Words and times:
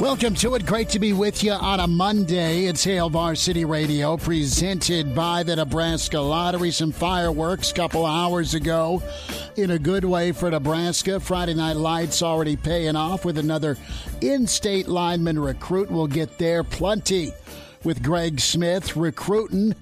Welcome 0.00 0.34
to 0.36 0.54
it. 0.56 0.66
Great 0.66 0.90
to 0.90 0.98
be 0.98 1.14
with 1.14 1.42
you 1.42 1.52
on 1.52 1.80
a 1.80 1.86
Monday. 1.86 2.66
It's 2.66 2.84
Hail 2.84 3.08
Varsity 3.08 3.64
Radio, 3.64 4.18
presented 4.18 5.14
by 5.14 5.42
the 5.42 5.56
Nebraska 5.56 6.20
Lottery. 6.20 6.70
Some 6.70 6.92
fireworks 6.92 7.70
a 7.70 7.74
couple 7.74 8.04
hours 8.04 8.52
ago 8.52 9.02
in 9.56 9.70
a 9.70 9.78
good 9.78 10.04
way 10.04 10.32
for 10.32 10.50
Nebraska. 10.50 11.18
Friday 11.18 11.54
Night 11.54 11.76
Lights 11.76 12.22
already 12.22 12.56
paying 12.56 12.94
off 12.94 13.24
with 13.24 13.38
another 13.38 13.78
in 14.20 14.46
state 14.46 14.86
lineman 14.86 15.38
recruit. 15.38 15.90
We'll 15.90 16.08
get 16.08 16.36
there 16.36 16.62
plenty 16.62 17.32
with 17.82 18.02
Greg 18.02 18.38
Smith 18.38 18.96
recruiting 18.96 19.74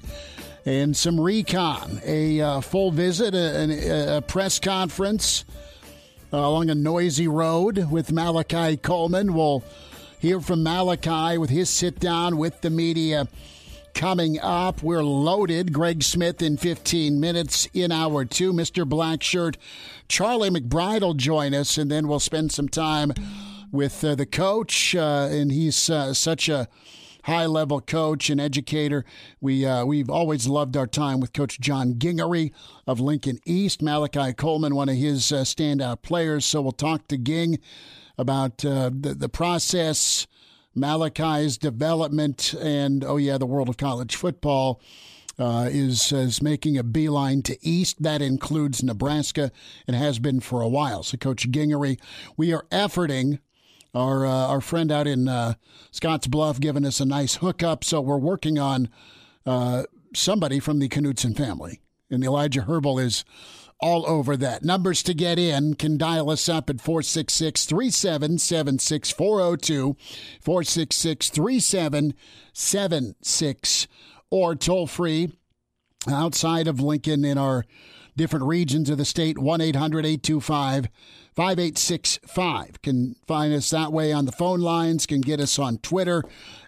and 0.64 0.96
some 0.96 1.20
recon. 1.20 2.00
A 2.04 2.40
uh, 2.40 2.60
full 2.60 2.92
visit, 2.92 3.34
a, 3.34 3.88
a, 3.88 4.16
a 4.18 4.22
press 4.22 4.60
conference 4.60 5.44
uh, 6.32 6.36
along 6.36 6.70
a 6.70 6.74
noisy 6.76 7.26
road 7.26 7.90
with 7.90 8.12
Malachi 8.12 8.76
Coleman. 8.76 9.34
We'll 9.34 9.64
hear 10.24 10.40
from 10.40 10.62
Malachi 10.62 11.36
with 11.36 11.50
his 11.50 11.68
sit 11.68 12.00
down 12.00 12.38
with 12.38 12.62
the 12.62 12.70
media 12.70 13.28
coming 13.92 14.40
up. 14.40 14.82
We're 14.82 15.04
loaded. 15.04 15.70
Greg 15.70 16.02
Smith 16.02 16.40
in 16.40 16.56
15 16.56 17.20
minutes 17.20 17.68
in 17.74 17.92
hour 17.92 18.24
two. 18.24 18.54
Mr. 18.54 18.88
Blackshirt, 18.88 19.56
Charlie 20.08 20.48
McBride 20.48 21.02
will 21.02 21.12
join 21.12 21.52
us, 21.52 21.76
and 21.76 21.90
then 21.90 22.08
we'll 22.08 22.20
spend 22.20 22.52
some 22.52 22.70
time 22.70 23.12
with 23.70 24.02
uh, 24.02 24.14
the 24.14 24.24
coach. 24.24 24.94
Uh, 24.94 25.28
and 25.30 25.52
he's 25.52 25.90
uh, 25.90 26.14
such 26.14 26.48
a 26.48 26.68
high 27.24 27.44
level 27.44 27.82
coach 27.82 28.30
and 28.30 28.40
educator. 28.40 29.04
We 29.42 29.66
uh, 29.66 29.84
we've 29.84 30.08
always 30.08 30.48
loved 30.48 30.74
our 30.74 30.86
time 30.86 31.20
with 31.20 31.34
Coach 31.34 31.60
John 31.60 31.98
Gingery 31.98 32.50
of 32.86 32.98
Lincoln 32.98 33.40
East. 33.44 33.82
Malachi 33.82 34.32
Coleman, 34.32 34.74
one 34.74 34.88
of 34.88 34.96
his 34.96 35.30
uh, 35.32 35.42
standout 35.42 36.00
players. 36.00 36.46
So 36.46 36.62
we'll 36.62 36.72
talk 36.72 37.08
to 37.08 37.18
Ging 37.18 37.58
about 38.18 38.64
uh, 38.64 38.90
the, 38.92 39.14
the 39.14 39.28
process, 39.28 40.26
Malachi's 40.74 41.58
development, 41.58 42.54
and 42.60 43.04
oh, 43.04 43.16
yeah, 43.16 43.38
the 43.38 43.46
world 43.46 43.68
of 43.68 43.76
college 43.76 44.16
football. 44.16 44.80
Uh, 45.36 45.68
is 45.68 46.12
is 46.12 46.40
making 46.40 46.78
a 46.78 46.84
beeline 46.84 47.42
to 47.42 47.58
east. 47.60 48.00
That 48.00 48.22
includes 48.22 48.84
Nebraska 48.84 49.50
and 49.84 49.96
has 49.96 50.20
been 50.20 50.38
for 50.38 50.60
a 50.60 50.68
while. 50.68 51.02
So, 51.02 51.16
Coach 51.16 51.50
Gingery, 51.50 51.98
we 52.36 52.52
are 52.52 52.66
efforting. 52.70 53.40
Our 53.94 54.24
uh, 54.24 54.30
our 54.30 54.60
friend 54.60 54.92
out 54.92 55.08
in 55.08 55.26
uh, 55.26 55.54
Scotts 55.90 56.28
Bluff 56.28 56.60
giving 56.60 56.84
us 56.84 57.00
a 57.00 57.04
nice 57.04 57.36
hookup. 57.36 57.82
So 57.82 58.00
we're 58.00 58.16
working 58.16 58.60
on 58.60 58.88
uh, 59.44 59.84
somebody 60.14 60.60
from 60.60 60.78
the 60.78 60.88
Knutson 60.88 61.36
family, 61.36 61.80
and 62.10 62.22
Elijah 62.22 62.62
Herbal 62.62 63.00
is 63.00 63.24
all 63.80 64.06
over 64.06 64.36
that. 64.36 64.64
Numbers 64.64 65.02
to 65.04 65.14
get 65.14 65.38
in 65.38 65.74
can 65.74 65.96
dial 65.98 66.30
us 66.30 66.48
up 66.48 66.70
at 66.70 66.80
466 66.80 67.66
3776 67.66 69.10
402 69.10 69.96
466 70.40 71.30
3776 71.30 73.88
or 74.30 74.54
toll 74.54 74.86
free 74.86 75.32
outside 76.08 76.66
of 76.66 76.80
Lincoln 76.80 77.24
in 77.24 77.38
our 77.38 77.64
different 78.16 78.46
regions 78.46 78.90
of 78.90 78.98
the 78.98 79.04
state 79.04 79.38
1 79.38 79.60
800 79.60 80.06
825 80.06 80.88
5865. 81.34 82.82
Can 82.82 83.16
find 83.26 83.52
us 83.52 83.70
that 83.70 83.92
way 83.92 84.12
on 84.12 84.24
the 84.24 84.32
phone 84.32 84.60
lines, 84.60 85.06
can 85.06 85.20
get 85.20 85.40
us 85.40 85.58
on 85.58 85.78
Twitter 85.78 86.22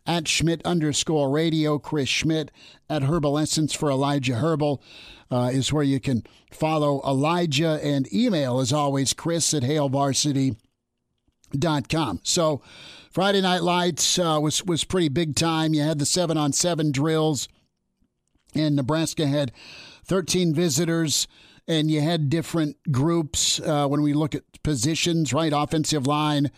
at 0.07 0.29
Schmidt 0.29 0.63
underscore 0.65 1.31
radio, 1.31 1.79
Chris 1.79 2.09
Schmidt 2.09 2.51
at 2.89 3.03
Herbal 3.03 3.39
Essence 3.39 3.75
for 3.75 3.91
Elijah 3.91 4.37
Herbal 4.37 4.83
uh, 5.31 5.51
is 5.53 5.73
where 5.73 5.83
you 5.83 6.01
can 6.01 6.23
follow 6.51 7.03
Elijah 7.05 7.79
and 7.83 8.11
email, 8.13 8.61
as 8.61 8.73
always, 8.73 9.13
Chris 9.13 9.53
at 9.53 9.63
HailVarsity.com. 9.63 12.21
So 12.23 12.63
Friday 13.11 13.41
Night 13.41 13.63
Lights 13.63 14.19
uh, 14.19 14.39
was, 14.41 14.65
was 14.65 14.85
pretty 14.85 15.09
big 15.09 15.35
time. 15.35 15.75
You 15.75 15.83
had 15.83 15.99
the 15.99 16.07
seven 16.07 16.37
on 16.37 16.53
seven 16.53 16.93
drills, 16.93 17.49
and 18.55 18.77
Nebraska 18.77 19.27
had 19.27 19.51
13 20.05 20.55
visitors 20.55 21.27
and 21.69 21.91
you 21.91 22.01
had 22.01 22.31
different 22.31 22.77
groups 22.93 23.61
uh, 23.61 23.87
when 23.89 24.03
we 24.03 24.13
look 24.13 24.35
at 24.35 24.43
positions, 24.63 25.33
right? 25.33 25.53
Offensive 25.55 26.07
line. 26.07 26.51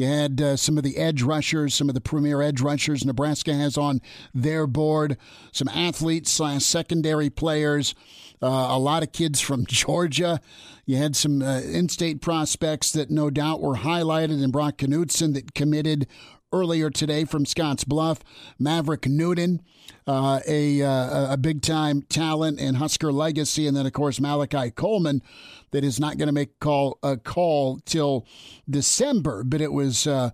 You 0.00 0.06
had 0.06 0.40
uh, 0.40 0.56
some 0.56 0.78
of 0.78 0.82
the 0.82 0.96
edge 0.96 1.20
rushers, 1.20 1.74
some 1.74 1.90
of 1.90 1.94
the 1.94 2.00
premier 2.00 2.40
edge 2.40 2.62
rushers 2.62 3.04
Nebraska 3.04 3.52
has 3.52 3.76
on 3.76 4.00
their 4.32 4.66
board, 4.66 5.18
some 5.52 5.68
athletes 5.68 6.30
slash 6.30 6.64
secondary 6.64 7.28
players, 7.28 7.94
uh, 8.40 8.68
a 8.70 8.78
lot 8.78 9.02
of 9.02 9.12
kids 9.12 9.42
from 9.42 9.66
Georgia. 9.68 10.40
You 10.86 10.96
had 10.96 11.16
some 11.16 11.42
uh, 11.42 11.60
in-state 11.60 12.22
prospects 12.22 12.92
that 12.92 13.10
no 13.10 13.28
doubt 13.28 13.60
were 13.60 13.74
highlighted, 13.74 14.42
and 14.42 14.50
Brock 14.50 14.78
Knutson 14.78 15.34
that 15.34 15.52
committed 15.52 16.06
earlier 16.52 16.90
today 16.90 17.24
from 17.24 17.46
Scotts 17.46 17.84
Bluff. 17.84 18.20
Maverick 18.58 19.06
Noonan, 19.06 19.60
uh, 20.06 20.40
a, 20.46 20.82
uh, 20.82 21.34
a 21.34 21.36
big 21.36 21.62
time 21.62 22.02
talent 22.02 22.60
and 22.60 22.76
Husker 22.76 23.12
legacy. 23.12 23.66
And 23.66 23.76
then, 23.76 23.86
of 23.86 23.92
course, 23.92 24.20
Malachi 24.20 24.70
Coleman, 24.70 25.22
that 25.70 25.84
is 25.84 26.00
not 26.00 26.18
going 26.18 26.28
to 26.28 26.32
make 26.32 26.58
call, 26.60 26.98
a 27.02 27.16
call 27.16 27.80
till 27.84 28.26
December, 28.68 29.44
but 29.44 29.60
it 29.60 29.72
was 29.72 30.06
uh, 30.06 30.30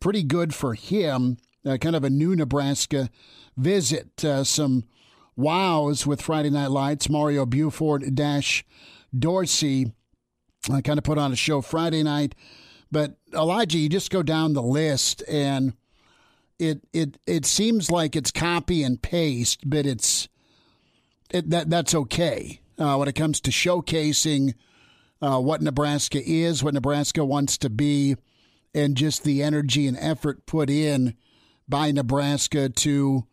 pretty 0.00 0.22
good 0.22 0.54
for 0.54 0.74
him. 0.74 1.36
Uh, 1.66 1.76
kind 1.76 1.96
of 1.96 2.04
a 2.04 2.10
new 2.10 2.34
Nebraska 2.34 3.10
visit. 3.56 4.24
Uh, 4.24 4.44
some 4.44 4.84
wows 5.36 6.06
with 6.06 6.22
Friday 6.22 6.50
Night 6.50 6.70
Lights. 6.70 7.08
Mario 7.08 7.44
Buford 7.44 8.14
dash 8.14 8.64
Dorsey 9.16 9.92
I 10.70 10.80
kind 10.80 10.98
of 10.98 11.04
put 11.04 11.18
on 11.18 11.32
a 11.32 11.36
show 11.36 11.60
Friday 11.60 12.02
night. 12.02 12.34
But 12.90 13.16
Elijah, 13.34 13.78
you 13.78 13.88
just 13.88 14.10
go 14.10 14.22
down 14.22 14.52
the 14.52 14.62
list 14.62 15.22
and 15.28 15.74
it 16.58 16.80
it 16.92 17.18
it 17.26 17.46
seems 17.46 17.90
like 17.90 18.16
it's 18.16 18.30
copy 18.30 18.82
and 18.82 19.00
paste, 19.00 19.68
but 19.68 19.86
it's 19.86 20.28
it, 21.30 21.50
that 21.50 21.70
that's 21.70 21.94
okay 21.94 22.60
uh, 22.78 22.96
when 22.96 23.08
it 23.08 23.14
comes 23.14 23.40
to 23.42 23.50
showcasing 23.50 24.54
uh, 25.20 25.40
what 25.40 25.62
Nebraska 25.62 26.20
is, 26.24 26.62
what 26.62 26.74
Nebraska 26.74 27.24
wants 27.24 27.58
to 27.58 27.70
be, 27.70 28.16
and 28.74 28.96
just 28.96 29.24
the 29.24 29.42
energy 29.42 29.86
and 29.86 29.96
effort 29.98 30.46
put 30.46 30.70
in 30.70 31.14
by 31.68 31.90
Nebraska 31.90 32.68
to 32.68 33.26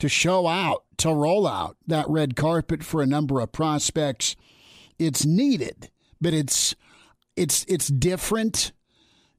to 0.00 0.08
show 0.08 0.46
out, 0.46 0.84
to 0.98 1.12
roll 1.12 1.46
out 1.46 1.76
that 1.86 2.08
red 2.08 2.36
carpet 2.36 2.82
for 2.84 3.00
a 3.00 3.06
number 3.06 3.40
of 3.40 3.52
prospects. 3.52 4.36
It's 4.98 5.24
needed, 5.24 5.90
but 6.20 6.34
it's 6.34 6.74
it's 7.36 7.64
it's 7.68 7.88
different 7.88 8.72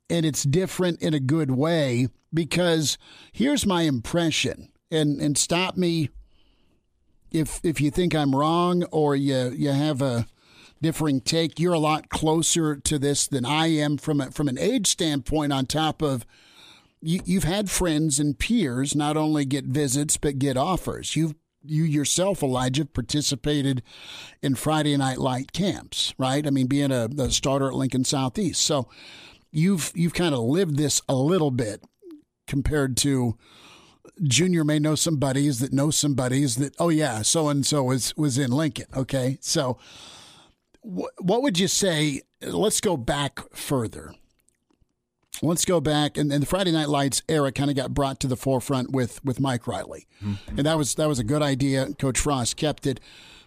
and 0.09 0.25
it's 0.25 0.43
different 0.43 1.01
in 1.01 1.13
a 1.13 1.19
good 1.19 1.51
way 1.51 2.07
because 2.33 2.97
here's 3.31 3.65
my 3.65 3.83
impression 3.83 4.69
and 4.91 5.19
and 5.21 5.37
stop 5.37 5.77
me 5.77 6.09
if 7.31 7.59
if 7.63 7.81
you 7.81 7.91
think 7.91 8.13
I'm 8.13 8.35
wrong 8.35 8.83
or 8.85 9.15
you 9.15 9.51
you 9.55 9.71
have 9.71 10.01
a 10.01 10.27
differing 10.81 11.21
take 11.21 11.59
you're 11.59 11.73
a 11.73 11.79
lot 11.79 12.09
closer 12.09 12.75
to 12.75 12.99
this 12.99 13.27
than 13.27 13.45
I 13.45 13.67
am 13.67 13.97
from 13.97 14.21
a, 14.21 14.31
from 14.31 14.47
an 14.47 14.57
age 14.57 14.87
standpoint 14.87 15.51
on 15.51 15.65
top 15.65 16.01
of 16.01 16.25
you, 17.01 17.21
you've 17.25 17.43
had 17.43 17.69
friends 17.69 18.19
and 18.19 18.37
peers 18.37 18.95
not 18.95 19.17
only 19.17 19.45
get 19.45 19.65
visits 19.65 20.17
but 20.17 20.39
get 20.39 20.57
offers 20.57 21.15
you've 21.15 21.35
you 21.67 21.83
yourself, 21.83 22.43
Elijah, 22.43 22.85
participated 22.85 23.81
in 24.41 24.55
Friday 24.55 24.95
Night 24.97 25.17
Light 25.17 25.51
camps, 25.51 26.13
right? 26.17 26.45
I 26.45 26.49
mean, 26.49 26.67
being 26.67 26.91
a, 26.91 27.09
a 27.17 27.31
starter 27.31 27.67
at 27.67 27.73
Lincoln 27.73 28.03
Southeast. 28.03 28.61
So 28.61 28.87
you've 29.55 29.91
you've 29.95 30.13
kind 30.13 30.35
of 30.35 30.41
lived 30.41 30.77
this 30.77 31.01
a 31.07 31.15
little 31.15 31.51
bit 31.51 31.83
compared 32.47 32.97
to 32.97 33.37
Junior 34.23 34.63
may 34.63 34.79
know 34.79 34.95
some 34.95 35.17
buddies 35.17 35.59
that 35.59 35.73
know 35.73 35.91
some 35.91 36.13
buddies 36.13 36.55
that 36.55 36.75
oh 36.79 36.89
yeah, 36.89 37.21
so 37.21 37.49
and 37.49 37.65
so 37.65 37.83
was 37.83 38.15
was 38.15 38.37
in 38.37 38.51
Lincoln. 38.51 38.87
Okay, 38.95 39.37
so 39.41 39.77
wh- 40.81 41.11
what 41.19 41.41
would 41.41 41.59
you 41.59 41.67
say? 41.67 42.21
Let's 42.41 42.81
go 42.81 42.97
back 42.97 43.39
further. 43.53 44.13
Let's 45.41 45.65
go 45.65 45.81
back, 45.81 46.17
and, 46.17 46.31
and 46.31 46.43
the 46.43 46.47
Friday 46.47 46.71
Night 46.71 46.87
Lights 46.87 47.21
era 47.27 47.51
kind 47.51 47.69
of 47.69 47.75
got 47.75 47.93
brought 47.93 48.21
to 48.21 48.27
the 48.27 48.37
forefront 48.37 48.91
with 48.91 49.23
with 49.25 49.39
Mike 49.39 49.67
Riley, 49.67 50.07
mm-hmm. 50.23 50.57
and 50.57 50.65
that 50.65 50.77
was 50.77 50.95
that 50.95 51.07
was 51.07 51.19
a 51.19 51.23
good 51.23 51.41
idea. 51.41 51.93
Coach 51.99 52.19
Frost 52.19 52.55
kept 52.55 52.87
it, 52.87 53.01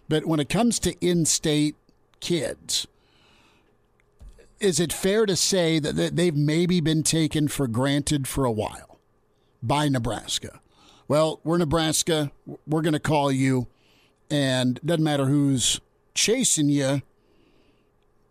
but 0.07 0.25
when 0.25 0.39
it 0.39 0.49
comes 0.49 0.77
to 0.79 0.93
in-state 1.03 1.75
kids, 2.19 2.85
is 4.59 4.79
it 4.79 4.91
fair 4.91 5.25
to 5.25 5.35
say 5.35 5.79
that 5.79 6.15
they've 6.15 6.35
maybe 6.35 6.81
been 6.81 7.03
taken 7.03 7.47
for 7.47 7.67
granted 7.67 8.27
for 8.27 8.45
a 8.45 8.51
while 8.51 8.99
by 9.63 9.87
Nebraska? 9.87 10.59
Well, 11.07 11.39
we're 11.43 11.57
Nebraska. 11.57 12.31
We're 12.67 12.81
going 12.81 12.93
to 12.93 12.99
call 12.99 13.31
you, 13.31 13.67
and 14.29 14.79
doesn't 14.85 15.03
matter 15.03 15.25
who's 15.25 15.79
chasing 16.13 16.69
you. 16.69 17.01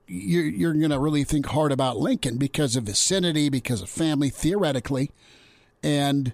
You're, 0.07 0.47
you're 0.47 0.73
going 0.75 0.91
to 0.91 0.99
really 0.99 1.25
think 1.25 1.47
hard 1.47 1.73
about 1.73 1.99
Lincoln 1.99 2.39
because 2.39 2.77
of 2.77 2.85
vicinity, 2.85 3.49
because 3.49 3.83
of 3.83 3.91
family, 3.91 4.31
theoretically. 4.31 5.11
And, 5.83 6.33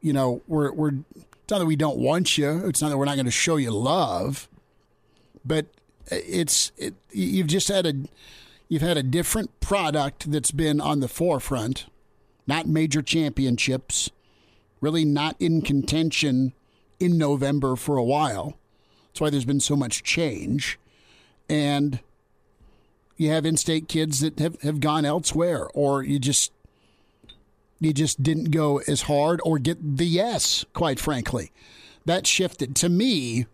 you 0.00 0.12
know, 0.12 0.42
we're, 0.46 0.72
we're, 0.72 0.92
it's 1.14 1.50
not 1.50 1.58
that 1.58 1.66
we 1.66 1.76
don't 1.76 1.98
want 1.98 2.36
you. 2.36 2.66
It's 2.66 2.82
not 2.82 2.90
that 2.90 2.98
we're 2.98 3.06
not 3.06 3.16
going 3.16 3.24
to 3.24 3.30
show 3.30 3.56
you 3.56 3.70
love, 3.70 4.48
but 5.44 5.66
uh, 6.10 6.16
it's, 6.26 6.72
it, 6.76 6.94
you've 7.12 7.46
just 7.46 7.68
had 7.68 7.86
a, 7.86 7.94
You've 8.68 8.82
had 8.82 8.96
a 8.96 9.02
different 9.02 9.60
product 9.60 10.30
that's 10.30 10.50
been 10.50 10.80
on 10.80 11.00
the 11.00 11.08
forefront, 11.08 11.86
not 12.46 12.66
major 12.66 13.02
championships, 13.02 14.10
really 14.80 15.04
not 15.04 15.36
in 15.38 15.62
contention 15.62 16.52
in 16.98 17.18
November 17.18 17.76
for 17.76 17.96
a 17.96 18.04
while. 18.04 18.56
That's 19.08 19.20
why 19.20 19.30
there's 19.30 19.44
been 19.44 19.60
so 19.60 19.76
much 19.76 20.02
change. 20.02 20.78
And 21.48 22.00
you 23.16 23.30
have 23.30 23.46
in-state 23.46 23.88
kids 23.88 24.20
that 24.20 24.38
have, 24.38 24.60
have 24.62 24.80
gone 24.80 25.04
elsewhere 25.04 25.68
or 25.74 26.02
you 26.02 26.18
just 26.18 26.52
you 27.80 27.92
just 27.92 28.22
didn't 28.22 28.50
go 28.50 28.80
as 28.88 29.02
hard 29.02 29.40
or 29.44 29.58
get 29.58 29.96
the 29.98 30.06
yes, 30.06 30.64
quite 30.72 30.98
frankly. 30.98 31.52
That 32.06 32.26
shifted 32.26 32.74
to 32.76 32.88
me 32.88 33.46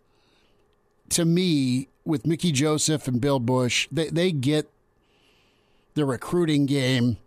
to 1.11 1.25
me 1.25 1.89
with 2.05 2.27
Mickey 2.27 2.53
Joseph 2.53 3.09
and 3.09 3.21
Bill 3.21 3.41
Busch, 3.41 3.89
they, 3.91 4.09
they 4.09 4.33
get 4.33 4.71
the 6.01 6.07
recruiting 6.07 6.65
game 6.65 7.19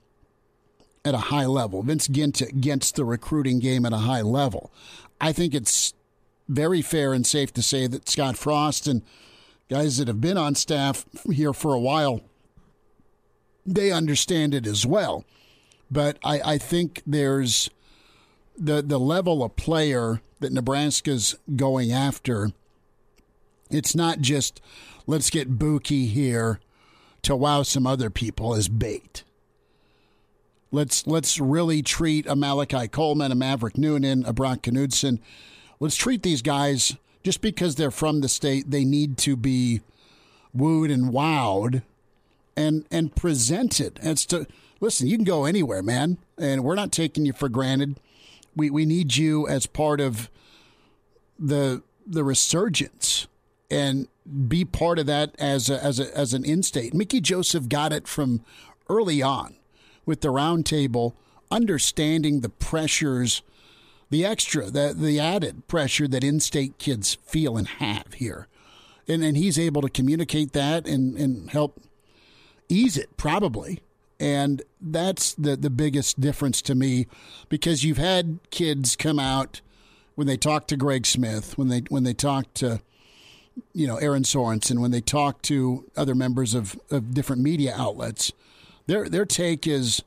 at 1.06 1.14
a 1.14 1.30
high 1.30 1.46
level. 1.46 1.84
Vince 1.84 2.08
Gint 2.08 2.42
gets 2.60 2.92
the 2.92 3.06
recruiting 3.06 3.60
game 3.60 3.86
at 3.86 3.94
a 3.94 3.98
high 3.98 4.22
level. 4.22 4.74
I 5.22 5.31
think 5.31 5.54
it's 5.54 5.94
very 6.50 6.81
fair 6.81 7.14
and 7.14 7.25
safe 7.25 7.54
to 7.54 7.62
say 7.62 7.86
that 7.86 8.10
Scott 8.10 8.36
Frost 8.36 8.88
and 8.88 9.04
guys 9.70 9.98
that 9.98 10.08
have 10.08 10.20
been 10.20 10.40
on 10.40 10.56
staff 10.56 11.06
here 11.31 11.54
for 11.54 11.75
a 11.75 11.80
while, 11.80 12.22
they 13.64 13.92
understand 13.92 14.56
it 14.56 14.66
as 14.66 14.88
well. 14.88 15.24
But 15.92 16.18
I, 16.24 16.42
I 16.54 16.58
think 16.58 17.04
there's 17.06 17.70
the 18.58 18.81
the 18.81 19.00
level 19.00 19.44
of 19.44 19.56
player 19.56 20.22
that 20.40 20.52
Nebraska's 20.52 21.36
going 21.56 21.92
after. 21.92 22.50
It's 23.70 23.96
not 23.96 24.20
just 24.20 24.62
let's 25.06 25.30
get 25.30 25.60
Buki 25.60 26.08
here 26.08 26.60
to 27.24 27.36
wow 27.36 27.64
some 27.64 27.88
other 27.88 28.10
people 28.10 28.54
as 28.54 28.70
bait. 28.70 29.24
Let's 30.72 31.06
let's 31.06 31.40
really 31.40 31.81
treat 31.81 32.25
a 32.25 32.36
Malachi 32.36 32.88
Coleman, 32.88 33.31
a 33.31 33.36
Maverick 33.36 33.78
Noonan, 33.78 34.25
a 34.25 34.34
Brock 34.34 34.62
Knutson. 34.64 35.20
Let's 35.80 35.96
treat 35.96 36.24
these 36.24 36.42
guys 36.42 36.96
just 37.24 37.42
because 37.42 37.75
they're 37.75 37.92
from 37.92 38.22
the 38.22 38.30
state. 38.30 38.72
They 38.72 38.84
need 38.84 39.18
to 39.20 39.36
be 39.36 39.81
wooed 40.54 40.92
and 40.92 41.12
wowed, 41.12 41.84
and 42.58 42.86
and 42.92 43.16
presented. 43.16 44.00
As 44.02 44.25
to 44.28 44.48
listen, 44.80 45.08
you 45.08 45.16
can 45.16 45.25
go 45.25 45.46
anywhere, 45.46 45.84
man, 45.84 46.18
and 46.38 46.64
we're 46.64 46.75
not 46.75 46.92
taking 46.92 47.25
you 47.25 47.34
for 47.34 47.50
granted. 47.50 48.00
We 48.56 48.70
we 48.70 48.86
need 48.86 49.16
you 49.16 49.48
as 49.48 49.66
part 49.68 50.02
of 50.02 50.30
the 51.40 51.84
the 52.06 52.24
resurgence 52.24 53.28
and 53.70 54.08
be 54.48 54.64
part 54.66 55.00
of 55.00 55.06
that 55.06 55.36
as 55.38 55.70
a, 55.70 55.84
as 55.84 56.00
a, 56.00 56.18
as 56.18 56.34
an 56.34 56.46
in-state. 56.46 56.94
Mickey 56.94 57.20
Joseph 57.20 57.68
got 57.68 57.92
it 57.92 58.08
from 58.08 58.44
early 58.90 59.22
on 59.22 59.56
with 60.06 60.22
the 60.22 60.30
roundtable, 60.30 61.14
understanding 61.52 62.42
the 62.42 62.50
pressures, 62.50 63.42
the 64.10 64.25
extra, 64.25 64.70
the 64.70 64.94
the 64.96 65.20
added 65.20 65.68
pressure 65.68 66.08
that 66.08 66.24
in-state 66.24 66.78
kids 66.78 67.18
feel 67.25 67.58
and 67.58 67.68
have 67.68 68.14
here, 68.14 68.48
and 69.08 69.24
and 69.24 69.38
he's 69.38 69.58
able 69.60 69.81
to 69.81 69.90
communicate 69.90 70.54
that 70.54 70.88
and 70.88 71.18
and 71.18 71.50
help 71.50 71.81
ease 72.70 72.98
it 72.98 73.18
probably. 73.18 73.81
And 74.20 74.62
that's 74.80 75.34
the 75.34 75.56
the 75.58 75.70
biggest 75.70 76.22
difference 76.22 76.62
to 76.64 76.75
me 76.75 77.08
because 77.50 77.84
you've 77.84 77.98
had 77.98 78.40
kids 78.52 78.96
come 78.96 79.20
out 79.20 79.62
when 80.16 80.28
they 80.28 80.38
talk 80.38 80.68
to 80.68 80.78
Greg 80.78 81.06
Smith, 81.06 81.58
when 81.58 81.68
they 81.68 81.81
when 81.90 82.04
they 82.04 82.14
talk 82.14 82.54
to 82.56 82.81
you 83.73 83.88
know, 83.88 83.97
Aaron 83.97 84.23
Sorensen, 84.23 84.79
when 84.79 84.91
they 84.91 85.01
talk 85.01 85.41
to 85.44 85.89
other 85.95 86.15
members 86.15 86.53
of, 86.53 86.79
of 86.89 87.13
different 87.13 87.41
media 87.41 87.73
outlets, 87.75 88.31
their 88.88 89.09
their 89.09 89.25
take 89.25 89.67
is 89.67 90.01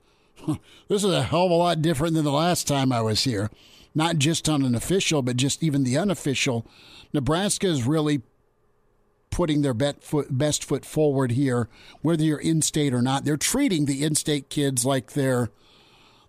this 0.88 1.04
is 1.04 1.12
a 1.12 1.22
hell 1.22 1.46
of 1.46 1.50
a 1.50 1.54
lot 1.54 1.82
different 1.82 2.14
than 2.14 2.24
the 2.24 2.32
last 2.32 2.66
time 2.66 2.92
I 2.92 3.00
was 3.00 3.24
here. 3.24 3.50
Not 3.94 4.18
just 4.18 4.48
on 4.48 4.62
an 4.62 4.74
official, 4.74 5.22
but 5.22 5.36
just 5.36 5.62
even 5.62 5.82
the 5.82 5.96
unofficial. 5.96 6.66
Nebraska 7.14 7.66
is 7.66 7.84
really 7.84 8.22
putting 9.30 9.62
their 9.62 9.74
best 9.74 10.64
foot 10.64 10.84
forward 10.84 11.32
here, 11.32 11.68
whether 12.02 12.22
you're 12.22 12.38
in 12.38 12.62
state 12.62 12.92
or 12.92 13.02
not. 13.02 13.24
They're 13.24 13.36
treating 13.36 13.86
the 13.86 14.04
in 14.04 14.14
state 14.14 14.50
kids 14.50 14.84
like 14.84 15.12
they're 15.12 15.50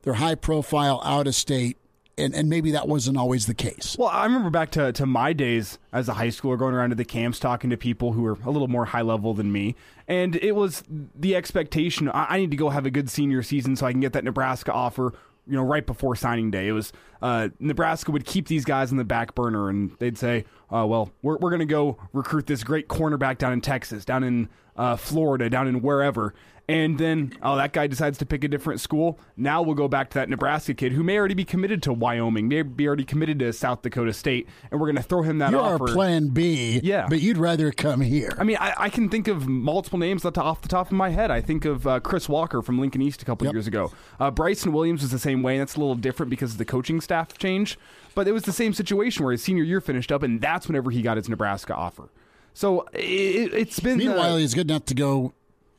they're 0.04 0.16
high 0.16 0.36
profile 0.36 1.02
out 1.04 1.28
of 1.28 1.36
state 1.36 1.78
and, 2.18 2.34
and 2.34 2.50
maybe 2.50 2.72
that 2.72 2.88
wasn't 2.88 3.18
always 3.18 3.46
the 3.46 3.54
case. 3.54 3.96
Well, 3.98 4.10
I 4.10 4.24
remember 4.26 4.50
back 4.50 4.72
to, 4.72 4.92
to 4.94 5.06
my 5.06 5.34
days 5.34 5.78
as 5.94 6.10
a 6.10 6.14
high 6.14 6.30
schooler 6.30 6.58
going 6.58 6.74
around 6.74 6.90
to 6.90 6.96
the 6.96 7.06
camps 7.06 7.40
talking 7.40 7.70
to 7.70 7.78
people 7.78 8.14
who 8.14 8.24
were 8.24 8.38
a 8.46 8.50
little 8.50 8.68
more 8.68 8.86
high 8.86 9.02
level 9.02 9.34
than 9.34 9.52
me. 9.52 9.76
And 10.08 10.36
it 10.38 10.54
was 10.54 10.84
the 10.88 11.36
expectation 11.36 12.10
I, 12.10 12.26
I 12.30 12.38
need 12.40 12.52
to 12.52 12.58
go 12.58 12.70
have 12.70 12.86
a 12.86 12.92
good 12.92 13.10
senior 13.10 13.44
season 13.44 13.76
so 13.76 13.86
I 13.86 13.92
can 13.92 14.02
get 14.02 14.14
that 14.14 14.24
Nebraska 14.24 14.74
offer 14.74 15.14
you 15.50 15.56
know, 15.56 15.64
right 15.64 15.86
before 15.86 16.16
signing 16.16 16.52
day. 16.52 16.68
It 16.68 16.74
was 16.74 16.92
uh, 17.22 17.50
Nebraska 17.60 18.12
would 18.12 18.26
keep 18.26 18.48
these 18.48 18.66
guys 18.66 18.92
in 18.92 18.98
the 18.98 19.06
back 19.06 19.34
burner, 19.34 19.70
and 19.70 19.92
they'd 19.98 20.18
say, 20.18 20.44
uh, 20.70 20.86
"Well, 20.86 21.10
we're 21.22 21.38
we're 21.38 21.50
going 21.50 21.60
to 21.60 21.66
go 21.66 21.98
recruit 22.12 22.48
this 22.48 22.64
great 22.64 22.90
cornerback 22.90 23.38
down 23.38 23.54
in 23.54 23.62
Texas, 23.62 24.04
down 24.04 24.24
in 24.24 24.50
uh, 24.78 24.96
Florida, 24.96 25.50
down 25.50 25.68
in 25.68 25.82
wherever." 25.82 26.34
and 26.70 26.98
then 26.98 27.32
oh 27.42 27.56
that 27.56 27.72
guy 27.72 27.88
decides 27.88 28.18
to 28.18 28.26
pick 28.26 28.44
a 28.44 28.48
different 28.48 28.80
school. 28.82 29.20
Now 29.36 29.62
we'll 29.62 29.76
go 29.76 29.88
back 29.88 30.10
to 30.12 30.20
that 30.20 30.30
nebraska 30.30 30.74
kid 30.74 30.92
who 30.92 31.04
may 31.04 31.18
already 31.18 31.34
be 31.34 31.46
committed 31.46 31.82
to 31.84 31.94
wyoming 31.94 32.48
may 32.48 32.62
be 32.62 32.88
already 32.88 33.06
committed 33.06 33.40
to 33.40 33.54
south 33.54 33.82
dakota 33.82 34.14
state 34.14 34.48
and 34.72 34.80
we're 34.80 34.88
going 34.88 34.98
to 34.98 35.04
throw 35.04 35.22
him 35.22 35.38
that 35.40 35.52
You're 35.52 35.62
offer. 35.62 35.90
our 35.90 35.94
plan 35.94 36.30
b 36.30 36.80
yeah. 36.84 37.08
but 37.10 37.22
you'd 37.22 37.38
rather 37.38 37.72
come 37.72 38.02
here. 38.02 38.36
I 38.38 38.44
mean 38.44 38.58
i, 38.60 38.74
I 38.78 38.90
can 38.90 39.10
think 39.10 39.28
of 39.28 39.48
multiple 39.48 40.00
names 40.00 40.26
off 40.26 40.62
the 40.62 40.68
top 40.68 40.88
of 40.88 40.94
my 40.94 41.10
head. 41.10 41.32
I 41.32 41.42
think 41.42 41.66
of 41.66 41.88
uh, 41.88 42.00
chris 42.00 42.28
walker 42.28 42.62
from 42.62 42.80
lincoln 42.80 43.02
east 43.02 43.22
a 43.22 43.26
couple 43.26 43.46
yep. 43.46 43.54
years 43.54 43.68
ago. 43.68 43.92
Uh, 44.20 44.32
bryson 44.32 44.74
williams 44.74 45.02
was 45.02 45.12
the 45.12 45.20
same 45.20 45.44
way. 45.44 45.54
And 45.54 45.62
that's 45.62 45.76
a 45.76 45.80
little 45.80 45.96
different 45.96 46.30
because 46.30 46.52
of 46.54 46.58
the 46.58 46.66
coaching 46.66 47.02
staff 47.02 47.38
change 47.38 47.78
but 48.14 48.28
it 48.28 48.32
was 48.32 48.44
the 48.44 48.52
same 48.52 48.74
situation 48.74 49.24
where 49.24 49.32
his 49.32 49.44
senior 49.44 49.64
year 49.64 49.80
finished 49.80 50.12
up 50.12 50.24
and 50.24 50.42
that's 50.42 50.68
whenever 50.68 50.92
he 50.92 51.02
got 51.02 51.18
his 51.18 51.30
nebraska 51.30 51.74
offer 51.74 52.10
so 52.58 52.88
it, 52.92 53.68
has 53.68 53.80
been. 53.80 54.00
Meanwhile, 54.00 54.34
uh, 54.34 54.38
he's 54.38 54.56
good 54.56 54.68
enough 54.68 54.86
to 54.86 54.96
go 54.96 55.32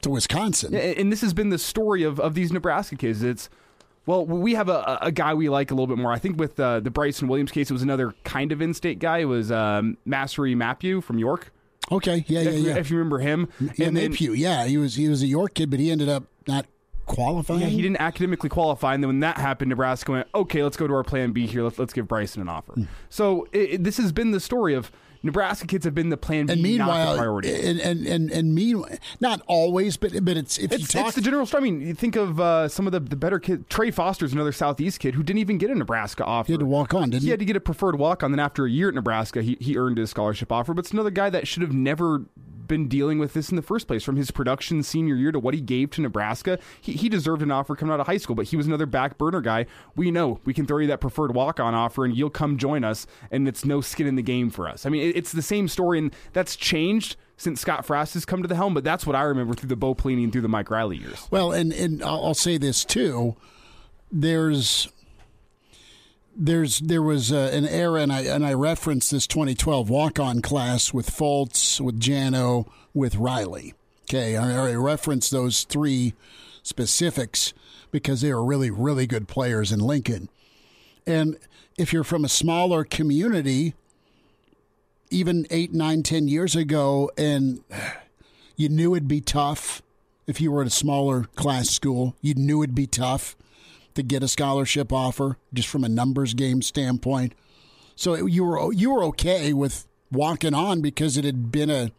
to 0.03 0.11
Wisconsin. 0.11 0.77
And 0.77 1.11
this 1.11 1.23
has 1.23 1.35
been 1.35 1.49
the 1.49 1.59
story 1.59 2.05
of, 2.05 2.21
of 2.21 2.35
these 2.35 2.53
Nebraska 2.53 2.95
kids. 2.95 3.25
It's 3.25 3.51
well, 4.07 4.25
we 4.25 4.55
have 4.55 4.69
a, 4.69 4.97
a 5.03 5.11
guy 5.11 5.35
we 5.35 5.49
like 5.49 5.73
a 5.73 5.75
little 5.75 5.89
bit 5.89 5.99
more. 5.99 6.13
I 6.13 6.21
think 6.21 6.39
with 6.39 6.61
uh, 6.61 6.79
the 6.79 6.91
Bryson 6.91 7.27
Williams 7.27 7.51
case, 7.51 7.69
it 7.69 7.73
was 7.73 7.83
another 7.83 8.15
kind 8.23 8.53
of 8.53 8.63
in-state 8.63 9.01
guy. 9.01 9.19
It 9.19 9.25
was 9.25 9.51
um, 9.51 9.97
Massery 10.05 10.55
Mapu 10.55 11.01
from 11.01 11.19
York. 11.19 11.51
Okay, 11.91 12.25
yeah, 12.29 12.43
yeah, 12.43 12.51
if, 12.51 12.65
yeah. 12.65 12.77
If 12.77 12.91
you 12.93 12.99
remember 12.99 13.19
him, 13.19 13.49
yeah, 13.75 13.87
and 13.87 13.95
Mapu, 13.97 14.35
yeah, 14.35 14.67
he 14.67 14.77
was 14.77 14.95
he 14.95 15.09
was 15.09 15.21
a 15.21 15.27
York 15.27 15.55
kid, 15.55 15.71
but 15.71 15.81
he 15.81 15.91
ended 15.91 16.09
up 16.09 16.23
not 16.47 16.67
qualifying. 17.07 17.63
Yeah, 17.63 17.67
he 17.67 17.83
didn't 17.83 18.01
academically 18.01 18.51
qualify, 18.51 18.95
and 18.95 19.03
then 19.03 19.09
when 19.09 19.21
that 19.21 19.39
happened, 19.39 19.71
Nebraska 19.71 20.13
went, 20.13 20.29
okay, 20.33 20.63
let's 20.63 20.77
go 20.77 20.87
to 20.87 20.95
our 20.95 21.03
plan 21.03 21.33
B 21.33 21.49
here. 21.49 21.65
Let's 21.65 21.77
let's 21.81 21.93
give 21.93 22.07
Bryson 22.07 22.41
an 22.41 22.49
offer. 22.49 22.75
Mm. 22.75 22.87
So 23.11 23.49
it, 23.51 23.83
this 23.83 23.97
has 23.97 24.13
been 24.13 24.31
the 24.31 24.39
story 24.39 24.75
of 24.75 24.93
Nebraska 25.23 25.67
kids 25.67 25.85
have 25.85 25.95
been 25.95 26.11
the 26.11 26.17
plan 26.17 26.47
B, 26.47 26.53
and 26.53 26.63
meanwhile, 26.63 27.07
not 27.07 27.13
the 27.13 27.19
priority. 27.19 27.69
And 27.69 27.81
and 27.81 28.07
and, 28.07 28.31
and 28.31 28.55
meanwhile, 28.55 28.97
not 29.21 29.43
always, 29.47 29.97
but 29.97 30.13
but 30.25 30.37
it's 30.37 30.59
if 30.59 30.73
it's, 30.73 30.81
you 30.83 30.87
talk, 30.87 31.09
it's 31.09 31.17
the 31.17 31.23
general 31.23 31.47
story. 31.47 31.63
I 31.63 31.65
mean, 31.65 31.81
you 31.81 31.95
think 31.95 32.17
of 32.17 32.41
uh, 32.41 32.69
some 32.69 32.87
of 32.87 32.93
the, 32.93 33.01
the 33.01 33.17
better 33.17 33.39
kids. 33.39 33.65
Trey 33.69 33.91
Foster's 33.91 34.33
another 34.33 34.53
Southeast 34.53 35.01
kid 35.01 35.15
who 35.15 35.23
didn't 35.23 35.41
even 35.41 35.59
get 35.59 35.71
a 35.71 35.75
Nebraska 35.75 36.25
offer. 36.25 36.47
He 36.47 36.53
had 36.53 36.61
to 36.61 36.67
walk 36.67 36.95
on, 36.95 37.11
didn't 37.11 37.23
he? 37.23 37.27
He 37.27 37.31
had 37.31 37.41
to 37.41 37.45
get 37.45 37.57
a 37.57 37.61
preferred 37.61 37.99
walk 37.99 38.23
on. 38.23 38.31
Then 38.31 38.41
after 38.41 38.65
a 38.65 38.71
year 38.71 38.89
at 38.89 38.95
Nebraska, 38.95 39.43
he 39.43 39.57
he 39.61 39.77
earned 39.77 39.99
his 39.99 40.11
scholarship 40.11 40.53
offer. 40.53 40.75
But 40.75 40.85
it's 40.85 40.93
another 40.93 41.11
guy 41.11 41.31
that 41.31 41.49
should 41.49 41.63
have 41.63 41.73
never 41.73 42.23
been 42.69 42.89
dealing 42.89 43.19
with 43.19 43.35
this 43.35 43.51
in 43.51 43.57
the 43.57 43.63
first 43.63 43.87
place 43.87 44.05
from 44.05 44.17
his 44.17 44.31
production 44.31 44.83
senior 44.83 45.17
year 45.17 45.33
to 45.33 45.39
what 45.39 45.55
he 45.55 45.61
gave 45.61 45.91
to 45.93 46.01
Nebraska. 46.01 46.59
He, 46.81 46.93
he 46.93 47.09
deserved 47.09 47.43
an 47.43 47.51
offer 47.51 47.75
coming 47.75 47.93
out 47.93 48.01
of 48.01 48.07
high 48.07 48.19
school, 48.19 48.37
but 48.37 48.47
he 48.47 48.57
was 48.57 48.67
another 48.67 48.87
back 48.87 49.19
burner 49.19 49.41
guy. 49.41 49.67
We 49.97 50.11
know 50.11 50.41
we 50.45 50.55
can 50.55 50.67
throw 50.67 50.79
you 50.79 50.87
that 50.89 51.01
preferred 51.01 51.35
walk 51.35 51.59
on 51.59 51.75
offer 51.75 52.05
and 52.05 52.17
you'll 52.17 52.31
come 52.31 52.59
join 52.59 52.85
us, 52.85 53.07
and 53.31 53.49
it's 53.49 53.65
no 53.65 53.81
skin 53.81 54.07
in 54.07 54.15
the 54.15 54.23
game 54.23 54.51
for 54.51 54.69
us. 54.69 54.87
I 54.87 54.91
mean, 54.91 55.13
it's 55.15 55.33
the 55.33 55.43
same 55.43 55.67
story, 55.69 55.99
and 55.99 56.15
that's 56.33 56.55
changed 56.55 57.17
since 57.37 57.61
Scott 57.61 57.87
Frost 57.87 58.15
has 58.15 58.25
come 58.25 58.43
to 58.43 58.49
the 58.49 58.57
helm, 58.57 58.75
but 58.75 58.85
that's 58.85 59.07
what 59.07 59.17
I 59.17 59.23
remember 59.23 59.55
through 59.55 59.69
the 59.69 59.77
Bo 59.77 59.95
Pelini 59.95 60.25
and 60.25 60.33
through 60.33 60.43
the 60.43 60.49
Mike 60.49 60.71
Riley 60.71 60.97
years. 60.97 61.27
Well, 61.31 61.53
and, 61.53 61.73
and 61.73 62.03
I'll 62.03 62.35
say 62.35 62.59
this 62.59 62.85
too. 62.85 63.37
There's 64.11 64.89
there's 66.39 66.79
there 66.79 67.03
was 67.03 67.33
uh, 67.33 67.51
an 67.53 67.67
era, 67.67 68.01
and 68.01 68.13
I 68.13 68.21
and 68.23 68.47
I 68.47 68.55
referenced 68.55 69.11
this 69.11 69.27
2012 69.27 69.91
walk-on 69.91 70.41
class 70.41 70.95
with 70.95 71.11
Fultz, 71.11 71.81
with 71.81 72.01
Jano, 72.01 72.69
with 72.95 73.17
Riley. 73.17 73.75
Okay, 74.05 74.37
I, 74.37 74.71
I 74.71 74.75
referenced 74.75 75.33
those 75.33 75.65
three 75.65 76.15
specifics 76.63 77.53
because 77.91 78.21
they 78.21 78.33
were 78.33 78.45
really 78.45 78.71
really 78.71 79.07
good 79.07 79.27
players 79.27 79.73
in 79.73 79.81
Lincoln. 79.81 80.29
And 81.07 81.37
if 81.77 81.93
you're 81.93 82.05
from 82.05 82.25
a 82.25 82.29
smaller 82.29 82.85
community, 82.85 83.75
even 85.11 85.47
eight, 85.51 85.73
nine, 85.73 86.05
ten 86.05 86.29
years 86.29 86.55
ago, 86.55 87.11
and 87.19 87.65
you 88.57 88.69
knew 88.69 88.95
it'd 88.95 89.09
be 89.09 89.21
tough 89.21 89.83
if 90.29 90.41
you 90.41 90.53
were 90.53 90.61
at 90.61 90.67
a 90.69 90.71
smaller 90.71 91.25
class 91.35 91.71
school, 91.71 92.15
you 92.21 92.35
knew 92.35 92.63
it'd 92.63 92.75
be 92.75 92.87
tough 92.87 93.35
to 93.99 94.03
get 94.05 94.23
a 94.23 94.29
scholarship 94.29 94.93
offer 94.93 95.37
just 95.53 95.69
from 95.69 95.83
a 95.83 95.89
numbers 95.89 96.33
game 96.33 96.63
standpoint. 96.63 97.35
So 97.97 98.15
you 98.15 98.45
were 98.45 98.73
you 98.73 98.93
were 98.93 99.03
okay 99.05 99.53
with 99.53 99.87
walking 100.13 100.55
on 100.55 100.81
because 100.81 101.17
it 101.17 101.25
had 101.25 101.51
been 101.51 101.69
a 101.69 101.91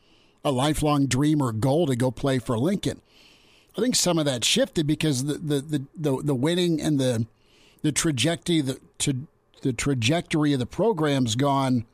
a 0.46 0.51
lifelong 0.51 1.08
dream 1.08 1.41
or 1.44 1.51
goal 1.51 1.86
to 1.88 1.98
go 1.98 2.10
play 2.10 2.39
for 2.39 2.58
Lincoln. 2.58 3.01
I 3.77 3.82
think 3.82 3.98
some 3.98 4.18
of 4.18 4.24
that 4.25 4.46
shifted 4.46 4.88
because 4.88 5.25
the 5.25 5.34
the 5.34 5.60
the, 5.60 5.86
the, 5.96 6.22
the 6.24 6.36
winning 6.36 6.82
and 6.82 7.00
the 7.00 7.27
the 7.82 7.91
trajectory 7.91 8.62
the 8.62 8.79
to 9.00 9.27
the 9.62 9.74
trajectory 9.74 10.53
of 10.53 10.60
the 10.60 10.65
program's 10.65 11.36
gone 11.36 11.86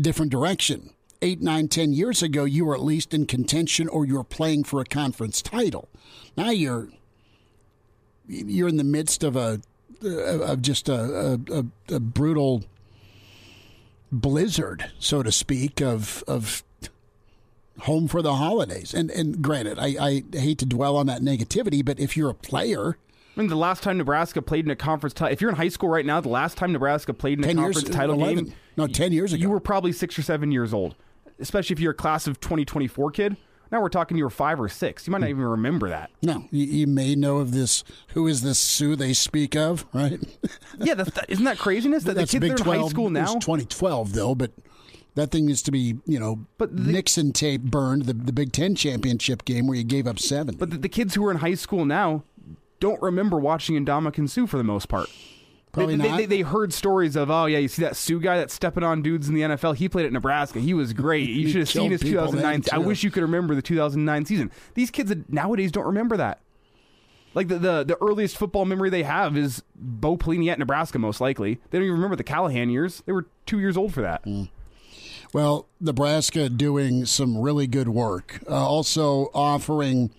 different 0.00 0.32
direction. 0.32 0.94
Eight, 1.20 1.42
nine, 1.42 1.68
ten 1.68 1.92
years 1.92 2.22
ago, 2.22 2.44
you 2.44 2.64
were 2.64 2.74
at 2.74 2.82
least 2.82 3.12
in 3.12 3.26
contention 3.26 3.86
or 3.88 4.06
you 4.06 4.14
were 4.14 4.24
playing 4.24 4.64
for 4.64 4.80
a 4.80 4.84
conference 4.86 5.42
title. 5.42 5.90
Now 6.38 6.50
you're 6.50 6.88
you're 8.28 8.68
in 8.68 8.76
the 8.76 8.84
midst 8.84 9.24
of 9.24 9.36
a 9.36 9.60
uh, 10.04 10.38
of 10.40 10.62
just 10.62 10.88
a, 10.88 11.40
a, 11.50 11.94
a 11.94 12.00
brutal 12.00 12.64
blizzard, 14.12 14.90
so 14.98 15.22
to 15.22 15.32
speak, 15.32 15.80
of 15.80 16.22
of 16.28 16.62
home 17.80 18.08
for 18.08 18.22
the 18.22 18.34
holidays. 18.34 18.94
And 18.94 19.10
and 19.10 19.42
granted, 19.42 19.78
I, 19.78 19.96
I 20.00 20.38
hate 20.38 20.58
to 20.58 20.66
dwell 20.66 20.96
on 20.96 21.06
that 21.06 21.22
negativity, 21.22 21.84
but 21.84 21.98
if 21.98 22.16
you're 22.16 22.30
a 22.30 22.34
player, 22.34 22.96
I 23.36 23.40
mean, 23.40 23.48
the 23.48 23.56
last 23.56 23.82
time 23.82 23.98
Nebraska 23.98 24.42
played 24.42 24.64
in 24.64 24.70
a 24.70 24.76
conference 24.76 25.14
title, 25.14 25.32
if 25.32 25.40
you're 25.40 25.50
in 25.50 25.56
high 25.56 25.68
school 25.68 25.88
right 25.88 26.04
now, 26.04 26.20
the 26.20 26.28
last 26.28 26.56
time 26.58 26.72
Nebraska 26.72 27.14
played 27.14 27.38
in 27.38 27.44
a 27.44 27.54
conference 27.54 27.82
years, 27.82 27.96
title 27.96 28.16
11, 28.16 28.44
game, 28.44 28.54
no, 28.76 28.86
ten 28.86 29.12
years 29.12 29.32
ago, 29.32 29.40
you 29.40 29.50
were 29.50 29.60
probably 29.60 29.92
six 29.92 30.18
or 30.18 30.22
seven 30.22 30.50
years 30.52 30.74
old. 30.74 30.96
Especially 31.40 31.74
if 31.74 31.78
you're 31.78 31.92
a 31.92 31.94
class 31.94 32.26
of 32.26 32.40
2024 32.40 33.12
kid. 33.12 33.36
Now 33.70 33.80
we're 33.80 33.88
talking 33.88 34.16
you 34.16 34.24
were 34.24 34.30
five 34.30 34.60
or 34.60 34.68
six. 34.68 35.06
You 35.06 35.10
might 35.10 35.20
not 35.20 35.26
hmm. 35.26 35.36
even 35.36 35.44
remember 35.44 35.88
that. 35.88 36.10
No, 36.22 36.46
you, 36.50 36.64
you 36.64 36.86
may 36.86 37.14
know 37.14 37.38
of 37.38 37.52
this. 37.52 37.84
Who 38.08 38.26
is 38.26 38.42
this 38.42 38.58
Suh 38.58 38.94
they 38.96 39.12
speak 39.12 39.56
of, 39.56 39.86
right? 39.92 40.20
yeah, 40.78 40.94
that's, 40.94 41.10
that, 41.12 41.26
isn't 41.28 41.44
that 41.44 41.58
craziness 41.58 42.04
that 42.04 42.14
that's 42.16 42.32
the 42.32 42.40
kids 42.40 42.60
Big 42.60 42.66
are 42.66 42.74
in 42.74 42.80
high 42.82 42.88
school 42.88 43.10
now? 43.10 43.34
2012 43.34 44.12
though, 44.12 44.34
but 44.34 44.52
that 45.14 45.30
thing 45.30 45.46
needs 45.46 45.62
to 45.62 45.72
be, 45.72 45.96
you 46.06 46.18
know, 46.18 46.46
but 46.58 46.74
the, 46.74 46.92
Nixon 46.92 47.32
tape 47.32 47.62
burned 47.62 48.06
the, 48.06 48.12
the 48.12 48.32
Big 48.32 48.52
Ten 48.52 48.74
championship 48.74 49.44
game 49.44 49.66
where 49.66 49.76
you 49.76 49.84
gave 49.84 50.06
up 50.06 50.18
seven. 50.18 50.56
But 50.56 50.70
the, 50.70 50.78
the 50.78 50.88
kids 50.88 51.14
who 51.14 51.26
are 51.26 51.30
in 51.30 51.38
high 51.38 51.54
school 51.54 51.84
now 51.84 52.22
don't 52.80 53.02
remember 53.02 53.38
watching 53.38 53.84
Ndamukong 53.84 54.28
Suh 54.28 54.46
for 54.46 54.56
the 54.56 54.64
most 54.64 54.88
part. 54.88 55.08
Probably 55.78 55.96
they, 55.96 56.08
not. 56.08 56.16
They, 56.16 56.26
they, 56.26 56.40
heard 56.40 56.72
stories 56.72 57.16
of, 57.16 57.30
oh 57.30 57.46
yeah, 57.46 57.58
you 57.58 57.68
see 57.68 57.82
that 57.82 57.96
Suh 57.96 58.18
guy 58.18 58.36
that's 58.38 58.54
stepping 58.54 58.84
on 58.84 59.02
dudes 59.02 59.28
in 59.28 59.34
the 59.34 59.42
NFL. 59.42 59.76
He 59.76 59.88
played 59.88 60.06
at 60.06 60.12
Nebraska. 60.12 60.60
He 60.60 60.74
was 60.74 60.92
great. 60.92 61.28
You 61.28 61.48
should 61.48 61.60
have 61.60 61.68
seen 61.68 61.90
his 61.90 62.00
2009. 62.00 62.64
I 62.72 62.78
wish 62.78 63.02
you 63.02 63.10
could 63.10 63.22
remember 63.22 63.54
the 63.54 63.62
2009 63.62 64.24
season. 64.24 64.50
These 64.74 64.90
kids 64.90 65.12
nowadays 65.28 65.72
don't 65.72 65.86
remember 65.86 66.16
that. 66.16 66.40
Like 67.34 67.48
the, 67.48 67.58
the, 67.58 67.84
the 67.84 67.96
earliest 68.00 68.36
football 68.36 68.64
memory 68.64 68.90
they 68.90 69.02
have 69.02 69.36
is 69.36 69.62
Bo 69.74 70.16
Pelini 70.16 70.50
at 70.50 70.58
Nebraska, 70.58 70.98
most 70.98 71.20
likely. 71.20 71.60
They 71.70 71.78
don't 71.78 71.84
even 71.84 71.96
remember 71.96 72.16
the 72.16 72.24
Callahan 72.24 72.70
years. 72.70 73.02
They 73.06 73.12
were 73.12 73.26
two 73.46 73.60
years 73.60 73.76
old 73.76 73.94
for 73.94 74.02
that. 74.02 74.24
Mm. 74.24 74.48
Well, 75.34 75.68
Nebraska 75.78 76.48
doing 76.48 77.04
some 77.04 77.38
really 77.38 77.66
good 77.66 77.88
work. 77.88 78.40
Uh, 78.48 78.54
also 78.54 79.30
offering 79.34 80.10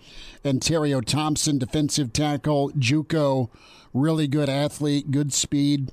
Ontario 0.44 1.00
Thompson, 1.00 1.58
defensive 1.58 2.12
tackle, 2.12 2.70
JUCO 2.72 3.50
really 3.92 4.26
good 4.26 4.48
athlete, 4.48 5.10
good 5.10 5.32
speed 5.32 5.92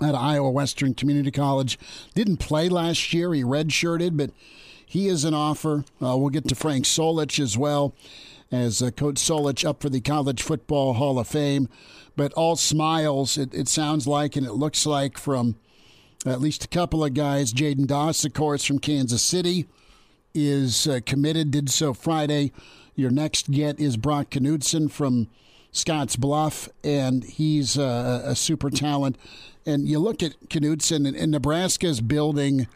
at 0.00 0.14
Iowa 0.14 0.50
Western 0.50 0.94
Community 0.94 1.30
College. 1.30 1.78
Didn't 2.14 2.38
play 2.38 2.68
last 2.68 3.12
year. 3.12 3.32
He 3.32 3.42
redshirted, 3.42 4.16
but 4.16 4.30
he 4.84 5.08
is 5.08 5.24
an 5.24 5.34
offer. 5.34 5.84
Uh, 6.02 6.16
we'll 6.16 6.30
get 6.30 6.48
to 6.48 6.54
Frank 6.54 6.84
Solich 6.84 7.40
as 7.40 7.56
well 7.56 7.94
as 8.52 8.80
uh, 8.82 8.90
Coach 8.90 9.16
Solich 9.16 9.68
up 9.68 9.82
for 9.82 9.88
the 9.88 10.00
College 10.00 10.42
Football 10.42 10.94
Hall 10.94 11.18
of 11.18 11.28
Fame. 11.28 11.68
But 12.14 12.32
all 12.32 12.56
smiles, 12.56 13.36
it, 13.36 13.52
it 13.52 13.68
sounds 13.68 14.06
like, 14.06 14.36
and 14.36 14.46
it 14.46 14.52
looks 14.52 14.86
like 14.86 15.18
from 15.18 15.56
at 16.24 16.40
least 16.40 16.64
a 16.64 16.68
couple 16.68 17.04
of 17.04 17.14
guys. 17.14 17.52
Jaidyn 17.52 17.86
Doss, 17.86 18.24
of 18.24 18.32
course, 18.32 18.64
from 18.64 18.78
Kansas 18.78 19.22
City, 19.22 19.66
is 20.34 20.86
uh, 20.86 21.00
committed, 21.04 21.50
did 21.50 21.68
so 21.70 21.92
Friday. 21.92 22.52
Your 22.94 23.10
next 23.10 23.50
get 23.50 23.78
is 23.78 23.96
Brock 23.96 24.30
Knutson 24.30 24.90
from 24.90 25.28
Scotts 25.76 26.16
Bluff, 26.16 26.68
and 26.82 27.24
he's 27.24 27.76
a, 27.76 28.22
a 28.24 28.34
super 28.34 28.70
talent. 28.70 29.16
And 29.64 29.88
you 29.88 29.98
look 29.98 30.22
at 30.22 30.38
Knutson, 30.48 31.06
and, 31.06 31.16
and 31.16 31.32
Nebraska's 31.32 32.00
building 32.00 32.66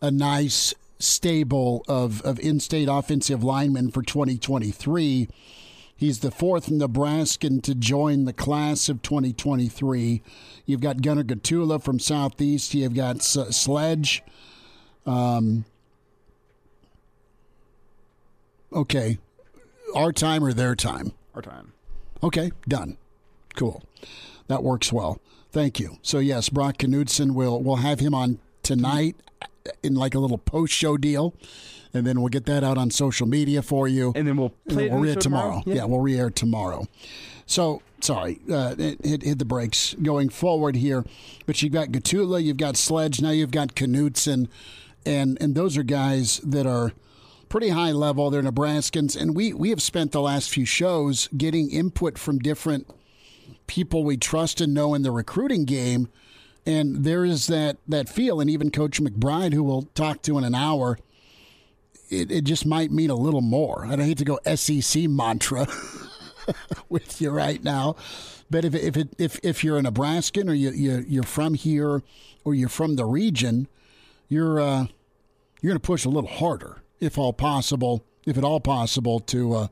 a 0.00 0.10
nice 0.10 0.74
stable 0.98 1.82
of, 1.88 2.22
of 2.22 2.38
in 2.40 2.60
state 2.60 2.88
offensive 2.90 3.42
linemen 3.42 3.90
for 3.90 4.02
2023. 4.02 5.28
He's 5.96 6.20
the 6.20 6.30
fourth 6.30 6.70
Nebraskan 6.70 7.60
to 7.62 7.74
join 7.74 8.24
the 8.24 8.32
class 8.32 8.88
of 8.88 9.02
2023. 9.02 10.22
You've 10.64 10.80
got 10.80 11.02
Gunnar 11.02 11.24
Gottula 11.24 11.82
from 11.82 11.98
Southeast. 11.98 12.72
You've 12.72 12.94
got 12.94 13.16
S- 13.16 13.56
Sledge. 13.56 14.22
Um, 15.04 15.66
okay. 18.72 19.18
Our 19.94 20.12
time 20.12 20.42
or 20.44 20.52
their 20.54 20.74
time? 20.74 21.12
Our 21.34 21.42
time. 21.42 21.72
Okay, 22.22 22.52
done. 22.68 22.96
Cool. 23.56 23.82
That 24.48 24.62
works 24.62 24.92
well. 24.92 25.20
Thank 25.52 25.80
you. 25.80 25.98
So 26.02 26.18
yes, 26.18 26.48
Brock 26.48 26.78
Knutson 26.78 27.32
will 27.32 27.62
we'll 27.62 27.76
have 27.76 28.00
him 28.00 28.14
on 28.14 28.38
tonight 28.62 29.16
in 29.82 29.94
like 29.94 30.14
a 30.14 30.18
little 30.18 30.38
post 30.38 30.72
show 30.72 30.96
deal. 30.96 31.34
And 31.92 32.06
then 32.06 32.20
we'll 32.20 32.28
get 32.28 32.46
that 32.46 32.62
out 32.62 32.78
on 32.78 32.90
social 32.90 33.26
media 33.26 33.62
for 33.62 33.88
you. 33.88 34.12
And 34.14 34.26
then 34.26 34.36
we'll 34.36 34.54
play 34.68 34.84
then 34.84 34.92
we'll 34.92 35.02
re-air 35.02 35.16
tomorrow. 35.16 35.48
tomorrow. 35.48 35.62
Yeah. 35.66 35.74
yeah. 35.74 35.84
we'll 35.86 36.00
re-air 36.00 36.30
tomorrow. 36.30 36.86
So 37.46 37.82
sorry, 38.00 38.38
uh, 38.50 38.76
hit, 38.76 39.22
hit 39.22 39.38
the 39.40 39.44
brakes 39.44 39.96
going 40.00 40.28
forward 40.28 40.76
here. 40.76 41.04
But 41.46 41.60
you've 41.62 41.72
got 41.72 41.88
Gottula, 41.88 42.42
you've 42.42 42.58
got 42.58 42.76
Sledge, 42.76 43.20
now 43.20 43.30
you've 43.30 43.50
got 43.50 43.74
Knutson, 43.74 44.48
and 45.04 45.36
and 45.40 45.56
those 45.56 45.76
are 45.76 45.82
guys 45.82 46.38
that 46.44 46.66
are 46.66 46.92
pretty 47.50 47.68
high 47.70 47.92
level. 47.92 48.30
They're 48.30 48.42
Nebraskans, 48.42 49.20
and 49.20 49.36
we 49.36 49.52
we 49.52 49.68
have 49.68 49.82
spent 49.82 50.12
the 50.12 50.22
last 50.22 50.48
few 50.48 50.64
shows 50.64 51.28
getting 51.36 51.70
input 51.70 52.16
from 52.16 52.38
different 52.38 52.88
people 53.66 54.02
we 54.02 54.16
trust 54.16 54.62
and 54.62 54.72
know 54.72 54.94
in 54.94 55.02
the 55.02 55.10
recruiting 55.10 55.66
game. 55.66 56.08
And 56.64 57.04
there 57.04 57.24
is 57.24 57.48
that 57.48 57.76
that 57.86 58.08
feel, 58.08 58.40
and 58.40 58.48
even 58.48 58.70
Coach 58.70 59.02
McBride, 59.02 59.52
who 59.52 59.62
we'll 59.62 59.88
talk 59.94 60.22
to 60.22 60.38
in 60.38 60.44
an 60.44 60.54
hour, 60.54 60.98
it, 62.08 62.30
it 62.30 62.44
just 62.44 62.64
might 62.64 62.90
mean 62.90 63.10
a 63.10 63.14
little 63.14 63.42
more. 63.42 63.84
I 63.84 63.96
hate 63.96 64.18
to 64.18 64.24
go 64.24 64.38
SEC 64.54 65.08
mantra 65.08 65.66
with 66.88 67.20
you 67.20 67.30
right 67.30 67.62
now, 67.62 67.96
but 68.48 68.64
if 68.64 68.74
if 68.74 68.96
it, 68.96 69.08
if 69.18 69.40
if 69.42 69.64
you're 69.64 69.78
a 69.78 69.82
Nebraskan 69.82 70.48
or 70.48 70.54
you, 70.54 70.70
you 70.70 71.04
you're 71.08 71.22
from 71.24 71.54
here 71.54 72.02
or 72.44 72.54
you're 72.54 72.68
from 72.68 72.94
the 72.94 73.04
region, 73.04 73.66
you're 74.28 74.60
uh, 74.60 74.86
you're 75.60 75.70
going 75.70 75.80
to 75.80 75.86
push 75.86 76.04
a 76.04 76.10
little 76.10 76.30
harder 76.30 76.79
if 77.00 77.18
all 77.18 77.32
possible, 77.32 78.04
if 78.26 78.36
at 78.38 78.44
all 78.44 78.60
possible, 78.60 79.20
to 79.20 79.54
uh, 79.54 79.68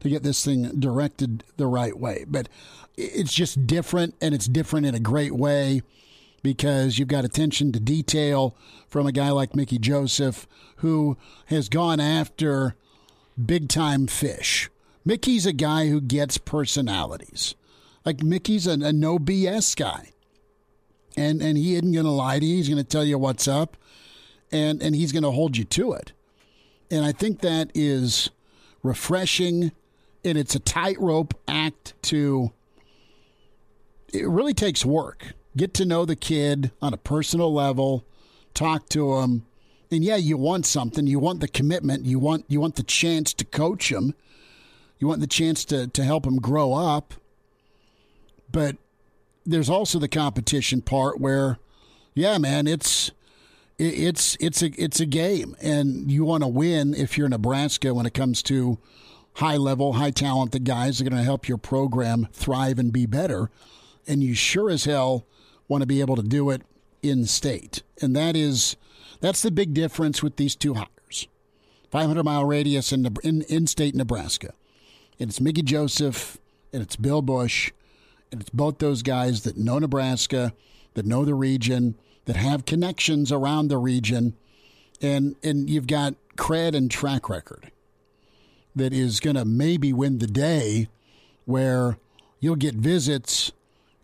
to 0.00 0.08
get 0.08 0.22
this 0.22 0.44
thing 0.44 0.78
directed 0.78 1.44
the 1.56 1.66
right 1.66 1.98
way. 1.98 2.24
But 2.26 2.48
it's 2.96 3.32
just 3.32 3.66
different, 3.66 4.14
and 4.20 4.34
it's 4.34 4.46
different 4.46 4.86
in 4.86 4.94
a 4.94 5.00
great 5.00 5.34
way 5.34 5.82
because 6.42 6.98
you've 6.98 7.08
got 7.08 7.24
attention 7.24 7.72
to 7.72 7.80
detail 7.80 8.54
from 8.86 9.06
a 9.06 9.12
guy 9.12 9.30
like 9.30 9.56
Mickey 9.56 9.78
Joseph, 9.78 10.46
who 10.76 11.16
has 11.46 11.68
gone 11.68 12.00
after 12.00 12.76
big 13.42 13.68
time 13.68 14.06
fish. 14.06 14.70
Mickey's 15.04 15.46
a 15.46 15.52
guy 15.52 15.88
who 15.88 16.00
gets 16.00 16.38
personalities. 16.38 17.54
Like 18.04 18.22
Mickey's 18.22 18.66
a, 18.66 18.72
a 18.72 18.92
no 18.92 19.18
BS 19.18 19.76
guy. 19.76 20.10
And 21.16 21.40
and 21.40 21.56
he 21.56 21.74
isn't 21.74 21.92
going 21.92 22.04
to 22.04 22.10
lie 22.10 22.38
to 22.38 22.44
you. 22.44 22.56
He's 22.56 22.68
going 22.68 22.82
to 22.82 22.84
tell 22.84 23.04
you 23.04 23.18
what's 23.18 23.46
up, 23.46 23.76
and 24.50 24.82
and 24.82 24.96
he's 24.96 25.12
going 25.12 25.22
to 25.22 25.30
hold 25.30 25.56
you 25.56 25.64
to 25.64 25.92
it. 25.92 26.12
And 26.94 27.04
I 27.04 27.10
think 27.10 27.40
that 27.40 27.72
is 27.74 28.30
refreshing, 28.84 29.72
and 30.24 30.38
it's 30.38 30.54
a 30.54 30.60
tightrope 30.60 31.34
act 31.48 31.92
to. 32.02 32.52
It 34.12 34.28
really 34.28 34.54
takes 34.54 34.84
work. 34.84 35.32
Get 35.56 35.74
to 35.74 35.84
know 35.84 36.04
the 36.04 36.14
kid 36.14 36.70
on 36.80 36.94
a 36.94 36.96
personal 36.96 37.52
level, 37.52 38.04
talk 38.54 38.88
to 38.90 39.14
him, 39.14 39.44
and 39.90 40.04
yeah, 40.04 40.14
you 40.14 40.36
want 40.36 40.66
something. 40.66 41.08
You 41.08 41.18
want 41.18 41.40
the 41.40 41.48
commitment. 41.48 42.06
You 42.06 42.20
want 42.20 42.44
you 42.46 42.60
want 42.60 42.76
the 42.76 42.84
chance 42.84 43.34
to 43.34 43.44
coach 43.44 43.90
him. 43.90 44.14
You 45.00 45.08
want 45.08 45.20
the 45.20 45.26
chance 45.26 45.64
to 45.64 45.88
to 45.88 46.04
help 46.04 46.24
him 46.24 46.36
grow 46.36 46.74
up. 46.74 47.14
But 48.52 48.76
there's 49.44 49.68
also 49.68 49.98
the 49.98 50.06
competition 50.06 50.80
part 50.80 51.20
where, 51.20 51.58
yeah, 52.14 52.38
man, 52.38 52.68
it's 52.68 53.10
it's 53.78 54.36
it's 54.40 54.62
a 54.62 54.70
it's 54.80 55.00
a 55.00 55.06
game, 55.06 55.56
and 55.60 56.10
you 56.10 56.24
want 56.24 56.42
to 56.42 56.48
win 56.48 56.94
if 56.94 57.18
you're 57.18 57.28
Nebraska 57.28 57.92
when 57.92 58.06
it 58.06 58.14
comes 58.14 58.42
to 58.44 58.78
high 59.34 59.56
level, 59.56 59.94
high 59.94 60.12
talented 60.12 60.64
guys 60.64 60.98
that 60.98 61.06
are 61.06 61.10
going 61.10 61.20
to 61.20 61.24
help 61.24 61.48
your 61.48 61.58
program 61.58 62.28
thrive 62.32 62.78
and 62.78 62.92
be 62.92 63.06
better. 63.06 63.50
And 64.06 64.22
you 64.22 64.34
sure 64.34 64.70
as 64.70 64.84
hell 64.84 65.26
want 65.66 65.82
to 65.82 65.86
be 65.86 66.00
able 66.00 66.14
to 66.16 66.22
do 66.22 66.50
it 66.50 66.62
in 67.02 67.26
state, 67.26 67.82
and 68.00 68.14
that 68.14 68.36
is 68.36 68.76
that's 69.20 69.42
the 69.42 69.50
big 69.50 69.74
difference 69.74 70.22
with 70.22 70.36
these 70.36 70.54
two 70.54 70.74
hires. 70.74 71.26
500 71.90 72.22
mile 72.22 72.44
radius 72.44 72.92
in 72.92 73.06
in, 73.24 73.42
in 73.42 73.66
state 73.66 73.94
Nebraska, 73.94 74.52
and 75.18 75.30
it's 75.30 75.40
Mickey 75.40 75.62
Joseph 75.62 76.38
and 76.72 76.82
it's 76.82 76.96
Bill 76.96 77.22
Busch, 77.22 77.72
and 78.30 78.40
it's 78.40 78.50
both 78.50 78.78
those 78.78 79.02
guys 79.02 79.42
that 79.42 79.56
know 79.56 79.78
Nebraska, 79.78 80.52
that 80.94 81.06
know 81.06 81.24
the 81.24 81.34
region 81.34 81.96
that 82.24 82.36
have 82.36 82.64
connections 82.64 83.30
around 83.30 83.68
the 83.68 83.78
region, 83.78 84.34
and 85.00 85.36
and 85.42 85.68
you've 85.68 85.86
got 85.86 86.14
cred 86.36 86.74
and 86.74 86.90
track 86.90 87.28
record 87.28 87.70
that 88.74 88.92
is 88.92 89.20
going 89.20 89.36
to 89.36 89.44
maybe 89.44 89.92
win 89.92 90.18
the 90.18 90.26
day, 90.26 90.88
where 91.44 91.96
you'll 92.40 92.56
get 92.56 92.74
visits, 92.74 93.52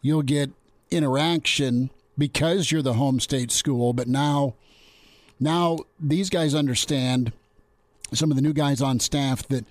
you'll 0.01 0.23
get 0.23 0.51
interaction 0.91 1.91
because 2.17 2.71
you're 2.71 2.83
the 2.83 2.95
home 2.95 3.19
state 3.21 3.51
school, 3.51 3.93
but 3.93 4.07
now 4.07 4.55
now 5.39 5.79
these 5.99 6.31
guys 6.31 6.55
understand 6.55 7.33
some 8.13 8.31
of 8.31 8.37
the 8.37 8.43
new 8.43 8.53
guys 8.53 8.83
on 8.83 9.01
staff 9.01 9.47
that 9.49 9.65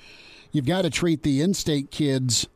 you've 0.52 0.66
got 0.66 0.82
to 0.82 0.90
treat 0.90 1.24
the 1.24 1.42
in-state 1.42 1.92
kids 1.92 2.48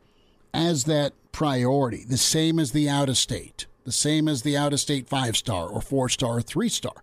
as 0.52 0.84
that 0.84 1.12
priority, 1.30 2.04
the 2.04 2.16
same 2.16 2.58
as 2.58 2.72
the 2.72 2.88
out 2.88 3.08
of 3.08 3.16
state 3.16 3.66
the 3.84 3.92
same 3.92 4.28
as 4.28 4.42
the 4.42 4.56
out 4.56 4.72
of 4.72 4.80
state 4.80 5.08
five 5.08 5.36
star 5.36 5.68
or 5.68 5.80
four 5.80 6.08
star 6.08 6.38
or 6.38 6.42
three 6.42 6.68
star. 6.68 6.94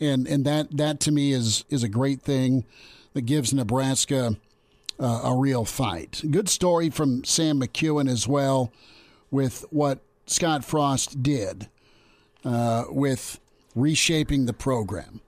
And 0.00 0.26
and 0.26 0.44
that 0.44 0.76
that 0.76 1.00
to 1.00 1.12
me 1.12 1.32
is 1.32 1.64
is 1.68 1.82
a 1.82 1.88
great 1.88 2.22
thing 2.22 2.64
that 3.14 3.22
gives 3.22 3.52
Nebraska 3.52 4.36
uh, 5.00 5.20
a 5.24 5.34
real 5.34 5.64
fight. 5.64 6.22
Good 6.30 6.48
story 6.48 6.90
from 6.90 7.24
Sam 7.24 7.60
McKewon 7.60 8.10
as 8.10 8.26
well 8.26 8.72
with 9.30 9.64
what 9.70 10.00
Scott 10.26 10.64
Frost 10.64 11.22
did 11.22 11.68
uh, 12.44 12.84
with 12.88 13.40
reshaping 13.74 14.46
the 14.46 14.52
program. 14.52 15.20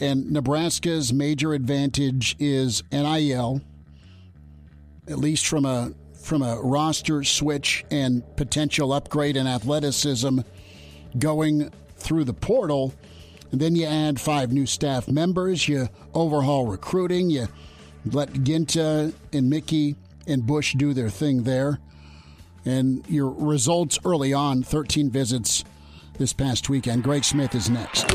And 0.00 0.32
Nebraska's 0.32 1.12
major 1.12 1.54
advantage 1.54 2.36
is 2.38 2.82
NIL, 2.90 3.62
at 5.06 5.18
least 5.18 5.46
from 5.46 5.64
a 5.64 5.92
from 6.24 6.42
a 6.42 6.58
roster 6.60 7.22
switch 7.22 7.84
and 7.90 8.24
potential 8.36 8.92
upgrade 8.92 9.36
in 9.36 9.46
athleticism 9.46 10.40
going 11.18 11.70
through 11.98 12.24
the 12.24 12.32
portal. 12.32 12.94
And 13.52 13.60
then 13.60 13.76
you 13.76 13.84
add 13.86 14.18
five 14.18 14.50
new 14.50 14.64
staff 14.64 15.06
members, 15.06 15.68
you 15.68 15.88
overhaul 16.14 16.66
recruiting, 16.66 17.28
you 17.28 17.48
let 18.10 18.30
Ginta 18.32 19.12
and 19.32 19.50
Mickey 19.50 19.96
and 20.26 20.46
Busch 20.46 20.74
do 20.74 20.94
their 20.94 21.10
thing 21.10 21.42
there. 21.42 21.78
And 22.64 23.04
your 23.06 23.28
results 23.28 23.98
early 24.04 24.32
on 24.32 24.62
13 24.62 25.10
visits 25.10 25.62
this 26.18 26.32
past 26.32 26.70
weekend. 26.70 27.02
Greg 27.02 27.24
Smith 27.24 27.54
is 27.54 27.68
next. 27.68 28.14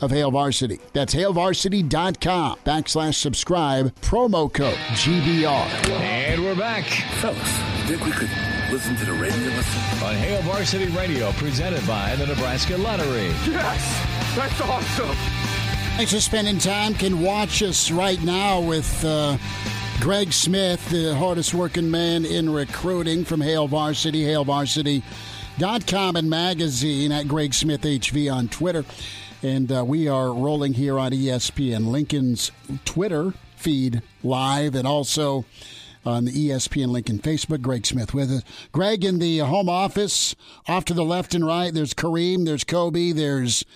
of 0.00 0.10
Hail 0.10 0.30
Varsity. 0.30 0.80
That's 0.92 1.14
hailvarsity.com 1.14 2.58
backslash 2.64 3.14
subscribe, 3.14 3.94
promo 4.00 4.52
code 4.52 4.74
GBR. 4.74 5.90
And 6.00 6.42
we're 6.42 6.56
back. 6.56 6.84
Fellas, 7.20 7.38
think 7.86 8.04
we 8.04 8.12
could 8.12 8.30
listen 8.72 8.96
to 8.96 9.04
the 9.04 9.12
radio? 9.12 9.50
On 10.06 10.14
Hail 10.16 10.42
Varsity 10.42 10.86
Radio, 10.88 11.32
presented 11.32 11.86
by 11.86 12.16
the 12.16 12.26
Nebraska 12.26 12.76
Lottery. 12.76 13.28
Yes, 13.46 14.34
that's 14.34 14.60
awesome. 14.60 15.16
Thanks 15.96 16.12
for 16.12 16.20
spending 16.20 16.58
time. 16.58 16.94
Can 16.94 17.20
watch 17.22 17.62
us 17.62 17.90
right 17.90 18.20
now 18.22 18.60
with 18.60 19.04
uh, 19.04 19.36
Greg 20.00 20.32
Smith, 20.32 20.88
the 20.90 21.14
hardest 21.14 21.54
working 21.54 21.90
man 21.90 22.24
in 22.24 22.50
recruiting 22.50 23.24
from 23.24 23.40
Hail 23.40 23.68
Varsity, 23.68 24.22
hailvarsity.com 24.24 26.16
and 26.16 26.28
magazine 26.28 27.12
at 27.12 27.28
Greg 27.28 27.54
Smith 27.54 27.82
HV 27.82 28.32
on 28.32 28.48
Twitter. 28.48 28.84
And 29.44 29.70
uh, 29.70 29.84
we 29.84 30.08
are 30.08 30.32
rolling 30.32 30.72
here 30.72 30.98
on 30.98 31.12
ESPN 31.12 31.88
Lincoln's 31.88 32.50
Twitter 32.86 33.34
feed 33.56 34.00
live 34.22 34.74
and 34.74 34.88
also 34.88 35.44
on 36.06 36.24
the 36.24 36.32
ESPN 36.32 36.86
Lincoln 36.86 37.18
Facebook. 37.18 37.60
Greg 37.60 37.84
Smith 37.84 38.14
with 38.14 38.32
us. 38.32 38.42
Greg 38.72 39.04
in 39.04 39.18
the 39.18 39.40
home 39.40 39.68
office, 39.68 40.34
off 40.66 40.86
to 40.86 40.94
the 40.94 41.04
left 41.04 41.34
and 41.34 41.46
right. 41.46 41.74
There's 41.74 41.92
Kareem, 41.92 42.46
there's 42.46 42.64
Kobe, 42.64 43.12
there's 43.12 43.66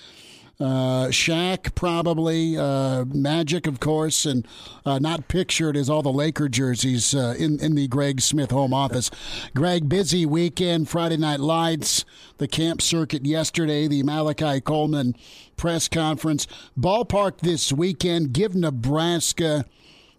uh, 0.58 1.08
Shaq, 1.08 1.74
probably 1.74 2.56
uh, 2.56 3.04
Magic, 3.04 3.66
of 3.66 3.78
course, 3.78 4.24
and 4.24 4.48
uh, 4.86 4.98
not 4.98 5.28
pictured 5.28 5.76
as 5.76 5.90
all 5.90 6.02
the 6.02 6.10
Laker 6.10 6.48
jerseys 6.48 7.14
uh, 7.14 7.34
in 7.38 7.60
in 7.60 7.74
the 7.74 7.88
Greg 7.88 8.22
Smith 8.22 8.50
home 8.50 8.72
office. 8.72 9.10
Greg, 9.54 9.86
busy 9.86 10.24
weekend, 10.24 10.88
Friday 10.88 11.18
Night 11.18 11.40
Lights, 11.40 12.06
the 12.38 12.48
camp 12.48 12.80
circuit 12.80 13.26
yesterday, 13.26 13.86
the 13.86 14.02
Malachi 14.02 14.62
Coleman 14.62 15.14
press 15.58 15.88
conference, 15.88 16.46
ballpark 16.78 17.40
this 17.40 17.70
weekend. 17.70 18.32
Give 18.32 18.54
Nebraska 18.54 19.66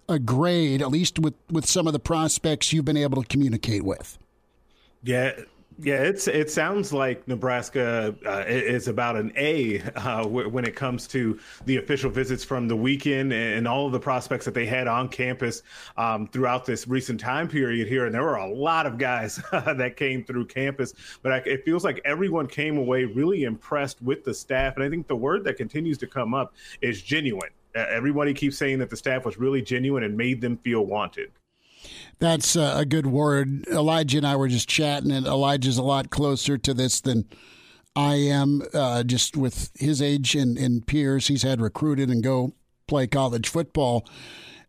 a 0.07 0.19
grade, 0.19 0.81
at 0.81 0.89
least 0.89 1.17
with 1.17 1.33
with 1.49 1.65
some 1.65 1.87
of 1.87 1.93
the 1.93 1.99
prospects 1.99 2.71
you've 2.71 2.85
been 2.85 2.97
able 2.97 3.21
to 3.21 3.27
communicate 3.27 3.83
with. 3.83 4.19
Yeah, 5.01 5.31
yeah, 5.81 6.01
it's 6.01 6.27
it 6.27 6.51
sounds 6.51 6.91
like 6.91 7.25
Nebraska 7.27 8.13
uh, 8.25 8.43
is 8.47 8.89
about 8.89 9.15
an 9.15 9.31
A 9.37 9.81
uh, 9.95 10.27
when 10.27 10.65
it 10.65 10.75
comes 10.75 11.07
to 11.07 11.39
the 11.65 11.77
official 11.77 12.09
visits 12.09 12.43
from 12.43 12.67
the 12.67 12.75
weekend 12.75 13.31
and 13.31 13.65
all 13.67 13.85
of 13.85 13.93
the 13.93 13.99
prospects 13.99 14.43
that 14.45 14.53
they 14.53 14.65
had 14.65 14.87
on 14.87 15.07
campus 15.07 15.63
um, 15.95 16.27
throughout 16.27 16.65
this 16.65 16.87
recent 16.87 17.19
time 17.19 17.47
period 17.47 17.87
here. 17.87 18.05
And 18.05 18.13
there 18.13 18.23
were 18.23 18.35
a 18.35 18.51
lot 18.51 18.85
of 18.85 18.97
guys 18.97 19.37
that 19.51 19.95
came 19.95 20.23
through 20.25 20.47
campus, 20.47 20.93
but 21.21 21.31
I, 21.31 21.37
it 21.45 21.63
feels 21.63 21.85
like 21.85 22.01
everyone 22.03 22.47
came 22.47 22.77
away 22.77 23.05
really 23.05 23.43
impressed 23.43 24.01
with 24.01 24.25
the 24.25 24.33
staff. 24.33 24.75
And 24.75 24.83
I 24.83 24.89
think 24.89 25.07
the 25.07 25.15
word 25.15 25.45
that 25.45 25.55
continues 25.55 25.97
to 25.99 26.07
come 26.07 26.33
up 26.33 26.53
is 26.81 27.01
genuine. 27.01 27.51
Everybody 27.73 28.33
keeps 28.33 28.57
saying 28.57 28.79
that 28.79 28.89
the 28.89 28.97
staff 28.97 29.23
was 29.23 29.37
really 29.37 29.61
genuine 29.61 30.03
and 30.03 30.17
made 30.17 30.41
them 30.41 30.57
feel 30.57 30.85
wanted. 30.85 31.31
That's 32.19 32.57
a 32.57 32.85
good 32.85 33.07
word. 33.07 33.65
Elijah 33.67 34.17
and 34.17 34.27
I 34.27 34.35
were 34.35 34.49
just 34.49 34.67
chatting, 34.67 35.09
and 35.11 35.25
Elijah's 35.25 35.77
a 35.77 35.83
lot 35.83 36.09
closer 36.09 36.57
to 36.57 36.73
this 36.73 36.99
than 36.99 37.25
I 37.95 38.15
am. 38.15 38.61
Uh, 38.73 39.03
just 39.03 39.37
with 39.37 39.71
his 39.75 40.01
age 40.01 40.35
and, 40.35 40.57
and 40.57 40.85
peers, 40.85 41.27
he's 41.27 41.43
had 41.43 41.61
recruited 41.61 42.09
and 42.09 42.21
go 42.21 42.53
play 42.87 43.07
college 43.07 43.47
football, 43.47 44.05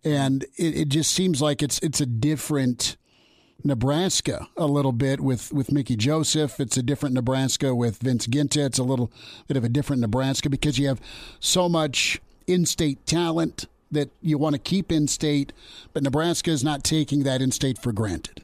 and 0.04 0.44
it, 0.56 0.76
it 0.76 0.88
just 0.90 1.10
seems 1.10 1.42
like 1.42 1.60
it's 1.60 1.80
it's 1.80 2.00
a 2.00 2.06
different 2.06 2.96
Nebraska 3.64 4.48
a 4.56 4.66
little 4.66 4.92
bit 4.92 5.20
with 5.20 5.52
with 5.52 5.72
Mickey 5.72 5.96
Joseph. 5.96 6.60
It's 6.60 6.76
a 6.76 6.84
different 6.84 7.16
Nebraska 7.16 7.74
with 7.74 7.98
Vince 7.98 8.28
Ginta. 8.28 8.66
It's 8.66 8.78
a 8.78 8.84
little 8.84 9.12
bit 9.48 9.56
of 9.56 9.64
a 9.64 9.68
different 9.68 10.02
Nebraska 10.02 10.48
because 10.48 10.78
you 10.78 10.86
have 10.86 11.00
so 11.40 11.68
much 11.68 12.20
in-state 12.46 13.06
talent 13.06 13.66
that 13.90 14.10
you 14.20 14.38
want 14.38 14.54
to 14.54 14.58
keep 14.58 14.92
in 14.92 15.08
state, 15.08 15.52
but 15.92 16.02
Nebraska 16.02 16.50
is 16.50 16.64
not 16.64 16.84
taking 16.84 17.22
that 17.24 17.42
in 17.42 17.50
state 17.50 17.78
for 17.78 17.92
granted. 17.92 18.42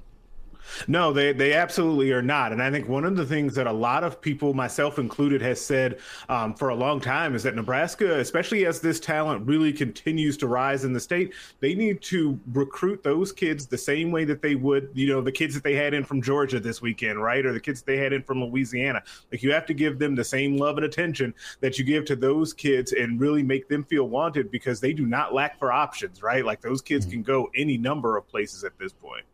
No, 0.89 1.13
they 1.13 1.33
they 1.33 1.53
absolutely 1.53 2.13
are 2.13 2.23
not. 2.23 2.53
And 2.53 2.63
I 2.63 2.71
think 2.71 2.89
one 2.89 3.05
of 3.05 3.17
the 3.17 3.27
things 3.27 3.55
that 3.55 3.67
a 3.67 3.73
lot 3.73 4.05
of 4.05 4.21
people, 4.21 4.55
myself 4.55 4.99
included, 4.99 5.43
has 5.43 5.61
said 5.61 5.99
um, 6.29 6.55
for 6.55 6.69
a 6.71 6.75
long 6.75 7.01
time 7.01 7.35
is 7.35 7.43
that 7.45 7.55
Nebraska, 7.55 8.19
especially 8.19 8.67
as 8.67 8.81
this 8.81 9.01
talent 9.01 9.47
really 9.47 9.73
continues 9.73 10.37
to 10.39 10.47
rise 10.47 10.85
in 10.85 10.93
the 10.93 11.01
state, 11.01 11.35
they 11.61 11.75
need 11.75 12.01
to 12.03 12.39
recruit 12.53 13.03
those 13.03 13.33
kids 13.33 13.67
the 13.67 13.79
same 13.79 14.11
way 14.11 14.25
that 14.25 14.43
they 14.43 14.55
would, 14.55 14.91
you 14.95 15.09
know, 15.09 15.21
the 15.21 15.33
kids 15.33 15.55
that 15.55 15.65
they 15.65 15.75
had 15.75 15.95
in 15.95 16.05
from 16.05 16.23
Georgia 16.23 16.61
this 16.61 16.81
weekend, 16.83 17.23
right, 17.23 17.45
or 17.45 17.53
the 17.53 17.61
kids 17.61 17.83
they 17.83 17.97
had 17.97 18.13
in 18.13 18.23
from 18.23 18.43
Louisiana. 18.43 19.03
Like 19.33 19.43
you 19.43 19.53
have 19.53 19.67
to 19.67 19.75
give 19.75 19.99
them 19.99 20.15
the 20.15 20.25
same 20.25 20.57
love 20.57 20.77
and 20.77 20.87
attention 20.87 21.35
that 21.61 21.79
you 21.79 21.85
give 21.85 22.05
to 22.07 22.17
those 22.17 22.53
kids, 22.53 22.93
and 22.93 23.21
really 23.21 23.43
make 23.43 23.69
them 23.69 23.85
feel 23.85 24.09
wanted 24.09 24.51
because 24.51 24.81
they 24.81 24.93
do 24.93 25.07
not 25.07 25.35
lack 25.35 25.59
for 25.59 25.73
options, 25.73 26.23
right? 26.23 26.45
Like 26.45 26.61
those 26.61 26.83
kids 26.83 27.07
mm-hmm. 27.07 27.13
can 27.13 27.23
go 27.23 27.51
any 27.55 27.79
number 27.79 28.17
of 28.17 28.27
places 28.29 28.65
at 28.65 28.79
this 28.79 28.93
point. 28.93 29.25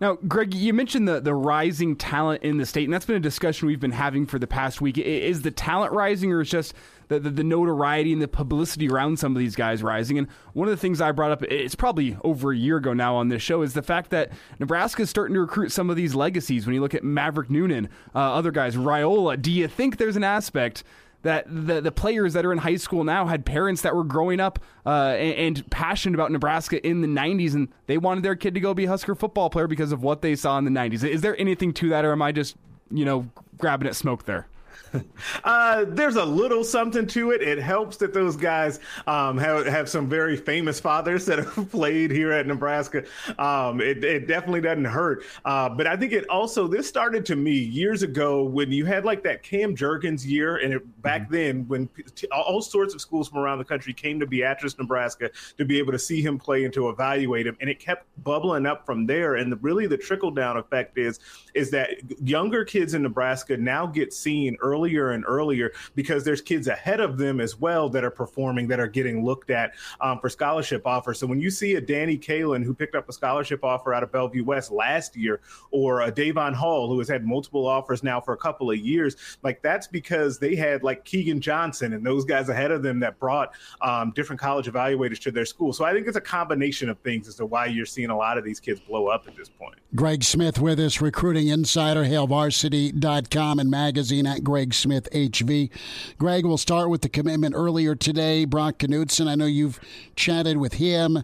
Now, 0.00 0.16
Greg, 0.28 0.54
you 0.54 0.72
mentioned 0.72 1.08
the, 1.08 1.20
the 1.20 1.34
rising 1.34 1.96
talent 1.96 2.44
in 2.44 2.58
the 2.58 2.66
state, 2.66 2.84
and 2.84 2.92
that's 2.92 3.04
been 3.04 3.16
a 3.16 3.20
discussion 3.20 3.66
we've 3.66 3.80
been 3.80 3.90
having 3.90 4.26
for 4.26 4.38
the 4.38 4.46
past 4.46 4.80
week. 4.80 4.96
Is 4.96 5.42
the 5.42 5.50
talent 5.50 5.92
rising, 5.92 6.32
or 6.32 6.40
is 6.40 6.48
just 6.48 6.72
the, 7.08 7.18
the, 7.18 7.30
the, 7.30 7.42
notoriety 7.42 8.12
and 8.12 8.22
the 8.22 8.28
publicity 8.28 8.88
around 8.88 9.18
some 9.18 9.34
of 9.34 9.40
these 9.40 9.56
guys 9.56 9.82
rising? 9.82 10.16
And 10.16 10.28
one 10.52 10.68
of 10.68 10.72
the 10.72 10.80
things 10.80 11.00
I 11.00 11.10
brought 11.10 11.32
up, 11.32 11.42
it's 11.42 11.74
probably 11.74 12.16
over 12.22 12.52
a 12.52 12.56
year 12.56 12.76
ago 12.76 12.92
now 12.92 13.16
on 13.16 13.28
this 13.28 13.42
show, 13.42 13.62
is 13.62 13.74
the 13.74 13.82
fact 13.82 14.10
that 14.10 14.30
Nebraska 14.60 15.02
is 15.02 15.10
starting 15.10 15.34
to 15.34 15.40
recruit 15.40 15.72
some 15.72 15.90
of 15.90 15.96
these 15.96 16.14
legacies. 16.14 16.64
When 16.64 16.74
you 16.74 16.80
look 16.80 16.94
at 16.94 17.02
Maverick 17.02 17.50
Noonan, 17.50 17.88
uh, 18.14 18.18
other 18.18 18.52
guys, 18.52 18.76
Raiola, 18.76 19.40
do 19.42 19.50
you 19.50 19.66
think 19.66 19.96
there's 19.96 20.16
an 20.16 20.24
aspect– 20.24 20.84
that 21.28 21.44
the 21.46 21.82
the 21.82 21.92
players 21.92 22.32
that 22.32 22.46
are 22.46 22.52
in 22.52 22.58
high 22.58 22.76
school 22.76 23.04
now 23.04 23.26
had 23.26 23.44
parents 23.44 23.82
that 23.82 23.94
were 23.94 24.02
growing 24.02 24.40
up 24.40 24.58
uh, 24.86 25.14
and, 25.18 25.58
and, 25.58 25.70
passionate 25.70 26.14
about 26.14 26.32
Nebraska 26.32 26.84
in 26.86 27.02
the 27.02 27.06
90s, 27.06 27.54
and 27.54 27.68
they 27.86 27.98
wanted 27.98 28.24
their 28.24 28.34
kid 28.34 28.54
to 28.54 28.60
go 28.60 28.72
be 28.72 28.86
a 28.86 28.88
Husker 28.88 29.14
football 29.14 29.50
player 29.50 29.66
because 29.66 29.92
of 29.92 30.02
what 30.02 30.22
they 30.22 30.34
saw 30.34 30.56
in 30.56 30.64
the 30.64 30.70
90s. 30.70 31.06
Is 31.06 31.20
there 31.20 31.38
anything 31.38 31.74
to 31.74 31.90
that, 31.90 32.06
or 32.06 32.12
am 32.12 32.22
I 32.22 32.32
just 32.32 32.56
you 32.90 33.04
know 33.04 33.28
grabbing 33.58 33.86
at 33.86 33.94
smoke 33.94 34.24
there? 34.24 34.48
Uh, 35.44 35.84
there's 35.88 36.16
a 36.16 36.24
little 36.24 36.64
something 36.64 37.06
to 37.06 37.30
it. 37.30 37.42
It 37.42 37.58
helps 37.58 37.96
that 37.98 38.12
those 38.12 38.36
guys 38.36 38.80
um, 39.06 39.38
have 39.38 39.66
have 39.66 39.88
some 39.88 40.08
very 40.08 40.36
famous 40.36 40.78
fathers 40.80 41.26
that 41.26 41.38
have 41.54 41.70
played 41.70 42.10
here 42.10 42.32
at 42.32 42.46
Nebraska. 42.46 43.04
Um, 43.38 43.80
it, 43.80 44.02
it, 44.04 44.26
definitely 44.26 44.60
doesn't 44.60 44.84
hurt. 44.84 45.24
Uh, 45.44 45.68
but 45.68 45.86
I 45.86 45.96
think 45.96 46.12
it 46.12 46.28
also 46.28 46.66
this 46.66 46.88
started 46.88 47.24
to 47.26 47.36
me 47.36 47.52
years 47.52 48.02
ago 48.02 48.42
when 48.42 48.70
you 48.70 48.84
had 48.84 49.04
like 49.04 49.22
that 49.24 49.42
Cam 49.42 49.74
Jurgens 49.76 50.24
year, 50.24 50.56
and 50.56 50.74
it, 50.74 51.02
back 51.02 51.22
mm-hmm. 51.22 51.32
then 51.32 51.68
when 51.68 51.88
t- 52.14 52.28
all 52.28 52.60
sorts 52.60 52.94
of 52.94 53.00
schools 53.00 53.28
from 53.28 53.38
around 53.38 53.58
the 53.58 53.64
country 53.64 53.92
came 53.92 54.20
to 54.20 54.26
Beatrice, 54.26 54.78
Nebraska, 54.78 55.30
to 55.56 55.64
be 55.64 55.78
able 55.78 55.92
to 55.92 55.98
see 55.98 56.20
him 56.20 56.38
play 56.38 56.64
and 56.64 56.74
to 56.74 56.88
evaluate 56.88 57.46
him, 57.46 57.56
and 57.60 57.70
it 57.70 57.80
kept 57.80 58.06
bubbling 58.24 58.66
up 58.66 58.84
from 58.84 59.06
there. 59.06 59.36
And 59.36 59.52
the, 59.52 59.56
really, 59.56 59.86
the 59.86 59.98
trickle 59.98 60.30
down 60.30 60.56
effect 60.56 60.98
is 60.98 61.20
is 61.54 61.70
that 61.70 61.90
younger 62.22 62.64
kids 62.64 62.94
in 62.94 63.02
Nebraska 63.02 63.56
now 63.56 63.86
get 63.86 64.12
seen 64.12 64.56
early 64.60 64.77
earlier 64.78 65.10
and 65.10 65.24
earlier 65.26 65.72
because 65.96 66.24
there's 66.24 66.40
kids 66.40 66.68
ahead 66.68 67.00
of 67.00 67.18
them 67.18 67.40
as 67.40 67.58
well 67.58 67.88
that 67.88 68.04
are 68.04 68.10
performing 68.12 68.68
that 68.68 68.78
are 68.78 68.86
getting 68.86 69.24
looked 69.24 69.50
at 69.50 69.74
um, 70.00 70.20
for 70.20 70.28
scholarship 70.28 70.86
offers. 70.86 71.18
So 71.18 71.26
when 71.26 71.40
you 71.40 71.50
see 71.50 71.74
a 71.74 71.80
Danny 71.80 72.16
Kaelin 72.16 72.62
who 72.62 72.72
picked 72.72 72.94
up 72.94 73.08
a 73.08 73.12
scholarship 73.12 73.64
offer 73.64 73.92
out 73.92 74.04
of 74.04 74.12
Bellevue 74.12 74.44
West 74.44 74.70
last 74.70 75.16
year, 75.16 75.40
or 75.72 76.02
a 76.02 76.12
Davon 76.12 76.54
Hall 76.54 76.88
who 76.88 76.98
has 77.00 77.08
had 77.08 77.26
multiple 77.26 77.66
offers 77.66 78.04
now 78.04 78.20
for 78.20 78.34
a 78.34 78.36
couple 78.36 78.70
of 78.70 78.78
years, 78.78 79.16
like 79.42 79.60
that's 79.62 79.88
because 79.88 80.38
they 80.38 80.54
had 80.54 80.84
like 80.84 81.04
Keegan 81.04 81.40
Johnson 81.40 81.92
and 81.92 82.06
those 82.06 82.24
guys 82.24 82.48
ahead 82.48 82.70
of 82.70 82.84
them 82.84 83.00
that 83.00 83.18
brought 83.18 83.52
um, 83.80 84.12
different 84.14 84.40
college 84.40 84.66
evaluators 84.66 85.18
to 85.20 85.32
their 85.32 85.44
school. 85.44 85.72
So 85.72 85.84
I 85.84 85.92
think 85.92 86.06
it's 86.06 86.16
a 86.16 86.20
combination 86.20 86.88
of 86.88 86.98
things 87.00 87.26
as 87.26 87.34
to 87.36 87.46
why 87.46 87.66
you're 87.66 87.84
seeing 87.84 88.10
a 88.10 88.16
lot 88.16 88.38
of 88.38 88.44
these 88.44 88.60
kids 88.60 88.78
blow 88.78 89.08
up 89.08 89.26
at 89.26 89.36
this 89.36 89.48
point. 89.48 89.74
Greg 89.96 90.22
Smith 90.22 90.60
with 90.60 90.78
us, 90.78 91.00
recruiting 91.00 91.48
insider, 91.48 92.04
hailvarsity.com 92.04 93.58
and 93.58 93.70
magazine 93.70 94.26
at 94.26 94.44
Greg 94.44 94.67
Smith 94.74 95.08
HV. 95.12 95.70
Greg, 96.18 96.44
we'll 96.44 96.58
start 96.58 96.90
with 96.90 97.02
the 97.02 97.08
commitment 97.08 97.54
earlier 97.54 97.94
today. 97.94 98.44
Brock 98.44 98.78
Knutson, 98.78 99.28
I 99.28 99.34
know 99.34 99.46
you've 99.46 99.80
chatted 100.16 100.56
with 100.56 100.74
him. 100.74 101.22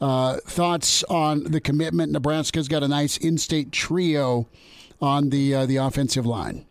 Uh, 0.00 0.38
thoughts 0.46 1.02
on 1.04 1.44
the 1.44 1.60
commitment? 1.60 2.12
Nebraska's 2.12 2.68
got 2.68 2.82
a 2.82 2.88
nice 2.88 3.16
in-state 3.16 3.72
trio 3.72 4.48
on 5.00 5.30
the 5.30 5.54
uh, 5.54 5.66
the 5.66 5.76
offensive 5.76 6.26
line. 6.26 6.66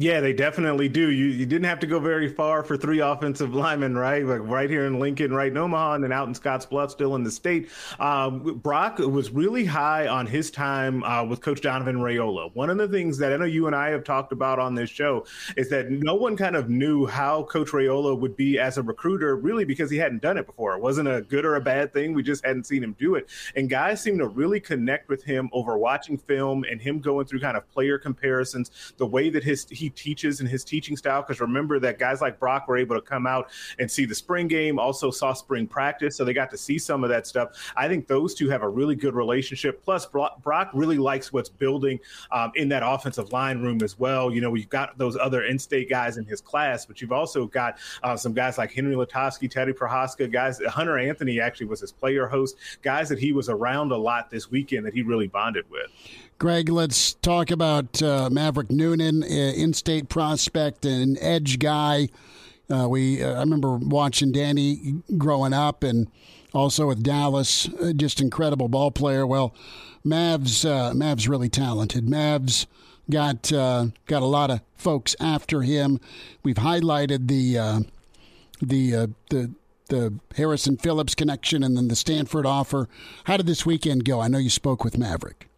Yeah, 0.00 0.20
they 0.20 0.32
definitely 0.32 0.88
do. 0.88 1.10
You 1.10 1.24
you 1.26 1.44
didn't 1.44 1.64
have 1.64 1.80
to 1.80 1.86
go 1.88 1.98
very 1.98 2.28
far 2.28 2.62
for 2.62 2.76
three 2.76 3.00
offensive 3.00 3.52
linemen, 3.52 3.98
right? 3.98 4.24
Like 4.24 4.42
right 4.42 4.70
here 4.70 4.86
in 4.86 5.00
Lincoln, 5.00 5.34
right 5.34 5.50
in 5.50 5.56
Omaha, 5.56 5.94
and 5.94 6.04
then 6.04 6.12
out 6.12 6.28
in 6.28 6.34
Scottsbluff, 6.34 6.92
still 6.92 7.16
in 7.16 7.24
the 7.24 7.32
state. 7.32 7.68
Um, 7.98 8.60
Brock 8.62 9.00
was 9.00 9.32
really 9.32 9.64
high 9.64 10.06
on 10.06 10.28
his 10.28 10.52
time 10.52 11.02
uh, 11.02 11.24
with 11.24 11.40
Coach 11.40 11.62
Donovan 11.62 11.96
Raiola. 11.96 12.54
One 12.54 12.70
of 12.70 12.78
the 12.78 12.86
things 12.86 13.18
that 13.18 13.32
I 13.32 13.38
know 13.38 13.44
you 13.44 13.66
and 13.66 13.74
I 13.74 13.88
have 13.88 14.04
talked 14.04 14.30
about 14.30 14.60
on 14.60 14.76
this 14.76 14.88
show 14.88 15.26
is 15.56 15.68
that 15.70 15.90
no 15.90 16.14
one 16.14 16.36
kind 16.36 16.54
of 16.54 16.70
knew 16.70 17.04
how 17.04 17.42
Coach 17.42 17.70
Raiola 17.70 18.16
would 18.16 18.36
be 18.36 18.56
as 18.56 18.78
a 18.78 18.82
recruiter, 18.84 19.34
really, 19.34 19.64
because 19.64 19.90
he 19.90 19.96
hadn't 19.96 20.22
done 20.22 20.38
it 20.38 20.46
before. 20.46 20.76
It 20.76 20.80
wasn't 20.80 21.08
a 21.08 21.22
good 21.22 21.44
or 21.44 21.56
a 21.56 21.60
bad 21.60 21.92
thing. 21.92 22.14
We 22.14 22.22
just 22.22 22.46
hadn't 22.46 22.66
seen 22.66 22.84
him 22.84 22.94
do 23.00 23.16
it. 23.16 23.28
And 23.56 23.68
guys 23.68 24.00
seem 24.00 24.18
to 24.18 24.28
really 24.28 24.60
connect 24.60 25.08
with 25.08 25.24
him 25.24 25.50
over 25.52 25.76
watching 25.76 26.18
film 26.18 26.62
and 26.62 26.80
him 26.80 27.00
going 27.00 27.26
through 27.26 27.40
kind 27.40 27.56
of 27.56 27.68
player 27.72 27.98
comparisons, 27.98 28.92
the 28.96 29.06
way 29.06 29.28
that 29.30 29.42
his 29.42 29.66
he 29.68 29.87
teaches 29.90 30.40
and 30.40 30.48
his 30.48 30.64
teaching 30.64 30.96
style. 30.96 31.22
Because 31.22 31.40
remember 31.40 31.78
that 31.80 31.98
guys 31.98 32.20
like 32.20 32.38
Brock 32.38 32.68
were 32.68 32.76
able 32.76 32.96
to 32.96 33.02
come 33.02 33.26
out 33.26 33.50
and 33.78 33.90
see 33.90 34.04
the 34.04 34.14
spring 34.14 34.48
game, 34.48 34.78
also 34.78 35.10
saw 35.10 35.32
spring 35.32 35.66
practice, 35.66 36.16
so 36.16 36.24
they 36.24 36.32
got 36.32 36.50
to 36.50 36.58
see 36.58 36.78
some 36.78 37.04
of 37.04 37.10
that 37.10 37.26
stuff. 37.26 37.72
I 37.76 37.88
think 37.88 38.06
those 38.06 38.34
two 38.34 38.48
have 38.48 38.62
a 38.62 38.68
really 38.68 38.94
good 38.94 39.14
relationship. 39.14 39.82
Plus, 39.82 40.06
Brock 40.06 40.70
really 40.74 40.98
likes 40.98 41.32
what's 41.32 41.48
building 41.48 41.98
um, 42.30 42.52
in 42.54 42.68
that 42.70 42.82
offensive 42.84 43.32
line 43.32 43.60
room 43.60 43.82
as 43.82 43.98
well. 43.98 44.32
You 44.32 44.40
know, 44.40 44.54
you've 44.54 44.68
got 44.68 44.98
those 44.98 45.16
other 45.16 45.44
in-state 45.44 45.88
guys 45.88 46.16
in 46.16 46.24
his 46.24 46.40
class, 46.40 46.86
but 46.86 47.00
you've 47.00 47.12
also 47.12 47.46
got 47.46 47.78
uh, 48.02 48.16
some 48.16 48.32
guys 48.32 48.58
like 48.58 48.72
Henry 48.72 48.94
Lutovsky, 48.94 49.50
Teddy 49.50 49.72
Prochazka, 49.72 50.30
guys. 50.30 50.60
Hunter 50.68 50.98
Anthony 50.98 51.40
actually 51.40 51.66
was 51.66 51.80
his 51.80 51.92
player 51.92 52.26
host, 52.26 52.56
guys 52.82 53.08
that 53.08 53.18
he 53.18 53.32
was 53.32 53.48
around 53.48 53.92
a 53.92 53.96
lot 53.96 54.30
this 54.30 54.50
weekend 54.50 54.86
that 54.86 54.94
he 54.94 55.02
really 55.02 55.28
bonded 55.28 55.68
with. 55.70 55.90
Greg, 56.38 56.68
let's 56.68 57.14
talk 57.14 57.50
about 57.50 58.00
uh, 58.00 58.30
Maverick 58.30 58.70
Noonan, 58.70 59.24
uh, 59.24 59.26
in-state 59.26 60.08
prospect 60.08 60.84
and 60.84 61.18
edge 61.20 61.58
guy. 61.58 62.10
Uh, 62.70 62.86
we 62.88 63.20
uh, 63.20 63.32
I 63.34 63.40
remember 63.40 63.74
watching 63.74 64.30
Danny 64.30 65.02
growing 65.16 65.52
up, 65.52 65.82
and 65.82 66.06
also 66.54 66.86
with 66.86 67.02
Dallas, 67.02 67.68
uh, 67.82 67.92
just 67.92 68.20
incredible 68.20 68.68
ball 68.68 68.92
player. 68.92 69.26
Well, 69.26 69.52
Mavs 70.06 70.64
uh, 70.64 70.92
Mavs 70.92 71.28
really 71.28 71.48
talented. 71.48 72.06
Mavs 72.06 72.66
got 73.10 73.50
got 73.50 74.22
a 74.22 74.26
lot 74.26 74.52
of 74.52 74.60
folks 74.76 75.16
after 75.18 75.62
him. 75.62 75.98
We've 76.44 76.54
highlighted 76.54 77.26
the 77.26 77.84
the 78.62 79.12
the 79.30 79.50
the 79.88 80.14
Harrison 80.36 80.76
Phillips 80.76 81.16
connection 81.16 81.64
and 81.64 81.76
then 81.76 81.88
the 81.88 81.96
Stanford 81.96 82.46
offer. 82.46 82.88
How 83.24 83.38
did 83.38 83.46
this 83.46 83.66
weekend 83.66 84.04
go? 84.04 84.20
I 84.20 84.28
know 84.28 84.38
you 84.38 84.50
spoke 84.50 84.84
with 84.84 84.96
Maverick. 84.96 85.48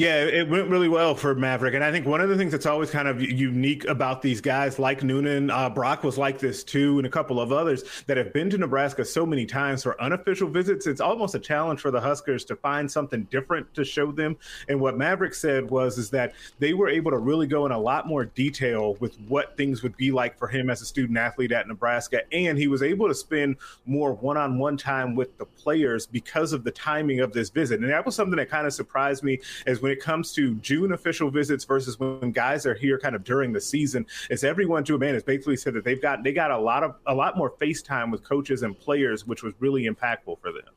Yeah, 0.00 0.24
it 0.24 0.48
went 0.48 0.70
really 0.70 0.88
well 0.88 1.14
for 1.14 1.34
Maverick. 1.34 1.74
And 1.74 1.84
I 1.84 1.92
think 1.92 2.06
one 2.06 2.22
of 2.22 2.30
the 2.30 2.36
things 2.38 2.52
that's 2.52 2.64
always 2.64 2.90
kind 2.90 3.06
of 3.06 3.20
unique 3.20 3.84
about 3.84 4.22
these 4.22 4.40
guys 4.40 4.78
like 4.78 5.02
Noonan, 5.02 5.50
uh, 5.50 5.68
Brock 5.68 6.04
was 6.04 6.16
like 6.16 6.38
this 6.38 6.64
too, 6.64 6.96
and 6.96 7.06
a 7.06 7.10
couple 7.10 7.38
of 7.38 7.52
others 7.52 7.84
that 8.06 8.16
have 8.16 8.32
been 8.32 8.48
to 8.48 8.56
Nebraska 8.56 9.04
so 9.04 9.26
many 9.26 9.44
times 9.44 9.82
for 9.82 10.00
unofficial 10.00 10.48
visits. 10.48 10.86
It's 10.86 11.02
almost 11.02 11.34
a 11.34 11.38
challenge 11.38 11.80
for 11.80 11.90
the 11.90 12.00
Huskers 12.00 12.46
to 12.46 12.56
find 12.56 12.90
something 12.90 13.24
different 13.24 13.74
to 13.74 13.84
show 13.84 14.10
them. 14.10 14.38
And 14.70 14.80
what 14.80 14.96
Maverick 14.96 15.34
said 15.34 15.70
was 15.70 15.98
is 15.98 16.08
that 16.08 16.32
they 16.60 16.72
were 16.72 16.88
able 16.88 17.10
to 17.10 17.18
really 17.18 17.46
go 17.46 17.66
in 17.66 17.72
a 17.72 17.78
lot 17.78 18.06
more 18.06 18.24
detail 18.24 18.94
with 19.00 19.20
what 19.28 19.54
things 19.58 19.82
would 19.82 19.98
be 19.98 20.12
like 20.12 20.38
for 20.38 20.48
him 20.48 20.70
as 20.70 20.80
a 20.80 20.86
student 20.86 21.18
athlete 21.18 21.52
at 21.52 21.68
Nebraska. 21.68 22.22
And 22.32 22.56
he 22.56 22.68
was 22.68 22.82
able 22.82 23.06
to 23.08 23.14
spend 23.14 23.56
more 23.84 24.14
one-on-one 24.14 24.78
time 24.78 25.14
with 25.14 25.36
the 25.36 25.44
players 25.44 26.06
because 26.06 26.54
of 26.54 26.64
the 26.64 26.70
timing 26.70 27.20
of 27.20 27.34
this 27.34 27.50
visit. 27.50 27.80
And 27.80 27.90
that 27.90 28.06
was 28.06 28.14
something 28.14 28.38
that 28.38 28.48
kind 28.48 28.66
of 28.66 28.72
surprised 28.72 29.22
me 29.22 29.40
as 29.66 29.82
when 29.82 29.89
when 29.90 29.96
it 29.96 30.02
comes 30.02 30.32
to 30.32 30.54
June 30.56 30.92
official 30.92 31.30
visits 31.30 31.64
versus 31.64 31.98
when 31.98 32.30
guys 32.30 32.64
are 32.64 32.74
here 32.74 32.96
kind 32.96 33.16
of 33.16 33.24
during 33.24 33.52
the 33.52 33.60
season, 33.60 34.06
is 34.30 34.44
everyone 34.44 34.84
to 34.84 34.94
a 34.94 34.98
man 34.98 35.14
has 35.14 35.24
basically 35.24 35.56
said 35.56 35.74
that 35.74 35.82
they've 35.82 36.00
got 36.00 36.22
they 36.22 36.32
got 36.32 36.52
a 36.52 36.58
lot 36.58 36.84
of 36.84 36.94
a 37.06 37.14
lot 37.14 37.36
more 37.36 37.50
FaceTime 37.60 38.12
with 38.12 38.22
coaches 38.22 38.62
and 38.62 38.78
players, 38.78 39.26
which 39.26 39.42
was 39.42 39.52
really 39.58 39.88
impactful 39.88 40.40
for 40.40 40.52
them. 40.52 40.72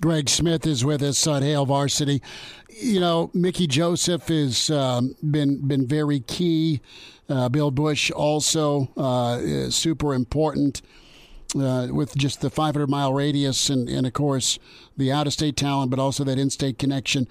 Greg 0.00 0.28
Smith 0.28 0.66
is 0.66 0.84
with 0.84 1.00
us 1.00 1.24
on 1.28 1.42
Hail 1.42 1.64
Varsity. 1.64 2.22
You 2.70 2.98
know, 2.98 3.30
Mickey 3.34 3.68
Joseph 3.68 4.26
has 4.26 4.68
um, 4.68 5.14
been 5.22 5.64
been 5.68 5.86
very 5.86 6.18
key. 6.18 6.80
Uh, 7.28 7.48
Bill 7.48 7.70
Busch 7.70 8.10
also 8.10 8.88
uh, 8.96 9.70
super 9.70 10.12
important. 10.12 10.82
Uh, 11.56 11.88
with 11.90 12.14
just 12.14 12.42
the 12.42 12.48
500 12.48 12.88
mile 12.88 13.12
radius 13.12 13.70
and, 13.70 13.88
and 13.88 14.06
of 14.06 14.12
course 14.12 14.60
the 14.96 15.10
out 15.10 15.26
of 15.26 15.32
state 15.32 15.56
talent, 15.56 15.90
but 15.90 15.98
also 15.98 16.22
that 16.22 16.38
in 16.38 16.48
state 16.48 16.78
connection 16.78 17.26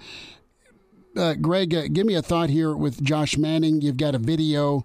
uh, 1.16 1.34
Greg, 1.34 1.74
uh, 1.74 1.88
give 1.92 2.06
me 2.06 2.14
a 2.14 2.22
thought 2.22 2.50
here 2.50 2.74
with 2.74 3.02
Josh 3.02 3.36
Manning. 3.36 3.80
You've 3.80 3.96
got 3.96 4.14
a 4.14 4.18
video 4.18 4.84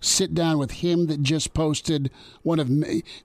sit 0.00 0.34
down 0.34 0.58
with 0.58 0.70
him 0.70 1.06
that 1.06 1.22
just 1.22 1.54
posted 1.54 2.10
one 2.42 2.60
of 2.60 2.70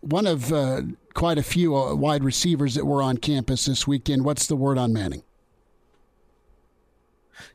one 0.01 0.25
of 0.25 0.51
uh, 0.51 0.81
quite 1.13 1.37
a 1.37 1.43
few 1.43 1.75
uh, 1.75 1.93
wide 1.93 2.23
receivers 2.23 2.75
that 2.75 2.85
were 2.85 3.01
on 3.01 3.17
campus 3.17 3.65
this 3.65 3.87
weekend. 3.87 4.25
What's 4.25 4.47
the 4.47 4.55
word 4.55 4.77
on 4.77 4.93
Manning? 4.93 5.23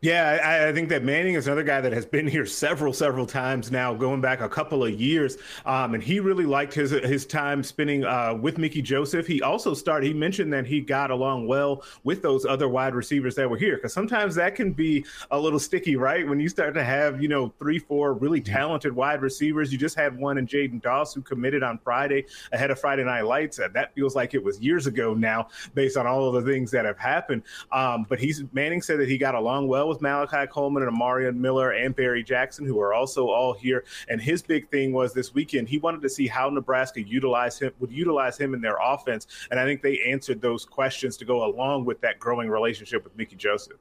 Yeah, 0.01 0.39
I, 0.43 0.69
I, 0.69 0.73
think 0.73 0.89
that 0.91 1.05
Manning 1.05 1.35
is 1.35 1.47
another 1.47 1.63
guy 1.63 1.81
that 1.81 1.93
has 1.93 2.07
been 2.07 2.27
here 2.27 2.47
several, 2.47 2.93
several 2.93 3.27
times 3.27 3.71
now, 3.71 3.95
going 3.95 4.21
back 4.21 4.41
a 4.41 4.49
couple 4.49 4.85
of 4.85 4.93
years. 4.93 5.37
Um, 5.67 5.95
and 5.95 6.03
he 6.03 6.21
really 6.21 6.47
liked 6.47 6.75
his 6.75 6.91
his 6.91 7.27
time 7.27 7.63
spending 7.63 8.05
uh, 8.05 8.35
with 8.35 8.59
Mickey 8.59 8.83
Joseph. 8.83 9.27
He 9.27 9.43
also 9.43 9.75
started. 9.75 10.07
He 10.07 10.15
mentioned 10.15 10.53
that 10.53 10.67
he 10.67 10.81
got 10.81 11.11
along 11.11 11.47
well 11.47 11.85
with 12.05 12.23
those 12.23 12.45
other 12.45 12.69
wide 12.69 12.95
receivers 12.95 13.35
that 13.37 13.49
were 13.49 13.57
here, 13.57 13.77
because 13.77 13.93
sometimes 13.93 14.35
that 14.35 14.55
can 14.55 14.73
be 14.73 15.05
a 15.31 15.39
little 15.39 15.59
sticky, 15.59 15.97
right? 15.97 16.27
When 16.27 16.41
you 16.41 16.49
start 16.49 16.75
to 16.75 16.85
have 16.85 17.23
you 17.23 17.29
know 17.29 17.53
three, 17.59 17.79
four 17.79 18.15
really 18.15 18.41
talented 18.41 18.95
wide 18.95 19.23
receivers. 19.23 19.73
You 19.73 19.79
just 19.79 19.97
had 19.97 20.17
one 20.17 20.39
in 20.39 20.47
Jaidyn 20.47 20.83
Doss 20.83 21.15
who 21.15 21.23
committed 21.23 21.63
on 21.63 21.79
Friday 21.79 22.27
ahead 22.53 22.71
of 22.71 22.81
Friday 22.81 23.05
Night 23.05 23.23
Lights. 23.23 23.59
And 23.59 23.73
that 23.75 23.95
feels 23.95 24.17
like 24.17 24.35
it 24.35 24.43
was 24.43 24.61
years 24.61 24.87
ago 24.87 25.15
now, 25.15 25.49
based 25.75 25.97
on 25.97 26.07
all 26.07 26.29
of 26.29 26.45
the 26.45 26.51
things 26.51 26.71
that 26.73 26.85
have 26.85 26.99
happened. 26.99 27.43
Um, 27.73 28.07
but 28.09 28.19
he's 28.19 28.45
Manning 28.53 28.83
said 28.83 28.99
that 29.01 29.09
he 29.09 29.19
got 29.19 29.35
along 29.35 29.68
well 29.69 29.89
with 29.89 30.01
Malachi 30.01 30.47
Coleman 30.51 30.83
and 30.83 30.93
Amarian 30.93 31.37
Miller 31.37 31.73
and 31.73 31.95
Barry 31.95 32.25
Jackson, 32.25 32.67
who 32.67 32.81
are 32.81 32.93
also 32.93 33.29
all 33.29 33.53
here. 33.53 33.85
And 34.09 34.21
his 34.21 34.43
big 34.43 34.69
thing 34.71 34.93
was 34.93 35.13
this 35.13 35.35
weekend, 35.35 35.69
he 35.69 35.79
wanted 35.79 36.03
to 36.03 36.09
see 36.09 36.27
how 36.27 36.51
Nebraska 36.51 37.01
utilize 37.01 37.59
him 37.59 37.73
would 37.79 37.93
utilize 37.93 38.39
him 38.39 38.55
in 38.55 38.61
their 38.61 38.79
offense. 38.83 39.27
And 39.51 39.61
I 39.61 39.65
think 39.65 39.83
they 39.83 40.01
answered 40.01 40.41
those 40.41 40.65
questions 40.65 41.17
to 41.19 41.25
go 41.25 41.45
along 41.45 41.85
with 41.85 42.01
that 42.01 42.19
growing 42.19 42.49
relationship 42.49 43.05
with 43.05 43.17
Mickey 43.17 43.37
Joseph. 43.37 43.79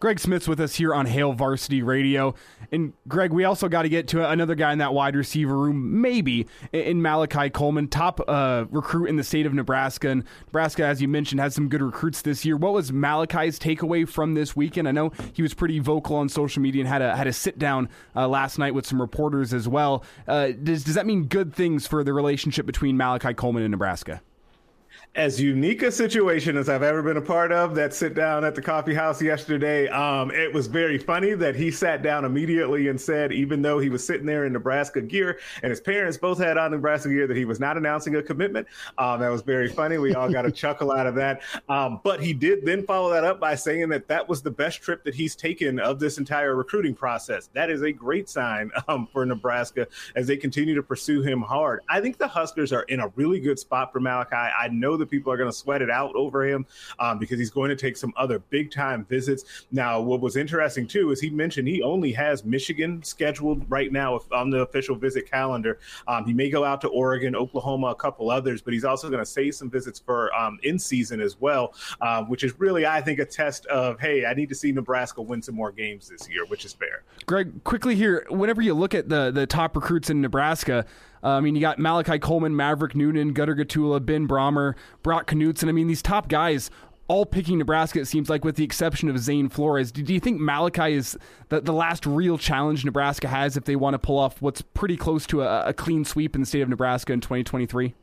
Greg 0.00 0.18
Smith's 0.18 0.48
with 0.48 0.58
us 0.60 0.76
here 0.76 0.94
on 0.94 1.04
Hail 1.04 1.34
Varsity 1.34 1.82
Radio. 1.82 2.34
And 2.72 2.94
Greg, 3.06 3.34
we 3.34 3.44
also 3.44 3.68
got 3.68 3.82
to 3.82 3.90
get 3.90 4.08
to 4.08 4.28
another 4.28 4.54
guy 4.54 4.72
in 4.72 4.78
that 4.78 4.94
wide 4.94 5.14
receiver 5.14 5.54
room, 5.54 6.00
maybe 6.00 6.46
in 6.72 7.02
Malachi 7.02 7.50
Coleman, 7.50 7.86
top 7.86 8.18
uh, 8.26 8.64
recruit 8.70 9.10
in 9.10 9.16
the 9.16 9.22
state 9.22 9.44
of 9.44 9.52
Nebraska. 9.52 10.08
And 10.08 10.24
Nebraska, 10.46 10.86
as 10.86 11.02
you 11.02 11.08
mentioned, 11.08 11.42
has 11.42 11.54
some 11.54 11.68
good 11.68 11.82
recruits 11.82 12.22
this 12.22 12.46
year. 12.46 12.56
What 12.56 12.72
was 12.72 12.90
Malachi's 12.90 13.58
takeaway 13.58 14.08
from 14.08 14.32
this 14.32 14.56
weekend? 14.56 14.88
I 14.88 14.92
know 14.92 15.12
he 15.34 15.42
was 15.42 15.52
pretty 15.52 15.78
vocal 15.80 16.16
on 16.16 16.30
social 16.30 16.62
media 16.62 16.80
and 16.80 16.88
had 16.88 17.02
a 17.02 17.14
had 17.14 17.26
a 17.26 17.32
sit 17.34 17.58
down 17.58 17.90
uh, 18.16 18.26
last 18.26 18.58
night 18.58 18.72
with 18.74 18.86
some 18.86 19.02
reporters 19.02 19.52
as 19.52 19.68
well. 19.68 20.02
Uh, 20.26 20.52
does 20.62 20.82
does 20.82 20.94
that 20.94 21.04
mean 21.04 21.24
good 21.24 21.54
things 21.54 21.86
for 21.86 22.02
the 22.02 22.14
relationship 22.14 22.64
between 22.64 22.96
Malachi 22.96 23.34
Coleman 23.34 23.64
and 23.64 23.70
Nebraska? 23.70 24.22
As 25.16 25.40
unique 25.40 25.82
a 25.82 25.90
situation 25.90 26.56
as 26.56 26.68
I've 26.68 26.84
ever 26.84 27.02
been 27.02 27.16
a 27.16 27.22
part 27.22 27.50
of. 27.50 27.74
That 27.74 27.92
sit 27.92 28.14
down 28.14 28.44
at 28.44 28.54
the 28.54 28.62
coffee 28.62 28.94
house 28.94 29.20
yesterday. 29.20 29.88
Um, 29.88 30.30
it 30.30 30.52
was 30.52 30.66
very 30.68 30.98
funny 30.98 31.34
that 31.34 31.56
he 31.56 31.70
sat 31.70 32.02
down 32.02 32.24
immediately 32.24 32.88
and 32.88 33.00
said, 33.00 33.32
even 33.32 33.60
though 33.60 33.78
he 33.78 33.88
was 33.88 34.06
sitting 34.06 34.26
there 34.26 34.44
in 34.44 34.52
Nebraska 34.52 35.00
gear 35.00 35.38
and 35.62 35.70
his 35.70 35.80
parents 35.80 36.16
both 36.16 36.38
had 36.38 36.56
on 36.56 36.70
Nebraska 36.70 37.08
gear, 37.08 37.26
that 37.26 37.36
he 37.36 37.44
was 37.44 37.58
not 37.58 37.76
announcing 37.76 38.16
a 38.16 38.22
commitment. 38.22 38.68
Um, 38.98 39.20
that 39.20 39.30
was 39.30 39.42
very 39.42 39.68
funny. 39.68 39.98
We 39.98 40.14
all 40.14 40.30
got 40.30 40.46
a 40.46 40.50
chuckle 40.60 40.92
out 40.92 41.06
of 41.06 41.16
that. 41.16 41.42
Um, 41.68 42.00
but 42.04 42.22
he 42.22 42.32
did 42.32 42.64
then 42.64 42.84
follow 42.84 43.10
that 43.10 43.24
up 43.24 43.40
by 43.40 43.56
saying 43.56 43.88
that 43.88 44.06
that 44.08 44.28
was 44.28 44.42
the 44.42 44.50
best 44.50 44.80
trip 44.80 45.02
that 45.04 45.14
he's 45.14 45.34
taken 45.34 45.80
of 45.80 45.98
this 45.98 46.18
entire 46.18 46.54
recruiting 46.54 46.94
process. 46.94 47.48
That 47.52 47.68
is 47.68 47.82
a 47.82 47.90
great 47.90 48.28
sign 48.28 48.70
um, 48.88 49.08
for 49.12 49.26
Nebraska 49.26 49.88
as 50.14 50.28
they 50.28 50.36
continue 50.36 50.74
to 50.76 50.82
pursue 50.82 51.22
him 51.22 51.40
hard. 51.40 51.80
I 51.88 52.00
think 52.00 52.18
the 52.18 52.28
Huskers 52.28 52.72
are 52.72 52.82
in 52.82 53.00
a 53.00 53.08
really 53.16 53.40
good 53.40 53.58
spot 53.58 53.92
for 53.92 53.98
Malachi. 53.98 54.36
I 54.36 54.68
know 54.68 54.99
that 55.00 55.10
people 55.10 55.32
are 55.32 55.36
going 55.36 55.50
to 55.50 55.56
sweat 55.56 55.82
it 55.82 55.90
out 55.90 56.14
over 56.14 56.44
him 56.44 56.66
um, 56.98 57.18
because 57.18 57.38
he's 57.38 57.50
going 57.50 57.70
to 57.70 57.76
take 57.76 57.96
some 57.96 58.12
other 58.16 58.38
big 58.38 58.70
time 58.70 59.04
visits. 59.04 59.66
Now, 59.72 60.00
what 60.00 60.20
was 60.20 60.36
interesting 60.36 60.86
too 60.86 61.10
is 61.10 61.20
he 61.20 61.30
mentioned 61.30 61.68
he 61.68 61.82
only 61.82 62.12
has 62.12 62.44
Michigan 62.44 63.02
scheduled 63.02 63.68
right 63.70 63.92
now 63.92 64.20
on 64.32 64.50
the 64.50 64.60
official 64.60 64.96
visit 64.96 65.30
calendar. 65.30 65.78
Um, 66.06 66.24
he 66.24 66.32
may 66.32 66.50
go 66.50 66.64
out 66.64 66.80
to 66.82 66.88
Oregon, 66.88 67.34
Oklahoma, 67.34 67.88
a 67.88 67.94
couple 67.94 68.30
others, 68.30 68.62
but 68.62 68.72
he's 68.72 68.84
also 68.84 69.08
going 69.08 69.22
to 69.22 69.30
save 69.30 69.54
some 69.54 69.70
visits 69.70 69.98
for 69.98 70.34
um, 70.34 70.58
in 70.62 70.78
season 70.78 71.20
as 71.20 71.40
well, 71.40 71.74
uh, 72.00 72.22
which 72.24 72.44
is 72.44 72.58
really, 72.58 72.86
I 72.86 73.00
think, 73.00 73.18
a 73.18 73.24
test 73.24 73.66
of 73.66 73.98
hey, 74.00 74.26
I 74.26 74.34
need 74.34 74.48
to 74.48 74.54
see 74.54 74.72
Nebraska 74.72 75.22
win 75.22 75.42
some 75.42 75.54
more 75.54 75.72
games 75.72 76.08
this 76.08 76.28
year, 76.28 76.44
which 76.46 76.64
is 76.64 76.72
fair. 76.72 77.02
Greg, 77.26 77.64
quickly 77.64 77.94
here, 77.94 78.26
whenever 78.30 78.62
you 78.62 78.74
look 78.74 78.94
at 78.94 79.08
the 79.08 79.30
the 79.30 79.46
top 79.46 79.76
recruits 79.76 80.10
in 80.10 80.20
Nebraska. 80.20 80.84
Uh, 81.22 81.30
I 81.30 81.40
mean, 81.40 81.54
you 81.54 81.60
got 81.60 81.78
Malachi 81.78 82.18
Coleman, 82.18 82.56
Maverick 82.56 82.94
Noonan, 82.94 83.32
Gunnar 83.32 83.54
Gottula, 83.54 84.04
Ben 84.04 84.26
Brahmer, 84.26 84.74
Brock 85.02 85.30
Knutson. 85.30 85.68
I 85.68 85.72
mean, 85.72 85.86
these 85.86 86.02
top 86.02 86.28
guys 86.28 86.70
all 87.08 87.26
picking 87.26 87.58
Nebraska, 87.58 87.98
it 87.98 88.06
seems 88.06 88.30
like, 88.30 88.44
with 88.44 88.54
the 88.54 88.62
exception 88.62 89.08
of 89.08 89.18
Zane 89.18 89.48
Flores. 89.48 89.90
Do, 89.90 90.12
you 90.12 90.20
think 90.20 90.40
Malachi 90.40 90.94
is 90.94 91.18
the, 91.48 91.60
the 91.60 91.72
last 91.72 92.06
real 92.06 92.38
challenge 92.38 92.84
Nebraska 92.84 93.26
has 93.26 93.56
if 93.56 93.64
they 93.64 93.74
want 93.74 93.94
to 93.94 93.98
pull 93.98 94.16
off 94.16 94.40
what's 94.40 94.62
pretty 94.62 94.96
close 94.96 95.26
to 95.26 95.42
a, 95.42 95.66
a 95.66 95.72
clean 95.72 96.04
sweep 96.04 96.36
in 96.36 96.42
the 96.42 96.46
state 96.46 96.60
of 96.60 96.68
Nebraska 96.68 97.12
in 97.12 97.20
2023? 97.20 97.94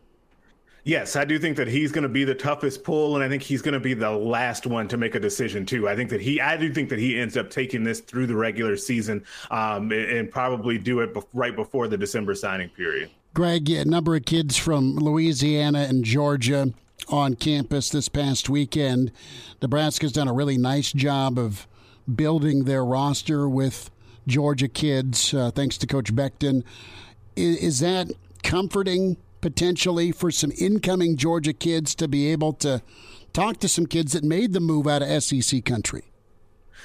Yes, 0.88 1.18
I 1.18 1.26
do 1.26 1.38
think 1.38 1.58
that 1.58 1.68
he's 1.68 1.92
going 1.92 2.04
to 2.04 2.10
be 2.10 2.24
the 2.24 2.34
toughest 2.34 2.82
pull, 2.86 3.16
and 3.16 3.22
I 3.22 3.28
think 3.28 3.44
he's 3.44 3.62
going 3.62 3.74
to 3.74 3.80
be 3.80 3.94
the 3.94 4.10
last 4.10 4.66
one 4.66 4.88
to 4.88 4.96
make 4.96 5.16
a 5.16 5.20
decision 5.20 5.66
too. 5.66 5.90
I 5.90 5.98
think 5.98 6.10
that 6.12 6.22
he, 6.22 6.40
I 6.40 6.56
do 6.56 6.72
think 6.72 6.88
that 6.88 6.98
he 6.98 7.20
ends 7.20 7.36
up 7.36 7.50
taking 7.50 7.84
this 7.84 8.00
through 8.00 8.28
the 8.28 8.38
regular 8.38 8.78
season, 8.78 9.26
um, 9.52 9.92
and, 9.92 10.32
probably 10.32 10.78
do 10.78 11.02
it 11.02 11.14
be- 11.14 11.20
right 11.34 11.54
before 11.54 11.90
the 11.90 11.98
December 11.98 12.36
signing 12.36 12.70
period. 12.70 13.10
Greg, 13.34 13.70
a 13.70 13.84
number 13.84 14.16
of 14.16 14.24
kids 14.24 14.56
from 14.56 14.96
Louisiana 14.96 15.80
and 15.90 16.06
Georgia 16.06 16.74
on 17.10 17.34
campus 17.34 17.90
this 17.90 18.08
past 18.08 18.48
weekend. 18.48 19.12
Nebraska's 19.62 20.14
done 20.14 20.30
a 20.30 20.34
really 20.34 20.58
nice 20.58 20.94
job 20.94 21.38
of 21.38 21.68
building 22.16 22.64
their 22.64 22.86
roster 22.86 23.50
with 23.50 23.92
Georgia 24.26 24.70
kids, 24.70 25.34
uh, 25.34 25.52
thanks 25.52 25.78
to 25.80 25.86
Coach 25.86 26.16
Beckton. 26.16 26.64
Is, 27.36 27.58
is 27.58 27.80
that 27.82 28.10
comforting? 28.42 29.18
Potentially 29.48 30.12
for 30.12 30.30
some 30.30 30.52
incoming 30.58 31.16
Georgia 31.16 31.54
kids 31.54 31.96
to 31.96 32.06
be 32.06 32.30
able 32.34 32.52
to 32.52 32.82
talk 33.32 33.58
to 33.58 33.70
some 33.70 33.86
kids 33.86 34.12
that 34.12 34.22
made 34.22 34.52
the 34.52 34.60
move 34.60 34.86
out 34.86 35.02
of 35.02 35.24
SEC 35.24 35.64
country? 35.64 36.04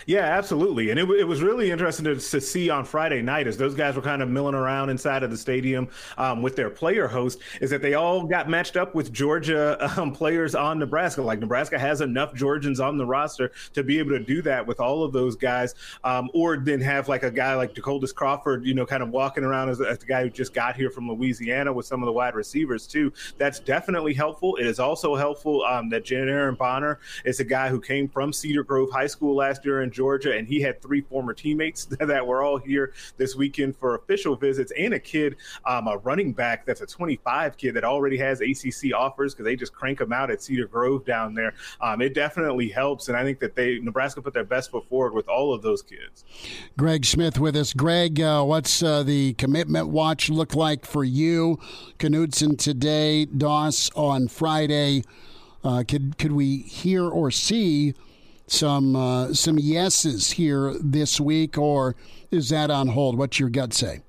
Yeah, 0.07 0.24
absolutely. 0.24 0.90
And 0.90 0.98
it, 0.98 1.09
it 1.11 1.24
was 1.24 1.42
really 1.42 1.70
interesting 1.70 2.05
to, 2.05 2.16
to, 2.16 2.40
see 2.40 2.70
on 2.70 2.85
Friday 2.85 3.22
night 3.22 3.46
as 3.46 3.57
those 3.57 3.74
guys 3.74 3.94
were 3.94 4.02
kind 4.02 4.20
of 4.20 4.28
milling 4.28 4.55
around 4.55 4.90
inside 4.90 5.22
of 5.22 5.31
the 5.31 5.37
stadium 5.37 5.88
um, 6.18 6.42
with 6.42 6.57
their 6.57 6.70
player 6.70 7.07
host, 7.07 7.38
is 7.61 7.70
that 7.70 7.83
they 7.83 7.94
all 7.94 8.24
got 8.24 8.48
matched 8.48 8.76
up 8.76 8.94
with 8.94 9.12
Georgia 9.12 9.78
um, 10.00 10.12
players 10.12 10.55
on 10.55 10.78
Nebraska. 10.78 11.22
Like 11.22 11.38
Nebraska 11.38 11.78
has 11.78 12.00
enough 12.00 12.35
Georgians 12.35 12.81
on 12.81 12.98
the 12.98 13.07
roster 13.07 13.52
to 13.74 13.83
be 13.83 13.98
able 13.98 14.11
to 14.11 14.18
do 14.18 14.42
that 14.42 14.66
with 14.66 14.81
all 14.81 15.05
of 15.05 15.12
those 15.12 15.37
guys, 15.37 15.74
um, 16.05 16.31
or 16.35 16.57
then 16.57 16.81
have 16.81 17.09
like 17.09 17.22
a 17.22 17.31
guy 17.31 17.55
like 17.55 17.74
Decoldest 17.74 18.14
Crawford, 18.14 18.64
you 18.64 18.74
know, 18.74 18.87
kind 18.87 19.02
of 19.02 19.11
walking 19.11 19.44
around 19.44 19.68
as, 19.68 19.81
as 19.81 19.98
the 19.98 20.07
guy 20.07 20.22
who 20.22 20.31
just 20.31 20.52
got 20.52 20.74
here 20.74 20.90
from 20.90 21.09
Louisiana 21.09 21.72
with 21.72 21.87
some 21.87 22.02
of 22.02 22.07
the 22.07 22.12
wide 22.12 22.35
receivers 22.35 22.87
too. 22.87 23.12
That's 23.38 23.61
definitely 23.61 24.14
helpful. 24.14 24.57
It 24.57 24.66
is 24.66 24.81
also 24.81 25.14
helpful 25.14 25.62
um, 25.64 25.88
that 25.90 26.05
Jan 26.05 26.28
Aaron 26.28 26.55
Bonner 26.55 26.98
is 27.24 27.40
a 27.40 27.44
guy 27.44 27.68
who 27.68 27.81
came 27.81 28.09
from 28.09 28.33
Cedar 28.33 28.64
Grove 28.64 28.90
High 28.90 29.07
School 29.07 29.37
last 29.37 29.64
year 29.64 29.82
and 29.83 29.92
Georgia, 29.92 30.37
and 30.37 30.47
he 30.47 30.61
had 30.61 30.81
three 30.81 31.01
former 31.01 31.35
teammates 31.35 31.85
that 32.01 32.27
were 32.27 32.42
all 32.42 32.59
here 32.59 32.92
this 33.16 33.37
weekend 33.37 33.77
for 33.77 33.95
official 33.95 34.37
visits, 34.37 34.73
and 34.79 34.95
a 34.95 34.99
kid, 34.99 35.37
um, 35.66 35.88
a 35.88 35.99
running 35.99 36.33
back 36.33 36.64
that's 36.64 36.81
a 36.81 36.87
25 36.87 37.57
kid 37.57 37.75
that 37.75 37.85
already 37.85 38.16
has 38.16 38.40
ACC 38.40 38.95
offers 38.95 39.35
because 39.35 39.45
they 39.45 39.57
just 39.57 39.73
crank 39.73 39.99
them 39.99 40.12
out 40.12 40.31
at 40.31 40.42
Cedar 40.42 40.66
Grove 40.66 41.05
down 41.05 41.35
there. 41.35 41.55
Um, 41.81 42.01
it 42.01 42.14
definitely 42.14 42.68
helps, 42.68 43.09
and 43.09 43.16
I 43.16 43.23
think 43.23 43.40
that 43.40 43.55
they 43.55 43.79
Nebraska 43.79 44.23
put 44.23 44.35
their 44.35 44.45
best 44.45 44.71
foot 44.71 44.88
forward 44.88 45.14
with 45.14 45.29
all 45.29 45.53
of 45.53 45.62
those 45.62 45.83
kids. 45.83 46.25
Greg 46.77 47.05
Smith 47.05 47.38
with 47.38 47.57
us. 47.57 47.73
Greg, 47.73 48.21
uh, 48.21 48.42
what's 48.45 48.83
uh, 48.83 49.03
the 49.03 49.35
commitment 49.35 49.88
watch 49.88 50.31
look 50.31 50.55
like 50.55 50.87
for 50.87 51.05
you? 51.05 51.59
Knutson 51.99 52.59
today, 52.59 53.25
Doss 53.25 53.90
on 53.95 54.29
Friday. 54.29 55.03
Uh, 55.64 55.85
could 55.87 56.18
could 56.18 56.33
we 56.33 56.59
hear 56.59 57.09
or 57.09 57.31
see? 57.31 57.95
Some 58.52 58.94
uh, 58.94 59.32
some 59.32 59.58
yeses 59.58 60.32
here 60.32 60.74
this 60.80 61.18
week, 61.20 61.56
or 61.56 61.96
is 62.30 62.50
that 62.50 62.70
on 62.70 62.88
hold? 62.88 63.16
What's 63.16 63.40
your 63.40 63.48
gut 63.48 63.72
say? 63.72 64.02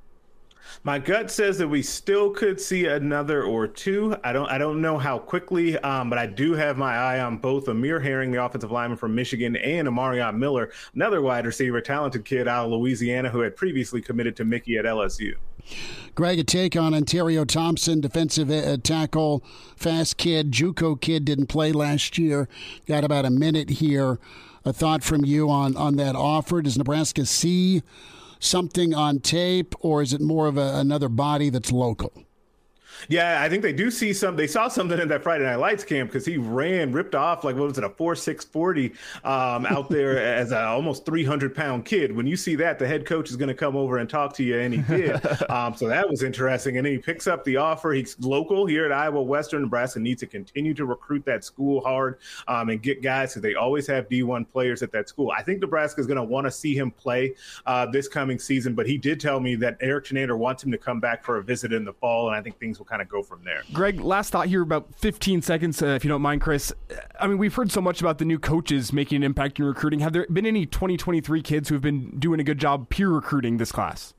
My 0.85 0.99
gut 0.99 1.31
says 1.31 1.57
that 1.59 1.67
we 1.69 1.81
still 1.81 2.29
could 2.31 2.59
see 2.59 2.87
another 2.87 3.43
or 3.43 3.67
two. 3.67 4.17
I 4.21 4.33
don't 4.33 4.49
I 4.49 4.57
don't 4.57 4.81
know 4.81 4.97
how 4.97 5.17
quickly, 5.17 5.77
um, 5.77 6.09
but 6.09 6.19
I 6.19 6.25
do 6.25 6.55
have 6.55 6.77
my 6.77 6.93
eye 6.97 7.21
on 7.21 7.37
both 7.37 7.69
Amir 7.69 8.01
Herring, 8.01 8.31
the 8.31 8.43
offensive 8.43 8.69
lineman 8.69 8.97
from 8.97 9.15
Michigan, 9.15 9.55
and 9.55 9.87
Amarion 9.87 10.35
Miller, 10.35 10.71
another 10.93 11.21
wide 11.21 11.45
receiver, 11.45 11.79
talented 11.79 12.25
kid 12.25 12.49
out 12.49 12.65
of 12.65 12.71
Louisiana 12.71 13.29
who 13.29 13.39
had 13.39 13.55
previously 13.55 14.01
committed 14.01 14.35
to 14.35 14.43
Mickey 14.43 14.77
at 14.77 14.83
LSU. 14.83 15.35
Greg, 16.15 16.37
a 16.39 16.43
take 16.43 16.75
on 16.75 16.93
Ontario 16.93 17.45
Thompson, 17.45 18.01
defensive 18.01 18.51
uh, 18.51 18.75
tackle, 18.83 19.41
fast 19.77 20.17
kid, 20.17 20.51
JUCO 20.51 20.99
kid, 20.99 21.23
didn't 21.23 21.47
play 21.47 21.71
last 21.71 22.17
year. 22.17 22.49
Got 22.85 23.05
about 23.05 23.23
a 23.23 23.29
minute 23.29 23.69
here. 23.69 24.19
A 24.65 24.73
thought 24.73 25.01
from 25.01 25.23
you 25.23 25.49
on 25.49 25.77
on 25.77 25.95
that 25.95 26.15
offer? 26.17 26.61
Does 26.61 26.77
Nebraska 26.77 27.25
see? 27.25 27.83
Something 28.43 28.93
on 28.93 29.19
tape, 29.19 29.75
or 29.79 30.01
is 30.01 30.13
it 30.13 30.21
more 30.21 30.47
of 30.47 30.57
a, 30.57 30.75
another 30.75 31.09
body 31.09 31.49
that's 31.49 31.71
local? 31.71 32.11
Yeah, 33.09 33.41
I 33.41 33.49
think 33.49 33.61
they 33.61 33.73
do 33.73 33.91
see 33.91 34.13
some. 34.13 34.35
They 34.35 34.47
saw 34.47 34.67
something 34.67 34.99
in 34.99 35.07
that 35.09 35.23
Friday 35.23 35.43
Night 35.43 35.55
Lights 35.55 35.83
camp 35.83 36.09
because 36.09 36.25
he 36.25 36.37
ran, 36.37 36.91
ripped 36.91 37.15
off 37.15 37.43
like 37.43 37.55
what 37.55 37.67
was 37.67 37.77
it, 37.77 37.83
a 37.83 37.89
four 37.89 38.15
six 38.15 38.45
forty 38.45 38.93
um, 39.23 39.65
out 39.65 39.89
there 39.89 40.19
as 40.35 40.51
a 40.51 40.63
almost 40.65 41.05
three 41.05 41.23
hundred 41.23 41.55
pound 41.55 41.85
kid. 41.85 42.15
When 42.15 42.27
you 42.27 42.35
see 42.35 42.55
that, 42.55 42.79
the 42.79 42.87
head 42.87 43.05
coach 43.05 43.29
is 43.29 43.35
going 43.35 43.49
to 43.49 43.53
come 43.53 43.75
over 43.75 43.97
and 43.97 44.09
talk 44.09 44.33
to 44.35 44.43
you, 44.43 44.59
and 44.59 44.73
he 44.73 44.81
did. 44.81 45.25
um, 45.49 45.75
so 45.75 45.87
that 45.87 46.07
was 46.07 46.23
interesting. 46.23 46.77
And 46.77 46.85
then 46.85 46.93
he 46.93 46.99
picks 46.99 47.27
up 47.27 47.43
the 47.43 47.57
offer. 47.57 47.91
He's 47.91 48.19
local 48.19 48.65
here 48.65 48.85
at 48.85 48.91
Iowa 48.91 49.21
Western. 49.21 49.63
Nebraska 49.63 49.99
needs 49.99 50.19
to 50.21 50.27
continue 50.27 50.73
to 50.73 50.85
recruit 50.85 51.25
that 51.25 51.43
school 51.43 51.81
hard 51.81 52.19
um, 52.47 52.69
and 52.69 52.81
get 52.81 53.01
guys 53.01 53.31
because 53.31 53.41
they 53.41 53.55
always 53.55 53.87
have 53.87 54.09
D 54.09 54.23
one 54.23 54.45
players 54.45 54.81
at 54.83 54.91
that 54.91 55.09
school. 55.09 55.31
I 55.37 55.43
think 55.43 55.61
Nebraska 55.61 55.99
is 56.01 56.07
going 56.07 56.17
to 56.17 56.23
want 56.23 56.45
to 56.45 56.51
see 56.51 56.75
him 56.75 56.91
play 56.91 57.35
uh, 57.65 57.85
this 57.85 58.07
coming 58.07 58.39
season. 58.39 58.75
But 58.75 58.87
he 58.87 58.97
did 58.97 59.19
tell 59.19 59.39
me 59.39 59.55
that 59.55 59.77
Erik 59.81 60.05
Chinander 60.05 60.37
wants 60.37 60.63
him 60.63 60.71
to 60.71 60.77
come 60.77 60.99
back 60.99 61.23
for 61.23 61.37
a 61.37 61.43
visit 61.43 61.73
in 61.73 61.83
the 61.83 61.93
fall, 61.93 62.27
and 62.27 62.35
I 62.35 62.41
think 62.41 62.59
things 62.59 62.79
will 62.79 62.85
kind 62.85 62.92
of 63.01 63.09
go 63.09 63.21
from 63.21 63.43
there. 63.43 63.63
Greg, 63.71 63.99
last 63.99 64.31
thought 64.31 64.47
here, 64.47 64.61
about 64.61 64.93
15 64.95 65.41
seconds, 65.41 65.81
uh, 65.81 65.87
if 65.87 66.03
you 66.03 66.09
don't 66.09 66.21
mind, 66.21 66.41
Chris. 66.41 66.73
I 67.19 67.27
mean, 67.27 67.37
we've 67.37 67.53
heard 67.53 67.71
so 67.71 67.81
much 67.81 68.01
about 68.01 68.17
the 68.17 68.25
new 68.25 68.39
coaches 68.39 68.93
making 68.93 69.17
an 69.17 69.23
impact 69.23 69.59
in 69.59 69.65
recruiting. 69.65 69.99
Have 69.99 70.13
there 70.13 70.25
been 70.29 70.45
any 70.45 70.65
2023 70.65 71.41
kids 71.41 71.69
who 71.69 71.75
have 71.75 71.81
been 71.81 72.19
doing 72.19 72.39
a 72.39 72.43
good 72.43 72.59
job 72.59 72.89
peer 72.89 73.09
recruiting 73.09 73.57
this 73.57 73.71
class? 73.71 74.13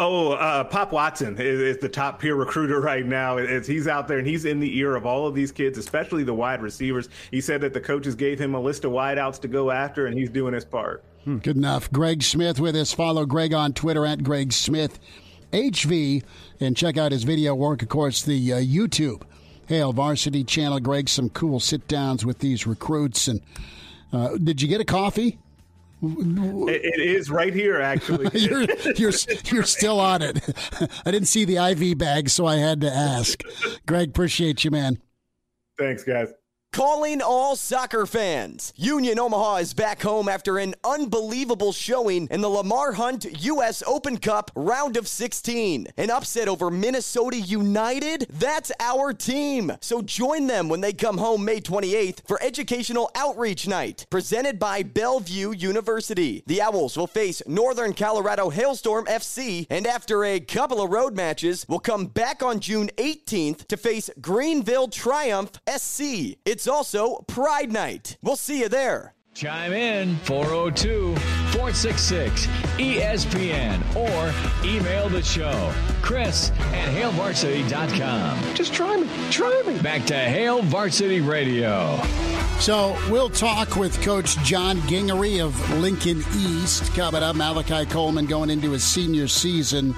Oh, 0.00 0.32
uh, 0.32 0.62
Pop 0.62 0.92
Watson 0.92 1.34
is, 1.40 1.60
is, 1.60 1.78
the 1.78 1.88
top 1.88 2.20
peer 2.20 2.36
recruiter 2.36 2.80
right 2.82 3.04
now. 3.04 3.36
It's, 3.38 3.66
he's 3.66 3.88
out 3.88 4.06
there 4.06 4.18
and 4.18 4.26
he's 4.26 4.44
in 4.44 4.60
the 4.60 4.78
ear 4.78 4.94
of 4.94 5.04
all 5.04 5.26
of 5.26 5.34
these 5.34 5.50
kids, 5.50 5.76
especially 5.76 6.22
the 6.22 6.34
wide 6.34 6.62
receivers. 6.62 7.08
He 7.32 7.40
said 7.40 7.60
that 7.62 7.74
the 7.74 7.80
coaches 7.80 8.14
gave 8.14 8.38
him 8.38 8.54
a 8.54 8.60
list 8.60 8.84
of 8.84 8.92
wideouts 8.92 9.40
to 9.40 9.48
go 9.48 9.72
after, 9.72 10.06
and 10.06 10.16
he's 10.16 10.30
doing 10.30 10.54
his 10.54 10.64
part. 10.64 11.02
Hmm. 11.24 11.38
Good 11.38 11.56
enough. 11.56 11.90
Greg 11.90 12.22
Smith 12.22 12.60
with 12.60 12.76
us. 12.76 12.92
Follow 12.92 13.26
Greg 13.26 13.52
on 13.52 13.72
Twitter 13.72 14.06
at 14.06 14.22
Greg 14.22 14.52
Smith 14.52 15.00
HV 15.52 16.22
and 16.60 16.76
check 16.76 16.96
out 16.96 17.12
his 17.12 17.24
video 17.24 17.54
work. 17.54 17.82
Of 17.82 17.88
course, 17.88 18.22
the 18.22 18.52
uh, 18.52 18.56
YouTube 18.56 19.22
Hail 19.66 19.92
Varsity 19.92 20.44
channel. 20.44 20.80
Greg, 20.80 21.08
some 21.08 21.30
cool 21.30 21.60
sit 21.60 21.86
downs 21.88 22.24
with 22.24 22.38
these 22.38 22.66
recruits. 22.66 23.28
And 23.28 23.40
uh, 24.12 24.36
did 24.38 24.62
you 24.62 24.68
get 24.68 24.80
a 24.80 24.84
coffee? 24.84 25.38
It 26.00 27.00
is 27.00 27.30
right 27.30 27.52
here, 27.52 27.80
actually. 27.80 28.30
you're, 28.40 28.62
you're, 28.96 29.12
you're 29.44 29.62
still 29.64 29.98
on 29.98 30.22
it. 30.22 30.38
I 31.04 31.10
didn't 31.10 31.28
see 31.28 31.44
the 31.44 31.56
IV 31.56 31.98
bag, 31.98 32.28
so 32.28 32.46
I 32.46 32.56
had 32.56 32.80
to 32.82 32.90
ask. 32.90 33.42
Greg, 33.86 34.10
appreciate 34.10 34.64
you, 34.64 34.70
man. 34.70 34.98
Thanks, 35.76 36.04
guys. 36.04 36.32
Calling 36.72 37.22
all 37.22 37.56
soccer 37.56 38.04
fans. 38.06 38.72
Union 38.76 39.18
Omaha 39.18 39.56
is 39.56 39.74
back 39.74 40.02
home 40.02 40.28
after 40.28 40.58
an 40.58 40.74
unbelievable 40.84 41.72
showing 41.72 42.28
in 42.30 42.40
the 42.42 42.48
Lamar 42.48 42.92
Hunt 42.92 43.26
U.S. 43.42 43.82
Open 43.86 44.18
Cup 44.18 44.50
round 44.54 44.96
of 44.96 45.08
16. 45.08 45.88
An 45.96 46.10
upset 46.10 46.46
over 46.46 46.70
Minnesota 46.70 47.40
United? 47.40 48.26
That's 48.30 48.70
our 48.78 49.12
team. 49.12 49.72
So 49.80 50.02
join 50.02 50.46
them 50.46 50.68
when 50.68 50.82
they 50.82 50.92
come 50.92 51.18
home 51.18 51.44
May 51.44 51.60
28th 51.60 52.18
for 52.28 52.40
Educational 52.42 53.10
Outreach 53.14 53.66
Night, 53.66 54.06
presented 54.10 54.58
by 54.58 54.82
Bellevue 54.82 55.52
University. 55.52 56.44
The 56.46 56.60
Owls 56.62 56.96
will 56.96 57.06
face 57.06 57.42
Northern 57.46 57.94
Colorado 57.94 58.50
Hailstorm 58.50 59.06
FC, 59.06 59.66
and 59.70 59.86
after 59.86 60.24
a 60.24 60.38
couple 60.38 60.82
of 60.82 60.90
road 60.90 61.16
matches, 61.16 61.64
will 61.66 61.80
come 61.80 62.06
back 62.06 62.42
on 62.42 62.60
June 62.60 62.90
18th 62.98 63.66
to 63.68 63.76
face 63.76 64.10
Greenville 64.20 64.88
Triumph 64.88 65.52
SC. 65.66 66.36
It's 66.44 66.57
also 66.66 67.24
Pride 67.28 67.70
Night. 67.70 68.16
We'll 68.22 68.36
see 68.36 68.60
you 68.60 68.68
there. 68.68 69.14
Chime 69.34 69.72
in 69.72 70.16
402 70.24 71.14
466 71.52 72.46
ESPN 72.78 73.80
or 73.94 74.66
email 74.66 75.08
the 75.08 75.22
show. 75.22 75.72
Chris 76.02 76.50
at 76.50 76.92
HailVarsity.com. 76.92 78.54
Just 78.56 78.74
try 78.74 78.96
me. 78.96 79.08
Try 79.30 79.62
me. 79.64 79.78
Back 79.80 80.04
to 80.06 80.14
Hail 80.16 80.62
Varsity 80.62 81.20
Radio. 81.20 82.00
So 82.58 82.96
we'll 83.08 83.30
talk 83.30 83.76
with 83.76 84.00
Coach 84.02 84.36
John 84.38 84.80
Gingery 84.88 85.38
of 85.40 85.54
Lincoln 85.78 86.24
East 86.36 86.92
coming 86.94 87.22
up. 87.22 87.36
Malachi 87.36 87.86
Coleman 87.86 88.26
going 88.26 88.50
into 88.50 88.72
his 88.72 88.82
senior 88.82 89.28
season 89.28 89.92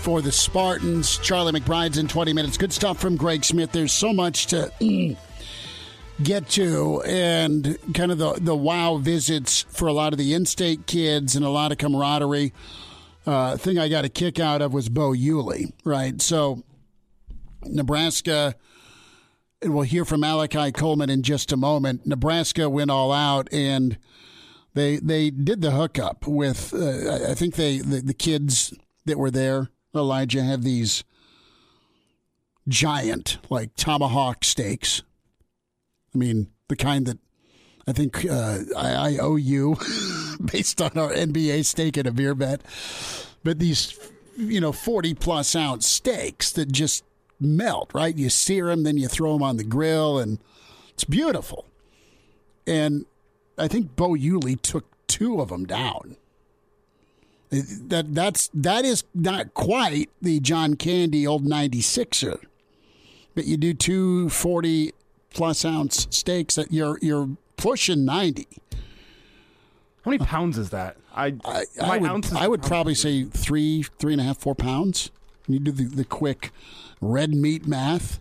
for 0.00 0.20
the 0.20 0.30
Spartans. 0.30 1.16
Charlie 1.18 1.58
McBride's 1.58 1.96
in 1.96 2.08
20 2.08 2.34
minutes. 2.34 2.58
Good 2.58 2.74
stuff 2.74 3.00
from 3.00 3.16
Greg 3.16 3.42
Smith. 3.42 3.72
There's 3.72 3.92
so 3.92 4.12
much 4.12 4.48
to 4.48 4.70
get 6.22 6.48
to 6.48 7.02
and 7.02 7.78
kind 7.92 8.12
of 8.12 8.18
the, 8.18 8.34
the 8.34 8.54
wow 8.54 8.96
visits 8.96 9.62
for 9.62 9.88
a 9.88 9.92
lot 9.92 10.12
of 10.12 10.18
the 10.18 10.32
in 10.32 10.46
state 10.46 10.86
kids 10.86 11.34
and 11.34 11.44
a 11.44 11.50
lot 11.50 11.72
of 11.72 11.78
camaraderie. 11.78 12.52
Uh, 13.26 13.56
thing 13.56 13.78
I 13.78 13.88
got 13.88 14.04
a 14.04 14.08
kick 14.08 14.38
out 14.38 14.62
of 14.62 14.72
was 14.72 14.88
Bo 14.88 15.12
Hughley, 15.12 15.72
right? 15.82 16.20
So, 16.20 16.62
Nebraska, 17.62 18.54
and 19.62 19.74
we'll 19.74 19.84
hear 19.84 20.04
from 20.04 20.20
Malachi 20.20 20.70
Coleman 20.72 21.08
in 21.08 21.22
just 21.22 21.50
a 21.50 21.56
moment. 21.56 22.06
Nebraska 22.06 22.68
went 22.68 22.90
all 22.90 23.12
out 23.12 23.48
and 23.50 23.96
they 24.74 24.96
they 24.96 25.30
did 25.30 25.62
the 25.62 25.70
hookup 25.70 26.26
with, 26.26 26.74
uh, 26.74 27.30
I 27.30 27.34
think 27.34 27.54
they 27.54 27.78
the, 27.78 28.02
the 28.02 28.14
kids 28.14 28.74
that 29.06 29.18
were 29.18 29.30
there, 29.30 29.70
Elijah, 29.94 30.42
have 30.42 30.62
these 30.62 31.02
giant, 32.68 33.38
like 33.48 33.74
tomahawk 33.74 34.44
steaks 34.44 35.02
I 36.14 36.18
mean, 36.18 36.48
the 36.68 36.76
kind 36.76 37.06
that 37.06 37.18
I 37.86 37.92
think 37.92 38.24
uh, 38.24 38.60
I, 38.76 38.92
I, 38.92 39.18
owe 39.18 39.36
you 39.36 39.76
based 40.44 40.80
on 40.80 40.96
our 40.96 41.12
NBA 41.12 41.64
stake 41.66 41.96
and 41.96 42.06
a 42.06 42.12
beer 42.12 42.34
bet. 42.34 42.62
But 43.42 43.58
these, 43.58 43.98
you 44.36 44.60
know, 44.60 44.72
40 44.72 45.14
plus 45.14 45.54
ounce 45.54 45.86
steaks 45.86 46.50
that 46.52 46.72
just 46.72 47.04
melt, 47.38 47.90
right? 47.92 48.16
You 48.16 48.30
sear 48.30 48.66
them, 48.68 48.84
then 48.84 48.96
you 48.96 49.08
throw 49.08 49.34
them 49.34 49.42
on 49.42 49.58
the 49.58 49.64
grill, 49.64 50.18
and 50.18 50.38
it's 50.94 51.04
beautiful. 51.04 51.66
And 52.66 53.04
I 53.58 53.68
think 53.68 53.94
Bo 53.96 54.10
Hughley 54.10 54.60
took 54.60 54.86
two 55.06 55.40
of 55.40 55.48
them 55.50 55.66
down. 55.66 56.16
That 57.50 58.14
that's 58.14 58.50
that 58.54 58.84
is 58.84 59.04
not 59.14 59.54
quite 59.54 60.10
the 60.20 60.40
John 60.40 60.74
Candy 60.74 61.26
old 61.26 61.44
96er. 61.44 62.38
But 63.34 63.46
you 63.46 63.56
do 63.56 63.74
two 63.74 64.28
40 64.28 64.92
plus 65.34 65.64
ounce 65.64 66.06
steaks 66.10 66.54
that 66.54 66.72
you're 66.72 66.98
you're 67.02 67.28
pushing 67.56 68.04
90. 68.04 68.46
How 70.04 70.10
many 70.10 70.24
pounds 70.24 70.58
is 70.58 70.70
that? 70.70 70.96
I 71.14 71.34
I, 71.44 71.64
I 71.80 71.98
would, 71.98 72.32
I 72.32 72.48
would 72.48 72.62
probably 72.62 72.94
say 72.94 73.24
three, 73.24 73.84
three 73.98 74.12
and 74.12 74.20
a 74.20 74.24
half, 74.24 74.38
four 74.38 74.54
pounds. 74.54 75.10
You 75.46 75.58
do 75.58 75.72
the, 75.72 75.84
the 75.84 76.04
quick 76.04 76.50
red 77.00 77.34
meat 77.34 77.66
math. 77.66 78.20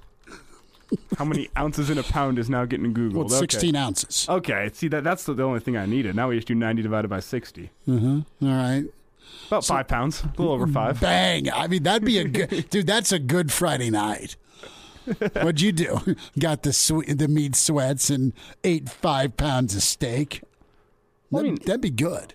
How 1.18 1.26
many 1.26 1.50
ounces 1.58 1.90
in 1.90 1.98
a 1.98 2.04
pound 2.04 2.38
is 2.38 2.50
now 2.50 2.66
getting 2.66 2.94
Googled? 2.94 3.14
Well, 3.14 3.30
16 3.30 3.76
okay. 3.76 3.84
ounces. 3.84 4.30
Okay, 4.30 4.70
see 4.74 4.88
that 4.90 5.04
that's 5.04 5.24
the, 5.24 5.34
the, 5.34 5.44
only 5.44 5.60
thing 5.60 5.76
I 5.76 5.86
needed. 5.86 6.16
Now 6.16 6.30
we 6.30 6.36
just 6.36 6.48
do 6.48 6.56
90 6.56 6.84
divided 6.84 7.08
by 7.08 7.20
60. 7.20 7.72
Mm-hmm. 7.88 8.46
All 8.46 8.56
right. 8.56 8.84
About 9.48 9.64
so, 9.64 9.74
five 9.74 9.88
pounds, 9.88 10.22
a 10.22 10.28
little 10.38 10.52
over 10.52 10.68
five. 10.68 11.02
Bang! 11.02 11.52
I 11.52 11.68
mean, 11.68 11.84
that'd 11.84 12.06
be 12.06 12.20
a 12.20 12.26
good 12.26 12.70
dude. 12.70 12.86
That's 12.86 13.12
a 13.12 13.20
good 13.20 13.52
Friday 13.52 13.90
night. 13.90 14.36
What'd 15.34 15.62
you 15.62 15.72
do? 15.72 16.16
Got 16.40 16.64
the 16.64 16.74
sweet, 16.74 17.18
the 17.18 17.28
meat 17.28 17.56
sweats 17.56 18.10
and 18.10 18.34
ate 18.64 18.90
five 18.90 19.38
pounds 19.38 19.76
of 19.76 19.84
steak. 19.84 20.42
Well, 21.32 21.44
I 21.44 21.48
mean, 21.48 21.56
that'd 21.66 21.82
be 21.82 21.90
good. 21.90 22.34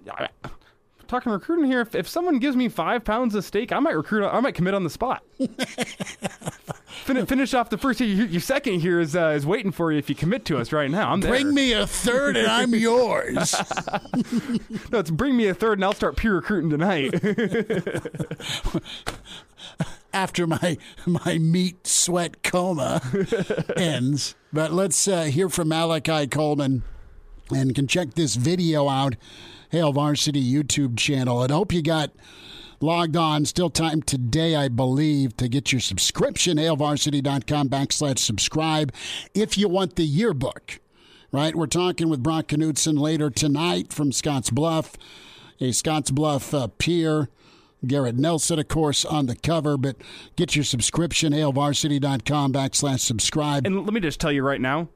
Talking 1.07 1.33
recruiting 1.33 1.65
here, 1.65 1.81
if, 1.81 1.95
if 1.95 2.07
someone 2.07 2.39
gives 2.39 2.55
me 2.55 2.69
five 2.69 3.03
pounds 3.05 3.35
of 3.35 3.43
steak, 3.45 3.73
I 3.73 3.79
might 3.79 3.97
recruit. 3.97 4.27
I 4.27 4.41
might 4.41 4.55
commit 4.55 4.75
on 4.75 4.85
the 4.85 4.91
spot. 4.91 5.23
finish, 6.89 7.27
finish 7.27 7.55
off 7.55 7.71
the 7.71 7.79
first 7.79 8.01
year. 8.01 8.27
Your 8.27 8.43
second 8.43 8.81
here 8.81 9.01
is 9.01 9.17
uh, 9.17 9.29
is 9.29 9.47
waiting 9.47 9.73
for 9.73 9.91
you 9.91 9.99
if 9.99 10.11
you 10.11 10.15
commit 10.15 10.45
to 10.47 10.59
us 10.59 10.71
right 10.71 10.91
now. 10.91 11.11
I'm 11.11 11.23
there. 11.23 11.31
bring 11.31 11.55
me 11.55 11.73
a 11.73 11.87
third 11.87 12.37
and 12.37 12.47
I'm 12.47 12.75
yours. 12.75 13.55
no, 14.93 14.99
it's 14.99 15.11
bring 15.11 15.35
me 15.35 15.47
a 15.47 15.55
third 15.55 15.79
and 15.79 15.85
I'll 15.87 15.95
start 15.95 16.17
peer 16.17 16.35
recruiting 16.35 16.69
tonight 16.69 17.15
after 20.19 20.47
my 20.49 20.77
my 21.07 21.39
meat 21.39 21.87
sweat 21.87 22.43
coma 22.43 23.01
ends. 23.77 24.35
But 24.53 24.73
let's 24.73 25.07
uh, 25.07 25.25
hear 25.25 25.49
from 25.49 25.69
Malachi 25.69 26.27
Coleman 26.27 26.83
and 27.51 27.75
can 27.75 27.87
check 27.87 28.15
this 28.15 28.35
video 28.35 28.89
out. 28.89 29.17
Hail 29.71 29.93
Varsity 29.93 30.43
YouTube 30.43 30.97
channel. 30.97 31.43
And 31.43 31.53
hope 31.53 31.73
you 31.73 31.83
got 31.83 32.11
logged 32.81 33.17
on. 33.17 33.45
Still 33.45 33.71
time 33.71 34.03
today, 34.03 34.57
I 34.57 34.69
believe, 34.69 35.37
to 35.37 35.49
get 35.49 35.73
your 35.73 35.81
subscription. 35.81 36.57
HailVarsity.com 36.57 37.69
backslash 37.69 38.19
subscribe 38.19 38.93
if 39.35 39.59
you 39.59 39.69
want 39.69 39.97
the 39.97 40.05
yearbook. 40.05 40.81
Right? 41.31 41.55
We're 41.55 41.67
talking 41.67 42.09
with 42.09 42.23
Brock 42.23 42.49
Knutson 42.49 42.99
later 42.99 43.29
tonight 43.29 43.93
from 43.93 44.13
Scotts 44.13 44.49
Bluff, 44.49 44.97
a 45.61 45.73
Scotts 45.73 46.11
Bluff 46.11 46.55
uh, 46.55 46.69
peer 46.79 47.29
Garrett 47.87 48.17
Nelson, 48.17 48.59
of 48.59 48.69
course, 48.69 49.05
on 49.05 49.27
the 49.27 49.37
cover. 49.37 49.77
But 49.77 49.97
get 50.37 50.57
your 50.57 50.65
subscription, 50.65 51.33
hailvarsity.com 51.33 52.53
backslash 52.53 53.01
subscribe. 53.01 53.67
And 53.67 53.85
let 53.85 53.93
me 53.93 54.01
just 54.01 54.21
tell 54.21 54.33
you 54.33 54.43
right 54.43 54.61
now, 54.61 54.89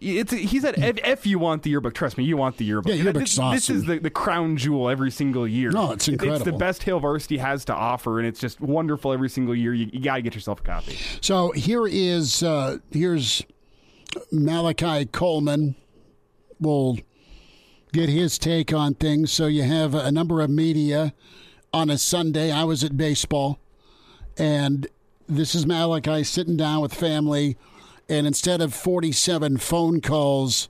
It's 0.00 0.32
he 0.32 0.60
said 0.60 0.74
if, 0.76 1.26
you 1.26 1.38
want 1.38 1.62
the 1.62 1.70
yearbook, 1.70 1.94
trust 1.94 2.18
me, 2.18 2.24
you 2.24 2.36
want 2.36 2.58
the 2.58 2.64
yearbook. 2.64 2.92
Yeah, 2.94 3.02
yearbook's 3.02 3.36
this, 3.36 3.66
this 3.66 3.70
is 3.70 3.84
the, 3.84 3.98
the 3.98 4.10
crown 4.10 4.56
jewel 4.58 4.90
every 4.90 5.10
single 5.10 5.48
year. 5.48 5.70
No, 5.70 5.92
it's 5.92 6.08
incredible. 6.08 6.36
It's 6.36 6.44
the 6.44 6.52
best 6.52 6.82
Hail 6.82 7.00
Varsity 7.00 7.38
has 7.38 7.64
to 7.66 7.74
offer, 7.74 8.18
and 8.18 8.28
it's 8.28 8.40
just 8.40 8.60
wonderful 8.60 9.12
every 9.12 9.30
single 9.30 9.54
year. 9.54 9.72
You, 9.72 9.88
you 9.92 10.00
got 10.00 10.16
to 10.16 10.22
get 10.22 10.34
yourself 10.34 10.60
a 10.60 10.62
copy. 10.62 10.98
So 11.22 11.52
here 11.52 11.86
is 11.86 12.42
uh, 12.42 12.78
here's 12.90 13.42
Malachi 14.30 15.06
Coleman. 15.06 15.74
We'll 16.60 16.98
get 17.92 18.08
his 18.08 18.38
take 18.38 18.72
on 18.74 18.94
things. 18.94 19.32
So 19.32 19.46
you 19.46 19.62
have 19.62 19.94
a 19.94 20.12
number 20.12 20.40
of 20.42 20.50
media 20.50 21.14
on 21.74 21.90
a 21.90 21.98
Sunday. 21.98 22.50
I 22.52 22.64
was 22.64 22.84
at 22.84 22.96
baseball, 22.96 23.58
and 24.38 24.86
this 25.28 25.54
is 25.54 25.66
Malachi 25.66 26.22
sitting 26.24 26.56
down 26.56 26.80
with 26.80 26.94
family, 26.94 27.56
and 28.08 28.26
instead 28.26 28.62
of 28.62 28.72
forty-seven 28.72 29.58
phone 29.58 30.00
calls 30.00 30.68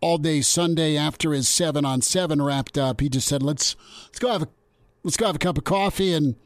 all 0.00 0.18
day 0.18 0.40
Sunday 0.42 0.96
after 0.96 1.32
his 1.32 1.48
seven 1.48 1.84
on 1.84 2.02
seven 2.02 2.42
wrapped 2.42 2.76
up, 2.76 3.00
he 3.00 3.08
just 3.08 3.26
said, 3.26 3.42
"Let's 3.42 3.74
let's 4.04 4.18
go 4.18 4.30
have 4.30 4.42
a 4.42 4.48
let's 5.02 5.16
go 5.16 5.26
have 5.26 5.36
a 5.36 5.40
cup 5.40 5.58
of 5.58 5.64
coffee 5.64 6.12
and." 6.12 6.36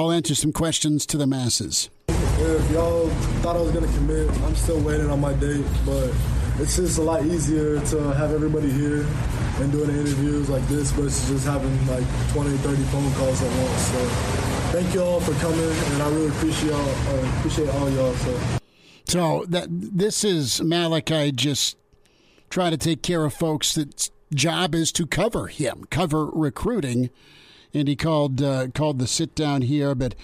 I'll 0.00 0.12
answer 0.12 0.36
some 0.36 0.52
questions 0.52 1.04
to 1.06 1.16
the 1.16 1.26
masses. 1.26 1.90
If 2.06 2.70
y'all 2.70 3.08
thought 3.42 3.56
I 3.56 3.60
was 3.60 3.72
gonna 3.72 3.92
commit, 3.94 4.30
I'm 4.42 4.54
still 4.54 4.78
waiting 4.78 5.10
on 5.10 5.20
my 5.20 5.32
date, 5.32 5.64
but 5.84 6.12
it's 6.60 6.76
just 6.76 6.98
a 6.98 7.02
lot 7.02 7.24
easier 7.24 7.80
to 7.86 8.12
have 8.14 8.32
everybody 8.32 8.70
here 8.70 9.06
and 9.60 9.72
doing 9.72 9.90
interviews 9.90 10.48
like 10.48 10.66
this 10.68 10.90
versus 10.92 11.28
just 11.28 11.46
having 11.46 11.74
like 11.86 12.04
20, 12.32 12.56
30 12.58 12.82
phone 12.84 13.12
calls 13.14 13.42
at 13.42 13.62
once. 13.62 13.82
So 13.82 13.98
thank 14.72 14.94
you 14.94 15.02
all 15.02 15.20
for 15.20 15.32
coming, 15.34 15.60
and 15.60 16.02
I 16.02 16.08
really 16.10 16.28
appreciate 16.28 16.70
y'all, 16.70 16.88
uh, 16.88 17.38
appreciate 17.38 17.68
all 17.70 17.90
y'all. 17.90 18.14
So. 18.14 18.40
So 19.06 19.44
that 19.48 19.68
this 19.70 20.24
is 20.24 20.60
Malachi 20.62 21.32
just 21.32 21.76
trying 22.50 22.72
to 22.72 22.76
take 22.76 23.02
care 23.02 23.24
of 23.24 23.34
folks 23.34 23.74
that's 23.74 24.10
job 24.34 24.74
is 24.74 24.92
to 24.92 25.06
cover 25.06 25.46
him, 25.46 25.84
cover 25.90 26.26
recruiting, 26.26 27.10
and 27.72 27.88
he 27.88 27.96
called 27.96 28.42
uh, 28.42 28.68
called 28.68 28.98
the 28.98 29.06
sit 29.06 29.34
down 29.34 29.62
here. 29.62 29.94
But 29.94 30.14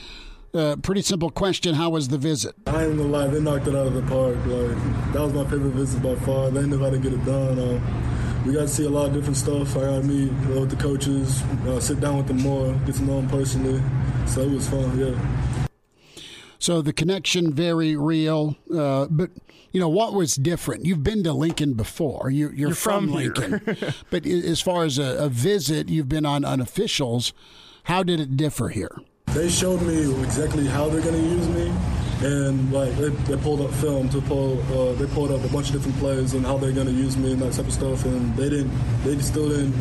uh, 0.55 0.77
pretty 0.77 1.03
simple 1.03 1.31
question: 1.31 1.75
How 1.75 1.91
was 1.91 2.09
the 2.09 2.19
visit? 2.19 2.55
I 2.67 2.85
ain't 2.85 2.97
gonna 2.97 3.09
lie, 3.09 3.27
they 3.27 3.41
knocked 3.41 3.67
it 3.67 3.75
out 3.75 3.87
of 3.87 3.95
the 3.95 4.03
park. 4.03 4.37
Like 4.47 5.13
that 5.13 5.21
was 5.23 5.33
my 5.33 5.45
favorite 5.45 5.73
visit 5.73 6.03
by 6.03 6.15
far. 6.17 6.51
They 6.51 6.67
knew 6.67 6.79
how 6.79 6.91
to 6.91 6.99
get 6.99 7.13
it 7.13 7.25
done. 7.25 7.59
Um, 7.59 8.45
we 8.47 8.53
got 8.53 8.63
to 8.63 8.69
see 8.69 8.85
a 8.85 8.91
lot 8.91 9.07
of 9.07 9.15
different 9.15 9.39
stuff. 9.39 9.75
I 9.77 9.81
got 9.81 10.03
to 10.03 10.03
meet 10.03 10.31
uh, 10.55 10.61
with 10.61 10.71
the 10.71 10.77
coaches, 10.77 11.43
uh, 11.67 11.81
sit 11.81 12.01
down 12.01 12.19
with 12.19 12.27
them 12.29 12.43
more, 12.43 12.75
get 12.85 12.97
to 12.97 13.03
know 13.03 13.21
them 13.23 13.29
personally. 13.31 13.83
So 14.27 14.43
it 14.43 14.51
was 14.51 14.69
fun. 14.69 14.99
Yeah. 14.99 15.67
So 16.59 16.83
the 16.83 16.93
connection 16.93 17.53
very 17.53 17.97
real. 17.97 18.57
Uh, 18.75 19.07
but 19.11 19.31
you 19.73 19.81
know 19.81 19.89
what 19.89 20.13
was 20.13 20.35
different? 20.35 20.85
You've 20.85 21.03
been 21.03 21.25
to 21.25 21.33
Lincoln 21.33 21.75
before. 21.75 22.31
You're, 22.31 22.51
you're, 22.51 22.69
You're 22.69 22.75
from 22.77 23.09
here. 23.09 23.33
Lincoln, 23.35 23.77
but 24.11 24.27
as 24.27 24.61
far 24.61 24.85
as 24.85 24.99
a, 24.99 25.25
a 25.25 25.29
visit, 25.29 25.89
you've 25.89 26.09
been 26.09 26.27
on 26.27 26.43
unofficials. 26.43 27.33
How 27.85 28.03
did 28.03 28.21
it 28.21 28.37
differ 28.37 28.69
here? 28.69 28.97
They 29.35 29.49
showed 29.49 29.83
me 29.83 30.23
exactly 30.23 30.65
how 30.65 30.89
they're 30.89 31.03
gonna 31.03 31.19
use 31.19 31.49
me, 31.49 31.73
and 32.23 32.73
like 32.73 32.95
they, 32.95 33.09
they 33.09 33.37
pulled 33.37 33.61
up 33.63 33.73
film 33.73 34.09
to 34.11 34.21
pull. 34.21 34.61
Uh, 34.73 34.93
they 34.93 35.07
pulled 35.07 35.33
up 35.33 35.43
a 35.43 35.49
bunch 35.49 35.71
of 35.71 35.75
different 35.75 35.99
plays 35.99 36.35
and 36.35 36.47
how 36.47 36.57
they're 36.57 36.71
gonna 36.71 36.93
use 36.93 37.17
me 37.17 37.33
and 37.33 37.43
that 37.43 37.53
type 37.53 37.67
of 37.67 37.73
stuff. 37.73 38.05
And 38.05 38.37
they 38.37 38.49
didn't. 38.49 38.71
They 39.03 39.19
still 39.19 39.49
didn't. 39.49 39.75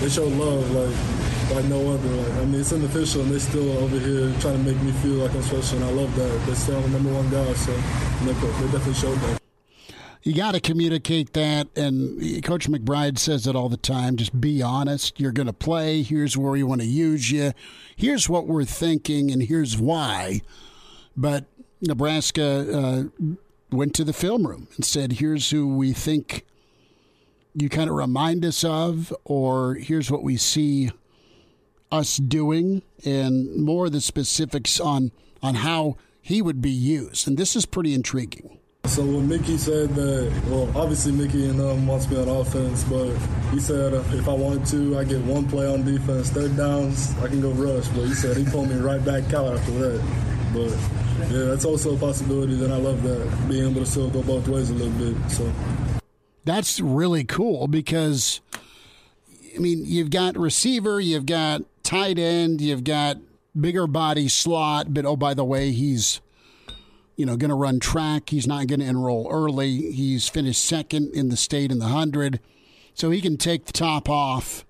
They 0.00 0.10
showed 0.10 0.30
love 0.34 0.70
like 0.72 1.56
like 1.56 1.64
no 1.70 1.94
other. 1.94 2.08
Like 2.10 2.32
I 2.32 2.44
mean, 2.44 2.60
it's 2.60 2.72
unofficial, 2.72 3.22
and 3.22 3.30
they 3.30 3.38
still 3.38 3.78
over 3.78 3.98
here 3.98 4.30
trying 4.40 4.62
to 4.62 4.72
make 4.72 4.80
me 4.82 4.92
feel 5.00 5.24
like 5.24 5.34
I'm 5.34 5.42
special. 5.42 5.78
And 5.78 5.86
I 5.86 5.90
love 5.92 6.14
that. 6.14 6.46
They 6.46 6.54
still 6.54 6.82
the 6.82 6.88
number 6.90 7.14
one 7.14 7.30
guy, 7.30 7.50
so 7.54 7.72
they, 7.72 8.32
they 8.34 8.72
definitely 8.72 8.92
showed 8.92 9.18
that. 9.20 9.43
You 10.24 10.34
got 10.34 10.54
to 10.54 10.60
communicate 10.60 11.34
that. 11.34 11.68
And 11.76 12.42
Coach 12.42 12.66
McBride 12.66 13.18
says 13.18 13.46
it 13.46 13.54
all 13.54 13.68
the 13.68 13.76
time 13.76 14.16
just 14.16 14.40
be 14.40 14.62
honest. 14.62 15.20
You're 15.20 15.32
going 15.32 15.46
to 15.46 15.52
play. 15.52 16.02
Here's 16.02 16.34
where 16.36 16.52
we 16.52 16.62
want 16.62 16.80
to 16.80 16.86
use 16.86 17.30
you. 17.30 17.52
Here's 17.94 18.26
what 18.28 18.46
we're 18.46 18.64
thinking, 18.64 19.30
and 19.30 19.42
here's 19.42 19.76
why. 19.76 20.40
But 21.14 21.44
Nebraska 21.82 22.42
uh, 22.74 23.02
went 23.70 23.94
to 23.96 24.04
the 24.04 24.14
film 24.14 24.46
room 24.46 24.68
and 24.76 24.84
said, 24.84 25.12
here's 25.12 25.50
who 25.50 25.68
we 25.76 25.92
think 25.92 26.46
you 27.54 27.68
kind 27.68 27.90
of 27.90 27.96
remind 27.96 28.46
us 28.46 28.64
of, 28.64 29.14
or 29.24 29.74
here's 29.74 30.10
what 30.10 30.22
we 30.22 30.38
see 30.38 30.90
us 31.92 32.16
doing, 32.16 32.82
and 33.04 33.62
more 33.62 33.86
of 33.86 33.92
the 33.92 34.00
specifics 34.00 34.80
on, 34.80 35.12
on 35.42 35.56
how 35.56 35.96
he 36.22 36.40
would 36.40 36.62
be 36.62 36.70
used. 36.70 37.28
And 37.28 37.36
this 37.36 37.54
is 37.54 37.66
pretty 37.66 37.92
intriguing. 37.92 38.58
So 38.86 39.02
when 39.02 39.28
Mickey 39.28 39.56
said 39.56 39.94
that, 39.94 40.32
well, 40.46 40.70
obviously 40.76 41.12
Mickey 41.12 41.48
and 41.48 41.60
um 41.60 41.86
wants 41.86 42.08
me 42.08 42.20
on 42.20 42.28
offense, 42.28 42.84
but 42.84 43.10
he 43.50 43.58
said 43.58 43.94
uh, 43.94 44.04
if 44.12 44.28
I 44.28 44.32
wanted 44.32 44.66
to, 44.66 44.98
I 44.98 45.04
get 45.04 45.20
one 45.22 45.48
play 45.48 45.66
on 45.66 45.84
defense, 45.84 46.30
third 46.30 46.56
downs, 46.56 47.14
I 47.18 47.28
can 47.28 47.40
go 47.40 47.50
rush. 47.50 47.88
But 47.88 48.04
he 48.04 48.14
said 48.14 48.36
he 48.36 48.44
pulled 48.44 48.68
me 48.68 48.76
right 48.76 49.04
back 49.04 49.32
out 49.32 49.54
after 49.54 49.72
that. 49.72 50.02
But 50.52 50.70
yeah, 51.32 51.44
that's 51.44 51.64
also 51.64 51.96
a 51.96 51.98
possibility. 51.98 52.54
Then 52.54 52.70
I 52.70 52.76
love 52.76 53.02
that 53.02 53.48
being 53.48 53.70
able 53.70 53.80
to 53.80 53.86
still 53.86 54.10
go 54.10 54.22
both 54.22 54.46
ways 54.46 54.70
a 54.70 54.74
little 54.74 54.92
bit. 54.92 55.30
So 55.30 55.50
That's 56.44 56.78
really 56.78 57.24
cool 57.24 57.66
because, 57.68 58.40
I 59.56 59.58
mean, 59.58 59.82
you've 59.84 60.10
got 60.10 60.36
receiver, 60.36 61.00
you've 61.00 61.26
got 61.26 61.62
tight 61.82 62.18
end, 62.18 62.60
you've 62.60 62.84
got 62.84 63.16
bigger 63.58 63.86
body 63.86 64.28
slot, 64.28 64.92
but 64.92 65.06
oh, 65.06 65.16
by 65.16 65.32
the 65.34 65.44
way, 65.44 65.70
he's, 65.72 66.20
you 67.16 67.26
know, 67.26 67.36
going 67.36 67.50
to 67.50 67.54
run 67.54 67.80
track. 67.80 68.30
He's 68.30 68.46
not 68.46 68.66
going 68.66 68.80
to 68.80 68.86
enroll 68.86 69.28
early. 69.30 69.92
He's 69.92 70.28
finished 70.28 70.64
second 70.64 71.14
in 71.14 71.28
the 71.28 71.36
state 71.36 71.70
in 71.70 71.78
the 71.78 71.86
100. 71.86 72.40
So 72.94 73.10
he 73.10 73.20
can 73.20 73.36
take 73.36 73.66
the 73.66 73.72
top 73.72 74.08
off 74.08 74.64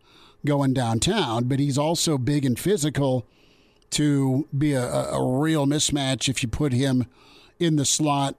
going 0.44 0.74
downtown, 0.74 1.44
but 1.44 1.58
he's 1.58 1.78
also 1.78 2.18
big 2.18 2.44
and 2.44 2.58
physical 2.58 3.26
to 3.90 4.48
be 4.56 4.72
a, 4.72 4.84
a 4.84 5.40
real 5.40 5.66
mismatch 5.66 6.28
if 6.28 6.42
you 6.42 6.48
put 6.48 6.72
him 6.72 7.06
in 7.58 7.76
the 7.76 7.84
slot 7.84 8.36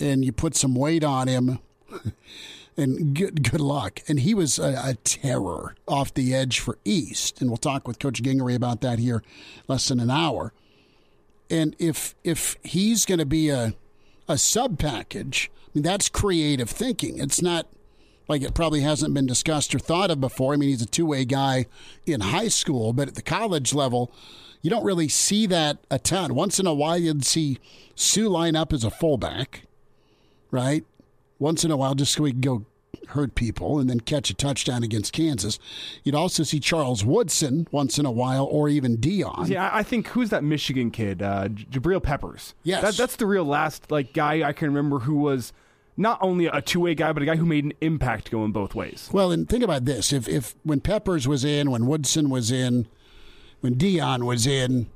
and 0.00 0.24
you 0.24 0.32
put 0.32 0.54
some 0.54 0.74
weight 0.74 1.04
on 1.04 1.28
him 1.28 1.58
and 2.76 3.14
good 3.14 3.50
good 3.50 3.60
luck. 3.60 4.00
And 4.08 4.20
he 4.20 4.34
was 4.34 4.58
a, 4.58 4.74
a 4.84 4.94
terror 5.04 5.74
off 5.86 6.12
the 6.12 6.34
edge 6.34 6.60
for 6.60 6.78
East, 6.84 7.40
and 7.40 7.48
we'll 7.48 7.56
talk 7.56 7.86
with 7.86 7.98
Coach 7.98 8.22
Gingery 8.22 8.54
about 8.54 8.80
that 8.82 8.98
here 8.98 9.22
less 9.68 9.88
than 9.88 10.00
an 10.00 10.10
hour. 10.10 10.52
And 11.50 11.76
if 11.78 12.14
if 12.24 12.56
he's 12.62 13.04
going 13.04 13.18
to 13.18 13.26
be 13.26 13.48
a 13.50 13.74
a 14.28 14.38
sub 14.38 14.78
package, 14.78 15.50
I 15.66 15.70
mean 15.74 15.82
that's 15.82 16.08
creative 16.08 16.70
thinking. 16.70 17.18
It's 17.18 17.40
not 17.40 17.66
like 18.28 18.42
it 18.42 18.54
probably 18.54 18.80
hasn't 18.80 19.14
been 19.14 19.26
discussed 19.26 19.74
or 19.74 19.78
thought 19.78 20.10
of 20.10 20.20
before. 20.20 20.54
I 20.54 20.56
mean 20.56 20.70
he's 20.70 20.82
a 20.82 20.86
two 20.86 21.06
way 21.06 21.24
guy 21.24 21.66
in 22.04 22.20
high 22.20 22.48
school, 22.48 22.92
but 22.92 23.08
at 23.08 23.14
the 23.14 23.22
college 23.22 23.74
level. 23.74 24.12
You 24.62 24.70
don't 24.70 24.84
really 24.84 25.06
see 25.06 25.46
that 25.46 25.78
a 25.92 25.98
ton. 25.98 26.34
Once 26.34 26.58
in 26.58 26.66
a 26.66 26.74
while, 26.74 26.98
you'd 26.98 27.24
see 27.24 27.58
Suh 27.94 28.28
line 28.28 28.56
up 28.56 28.72
as 28.72 28.82
a 28.82 28.90
fullback, 28.90 29.62
right? 30.50 30.84
once 31.38 31.64
in 31.64 31.70
a 31.70 31.76
while 31.76 31.94
just 31.94 32.14
so 32.14 32.22
we 32.22 32.32
can 32.32 32.40
go 32.40 32.64
hurt 33.08 33.34
people 33.34 33.78
and 33.78 33.88
then 33.88 34.00
catch 34.00 34.30
a 34.30 34.34
touchdown 34.34 34.82
against 34.82 35.12
Kansas. 35.12 35.58
You'd 36.04 36.14
also 36.14 36.42
see 36.42 36.60
Charles 36.60 37.04
Woodson 37.04 37.68
once 37.70 37.98
in 37.98 38.06
a 38.06 38.10
while 38.10 38.44
or 38.44 38.68
even 38.68 38.96
Deion. 38.98 39.48
Yeah, 39.48 39.70
I 39.72 39.82
think 39.82 40.08
who's 40.08 40.30
that 40.30 40.44
Michigan 40.44 40.90
kid, 40.90 41.22
uh, 41.22 41.48
Jabril 41.48 42.02
Peppers. 42.02 42.54
Yes. 42.62 42.82
that, 42.82 42.94
that's 42.96 43.16
the 43.16 43.26
real 43.26 43.44
last 43.44 43.90
like 43.90 44.12
guy 44.12 44.46
I 44.46 44.52
can 44.52 44.68
remember 44.68 45.00
who 45.00 45.16
was 45.16 45.52
not 45.96 46.18
only 46.20 46.46
a 46.46 46.60
two 46.60 46.80
way 46.80 46.94
guy, 46.94 47.12
but 47.12 47.22
a 47.22 47.26
guy 47.26 47.36
who 47.36 47.46
made 47.46 47.64
an 47.64 47.72
impact 47.80 48.30
going 48.30 48.52
both 48.52 48.74
ways. 48.74 49.08
Well, 49.12 49.32
and 49.32 49.48
think 49.48 49.64
about 49.64 49.84
this. 49.84 50.12
If 50.12 50.28
if 50.28 50.54
when 50.62 50.80
Peppers 50.80 51.26
was 51.26 51.44
in, 51.44 51.70
when 51.70 51.86
Woodson 51.86 52.30
was 52.30 52.50
in, 52.50 52.86
when 53.60 53.76
Deion 53.76 54.24
was 54.24 54.46
in, 54.46 54.88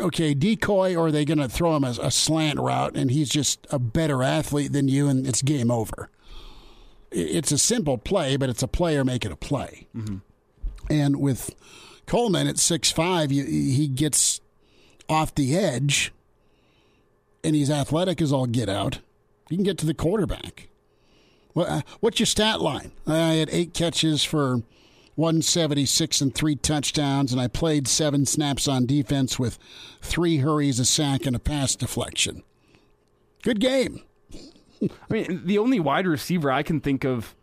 okay, 0.00 0.34
decoy, 0.34 0.94
or 0.94 1.06
are 1.06 1.12
they 1.12 1.24
going 1.24 1.38
to 1.38 1.48
throw 1.48 1.76
him 1.76 1.84
a, 1.84 1.94
a 2.02 2.10
slant 2.10 2.58
route 2.58 2.96
and 2.96 3.10
he's 3.10 3.28
just 3.28 3.66
a 3.70 3.78
better 3.78 4.22
athlete 4.22 4.72
than 4.72 4.88
you 4.88 5.08
and 5.08 5.26
it's 5.26 5.42
game 5.42 5.70
over? 5.70 6.10
It's 7.10 7.50
a 7.52 7.58
simple 7.58 7.98
play, 7.98 8.36
but 8.36 8.48
it's 8.48 8.62
a 8.62 8.68
player 8.68 9.04
making 9.04 9.32
a 9.32 9.36
play. 9.36 9.86
And 10.88 11.16
with 11.20 11.54
Coleman 12.06 12.46
at 12.46 12.58
six 12.58 12.90
five, 12.90 13.30
he 13.30 13.88
gets 13.88 14.40
off 15.08 15.34
the 15.34 15.56
edge 15.56 16.12
and 17.42 17.56
he's 17.56 17.70
athletic 17.70 18.20
as 18.22 18.32
all 18.32 18.46
get 18.46 18.68
out. 18.68 19.00
You 19.48 19.56
can 19.56 19.64
get 19.64 19.78
to 19.78 19.86
the 19.86 19.94
quarterback. 19.94 20.68
Uh, 21.56 21.82
what's 21.98 22.20
your 22.20 22.26
stat 22.26 22.60
line? 22.60 22.92
I 23.06 23.32
had 23.34 23.48
eight 23.50 23.74
catches 23.74 24.22
for 24.22 24.62
176 25.16 26.20
and 26.20 26.34
three 26.34 26.54
touchdowns, 26.54 27.32
and 27.32 27.40
I 27.40 27.48
played 27.48 27.88
seven 27.88 28.24
snaps 28.24 28.68
on 28.68 28.86
defense 28.86 29.38
with 29.38 29.58
three 30.00 30.38
hurries, 30.38 30.78
a 30.78 30.84
sack, 30.84 31.26
and 31.26 31.34
a 31.34 31.40
pass 31.40 31.74
deflection. 31.74 32.42
Good 33.42 33.58
game. 33.60 34.02
I 34.82 35.12
mean, 35.12 35.42
the 35.44 35.58
only 35.58 35.80
wide 35.80 36.06
receiver 36.06 36.50
I 36.50 36.62
can 36.62 36.80
think 36.80 37.04
of, 37.04 37.34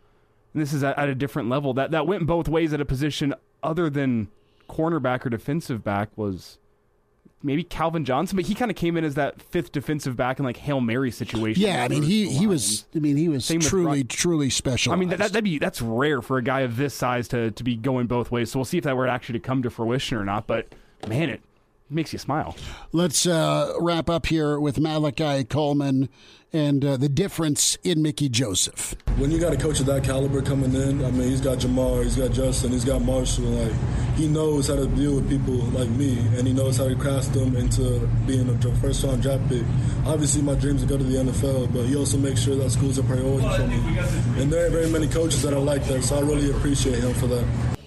and 0.52 0.62
this 0.62 0.72
is 0.72 0.82
at, 0.82 0.98
at 0.98 1.08
a 1.08 1.14
different 1.14 1.48
level, 1.48 1.74
that, 1.74 1.90
that 1.92 2.06
went 2.06 2.26
both 2.26 2.48
ways 2.48 2.72
at 2.72 2.80
a 2.80 2.84
position 2.84 3.34
other 3.62 3.88
than 3.90 4.28
cornerback 4.68 5.24
or 5.24 5.30
defensive 5.30 5.82
back 5.84 6.10
was 6.16 6.58
maybe 7.42 7.62
Calvin 7.62 8.04
Johnson, 8.04 8.36
but 8.36 8.46
he 8.46 8.54
kind 8.54 8.70
of 8.70 8.76
came 8.76 8.96
in 8.96 9.04
as 9.04 9.14
that 9.14 9.40
fifth 9.40 9.72
defensive 9.72 10.16
back 10.16 10.38
in 10.38 10.44
like 10.44 10.56
Hail 10.58 10.80
Mary 10.80 11.10
situation. 11.10 11.62
Yeah, 11.62 11.84
I 11.84 11.88
mean 11.88 12.02
he 12.02 12.28
he 12.28 12.46
was 12.46 12.86
I 12.94 12.98
mean 12.98 13.16
he 13.16 13.28
was 13.28 13.44
Same 13.44 13.60
truly 13.60 14.04
truly 14.04 14.50
special. 14.50 14.92
I 14.92 14.96
mean 14.96 15.08
that, 15.10 15.18
that'd 15.18 15.44
be 15.44 15.58
that's 15.58 15.80
rare 15.80 16.22
for 16.22 16.38
a 16.38 16.42
guy 16.42 16.60
of 16.60 16.76
this 16.76 16.94
size 16.94 17.28
to 17.28 17.50
to 17.52 17.64
be 17.64 17.76
going 17.76 18.06
both 18.06 18.30
ways. 18.30 18.50
So 18.50 18.58
we'll 18.58 18.64
see 18.64 18.78
if 18.78 18.84
that 18.84 18.96
were 18.96 19.06
actually 19.06 19.38
to 19.38 19.44
come 19.44 19.62
to 19.62 19.70
fruition 19.70 20.18
or 20.18 20.24
not. 20.24 20.46
But 20.46 20.74
man, 21.06 21.30
it 21.30 21.40
makes 21.90 22.12
you 22.12 22.18
smile. 22.18 22.56
Let's 22.92 23.26
uh, 23.26 23.74
wrap 23.80 24.08
up 24.10 24.26
here 24.26 24.58
with 24.60 24.78
Malachi 24.78 25.44
Coleman 25.44 26.08
and 26.52 26.84
uh, 26.84 26.96
the 26.96 27.08
difference 27.08 27.76
in 27.84 28.00
Mickey 28.00 28.28
Joseph. 28.28 28.94
when 29.16 29.30
you 29.30 29.38
got 29.38 29.52
a 29.52 29.56
coach 29.56 29.80
of 29.80 29.86
that 29.86 30.02
caliber 30.02 30.40
coming 30.40 30.74
in, 30.74 31.04
I 31.04 31.10
mean, 31.10 31.28
he's 31.28 31.42
got 31.42 31.58
Jamar, 31.58 32.04
he's 32.04 32.16
got 32.16 32.30
Justin, 32.32 32.70
he's 32.70 32.86
got 32.86 33.02
Marshall. 33.02 33.44
Like, 33.44 33.72
he 34.16 34.28
knows 34.28 34.68
how 34.68 34.76
to 34.76 34.86
deal 34.86 35.16
with 35.16 35.28
people 35.28 35.54
like 35.54 35.90
me, 35.90 36.18
and 36.36 36.46
he 36.46 36.54
knows 36.54 36.78
how 36.78 36.88
to 36.88 36.96
craft 36.96 37.34
them 37.34 37.54
into 37.54 38.08
being 38.26 38.48
a 38.48 38.74
first 38.76 39.04
round 39.04 39.22
draft 39.22 39.46
pick. 39.48 39.62
Obviously, 40.06 40.40
my 40.40 40.54
dreams 40.54 40.82
are 40.82 40.86
to 40.86 40.92
go 40.92 40.98
to 40.98 41.04
the 41.04 41.18
NFL, 41.18 41.72
but 41.72 41.84
he 41.84 41.96
also 41.96 42.16
makes 42.16 42.40
sure 42.42 42.56
that 42.56 42.70
school's 42.70 42.98
a 42.98 43.02
priority 43.02 43.46
for 43.46 43.66
me. 43.66 43.98
And 44.40 44.50
there 44.50 44.66
are 44.66 44.70
very 44.70 44.88
many 44.88 45.06
coaches 45.06 45.42
that 45.42 45.52
are 45.52 45.60
like 45.60 45.84
that, 45.88 46.02
so 46.02 46.16
I 46.16 46.20
really 46.20 46.50
appreciate 46.50 47.00
him 47.00 47.12
for 47.14 47.26
that. 47.26 47.77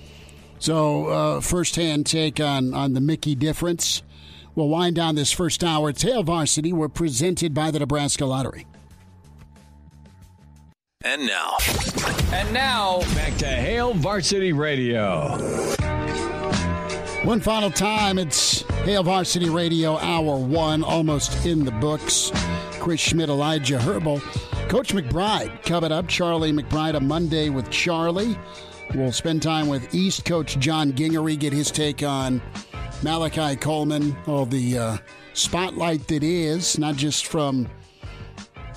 So, 0.62 1.08
uh, 1.08 1.42
first-hand 1.42 2.06
take 2.06 2.40
on 2.40 2.76
on 2.76 2.94
the 2.94 3.02
Mickey 3.02 3.34
difference. 3.34 4.04
We'll 4.54 4.70
wind 4.70 4.96
down 4.96 5.16
this 5.16 5.32
first 5.32 5.64
hour. 5.64 5.92
Hail 5.92 6.22
Varsity. 6.22 6.72
We're 6.72 6.88
presented 6.88 7.56
by 7.56 7.72
the 7.72 7.80
Nebraska 7.80 8.26
Lottery. 8.28 8.68
And 11.04 11.26
now, 11.26 11.58
And 12.32 12.54
now, 12.54 13.00
back 13.16 13.36
to 13.40 13.48
Hail 13.48 13.96
Varsity 13.96 14.54
Radio. 14.54 15.36
One 17.24 17.42
final 17.42 17.72
time, 17.72 18.20
it's 18.20 18.62
Hail 18.84 19.02
Varsity 19.02 19.50
Radio 19.50 19.98
Hour 19.98 20.38
One, 20.38 20.84
almost 20.84 21.44
in 21.44 21.66
the 21.66 21.72
books. 21.72 22.32
Chris 22.74 23.00
Schmitz, 23.00 23.32
Elijah 23.32 23.80
Herbal, 23.80 24.20
Coach 24.70 24.94
McBride 24.94 25.64
coming 25.64 25.92
up. 25.92 26.08
Charlie 26.08 26.54
McBride 26.54 26.94
a 26.94 27.00
Monday 27.00 27.50
with 27.50 27.70
Charlie. 27.72 28.38
We'll 28.94 29.12
spend 29.12 29.42
time 29.42 29.68
with 29.68 29.94
East 29.94 30.26
Coach 30.26 30.60
John 30.60 30.94
Gingery, 30.94 31.36
get 31.36 31.54
his 31.54 31.72
take 31.72 32.04
on 32.04 32.42
Malachi 33.04 33.56
Coleman, 33.56 34.16
all 34.28 34.46
the 34.46 34.78
uh, 34.78 34.98
spotlight 35.34 36.08
that 36.08 36.24
is, 36.24 36.78
not 36.78 36.96
just 36.96 37.28
from 37.28 37.70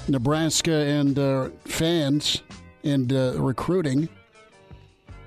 Nebraska 0.09 0.73
and 0.73 1.19
uh, 1.19 1.51
fans 1.65 2.43
and 2.85 3.13
uh, 3.13 3.35
recruiting 3.37 4.09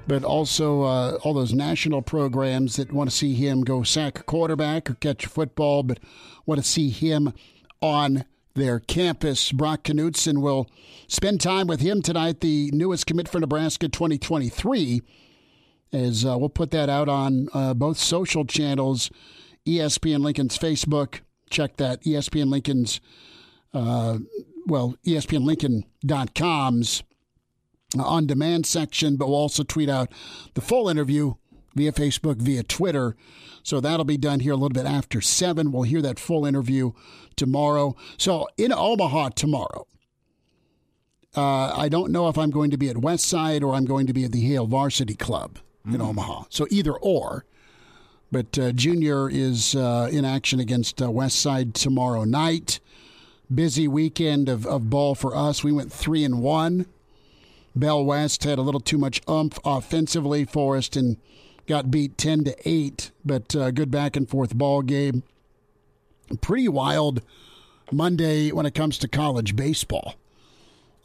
but 0.07 0.23
also 0.23 0.83
uh, 0.83 1.19
all 1.23 1.33
those 1.33 1.53
national 1.53 2.01
programs 2.01 2.77
that 2.77 2.91
want 2.91 3.09
to 3.09 3.15
see 3.15 3.33
him 3.33 3.63
go 3.63 3.83
sack 3.83 4.19
a 4.19 4.23
quarterback 4.23 4.89
or 4.89 4.93
catch 4.95 5.25
a 5.25 5.29
football, 5.29 5.83
but 5.83 5.99
want 6.45 6.61
to 6.61 6.67
see 6.67 6.89
him 6.89 7.33
on 7.81 8.23
their 8.57 8.79
campus. 8.79 9.51
Brock 9.51 9.83
Knutson 9.83 10.41
will 10.41 10.69
spend 11.07 11.39
time 11.39 11.67
with 11.67 11.79
him 11.79 12.01
tonight, 12.01 12.41
the 12.41 12.69
newest 12.73 13.05
commit 13.05 13.29
for 13.29 13.39
Nebraska 13.39 13.87
2023. 13.87 15.01
As 15.93 16.25
uh, 16.25 16.37
we'll 16.37 16.49
put 16.49 16.71
that 16.71 16.89
out 16.89 17.07
on 17.07 17.47
uh, 17.53 17.73
both 17.73 17.97
social 17.97 18.43
channels, 18.43 19.09
ESPN 19.65 20.19
Lincoln's 20.19 20.57
Facebook. 20.57 21.21
Check 21.49 21.77
that, 21.77 22.03
ESPN 22.03 22.49
Lincoln's, 22.49 22.99
uh, 23.73 24.17
well, 24.65 24.97
ESPNLincoln.com's 25.05 27.03
on 27.97 28.27
demand 28.27 28.65
section, 28.65 29.15
but 29.15 29.27
we'll 29.29 29.37
also 29.37 29.63
tweet 29.63 29.89
out 29.89 30.11
the 30.55 30.61
full 30.61 30.89
interview 30.89 31.35
via 31.73 31.93
Facebook, 31.93 32.41
via 32.41 32.63
Twitter. 32.63 33.15
So 33.63 33.79
that'll 33.79 34.05
be 34.05 34.17
done 34.17 34.41
here 34.41 34.53
a 34.53 34.55
little 34.55 34.69
bit 34.69 34.85
after 34.85 35.21
7. 35.21 35.71
We'll 35.71 35.83
hear 35.83 36.01
that 36.01 36.19
full 36.19 36.45
interview 36.45 36.91
tomorrow. 37.37 37.95
So 38.17 38.47
in 38.57 38.73
Omaha 38.73 39.29
tomorrow, 39.29 39.87
uh, 41.35 41.71
I 41.77 41.87
don't 41.87 42.11
know 42.11 42.27
if 42.27 42.37
I'm 42.37 42.49
going 42.49 42.71
to 42.71 42.77
be 42.77 42.89
at 42.89 42.97
West 42.97 43.25
Side 43.25 43.63
or 43.63 43.75
I'm 43.75 43.85
going 43.85 44.07
to 44.07 44.13
be 44.13 44.25
at 44.25 44.31
the 44.31 44.41
Hail 44.41 44.65
Varsity 44.65 45.15
Club 45.15 45.59
in 45.85 46.01
Omaha. 46.01 46.45
So 46.49 46.67
either 46.69 46.93
or. 46.93 47.45
But 48.29 48.59
uh, 48.59 48.73
Junior 48.73 49.29
is 49.29 49.73
uh, 49.73 50.09
in 50.11 50.25
action 50.25 50.59
against 50.59 51.01
uh, 51.01 51.09
West 51.09 51.39
Side 51.39 51.73
tomorrow 51.73 52.25
night. 52.25 52.81
Busy 53.53 53.87
weekend 53.87 54.49
of, 54.49 54.65
of 54.65 54.89
ball 54.89 55.15
for 55.15 55.33
us. 55.33 55.63
We 55.63 55.71
went 55.71 55.93
3 55.93 56.25
and 56.25 56.41
1. 56.41 56.85
Bell 57.73 58.03
West 58.03 58.43
had 58.43 58.59
a 58.59 58.63
little 58.63 58.81
too 58.81 58.97
much 58.97 59.21
umph 59.27 59.59
offensively 59.63 60.43
for 60.43 60.75
us 60.75 60.89
and 60.95 61.15
got 61.67 61.91
beat 61.91 62.17
10 62.17 62.45
to 62.45 62.55
8, 62.65 63.11
but 63.23 63.55
uh, 63.55 63.71
good 63.71 63.91
back 63.91 64.15
and 64.15 64.27
forth 64.27 64.55
ball 64.55 64.81
game. 64.81 65.23
Pretty 66.41 66.67
wild 66.67 67.21
Monday 67.91 68.51
when 68.51 68.65
it 68.65 68.73
comes 68.73 68.97
to 68.99 69.07
college 69.07 69.55
baseball. 69.55 70.15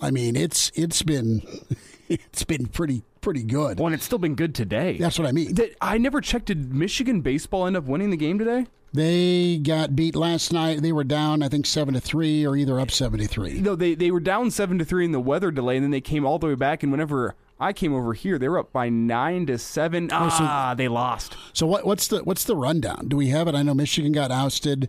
I 0.01 0.11
mean, 0.11 0.35
it's 0.37 0.71
it's 0.75 1.03
been 1.03 1.43
it's 2.09 2.45
been 2.45 2.67
pretty 2.67 3.03
pretty 3.21 3.43
good. 3.45 3.79
Well, 3.79 3.87
and 3.87 3.95
it's 3.95 4.05
still 4.05 4.19
been 4.19 4.35
good 4.35 4.55
today. 4.55 4.99
That's 4.99 5.19
what 5.19 5.29
I 5.29 5.33
mean. 5.33 5.55
Did- 5.55 5.77
I 5.81 5.99
never 5.99 6.21
checked. 6.21 6.47
Did 6.47 6.75
Michigan 6.75 7.21
baseball 7.21 7.67
end 7.67 7.77
up 7.77 7.85
winning 7.85 8.11
the 8.11 8.17
game 8.17 8.39
today? 8.39 8.67
They 8.95 9.57
got 9.57 9.97
beat 9.97 10.15
last 10.15 10.53
night. 10.53 10.83
They 10.83 10.93
were 10.93 11.05
down, 11.05 11.43
I 11.43 11.49
think, 11.49 11.65
seven 11.65 11.95
to 11.95 12.01
three, 12.01 12.45
or 12.47 12.57
either 12.57 12.79
up 12.79 12.91
seven 12.91 13.21
to 13.21 13.27
three. 13.27 13.61
No, 13.61 13.75
they 13.75 13.95
they 13.95 14.11
were 14.11 14.21
down 14.21 14.51
seven 14.51 14.79
to 14.79 14.85
three 14.85 15.05
in 15.05 15.13
the 15.13 15.21
weather 15.21 15.51
delay, 15.51 15.77
and 15.77 15.85
then 15.85 15.91
they 15.93 16.01
came 16.03 16.27
all 16.27 16.39
the 16.39 16.49
way 16.49 16.55
back. 16.57 16.83
And 16.83 16.93
whenever 16.93 17.35
I 17.63 17.73
came 17.73 17.95
over 17.95 18.13
here, 18.13 18.39
they 18.39 18.49
were 18.49 18.59
up 18.59 18.73
by 18.73 18.89
nine 18.89 19.47
to 19.47 19.57
seven. 19.59 20.11
Oh, 20.13 20.29
so- 20.29 20.37
Ah, 20.45 20.75
they 20.77 20.89
lost. 20.89 21.37
So 21.53 21.67
what, 21.67 21.87
what's 21.87 22.09
the 22.09 22.25
what's 22.25 22.45
the 22.45 22.57
rundown? 22.57 23.07
Do 23.09 23.17
we 23.17 23.29
have 23.29 23.47
it? 23.49 23.55
I 23.55 23.63
know 23.63 23.75
Michigan 23.75 24.13
got 24.13 24.31
ousted. 24.31 24.89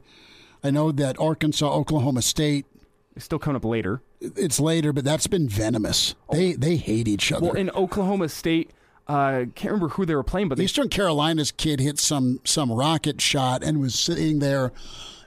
I 0.64 0.72
know 0.72 0.92
that 0.92 1.20
Arkansas, 1.20 1.72
Oklahoma 1.72 2.22
State. 2.22 2.66
They 3.14 3.22
still 3.22 3.38
coming 3.40 3.58
up 3.58 3.66
later. 3.66 4.02
It's 4.22 4.60
later, 4.60 4.92
but 4.94 5.04
that's 5.04 5.28
been 5.28 5.48
venomous. 5.48 6.16
They 6.32 6.54
they 6.54 6.78
hate 6.78 7.08
each 7.08 7.32
other. 7.32 7.46
Well, 7.46 7.54
in 7.56 7.70
Oklahoma 7.72 8.30
State, 8.30 8.72
uh, 9.08 9.46
can't 9.54 9.74
remember 9.74 9.90
who 9.90 10.06
they 10.06 10.16
were 10.16 10.24
playing, 10.24 10.50
but 10.50 10.58
they 10.58 10.64
Eastern 10.64 10.90
Carolina's 10.90 11.52
kid 11.52 11.80
hit 11.80 12.00
some 12.00 12.40
some 12.44 12.72
rocket 12.72 13.22
shot 13.22 13.64
and 13.64 13.80
was 13.80 13.94
sitting 13.94 14.40
there 14.40 14.72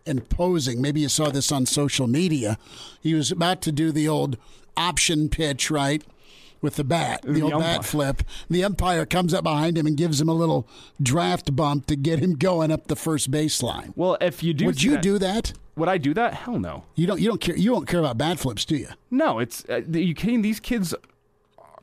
and 0.04 0.28
posing. 0.30 0.80
Maybe 0.80 1.00
you 1.00 1.08
saw 1.08 1.30
this 1.30 1.52
on 1.52 1.66
social 1.66 2.06
media. 2.06 2.58
He 3.00 3.14
was 3.14 3.30
about 3.30 3.60
to 3.62 3.72
do 3.72 3.92
the 3.92 4.08
old 4.08 4.36
option 4.76 5.28
pitch, 5.28 5.70
right? 5.70 6.02
With 6.62 6.76
the 6.76 6.84
bat, 6.84 7.22
the, 7.22 7.32
The 7.34 7.42
old 7.42 7.52
umpire. 7.54 7.76
bat 7.78 7.84
flip. 7.84 8.22
The 8.48 8.64
umpire 8.64 9.04
comes 9.06 9.34
up 9.34 9.44
behind 9.44 9.76
him 9.78 9.86
and 9.86 9.96
gives 9.96 10.20
him 10.20 10.28
a 10.28 10.32
little 10.34 10.66
draft 11.02 11.54
bump 11.54 11.86
to 11.86 11.96
get 11.96 12.18
him 12.18 12.34
going 12.34 12.70
up 12.72 12.86
the 12.88 12.96
first 12.96 13.30
baseline. 13.30 13.92
well, 13.94 14.16
if 14.20 14.42
you 14.42 14.54
do, 14.54 14.64
Would 14.66 14.82
you 14.82 14.92
that- 14.92 15.02
do 15.02 15.18
that? 15.18 15.52
Would 15.76 15.88
I 15.90 15.98
do 15.98 16.14
that? 16.14 16.32
Hell 16.32 16.58
no. 16.58 16.84
You 16.94 17.06
don't. 17.06 17.20
You 17.20 17.28
don't 17.28 17.40
care. 17.40 17.54
You 17.56 17.70
don't 17.72 17.86
care 17.86 18.00
about 18.00 18.16
bat 18.16 18.38
flips, 18.38 18.64
do 18.64 18.76
you? 18.76 18.88
No, 19.10 19.38
it's 19.38 19.62
uh, 19.68 19.82
you 19.92 20.14
kidding? 20.14 20.40
These 20.40 20.58
kids 20.58 20.94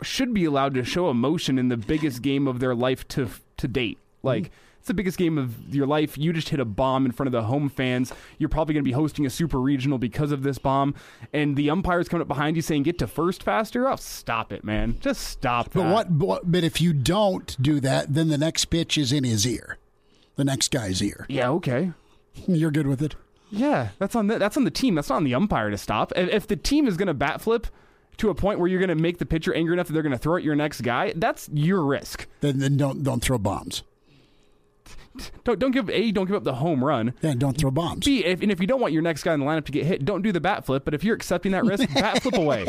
should 0.02 0.34
be 0.34 0.46
allowed 0.46 0.74
to 0.74 0.84
show 0.84 1.10
emotion 1.12 1.60
in 1.60 1.70
the 1.70 1.78
biggest 1.78 2.22
game 2.24 2.48
of 2.48 2.60
their 2.60 2.74
life 2.74 3.08
to 3.10 3.30
to 3.58 3.68
date. 3.68 4.00
Like 4.24 4.50
it's 4.84 4.90
the 4.90 4.94
biggest 4.94 5.18
game 5.18 5.38
of 5.38 5.74
your 5.74 5.88
life. 5.88 6.18
You 6.18 6.34
just 6.34 6.50
hit 6.50 6.60
a 6.60 6.66
bomb 6.66 7.06
in 7.06 7.14
front 7.14 7.28
of 7.28 7.32
the 7.32 7.44
home 7.44 7.70
fans. 7.70 8.12
You're 8.38 8.50
probably 8.50 8.74
going 8.74 8.84
to 8.84 8.90
be 8.90 8.92
hosting 8.92 9.26
a 9.26 9.30
super 9.30 9.62
regional 9.62 9.98
because 9.98 10.34
of 10.34 10.44
this 10.44 10.58
bomb, 10.58 10.94
and 11.32 11.56
the 11.56 11.70
umpire's 11.70 12.10
coming 12.10 12.22
up 12.22 12.28
behind 12.28 12.58
you 12.58 12.62
saying 12.62 12.84
"Get 12.84 13.00
to 13.00 13.08
first 13.08 13.44
faster." 13.44 13.88
Oh, 13.88 13.96
stop 13.96 14.52
it, 14.52 14.66
man! 14.66 14.98
Just 15.00 15.22
stop 15.22 15.70
that. 15.70 15.80
But 15.80 15.94
what? 15.94 16.20
But, 16.20 16.52
but 16.52 16.66
if 16.66 16.82
you 16.82 16.92
don't 16.92 17.56
do 17.62 17.80
that, 17.80 18.14
then 18.14 18.28
the 18.28 18.38
next 18.38 18.66
pitch 18.66 18.98
is 18.98 19.14
in 19.14 19.24
his 19.24 19.48
ear, 19.48 19.78
the 20.36 20.44
next 20.44 20.70
guy's 20.70 21.02
ear. 21.02 21.26
Yeah, 21.30 21.48
okay. 21.52 21.94
You're 22.46 22.72
good 22.72 22.88
with 22.88 23.02
it. 23.02 23.16
Yeah, 23.52 23.92
that's 24.00 24.18
on 24.18 24.28
the, 24.28 24.38
that's 24.38 24.58
on 24.58 24.66
the 24.66 24.72
team. 24.72 24.96
That's 24.96 25.08
not 25.08 25.16
on 25.16 25.24
the 25.24 25.34
umpire 25.34 25.70
to 25.70 25.78
stop. 25.78 26.12
If, 26.18 26.28
if 26.28 26.48
the 26.48 26.58
team 26.58 26.90
is 26.90 26.98
going 26.98 27.08
to 27.08 27.14
bat 27.14 27.40
flip 27.40 27.68
to 28.18 28.30
a 28.30 28.36
point 28.36 28.60
where 28.60 28.68
you're 28.68 28.82
going 28.82 28.90
to 28.90 29.02
make 29.02 29.20
the 29.20 29.26
pitcher 29.26 29.54
angry 29.54 29.72
enough 29.72 29.88
that 29.88 29.94
they're 29.94 30.04
going 30.04 30.12
to 30.12 30.18
throw 30.18 30.36
at 30.36 30.44
your 30.44 30.56
next 30.56 30.82
guy, 30.82 31.14
that's 31.16 31.50
your 31.54 31.86
risk. 31.86 32.28
Then, 32.42 32.60
then 32.60 32.76
don't 32.76 33.02
don't 33.02 33.22
throw 33.22 33.38
bombs. 33.38 33.84
Don't 35.44 35.60
don't 35.60 35.72
give 35.72 35.90
a 35.90 36.12
don't 36.12 36.26
give 36.26 36.36
up 36.36 36.44
the 36.44 36.56
home 36.56 36.84
run. 36.84 37.14
Then 37.22 37.38
don't 37.38 37.58
throw 37.58 37.72
bombs. 37.72 38.06
B 38.06 38.26
if, 38.26 38.42
and 38.42 38.52
if 38.52 38.60
you 38.60 38.68
don't 38.68 38.82
want 38.82 38.94
your 38.94 39.02
next 39.02 39.24
guy 39.24 39.34
in 39.34 39.40
the 39.40 39.46
lineup 39.46 39.66
to 39.66 39.72
get 39.72 39.86
hit, 39.86 40.06
don't 40.06 40.22
do 40.22 40.32
the 40.32 40.40
bat 40.40 40.66
flip. 40.66 40.86
But 40.86 40.94
if 40.94 41.04
you're 41.04 41.16
accepting 41.16 41.52
that 41.52 41.64
risk, 41.66 41.94
bat 41.94 42.24
flip 42.24 42.36
away, 42.36 42.66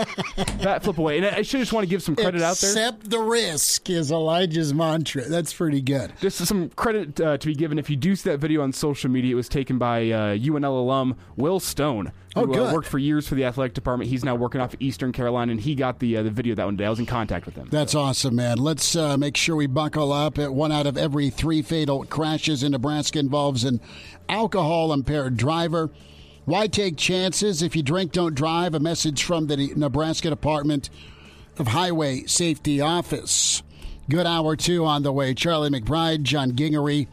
bat 0.63 0.83
flip 0.83 0.99
away. 0.99 1.19
And 1.19 1.27
I 1.27 1.43
should 1.43 1.61
just 1.61 1.73
want 1.73 1.85
to 1.85 1.89
give 1.91 2.03
some 2.03 2.17
credit 2.17 2.43
out 2.43 2.57
there. 2.59 2.71
Accept 2.71 3.09
the 3.09 3.21
risk 3.21 3.89
is 3.89 4.11
Elijah's 4.11 4.75
mantra. 4.75 5.25
That's 5.29 5.53
pretty 5.55 5.81
good. 5.81 6.13
Just 6.21 6.45
some 6.45 6.69
credit 6.71 7.21
uh, 7.21 7.39
to 7.39 7.47
be 7.47 7.55
given. 7.55 7.79
If 7.79 7.89
you 7.89 7.97
do 7.97 8.15
see 8.15 8.31
that 8.31 8.39
video 8.39 8.63
on 8.63 8.73
social 8.73 9.11
media, 9.11 9.33
it 9.33 9.37
was 9.37 9.49
taken 9.49 9.79
by 9.79 10.11
uh, 10.11 10.37
UNL 10.37 10.65
alum 10.79 11.17
Will 11.37 11.61
Stone, 11.61 12.13
Oh, 12.37 12.47
good. 12.47 12.71
Uh, 12.71 12.73
worked 12.73 12.89
for 12.89 12.99
years 12.99 13.29
for 13.29 13.37
the 13.37 13.45
athletic 13.45 13.75
department. 13.75 14.11
He's 14.11 14.25
now 14.25 14.35
working 14.35 14.61
off 14.61 14.75
of 14.75 14.83
Eastern 14.83 15.13
Carolina, 15.13 15.53
and 15.53 15.61
he 15.61 15.75
got 15.75 16.01
the 16.01 16.17
uh, 16.17 16.23
the 16.23 16.31
video 16.31 16.55
that 16.57 16.65
one 16.65 16.77
day. 16.77 16.85
I 16.85 16.91
was 16.91 16.99
in 16.99 17.07
contact 17.07 17.47
with 17.47 17.55
him. 17.55 17.69
That's 17.71 17.95
awesome, 17.95 18.37
man. 18.37 18.59
Let's 18.59 18.97
uh, 18.97 19.17
make 19.17 19.37
sure 19.37 19.55
we 19.55 19.67
buckle 19.67 20.13
up. 20.13 20.39
One 20.39 20.73
out 20.73 20.87
of 20.87 20.97
every 20.97 21.31
three 21.31 21.63
fatal 21.63 22.05
crashes 22.05 22.63
in 22.63 22.73
Nebraska 22.73 23.19
involves 23.19 23.65
an 23.65 23.81
alcohol 24.29 24.93
impaired 24.93 25.37
driver. 25.37 25.91
Why 26.45 26.67
take 26.67 26.97
chances 26.97 27.63
if 27.63 27.75
you 27.75 27.83
drink, 27.83 28.13
don't 28.13 28.35
drive? 28.35 28.75
A 28.75 28.81
message 28.81 29.23
from 29.23 29.47
the 29.47 29.73
Nebraska 29.77 30.29
Department 30.29 30.91
of 31.59 31.69
Highway 31.69 32.25
Safety 32.27 32.81
Office. 32.81 33.63
Good 34.11 34.27
hour 34.27 34.57
two 34.57 34.85
on 34.85 35.05
the 35.05 35.13
way. 35.13 35.33
Charlie 35.35 35.71
McBride, 35.71 36.25
John 36.25 36.55
Gingery, 36.55 37.09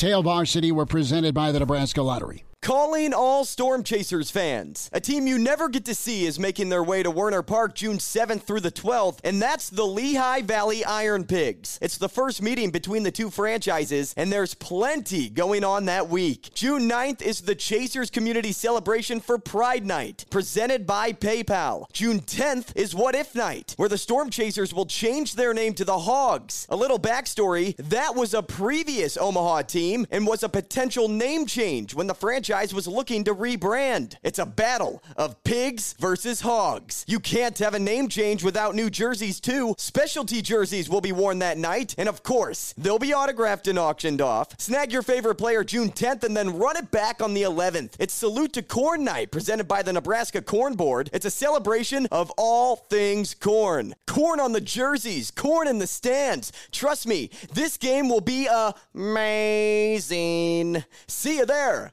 Hail 0.00 0.22
Varsity 0.22 0.72
were 0.72 0.86
presented 0.86 1.32
by 1.32 1.52
the 1.52 1.60
Nebraska 1.60 2.02
Lottery. 2.02 2.44
Calling 2.62 3.12
all 3.12 3.44
Storm 3.44 3.82
Chasers 3.82 4.30
fans. 4.30 4.88
A 4.92 5.00
team 5.00 5.26
you 5.26 5.36
never 5.36 5.68
get 5.68 5.84
to 5.86 5.96
see 5.96 6.26
is 6.26 6.38
making 6.38 6.68
their 6.68 6.84
way 6.84 7.02
to 7.02 7.10
Werner 7.10 7.42
Park 7.42 7.74
June 7.74 7.98
7th 7.98 8.42
through 8.42 8.60
the 8.60 8.70
12th, 8.70 9.18
and 9.24 9.42
that's 9.42 9.68
the 9.68 9.84
Lehigh 9.84 10.42
Valley 10.42 10.84
Iron 10.84 11.24
Pigs. 11.24 11.80
It's 11.82 11.98
the 11.98 12.08
first 12.08 12.40
meeting 12.40 12.70
between 12.70 13.02
the 13.02 13.10
two 13.10 13.30
franchises, 13.30 14.14
and 14.16 14.30
there's 14.30 14.54
plenty 14.54 15.28
going 15.28 15.64
on 15.64 15.86
that 15.86 16.08
week. 16.08 16.50
June 16.54 16.88
9th 16.88 17.20
is 17.20 17.40
the 17.40 17.56
Chasers 17.56 18.10
Community 18.10 18.52
Celebration 18.52 19.18
for 19.18 19.38
Pride 19.38 19.84
Night, 19.84 20.24
presented 20.30 20.86
by 20.86 21.12
PayPal. 21.12 21.86
June 21.92 22.20
10th 22.20 22.76
is 22.76 22.94
What 22.94 23.16
If 23.16 23.34
Night, 23.34 23.74
where 23.76 23.88
the 23.88 23.98
Storm 23.98 24.30
Chasers 24.30 24.72
will 24.72 24.86
change 24.86 25.34
their 25.34 25.52
name 25.52 25.74
to 25.74 25.84
the 25.84 25.98
Hogs. 25.98 26.68
A 26.70 26.76
little 26.76 27.00
backstory 27.00 27.74
that 27.78 28.14
was 28.14 28.34
a 28.34 28.42
previous 28.42 29.16
Omaha 29.16 29.62
team 29.62 30.06
and 30.12 30.28
was 30.28 30.44
a 30.44 30.48
potential 30.48 31.08
name 31.08 31.46
change 31.46 31.92
when 31.92 32.06
the 32.06 32.14
franchise 32.14 32.51
was 32.52 32.86
looking 32.86 33.24
to 33.24 33.34
rebrand. 33.34 34.16
It's 34.22 34.38
a 34.38 34.44
battle 34.44 35.02
of 35.16 35.42
pigs 35.42 35.94
versus 35.98 36.42
hogs. 36.42 37.04
You 37.08 37.18
can't 37.18 37.58
have 37.58 37.72
a 37.72 37.78
name 37.78 38.08
change 38.08 38.44
without 38.44 38.74
new 38.74 38.90
jerseys, 38.90 39.40
too. 39.40 39.74
Specialty 39.78 40.42
jerseys 40.42 40.90
will 40.90 41.00
be 41.00 41.12
worn 41.12 41.38
that 41.38 41.56
night, 41.56 41.94
and 41.96 42.10
of 42.10 42.22
course, 42.22 42.74
they'll 42.76 42.98
be 42.98 43.14
autographed 43.14 43.68
and 43.68 43.78
auctioned 43.78 44.20
off. 44.20 44.60
Snag 44.60 44.92
your 44.92 45.00
favorite 45.00 45.36
player 45.36 45.64
June 45.64 45.90
10th 45.90 46.24
and 46.24 46.36
then 46.36 46.58
run 46.58 46.76
it 46.76 46.90
back 46.90 47.22
on 47.22 47.32
the 47.32 47.42
11th. 47.42 47.94
It's 47.98 48.12
Salute 48.12 48.52
to 48.52 48.62
Corn 48.62 49.02
Night 49.02 49.30
presented 49.30 49.66
by 49.66 49.82
the 49.82 49.94
Nebraska 49.94 50.42
Corn 50.42 50.74
Board. 50.74 51.08
It's 51.14 51.24
a 51.24 51.30
celebration 51.30 52.06
of 52.12 52.30
all 52.36 52.76
things 52.76 53.34
corn. 53.34 53.94
Corn 54.06 54.40
on 54.40 54.52
the 54.52 54.60
jerseys, 54.60 55.30
corn 55.30 55.66
in 55.66 55.78
the 55.78 55.86
stands. 55.86 56.52
Trust 56.70 57.06
me, 57.06 57.30
this 57.54 57.78
game 57.78 58.10
will 58.10 58.20
be 58.20 58.46
amazing. 58.94 60.84
See 61.06 61.38
you 61.38 61.46
there. 61.46 61.92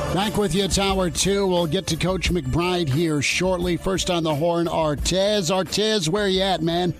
Back 0.13 0.35
with 0.35 0.53
you, 0.53 0.65
it's 0.65 0.77
hour 0.77 1.09
two. 1.09 1.47
We'll 1.47 1.65
get 1.67 1.87
to 1.87 1.95
Coach 1.95 2.29
McBride 2.31 2.89
here 2.89 3.21
shortly. 3.21 3.77
First 3.77 4.09
on 4.09 4.23
the 4.23 4.35
horn, 4.35 4.67
Artez. 4.67 5.49
Artez, 5.49 6.09
where 6.09 6.27
you 6.27 6.41
at, 6.41 6.61
man? 6.61 6.93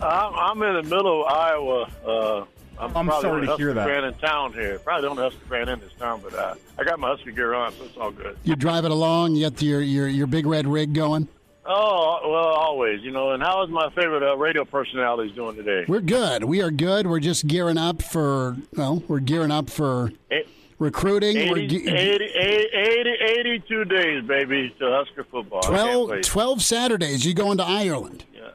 I'm, 0.00 0.34
I'm 0.34 0.62
in 0.62 0.74
the 0.74 0.82
middle 0.82 1.24
of 1.24 1.32
Iowa. 1.32 1.90
Uh, 2.04 2.44
I'm, 2.80 2.96
I'm 2.96 3.22
sorry 3.22 3.46
to 3.46 3.56
hear 3.56 3.68
Husker 3.68 3.74
that. 3.74 3.86
fan 3.88 4.04
in 4.04 4.14
town 4.14 4.52
here. 4.54 4.80
Probably 4.80 5.02
the 5.02 5.08
only 5.08 5.22
Husker 5.22 5.44
fan 5.48 5.68
in 5.68 5.78
this 5.78 5.92
town, 6.00 6.20
but 6.22 6.34
uh, 6.34 6.54
I 6.78 6.84
got 6.84 6.98
my 6.98 7.10
Husker 7.10 7.30
gear 7.30 7.54
on, 7.54 7.72
so 7.74 7.84
it's 7.84 7.96
all 7.96 8.10
good. 8.10 8.36
You 8.42 8.56
drive 8.56 8.84
it 8.84 8.90
along? 8.90 9.36
You 9.36 9.48
got 9.48 9.62
your 9.62 9.80
your 9.80 10.08
your 10.08 10.26
big 10.26 10.44
red 10.44 10.66
rig 10.66 10.92
going? 10.94 11.28
Oh 11.64 12.20
well, 12.24 12.44
always, 12.54 13.02
you 13.02 13.12
know. 13.12 13.30
And 13.30 13.42
how 13.42 13.62
is 13.62 13.70
my 13.70 13.88
favorite 13.90 14.22
uh, 14.24 14.36
radio 14.36 14.64
personalities 14.64 15.34
doing 15.34 15.54
today? 15.54 15.84
We're 15.86 16.00
good. 16.00 16.42
We 16.44 16.60
are 16.62 16.72
good. 16.72 17.06
We're 17.06 17.20
just 17.20 17.46
gearing 17.46 17.78
up 17.78 18.02
for 18.02 18.56
well, 18.76 19.02
we're 19.06 19.20
gearing 19.20 19.52
up 19.52 19.70
for 19.70 20.12
Eh, 20.30 20.42
recruiting. 20.78 21.36
80, 21.36 21.50
we're 21.50 21.58
80, 21.58 21.68
ge- 21.78 21.86
80, 21.86 23.10
82 23.40 23.84
days, 23.86 24.24
baby, 24.24 24.74
to 24.78 24.90
Husker 24.90 25.24
football. 25.24 25.60
I 25.64 25.68
12, 25.68 26.20
12 26.22 26.62
Saturdays. 26.62 27.24
You 27.24 27.34
going 27.34 27.58
to 27.58 27.64
Ireland? 27.64 28.24
Yeah, 28.34 28.50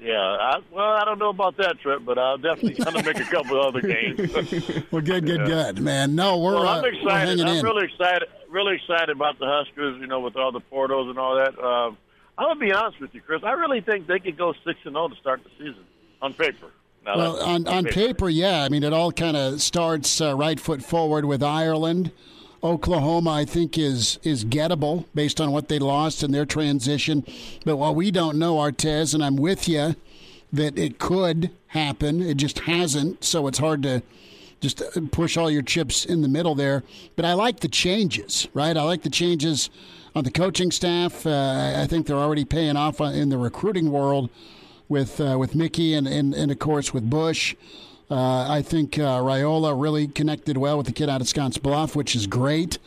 yeah. 0.00 0.18
I, 0.18 0.58
well, 0.70 0.84
I 0.84 1.04
don't 1.04 1.18
know 1.18 1.30
about 1.30 1.56
that 1.58 1.78
trip, 1.80 2.04
but 2.04 2.18
I'll 2.18 2.38
definitely 2.38 2.74
gonna 2.84 3.02
make 3.02 3.18
a 3.20 3.24
couple 3.24 3.60
other 3.60 3.80
games. 3.80 4.20
Well, 4.90 5.00
good, 5.02 5.24
good, 5.26 5.40
Yeah. 5.48 5.72
good, 5.72 5.80
man. 5.80 6.14
No, 6.14 6.38
we're, 6.38 6.54
Well, 6.54 6.68
uh, 6.68 6.78
I'm 6.78 6.84
excited. 6.84 7.28
hanging 7.28 7.46
I'm 7.46 7.56
in. 7.56 7.64
really 7.64 7.84
excited. 7.86 8.28
Really 8.50 8.76
excited 8.76 9.08
about 9.10 9.38
the 9.38 9.46
Huskers. 9.46 9.98
You 10.00 10.06
know, 10.06 10.20
with 10.20 10.36
all 10.36 10.52
the 10.52 10.60
portals 10.60 11.08
and 11.08 11.18
all 11.18 11.36
that. 11.36 11.58
Um, 11.58 11.96
I'm 12.36 12.48
gonna 12.48 12.60
be 12.60 12.72
honest 12.72 13.00
with 13.00 13.14
you, 13.14 13.20
Chris. 13.22 13.42
I 13.44 13.52
really 13.52 13.80
think 13.80 14.06
they 14.06 14.18
could 14.18 14.36
go 14.36 14.52
six 14.64 14.78
and 14.84 14.94
zero 14.94 15.08
to 15.08 15.16
start 15.16 15.42
the 15.44 15.50
season 15.58 15.84
on 16.20 16.34
paper. 16.34 16.66
Well, 17.04 17.42
on, 17.42 17.66
on 17.66 17.84
paper, 17.86 18.28
yeah. 18.28 18.62
I 18.62 18.68
mean, 18.68 18.84
it 18.84 18.92
all 18.92 19.10
kind 19.12 19.36
of 19.36 19.60
starts 19.60 20.20
uh, 20.20 20.36
right 20.36 20.58
foot 20.58 20.82
forward 20.82 21.24
with 21.24 21.42
Ireland. 21.42 22.12
Oklahoma, 22.62 23.30
I 23.30 23.44
think, 23.44 23.76
is 23.76 24.20
is 24.22 24.44
gettable 24.44 25.06
based 25.14 25.40
on 25.40 25.50
what 25.50 25.68
they 25.68 25.80
lost 25.80 26.22
in 26.22 26.30
their 26.30 26.46
transition. 26.46 27.26
But 27.64 27.76
what 27.76 27.96
we 27.96 28.12
don't 28.12 28.38
know, 28.38 28.56
Artez, 28.56 29.14
and 29.14 29.24
I'm 29.24 29.36
with 29.36 29.68
you, 29.68 29.96
that 30.52 30.78
it 30.78 31.00
could 31.00 31.50
happen. 31.68 32.22
It 32.22 32.36
just 32.36 32.60
hasn't, 32.60 33.24
so 33.24 33.48
it's 33.48 33.58
hard 33.58 33.82
to 33.82 34.02
just 34.60 34.80
uh, 34.80 35.00
push 35.10 35.36
all 35.36 35.50
your 35.50 35.62
chips 35.62 36.04
in 36.04 36.22
the 36.22 36.28
middle 36.28 36.54
there. 36.54 36.84
But 37.16 37.24
I 37.24 37.32
like 37.32 37.60
the 37.60 37.68
changes, 37.68 38.46
right? 38.54 38.76
I 38.76 38.82
like 38.82 39.02
the 39.02 39.10
changes 39.10 39.70
on 40.14 40.22
the 40.22 40.30
coaching 40.30 40.70
staff. 40.70 41.26
Uh, 41.26 41.74
I 41.76 41.86
think 41.88 42.06
they're 42.06 42.16
already 42.16 42.44
paying 42.44 42.76
off 42.76 43.00
in 43.00 43.28
the 43.28 43.38
recruiting 43.38 43.90
world 43.90 44.30
with 44.92 45.20
uh, 45.20 45.36
with 45.38 45.56
Mickey 45.56 45.94
and, 45.94 46.06
and 46.06 46.34
and 46.34 46.52
of 46.52 46.60
course 46.60 46.94
with 46.94 47.08
Busch. 47.10 47.56
Uh, 48.10 48.46
I 48.48 48.60
think 48.60 48.98
uh, 48.98 49.20
Raiola 49.20 49.80
really 49.80 50.06
connected 50.06 50.58
well 50.58 50.76
with 50.76 50.86
the 50.86 50.92
kid 50.92 51.08
out 51.08 51.22
of 51.22 51.28
Scotts 51.28 51.56
Bluff, 51.56 51.96
which 51.96 52.14
is 52.14 52.26
great. 52.26 52.78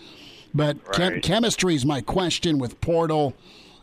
But 0.54 0.78
chem- 0.94 1.20
chemistry 1.22 1.74
is 1.74 1.84
my 1.84 2.02
question 2.02 2.60
with 2.60 2.80
Portal, 2.80 3.34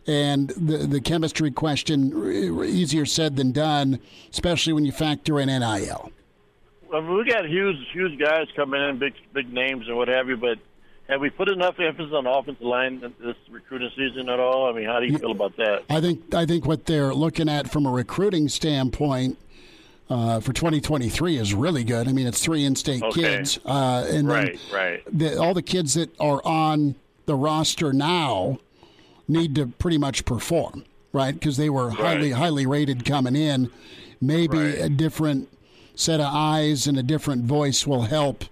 and 0.06 0.50
the 0.50 0.78
the 0.78 1.00
chemistry 1.00 1.50
question 1.50 2.14
r- 2.14 2.64
easier 2.64 3.04
said 3.04 3.36
than 3.36 3.50
done, 3.50 3.98
especially 4.30 4.72
when 4.72 4.84
you 4.84 4.92
factor 4.92 5.40
in 5.40 5.48
NIL. 5.48 6.12
Well, 6.90 7.02
we 7.02 7.24
got 7.24 7.46
huge, 7.46 7.76
huge 7.92 8.18
guys 8.20 8.46
coming 8.54 8.80
in, 8.80 8.98
big, 8.98 9.14
big 9.32 9.52
names 9.52 9.88
and 9.88 9.96
what 9.96 10.08
have 10.08 10.28
you. 10.28 10.36
But 10.36 10.58
have 11.08 11.20
we 11.20 11.30
put 11.30 11.48
enough 11.48 11.78
emphasis 11.78 12.12
on 12.14 12.24
the 12.24 12.30
offensive 12.30 12.62
line 12.66 13.00
this 13.20 13.36
recruiting 13.50 13.90
season 13.96 14.28
at 14.28 14.40
all? 14.40 14.68
I 14.68 14.72
mean, 14.72 14.86
how 14.86 15.00
do 15.00 15.06
you 15.06 15.18
feel 15.18 15.32
about 15.32 15.56
that? 15.56 15.82
I 15.90 16.00
think 16.00 16.34
I 16.34 16.46
think 16.46 16.66
what 16.66 16.86
they're 16.86 17.14
looking 17.14 17.48
at 17.48 17.70
from 17.70 17.86
a 17.86 17.90
recruiting 17.90 18.48
standpoint 18.48 19.38
uh, 20.10 20.40
for 20.40 20.52
2023 20.52 21.36
is 21.38 21.54
really 21.54 21.84
good. 21.84 22.08
I 22.08 22.12
mean, 22.12 22.26
it's 22.26 22.42
three 22.42 22.64
in-state 22.64 23.02
Okay. 23.02 23.20
kids, 23.20 23.58
uh, 23.64 24.06
and 24.10 24.28
Right, 24.28 24.58
right. 24.72 25.02
the, 25.10 25.38
all 25.40 25.54
the 25.54 25.62
kids 25.62 25.94
that 25.94 26.10
are 26.20 26.40
on 26.44 26.94
the 27.26 27.34
roster 27.34 27.92
now 27.92 28.58
need 29.28 29.54
to 29.54 29.66
pretty 29.66 29.96
much 29.98 30.24
perform, 30.24 30.84
right? 31.12 31.32
Because 31.32 31.56
they 31.56 31.70
were 31.70 31.90
highly 31.90 32.32
highly 32.32 32.66
rated 32.66 33.04
coming 33.04 33.36
in. 33.36 33.70
Maybe 34.20 34.58
Right. 34.58 34.78
a 34.80 34.88
different 34.88 35.48
set 35.94 36.20
of 36.20 36.26
eyes 36.30 36.86
and 36.86 36.98
a 36.98 37.02
different 37.02 37.44
voice 37.44 37.86
will 37.86 38.02
help 38.02 38.44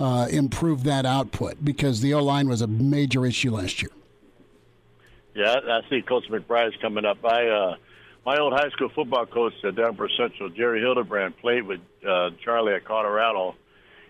uh, 0.00 0.26
improve 0.30 0.84
that 0.84 1.04
output 1.04 1.62
because 1.62 2.00
the 2.00 2.14
O 2.14 2.24
line 2.24 2.48
was 2.48 2.62
a 2.62 2.66
major 2.66 3.26
issue 3.26 3.52
last 3.52 3.82
year. 3.82 3.90
Yeah, 5.34 5.54
I, 5.54 5.88
see 5.88 6.02
Coach 6.02 6.24
McBride's 6.28 6.74
coming 6.80 7.04
up. 7.04 7.24
I, 7.24 7.46
uh, 7.48 7.76
my 8.26 8.38
old 8.38 8.52
high 8.52 8.70
school 8.70 8.88
football 8.88 9.26
coach 9.26 9.52
at 9.62 9.76
Denver 9.76 10.08
Central, 10.16 10.48
Jerry 10.48 10.80
Hildebrand, 10.80 11.36
played 11.36 11.66
with 11.66 11.80
uh, 12.06 12.30
Charlie 12.42 12.74
at 12.74 12.84
Colorado, 12.84 13.54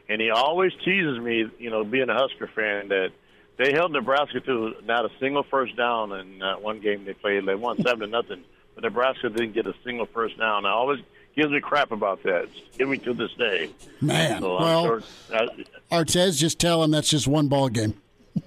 and 0.09 0.21
he 0.21 0.31
always 0.31 0.73
teases 0.85 1.19
me, 1.19 1.47
you 1.59 1.71
know, 1.71 1.85
being 1.85 2.09
a 2.09 2.15
Husker 2.15 2.49
fan, 2.55 2.89
that 2.89 3.11
they 3.59 3.73
held 3.73 3.93
Nebraska 3.93 4.41
to 4.41 4.75
not 4.85 5.05
a 5.05 5.11
single 5.21 5.43
first 5.43 5.77
down 5.77 6.13
in 6.13 6.41
uh, 6.41 6.55
one 6.55 6.81
game 6.81 7.05
they 7.05 7.13
played. 7.13 7.45
They 7.45 7.55
won 7.55 7.77
seven 7.83 8.01
to 8.01 8.07
nothing, 8.07 8.45
but 8.75 8.85
Nebraska 8.85 9.29
didn't 9.29 9.53
get 9.53 9.67
a 9.67 9.75
single 9.85 10.07
first 10.07 10.39
down. 10.39 10.65
I 10.65 10.71
always 10.71 11.01
gives 11.37 11.51
me 11.53 11.61
crap 11.61 11.93
about 11.93 12.23
that. 12.25 12.49
Give 12.77 12.89
me 12.89 12.99
to 12.99 13.15
this 13.15 13.33
day. 13.35 13.71
Man, 14.01 14.41
So 14.41 14.57
well, 14.59 14.85
sure, 14.85 15.03
uh, 15.35 15.47
Artez, 15.91 16.37
just 16.39 16.59
tell 16.59 16.83
him 16.83 16.91
that's 16.91 17.11
just 17.11 17.27
one 17.27 17.49
ball 17.49 17.69
game. 17.69 17.95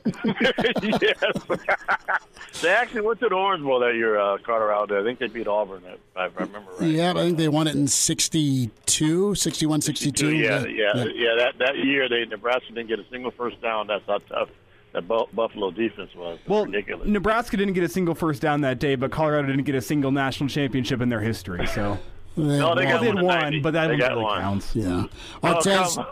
yes. 0.25 1.15
they 2.61 2.69
actually 2.69 3.01
went 3.01 3.19
to 3.19 3.29
the 3.29 3.35
Orange 3.35 3.63
Bowl 3.63 3.79
that 3.79 3.95
year, 3.95 4.17
uh, 4.17 4.37
Colorado. 4.45 4.99
I 4.99 5.03
think 5.03 5.19
they 5.19 5.27
beat 5.27 5.47
Auburn, 5.47 5.83
if 5.85 5.99
I 6.15 6.25
remember 6.25 6.71
right. 6.79 6.89
Yeah, 6.89 7.11
I 7.11 7.15
think 7.15 7.37
they 7.37 7.49
won 7.49 7.67
it 7.67 7.75
in 7.75 7.87
62, 7.87 9.35
61, 9.35 9.81
62. 9.81 10.35
Yeah, 10.35 10.65
yeah, 10.65 11.05
yeah. 11.13 11.35
That 11.37 11.57
that 11.59 11.77
year, 11.77 12.07
they 12.07 12.25
Nebraska 12.25 12.73
didn't 12.73 12.87
get 12.87 12.99
a 12.99 13.05
single 13.11 13.31
first 13.31 13.61
down. 13.61 13.87
That's 13.87 14.05
how 14.07 14.19
tough 14.29 14.49
that 14.93 15.07
Buffalo 15.07 15.71
defense 15.71 16.13
was. 16.15 16.39
It's 16.39 16.47
Well, 16.47 16.65
ridiculous. 16.65 17.07
Nebraska 17.07 17.57
didn't 17.57 17.73
get 17.73 17.83
a 17.83 17.89
single 17.89 18.15
first 18.15 18.41
down 18.41 18.61
that 18.61 18.79
day, 18.79 18.95
but 18.95 19.11
Colorado 19.11 19.47
didn't 19.47 19.65
get 19.65 19.75
a 19.75 19.81
single 19.81 20.11
national 20.11 20.49
championship 20.49 21.01
in 21.01 21.09
their 21.09 21.21
history. 21.21 21.65
So 21.67 21.97
No, 22.35 22.47
they 22.47 22.57
well, 22.57 22.75
got 22.75 23.01
they 23.01 23.13
one 23.13 23.25
one, 23.25 23.61
but 23.61 23.73
that 23.73 23.87
They 23.87 23.97
got 23.97 24.11
really 24.11 24.23
one. 24.23 24.41
counts. 24.41 24.75
Yeah. 24.75 25.05
Oh, 25.43 25.47
Artez, 25.53 25.95
come 25.95 26.05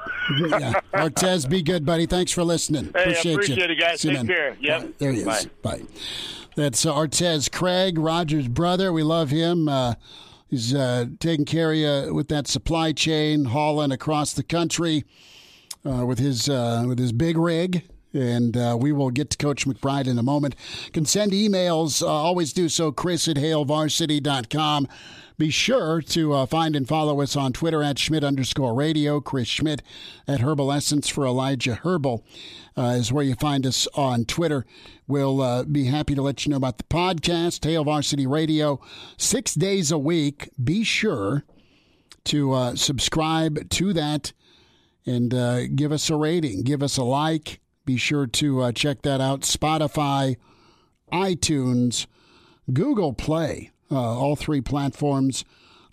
yeah. 0.61 0.73
Artez, 0.93 1.49
be 1.49 1.61
good, 1.63 1.85
buddy. 1.85 2.05
Thanks 2.05 2.31
for 2.31 2.43
listening. 2.43 2.91
Hey, 2.93 3.01
appreciate, 3.03 3.33
appreciate 3.33 3.57
you. 3.57 3.75
it, 3.75 3.79
guys. 3.79 4.01
See 4.01 4.09
you, 4.09 4.17
Take 4.17 4.27
man. 4.27 4.35
care. 4.35 4.57
Yep. 4.61 4.81
Right, 4.81 4.99
there 4.99 5.11
he 5.11 5.19
is. 5.21 5.25
Bye. 5.25 5.43
Bye. 5.63 5.81
That's 6.55 6.85
uh, 6.85 6.93
Artez 6.93 7.51
Craig, 7.51 7.97
Rogers' 7.97 8.47
brother. 8.47 8.93
We 8.93 9.03
love 9.03 9.29
him. 9.29 9.67
Uh, 9.67 9.95
he's 10.49 10.75
uh, 10.75 11.05
taking 11.19 11.45
care 11.45 11.71
of 11.71 11.77
you 11.77 12.13
with 12.13 12.27
that 12.27 12.47
supply 12.47 12.91
chain, 12.91 13.45
hauling 13.45 13.91
across 13.91 14.33
the 14.33 14.43
country 14.43 15.05
uh, 15.89 16.05
with 16.05 16.19
his 16.19 16.47
uh, 16.49 16.83
with 16.87 16.99
his 16.99 17.11
big 17.13 17.37
rig. 17.37 17.83
And 18.13 18.57
uh, 18.57 18.75
we 18.77 18.91
will 18.91 19.09
get 19.09 19.29
to 19.29 19.37
Coach 19.37 19.65
McBride 19.65 20.05
in 20.05 20.19
a 20.19 20.23
moment. 20.23 20.55
Can 20.91 21.05
send 21.05 21.31
emails. 21.31 22.03
Uh, 22.03 22.07
always 22.07 22.51
do 22.51 22.67
so, 22.67 22.91
Chris 22.91 23.25
at 23.29 23.37
HailVarsity.com. 23.37 24.87
Be 25.41 25.49
sure 25.49 26.03
to 26.03 26.33
uh, 26.33 26.45
find 26.45 26.75
and 26.75 26.87
follow 26.87 27.19
us 27.19 27.35
on 27.35 27.51
Twitter 27.51 27.81
at 27.81 27.97
Schmitz 27.97 28.23
underscore 28.23 28.75
radio. 28.75 29.19
Chris 29.19 29.47
Schmitz 29.47 29.81
at 30.27 30.41
Herbal 30.41 30.71
Essence 30.71 31.09
for 31.09 31.25
Elijah 31.25 31.73
Herbal 31.73 32.23
uh, 32.77 32.93
is 32.99 33.11
where 33.11 33.23
you 33.23 33.33
find 33.33 33.65
us 33.65 33.87
on 33.95 34.25
Twitter. 34.25 34.67
We'll 35.07 35.41
uh, 35.41 35.63
be 35.63 35.85
happy 35.85 36.13
to 36.13 36.21
let 36.21 36.45
you 36.45 36.51
know 36.51 36.57
about 36.57 36.77
the 36.77 36.83
podcast, 36.83 37.65
Hail 37.65 37.83
Varsity 37.83 38.27
Radio, 38.27 38.79
six 39.17 39.55
days 39.55 39.89
a 39.89 39.97
week. 39.97 40.51
Be 40.63 40.83
sure 40.83 41.43
to 42.25 42.51
uh, 42.51 42.75
subscribe 42.75 43.67
to 43.71 43.93
that 43.93 44.33
and 45.07 45.33
uh, 45.33 45.65
give 45.69 45.91
us 45.91 46.07
a 46.11 46.17
rating, 46.17 46.61
give 46.61 46.83
us 46.83 46.97
a 46.97 47.03
like. 47.03 47.61
Be 47.83 47.97
sure 47.97 48.27
to 48.27 48.61
uh, 48.61 48.71
check 48.73 49.01
that 49.01 49.19
out. 49.19 49.41
Spotify, 49.41 50.37
iTunes, 51.11 52.05
Google 52.71 53.13
Play, 53.13 53.70
all 53.97 54.35
three 54.35 54.61
platforms, 54.61 55.43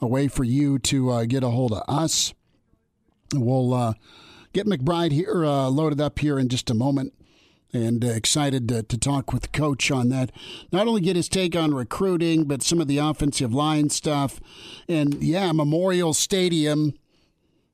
a 0.00 0.06
way 0.06 0.28
for 0.28 0.44
you 0.44 0.78
to 0.78 1.10
uh, 1.10 1.24
get 1.24 1.42
a 1.42 1.50
hold 1.50 1.72
of 1.72 1.82
us. 1.88 2.34
We'll 3.34 3.74
uh, 3.74 3.94
get 4.52 4.66
McBride 4.66 5.12
here 5.12 5.44
uh, 5.44 5.68
loaded 5.68 6.00
up 6.00 6.18
here 6.18 6.38
in 6.38 6.48
just 6.48 6.70
a 6.70 6.74
moment. 6.74 7.14
And 7.70 8.02
excited 8.02 8.66
to, 8.70 8.82
to 8.82 8.96
talk 8.96 9.30
with 9.30 9.52
coach 9.52 9.90
on 9.90 10.08
that. 10.08 10.32
Not 10.72 10.86
only 10.86 11.02
get 11.02 11.16
his 11.16 11.28
take 11.28 11.54
on 11.54 11.74
recruiting, 11.74 12.44
but 12.44 12.62
some 12.62 12.80
of 12.80 12.88
the 12.88 12.96
offensive 12.96 13.52
line 13.52 13.90
stuff. 13.90 14.40
And 14.88 15.22
yeah, 15.22 15.52
Memorial 15.52 16.14
Stadium 16.14 16.94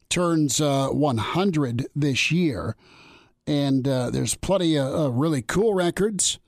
turns 0.08 0.58
100 0.60 1.86
this 1.94 2.32
year 2.32 2.74
and 3.46 3.86
uh, 3.86 4.10
there's 4.10 4.34
plenty 4.34 4.78
of 4.78 4.94
uh, 4.94 5.10
really 5.10 5.42
cool 5.42 5.74
records 5.74 6.38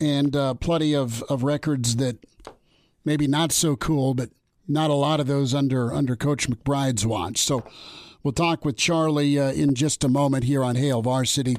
and 0.00 0.34
uh, 0.34 0.54
plenty 0.54 0.94
of, 0.94 1.22
of 1.24 1.42
records 1.42 1.96
that 1.96 2.16
maybe 3.04 3.26
not 3.26 3.52
so 3.52 3.76
cool, 3.76 4.14
but 4.14 4.30
not 4.68 4.90
a 4.90 4.94
lot 4.94 5.20
of 5.20 5.26
those 5.26 5.54
under 5.54 5.92
under 5.92 6.16
Coach 6.16 6.48
McBride's 6.48 7.06
watch. 7.06 7.38
So 7.38 7.64
we'll 8.22 8.32
talk 8.32 8.64
with 8.64 8.76
Charlie 8.76 9.38
uh, 9.38 9.52
in 9.52 9.74
just 9.74 10.04
a 10.04 10.08
moment 10.08 10.44
here 10.44 10.62
on 10.62 10.76
Hail 10.76 11.02
Varsity. 11.02 11.56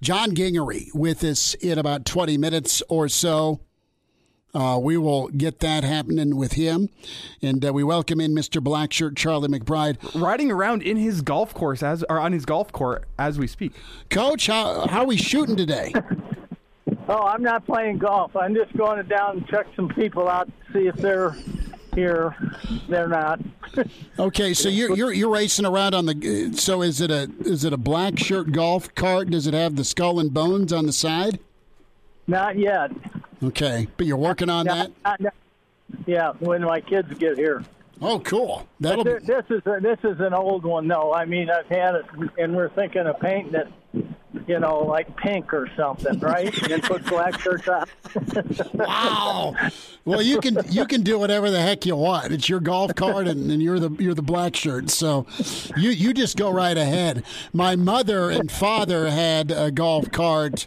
John 0.00 0.34
Gingery 0.34 0.90
with 0.94 1.24
us 1.24 1.54
in 1.54 1.78
about 1.78 2.04
20 2.04 2.36
minutes 2.36 2.82
or 2.88 3.08
so. 3.08 3.60
Uh, 4.54 4.78
we 4.80 4.96
will 4.96 5.28
get 5.28 5.58
that 5.60 5.82
happening 5.82 6.36
with 6.36 6.52
him. 6.52 6.88
And 7.42 7.64
uh, 7.64 7.72
we 7.72 7.82
welcome 7.82 8.20
in 8.20 8.32
Mr. 8.34 8.62
Blackshirt 8.62 9.16
Charlie 9.16 9.48
McBride. 9.48 9.96
Riding 10.14 10.52
around 10.52 10.82
in 10.82 10.96
his 10.96 11.22
golf 11.22 11.52
course 11.52 11.82
as 11.82 12.04
or 12.08 12.20
on 12.20 12.32
his 12.32 12.44
golf 12.44 12.70
court 12.70 13.08
as 13.18 13.36
we 13.36 13.48
speak. 13.48 13.72
Coach, 14.10 14.46
how, 14.46 14.86
how 14.86 15.00
are 15.00 15.06
we 15.06 15.16
shooting 15.16 15.56
today? 15.56 15.92
oh, 17.08 17.22
I'm 17.22 17.42
not 17.42 17.66
playing 17.66 17.98
golf. 17.98 18.36
I'm 18.36 18.54
just 18.54 18.76
going 18.76 19.04
down 19.06 19.38
and 19.38 19.48
check 19.48 19.66
some 19.76 19.88
people 19.88 20.28
out 20.28 20.48
to 20.48 20.72
see 20.72 20.86
if 20.86 20.96
they're 20.96 21.36
here. 21.94 22.36
They're 22.88 23.08
not. 23.08 23.40
okay, 24.18 24.54
so 24.54 24.68
you're, 24.68 24.96
you're 24.96 25.12
you're 25.12 25.30
racing 25.30 25.66
around 25.66 25.94
on 25.94 26.06
the. 26.06 26.52
So 26.56 26.82
is 26.82 27.00
it 27.00 27.10
a 27.10 27.30
is 27.40 27.64
it 27.64 27.72
a 27.72 27.76
black 27.76 28.18
shirt 28.18 28.52
golf 28.52 28.94
cart? 28.94 29.30
Does 29.30 29.46
it 29.46 29.54
have 29.54 29.76
the 29.76 29.84
skull 29.84 30.20
and 30.20 30.32
bones 30.32 30.72
on 30.72 30.86
the 30.86 30.92
side? 30.92 31.38
Not 32.26 32.56
yet. 32.58 32.90
Okay, 33.42 33.88
but 33.96 34.06
you're 34.06 34.16
working 34.16 34.48
on 34.48 34.66
not, 34.66 34.90
that. 35.04 35.20
Not, 35.20 35.34
yeah, 36.06 36.32
when 36.38 36.62
my 36.62 36.80
kids 36.80 37.12
get 37.18 37.36
here. 37.36 37.64
Oh, 38.06 38.20
cool. 38.20 38.68
That'll 38.80 39.02
this, 39.02 39.24
this 39.24 39.44
is 39.48 39.62
a, 39.64 39.80
this 39.80 39.98
is 40.04 40.20
an 40.20 40.34
old 40.34 40.64
one 40.64 40.86
though. 40.86 41.14
I 41.14 41.24
mean, 41.24 41.48
I've 41.48 41.66
had 41.68 41.94
it, 41.94 42.04
and 42.36 42.54
we're 42.54 42.68
thinking 42.68 43.06
of 43.06 43.18
painting 43.18 43.54
it, 43.54 43.66
you 44.46 44.60
know, 44.60 44.80
like 44.80 45.16
pink 45.16 45.54
or 45.54 45.70
something, 45.74 46.18
right? 46.20 46.54
and 46.70 46.82
put 46.82 47.06
black 47.06 47.40
shirts 47.40 47.66
on. 47.66 47.86
wow. 48.74 49.54
Well, 50.04 50.20
you 50.20 50.38
can 50.40 50.58
you 50.68 50.84
can 50.84 51.02
do 51.02 51.18
whatever 51.18 51.50
the 51.50 51.62
heck 51.62 51.86
you 51.86 51.96
want. 51.96 52.30
It's 52.30 52.46
your 52.46 52.60
golf 52.60 52.94
cart, 52.94 53.26
and, 53.26 53.50
and 53.50 53.62
you're 53.62 53.80
the 53.80 53.90
you're 53.98 54.12
the 54.12 54.20
black 54.20 54.54
shirt. 54.54 54.90
So, 54.90 55.26
you 55.74 55.88
you 55.88 56.12
just 56.12 56.36
go 56.36 56.50
right 56.50 56.76
ahead. 56.76 57.24
My 57.54 57.74
mother 57.74 58.28
and 58.28 58.52
father 58.52 59.08
had 59.08 59.50
a 59.50 59.70
golf 59.70 60.10
cart 60.10 60.66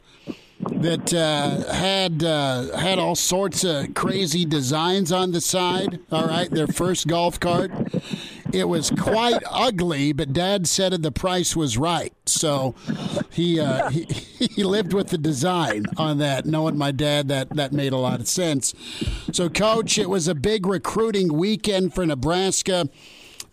that 0.60 1.14
uh, 1.14 1.72
had 1.74 2.24
uh, 2.24 2.78
had 2.78 3.00
all 3.00 3.16
sorts 3.16 3.64
of 3.64 3.94
crazy 3.94 4.46
designs 4.46 5.12
on 5.12 5.32
the 5.32 5.42
side. 5.42 6.00
All 6.12 6.28
right, 6.28 6.50
their 6.50 6.68
first 6.68 7.08
golf 7.08 7.40
cart. 7.40 7.72
It 8.54 8.68
was 8.68 8.90
quite 8.90 9.44
ugly, 9.50 10.14
but 10.14 10.34
Dad 10.34 10.68
said 10.68 11.02
the 11.04 11.12
price 11.12 11.56
was 11.56 11.78
right, 11.78 12.14
so 12.26 12.76
he, 13.30 13.60
uh, 13.60 13.90
he 13.90 14.04
he 14.40 14.64
lived 14.64 14.94
with 14.94 15.10
the 15.10 15.18
design 15.18 15.86
on 15.98 16.18
that. 16.20 16.46
Knowing 16.46 16.78
my 16.78 16.92
dad, 16.92 17.28
that 17.28 17.50
that 17.52 17.72
made 17.74 17.94
a 17.94 17.98
lot 17.98 18.20
of 18.20 18.28
sense. 18.28 18.74
So, 19.32 19.50
Coach, 19.50 19.98
it 19.98 20.10
was 20.10 20.28
a 20.28 20.36
big 20.36 20.66
recruiting 20.66 21.34
weekend 21.34 21.94
for 21.94 22.06
Nebraska. 22.06 22.90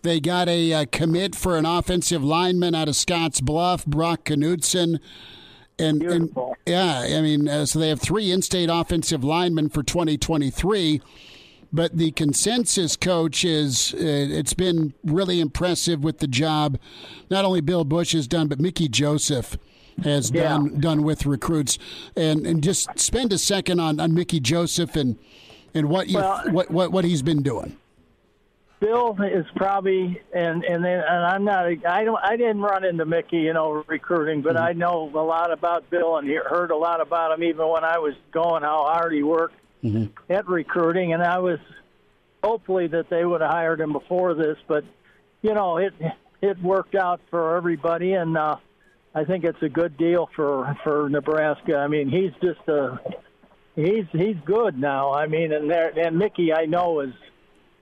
They 0.01 0.19
got 0.19 0.47
a, 0.47 0.71
a 0.71 0.85
commit 0.85 1.35
for 1.35 1.57
an 1.57 1.65
offensive 1.65 2.23
lineman 2.23 2.75
out 2.75 2.87
of 2.87 2.95
Scotts 2.95 3.41
Bluff, 3.41 3.85
Brock 3.85 4.25
Knutson. 4.25 4.99
And, 5.77 6.01
and, 6.03 6.37
yeah, 6.65 6.99
I 7.17 7.21
mean, 7.21 7.49
uh, 7.49 7.65
so 7.65 7.79
they 7.79 7.89
have 7.89 7.99
three 8.01 8.31
in-state 8.31 8.69
offensive 8.71 9.23
linemen 9.23 9.69
for 9.69 9.83
2023. 9.83 11.01
But 11.73 11.97
the 11.97 12.11
consensus, 12.11 12.95
coach, 12.95 13.43
is 13.43 13.93
uh, 13.95 13.97
it's 13.99 14.53
been 14.53 14.93
really 15.03 15.41
impressive 15.41 16.03
with 16.03 16.19
the 16.19 16.27
job. 16.27 16.79
Not 17.29 17.43
only 17.43 17.59
Bill 17.59 17.83
Busch 17.83 18.13
has 18.13 18.27
done, 18.27 18.47
but 18.47 18.59
Mickey 18.61 18.87
Joseph 18.87 19.57
has 20.03 20.31
Yeah. 20.31 20.43
done 20.43 20.79
done 20.79 21.03
with 21.03 21.25
recruits. 21.25 21.77
And 22.15 22.47
and 22.47 22.63
just 22.63 22.97
spend 22.97 23.33
a 23.33 23.37
second 23.37 23.81
on, 23.81 23.99
on 23.99 24.13
Mickey 24.13 24.39
Joseph 24.39 24.95
and 24.95 25.17
and 25.73 25.89
what 25.89 26.07
you 26.07 26.15
Well- 26.19 26.43
what, 26.51 26.71
what 26.71 26.91
what 26.93 27.03
he's 27.03 27.21
been 27.21 27.41
doing. 27.43 27.75
Bill 28.79 29.17
is 29.23 29.45
probably, 29.55 30.21
and 30.33 30.63
and 30.63 30.83
then 30.83 30.99
and 30.99 31.25
I'm 31.25 31.45
not. 31.45 31.65
I 31.87 32.03
don't. 32.03 32.19
I 32.21 32.35
didn't 32.35 32.61
run 32.61 32.83
into 32.83 33.05
Mickey, 33.05 33.37
you 33.37 33.53
know, 33.53 33.83
recruiting, 33.87 34.41
but 34.41 34.57
I 34.57 34.73
know 34.73 35.09
a 35.13 35.23
lot 35.23 35.51
about 35.51 35.89
Bill 35.89 36.17
and 36.17 36.27
he 36.27 36.35
heard 36.35 36.71
a 36.71 36.75
lot 36.75 36.99
about 37.01 37.31
him 37.31 37.43
even 37.43 37.67
when 37.67 37.83
I 37.83 37.99
was 37.99 38.13
going. 38.31 38.63
How 38.63 38.83
hard 38.83 39.13
he 39.13 39.23
worked 39.23 39.55
at 40.29 40.47
recruiting, 40.47 41.13
and 41.13 41.23
I 41.23 41.39
was 41.39 41.59
hopefully 42.43 42.87
that 42.87 43.09
they 43.09 43.25
would 43.25 43.41
have 43.41 43.51
hired 43.51 43.81
him 43.81 43.91
before 43.91 44.35
this, 44.35 44.57
but 44.67 44.83
you 45.41 45.53
know, 45.53 45.77
it 45.77 45.93
it 46.41 46.61
worked 46.61 46.95
out 46.95 47.21
for 47.29 47.55
everybody, 47.55 48.13
and 48.13 48.37
uh, 48.37 48.57
I 49.13 49.23
think 49.23 49.43
it's 49.45 49.61
a 49.61 49.69
good 49.69 49.97
deal 49.97 50.29
for 50.35 50.77
for 50.83 51.09
Nebraska. 51.09 51.77
I 51.77 51.87
mean, 51.87 52.09
he's 52.09 52.33
just 52.41 52.67
a 52.67 52.99
he's 53.75 54.05
he's 54.11 54.37
good 54.45 54.79
now. 54.79 55.13
I 55.13 55.27
mean, 55.27 55.53
and 55.53 55.69
there 55.69 55.97
and 55.97 56.17
Mickey, 56.17 56.53
I 56.53 56.65
know 56.65 56.99
is 57.01 57.13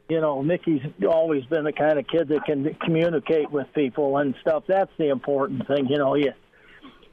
you 0.09 0.19
know, 0.19 0.43
Mickey's 0.43 0.81
always 1.07 1.45
been 1.45 1.63
the 1.63 1.71
kind 1.71 1.97
of 1.97 2.07
kid 2.07 2.27
that 2.27 2.45
can 2.45 2.75
communicate 2.81 3.49
with 3.51 3.67
people 3.73 4.17
and 4.17 4.35
stuff. 4.41 4.63
That's 4.67 4.91
the 4.97 5.09
important 5.09 5.67
thing, 5.67 5.87
you 5.87 5.97
know. 5.97 6.15
You, 6.15 6.33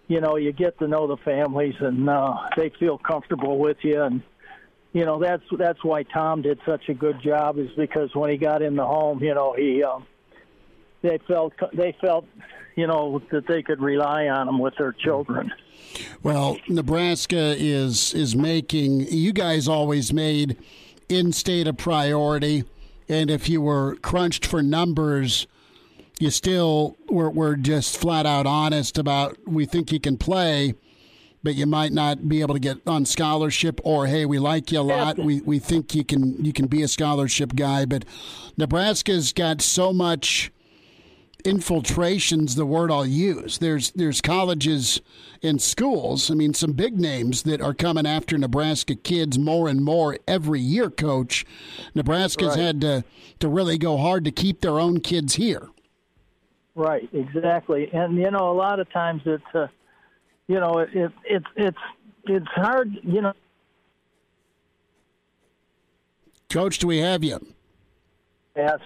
you 0.09 0.21
know, 0.21 0.37
you 0.37 0.53
get 0.53 0.79
to 0.81 0.89
know 0.89 1.07
the 1.07 1.17
families 1.19 1.77
and 1.79 2.11
uh, 2.11 2.35
they 2.57 2.73
feel 2.81 2.99
comfortable 2.99 3.59
with 3.59 3.77
you, 3.83 4.03
and 4.03 4.23
you 4.93 5.05
know 5.05 5.21
that's 5.21 5.45
that's 5.57 5.83
why 5.85 6.03
Tom 6.03 6.43
did 6.43 6.59
such 6.67 6.89
a 6.89 6.95
good 6.95 7.23
job 7.23 7.59
is 7.59 7.71
because 7.77 8.15
when 8.15 8.31
he 8.31 8.37
got 8.37 8.61
in 8.61 8.75
the 8.75 8.85
home, 8.85 9.23
you 9.23 9.35
know, 9.35 9.55
he 9.57 9.85
um, 9.85 10.07
they 11.03 11.19
felt 11.29 11.53
they 11.73 11.95
felt 12.01 12.27
you 12.75 12.89
know 12.89 13.23
that 13.31 13.47
they 13.47 13.63
could 13.63 13.81
rely 13.81 14.27
on 14.27 14.49
him 14.49 14.59
with 14.59 14.75
their 14.79 14.93
children. 14.93 15.53
Well, 16.25 16.59
Nebraska 16.69 17.55
is 17.57 18.13
is 18.13 18.35
making 18.35 19.07
you 19.13 19.33
guys 19.33 19.69
always 19.69 20.13
made 20.13 20.57
in-state 21.09 21.67
a 21.67 21.73
priority, 21.73 22.65
and 23.11 23.29
if 23.29 23.49
you 23.49 23.61
were 23.61 23.97
crunched 23.97 24.47
for 24.47 24.63
numbers, 24.63 25.49
you 26.21 26.31
still 26.31 26.97
were, 27.09 27.29
were 27.29 27.57
just 27.57 27.99
flat 27.99 28.25
out 28.25 28.47
honest 28.47 28.97
about 28.97 29.37
we 29.47 29.67
think 29.67 29.91
you 29.91 29.99
can 29.99 30.17
play, 30.17 30.75
but 31.43 31.57
you 31.57 31.67
might 31.67 31.93
not 31.93 32.29
be 32.29 32.41
able 32.41 32.55
to 32.55 32.61
get 32.61 32.79
on 32.87 33.05
scholarship, 33.05 33.81
or 33.83 34.07
hey, 34.07 34.25
we 34.27 34.39
like 34.39 34.71
you 34.71 34.79
a 34.79 34.83
lot, 34.83 35.19
we 35.19 35.41
we 35.41 35.59
think 35.59 35.93
you 35.95 36.05
can 36.05 36.45
you 36.45 36.53
can 36.53 36.69
be 36.69 36.83
a 36.83 36.89
scholarship 36.89 37.57
guy, 37.57 37.85
but 37.85 38.05
Nebraska's 38.57 39.33
got 39.33 39.61
so 39.61 39.93
much 39.93 40.53
infiltration's 41.41 42.55
the 42.55 42.67
word 42.67 42.91
I'll 42.91 43.07
use. 43.07 43.59
There's 43.59 43.91
there's 43.93 44.21
colleges 44.21 45.01
and 45.43 45.61
schools. 45.61 46.31
I 46.31 46.35
mean, 46.35 46.55
some 46.55 46.73
big 46.73 46.99
names 46.99 47.43
that 47.43 47.61
are 47.61 47.75
coming 47.75 48.07
after 48.07 48.37
Nebraska 48.39 48.95
kids 48.95 49.39
more 49.39 49.69
and 49.69 49.83
more 49.85 50.19
every 50.29 50.61
year. 50.61 50.91
Coach, 50.91 51.45
Nebraska's 51.95 52.57
Right. 52.57 52.59
had 52.59 52.81
to 52.83 53.05
to 53.41 53.49
really 53.49 53.79
go 53.79 53.97
hard 53.97 54.25
to 54.25 54.31
keep 54.31 54.61
their 54.61 54.79
own 54.79 55.01
kids 55.01 55.35
here. 55.35 55.69
Right, 56.75 57.09
exactly. 57.13 57.91
And 57.93 58.17
you 58.17 58.31
know, 58.31 58.51
a 58.51 58.55
lot 58.55 58.81
of 58.81 58.91
times 58.93 59.23
it's, 59.27 59.43
uh, 59.55 59.67
you 60.47 60.61
know, 60.61 60.79
it, 60.79 60.89
it 60.95 61.13
it's 61.25 61.47
it's 61.57 61.79
it's 62.25 62.47
hard. 62.49 62.93
You 63.03 63.23
know, 63.23 63.33
Coach, 66.49 66.79
do 66.79 66.87
we 66.87 66.99
have 66.99 67.23
you? 67.25 67.39
asked 68.57 68.83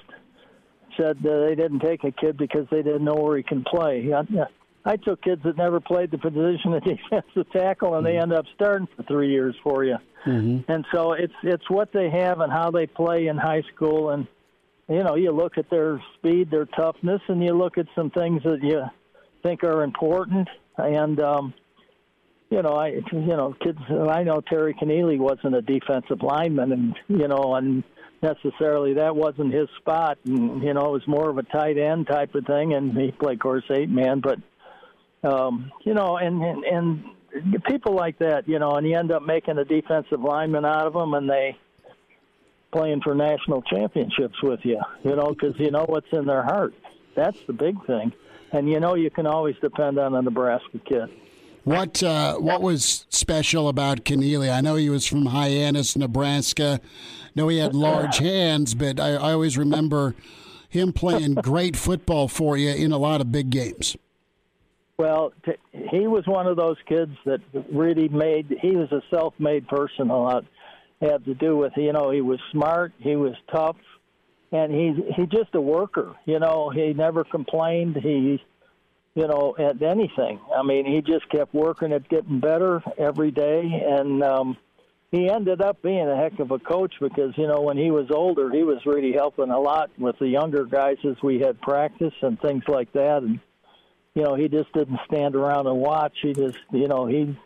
said 0.97 1.18
uh, 1.26 1.47
they 1.47 1.55
didn't 1.55 1.80
take 1.80 2.05
a 2.05 2.12
kid 2.12 2.36
because 2.36 2.66
they 2.70 2.82
didn't 2.82 3.05
know 3.05 3.14
where 3.14 3.36
he 3.36 3.42
can 3.42 3.64
play. 3.64 4.07
Yeah. 4.09 4.22
I 4.86 4.97
took 4.97 5.22
kids 5.22 5.42
that 5.45 5.57
never 5.57 5.80
played 5.80 6.11
the 6.11 6.18
position 6.18 6.74
of 6.74 6.84
defensive 6.84 7.51
tackle, 7.53 7.95
and 7.95 8.05
they 8.07 8.18
end 8.18 8.32
up 8.32 8.45
starting 8.55 8.88
for 8.97 9.03
three 9.05 9.30
years 9.30 9.55
for 9.62 9.84
you. 9.84 9.97
Mm-hmm. 10.26 10.70
And 10.70 10.84
so 10.92 11.12
it's 11.12 11.34
it's 11.42 11.68
what 11.68 11.92
they 11.92 12.11
have 12.11 12.40
and 12.40 12.53
how 12.53 12.70
they 12.70 12.86
play 12.86 13.26
in 13.26 13.36
high 13.36 13.62
school, 13.74 14.11
and 14.11 14.26
you 14.88 15.03
know 15.03 15.16
you 15.16 15.32
look 15.32 15.59
at 15.59 15.70
their 15.70 16.03
speed, 16.18 16.51
their 16.51 16.66
toughness, 16.66 17.20
and 17.28 17.42
you 17.42 17.53
look 17.55 17.78
at 17.78 17.86
some 17.95 18.11
things 18.11 18.42
that 18.45 18.62
you 18.62 18.82
think 19.42 19.64
are 19.64 19.82
important. 19.82 20.49
And 20.78 21.20
um, 21.20 21.55
you 22.51 22.62
know, 22.62 22.74
I 22.74 22.88
you 22.88 23.26
know 23.26 23.55
kids. 23.62 23.78
I 23.90 24.22
know 24.22 24.40
Terry 24.40 24.74
Connealy 24.74 25.18
wasn't 25.18 25.57
a 25.57 25.62
defensive 25.62 26.22
lineman, 26.22 26.72
and 26.72 26.97
you 27.09 27.28
know, 27.28 27.55
and 27.55 27.84
necessarily 28.25 28.95
that 28.95 29.14
wasn't 29.14 29.53
his 29.53 29.68
spot. 29.79 30.18
And 30.25 30.62
you 30.62 30.75
know, 30.75 30.87
it 30.87 30.93
was 30.93 31.07
more 31.07 31.31
of 31.31 31.39
a 31.39 31.45
tight 31.45 31.79
end 31.79 32.09
type 32.09 32.35
of 32.35 32.45
thing, 32.47 32.75
and 32.75 32.97
he 32.97 33.12
played, 33.12 33.39
course, 33.39 33.64
eight 33.70 33.91
man, 33.91 34.20
but 34.20 34.39
um, 35.29 35.70
you 35.85 35.95
know, 35.95 36.16
and, 36.16 36.43
and 36.43 36.64
and 36.64 37.64
people 37.64 37.95
like 37.95 38.18
that, 38.18 38.49
you 38.49 38.59
know, 38.59 38.72
and 38.72 38.87
you 38.87 38.97
end 38.97 39.12
up 39.12 39.22
making 39.22 39.59
a 39.59 39.64
defensive 39.64 40.20
lineman 40.20 40.64
out 40.64 40.87
of 40.87 40.93
them, 40.93 41.14
and 41.14 41.29
they 41.29 41.57
playing 42.72 43.01
for 43.03 43.14
national 43.14 43.62
championships 43.62 44.43
with 44.43 44.61
you, 44.64 44.81
you 45.05 45.14
know, 45.14 45.29
because 45.29 45.55
you 45.59 45.70
know 45.70 45.85
what's 45.87 46.12
in 46.12 46.27
their 46.27 46.43
heart. 46.43 46.75
That's 47.14 47.39
the 47.47 47.53
big 47.53 47.85
thing, 47.87 48.12
and 48.53 48.68
you 48.68 48.81
know 48.81 48.95
you 48.95 49.11
can 49.11 49.27
always 49.27 49.57
depend 49.61 49.99
on 49.99 50.14
a 50.14 50.22
Nebraska 50.22 50.81
kid. 50.85 51.11
What 51.64 52.03
uh, 52.03 52.35
what 52.37 52.61
was 52.61 53.07
special 53.09 53.68
about 53.68 54.05
Connealy? 54.05 54.51
I 54.51 54.61
know 54.61 54.75
he 54.75 54.91
was 54.91 55.07
from 55.07 55.27
Hyannis, 55.27 55.97
Nebraska. 55.97 56.79
Know 57.35 57.49
he 57.49 57.59
had 57.59 57.74
large 57.74 58.18
hands, 58.18 58.74
but 58.74 59.01
I, 59.01 59.14
I 59.14 59.32
always 59.32 59.59
remember 59.59 60.14
him 60.68 60.93
playing 60.93 61.35
great 61.35 61.76
football 61.76 62.28
for 62.28 62.57
you 62.57 62.70
in 62.70 62.93
a 62.93 62.99
lot 62.99 63.20
of 63.20 63.32
big 63.32 63.51
games. 63.51 63.97
Well, 64.97 65.32
t- 65.45 65.53
he 65.91 66.07
was 66.07 66.26
one 66.26 66.47
of 66.47 66.57
those 66.57 66.76
kids 66.87 67.12
that 67.24 67.41
really 67.72 68.09
made. 68.09 68.57
He 68.61 68.76
was 68.76 68.91
a 68.93 69.03
self-made 69.12 69.66
person. 69.66 70.11
A 70.11 70.16
lot 70.16 70.45
had 71.01 71.24
to 71.24 71.35
do 71.35 71.57
with 71.57 71.72
you 71.76 71.93
know 71.93 72.11
he 72.11 72.20
was 72.20 72.39
smart, 72.53 72.93
he 72.99 73.16
was 73.16 73.35
tough, 73.53 73.76
and 74.53 74.72
he 74.72 74.95
he 75.16 75.26
just 75.26 75.55
a 75.55 75.61
worker. 75.61 76.14
You 76.26 76.39
know, 76.39 76.70
he 76.70 76.93
never 76.93 77.24
complained. 77.24 77.97
He 77.97 78.43
you 79.14 79.26
know 79.26 79.57
at 79.59 79.82
anything. 79.82 80.39
I 80.57 80.62
mean, 80.62 80.87
he 80.87 81.01
just 81.01 81.28
kept 81.28 81.55
working 81.55 81.93
at 81.93 82.09
getting 82.09 82.41
better 82.41 82.82
every 82.97 83.30
day, 83.32 83.85
and 83.85 84.22
um, 84.22 84.57
he 85.15 85.31
ended 85.31 85.61
up 85.61 85.83
being 85.83 86.09
a 86.09 86.17
heck 86.17 86.39
of 86.41 86.51
a 86.51 86.59
coach 86.59 86.95
because 87.01 87.33
you 87.37 87.47
know 87.47 87.61
when 87.61 87.77
he 87.77 87.91
was 87.91 88.11
older, 88.11 88.51
he 88.51 88.62
was 88.62 88.79
really 88.85 89.12
helping 89.12 89.51
a 89.51 89.61
lot 89.61 89.91
with 89.99 90.19
the 90.19 90.29
younger 90.29 90.65
guys 90.65 90.97
as 91.09 91.17
we 91.23 91.39
had 91.39 91.61
practice 91.61 92.15
and 92.23 92.41
things 92.41 92.65
like 92.69 92.93
that, 92.93 93.23
and 93.23 93.41
you 94.15 94.23
know, 94.23 94.35
he 94.35 94.49
just 94.49 94.73
didn't 94.73 95.01
stand 95.07 95.35
around 95.35 95.67
and 95.67 95.77
watch. 95.77 96.17
He 96.23 96.33
just, 96.33 96.59
you 96.73 96.87
know, 96.87 97.07
he, 97.07 97.37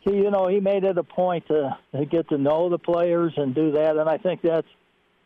he, 0.00 0.16
you 0.16 0.30
know, 0.30 0.46
he 0.46 0.60
made 0.60 0.84
it 0.84 0.98
a 0.98 1.02
point 1.02 1.48
to, 1.48 1.76
to 1.96 2.04
get 2.04 2.28
to 2.28 2.38
know 2.38 2.68
the 2.68 2.78
players 2.78 3.32
and 3.36 3.54
do 3.54 3.72
that. 3.72 3.96
And 3.96 4.08
I 4.08 4.18
think 4.18 4.42
that's 4.42 4.68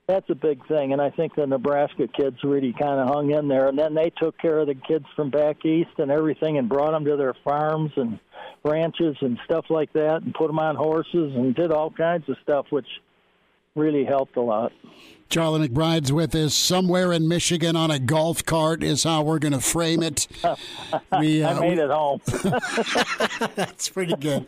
that's 0.06 0.28
a 0.30 0.34
big 0.34 0.66
thing. 0.66 0.92
And 0.92 1.00
I 1.00 1.10
think 1.10 1.34
the 1.34 1.46
Nebraska 1.46 2.08
kids 2.08 2.38
really 2.42 2.72
kind 2.72 3.00
of 3.00 3.08
hung 3.08 3.30
in 3.30 3.48
there. 3.48 3.68
And 3.68 3.78
then 3.78 3.94
they 3.94 4.10
took 4.10 4.38
care 4.38 4.58
of 4.58 4.66
the 4.66 4.74
kids 4.74 5.06
from 5.14 5.30
back 5.30 5.64
east 5.64 5.98
and 5.98 6.10
everything, 6.10 6.58
and 6.58 6.68
brought 6.68 6.92
them 6.92 7.04
to 7.04 7.16
their 7.16 7.34
farms 7.44 7.92
and 7.96 8.18
ranches 8.64 9.16
and 9.20 9.38
stuff 9.44 9.66
like 9.70 9.92
that, 9.92 10.22
and 10.22 10.34
put 10.34 10.48
them 10.48 10.58
on 10.58 10.76
horses 10.76 11.34
and 11.34 11.54
did 11.54 11.70
all 11.70 11.90
kinds 11.90 12.28
of 12.28 12.36
stuff, 12.42 12.66
which 12.70 12.88
really 13.74 14.04
helped 14.04 14.36
a 14.36 14.40
lot. 14.40 14.72
Charlie 15.32 15.66
McBride's 15.66 16.12
with 16.12 16.34
us 16.34 16.52
somewhere 16.52 17.10
in 17.10 17.26
Michigan 17.26 17.74
on 17.74 17.90
a 17.90 17.98
golf 17.98 18.44
cart 18.44 18.82
is 18.82 19.04
how 19.04 19.22
we're 19.22 19.38
going 19.38 19.54
to 19.54 19.60
frame 19.60 20.02
it. 20.02 20.28
We, 21.18 21.42
uh, 21.42 21.56
I 21.56 21.60
made 21.60 21.78
it 21.78 21.90
home. 21.90 22.20
That's 23.54 23.88
pretty 23.88 24.14
good. 24.16 24.46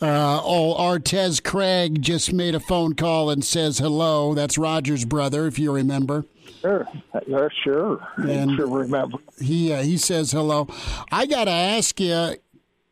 Uh, 0.00 0.40
oh, 0.42 0.74
Artez 0.78 1.42
Craig 1.42 2.00
just 2.00 2.32
made 2.32 2.54
a 2.54 2.60
phone 2.60 2.94
call 2.94 3.28
and 3.28 3.44
says 3.44 3.78
hello. 3.78 4.34
That's 4.34 4.56
Roger's 4.56 5.04
brother, 5.04 5.46
if 5.46 5.58
you 5.58 5.72
remember. 5.72 6.24
Sure, 6.60 6.88
yeah, 7.26 7.48
sure. 7.62 8.06
And 8.16 8.56
sure 8.56 8.68
remember. 8.68 9.18
He 9.38 9.72
uh, 9.72 9.82
he 9.82 9.98
says 9.98 10.32
hello. 10.32 10.66
I 11.10 11.26
got 11.26 11.44
to 11.44 11.50
ask 11.50 12.00
you. 12.00 12.36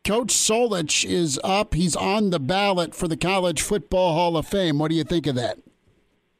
Coach 0.03 0.34
Solich 0.34 1.05
is 1.05 1.38
up. 1.45 1.74
He's 1.74 1.95
on 1.95 2.30
the 2.30 2.41
ballot 2.41 2.95
for 2.95 3.07
the 3.07 3.18
College 3.18 3.61
Football 3.62 4.14
Hall 4.14 4.36
of 4.36 4.47
Fame. 4.47 4.78
What 4.78 4.91
do 4.91 4.97
you 4.97 5.05
think 5.05 5.26
of 5.26 5.34
that? 5.36 5.59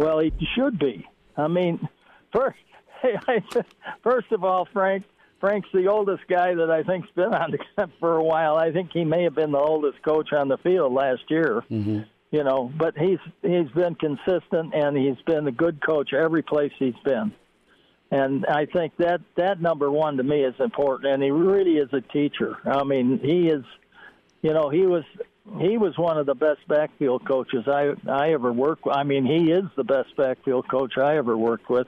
Well, 0.01 0.21
he 0.21 0.33
should 0.55 0.79
be. 0.79 1.07
I 1.37 1.47
mean, 1.47 1.87
first, 2.33 2.57
first 4.03 4.33
of 4.33 4.45
all, 4.45 4.67
Frank, 4.73 5.05
Frank's 5.41 5.69
the 5.75 5.89
oldest 5.89 6.23
guy 6.27 6.55
that 6.55 6.71
I 6.71 6.83
think's 6.85 7.11
been 7.15 7.35
on 7.35 7.51
the 7.51 7.91
for 8.01 8.17
a 8.17 8.25
while. 8.25 8.57
I 8.57 8.73
think 8.73 8.93
he 8.95 9.05
may 9.05 9.25
have 9.25 9.35
been 9.35 9.53
the 9.53 9.59
oldest 9.59 10.03
coach 10.03 10.33
on 10.33 10.49
the 10.49 10.57
field 10.57 10.95
last 10.95 11.21
year. 11.29 11.63
Mm-hmm. 11.71 12.01
You 12.31 12.45
know, 12.45 12.73
but 12.79 12.97
he's 12.97 13.19
he's 13.43 13.69
been 13.75 13.95
consistent 13.95 14.73
and 14.73 14.97
he's 14.97 15.21
been 15.27 15.47
a 15.47 15.53
good 15.53 15.85
coach 15.85 16.15
every 16.15 16.43
place 16.43 16.73
he's 16.79 16.95
been. 17.05 17.33
And 18.11 18.47
I 18.47 18.67
think 18.67 18.97
that 18.99 19.21
that 19.37 19.61
number 19.61 19.91
one 19.91 20.17
to 20.17 20.23
me 20.23 20.45
is 20.45 20.55
important. 20.61 21.13
And 21.13 21.23
he 21.23 21.31
really 21.31 21.77
is 21.77 21.93
a 21.93 22.01
teacher. 22.01 22.57
I 22.65 22.85
mean, 22.85 23.21
he 23.23 23.49
is. 23.49 23.65
You 24.43 24.55
know, 24.55 24.71
he 24.71 24.87
was 24.87 25.05
he 25.59 25.79
was 25.79 25.97
one 25.97 26.19
of 26.19 26.27
the 26.27 26.35
best 26.35 26.67
backfield 26.69 27.27
coaches 27.27 27.65
I 27.67 27.93
I 28.09 28.33
ever 28.33 28.53
worked 28.53 28.85
with. 28.85 28.97
I 28.97 29.05
mean, 29.05 29.25
he 29.25 29.51
is 29.51 29.65
the 29.77 29.85
best 29.85 30.17
backfield 30.17 30.69
coach 30.69 30.97
I 30.99 31.17
ever 31.17 31.37
worked 31.37 31.69
with. 31.69 31.87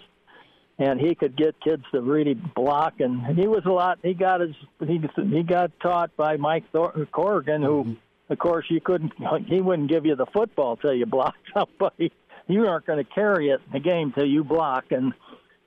And 0.78 0.98
he 0.98 1.14
could 1.14 1.36
get 1.36 1.54
kids 1.60 1.84
to 1.92 2.00
really 2.00 2.34
block, 2.34 2.94
and 2.98 3.38
he 3.38 3.46
was 3.46 3.62
a 3.66 3.70
lot. 3.70 3.98
He 4.02 4.14
got 4.14 4.40
his 4.40 4.54
he 4.80 5.00
he 5.16 5.42
got 5.42 5.70
taught 5.80 6.16
by 6.16 6.38
Mike 6.38 6.64
Thor- 6.72 6.94
Corgan, 7.12 7.62
who, 7.62 7.84
mm-hmm. 7.84 8.32
of 8.32 8.38
course, 8.38 8.64
you 8.68 8.80
couldn't. 8.80 9.12
He 9.46 9.60
wouldn't 9.60 9.90
give 9.90 10.06
you 10.06 10.16
the 10.16 10.26
football 10.26 10.76
till 10.76 10.94
you 10.94 11.06
blocked 11.06 11.38
somebody. 11.54 12.10
You 12.48 12.66
aren't 12.66 12.86
going 12.86 13.04
to 13.04 13.10
carry 13.10 13.50
it 13.50 13.60
in 13.66 13.72
the 13.72 13.80
game 13.80 14.12
till 14.12 14.26
you 14.26 14.42
block. 14.42 14.86
And 14.90 15.12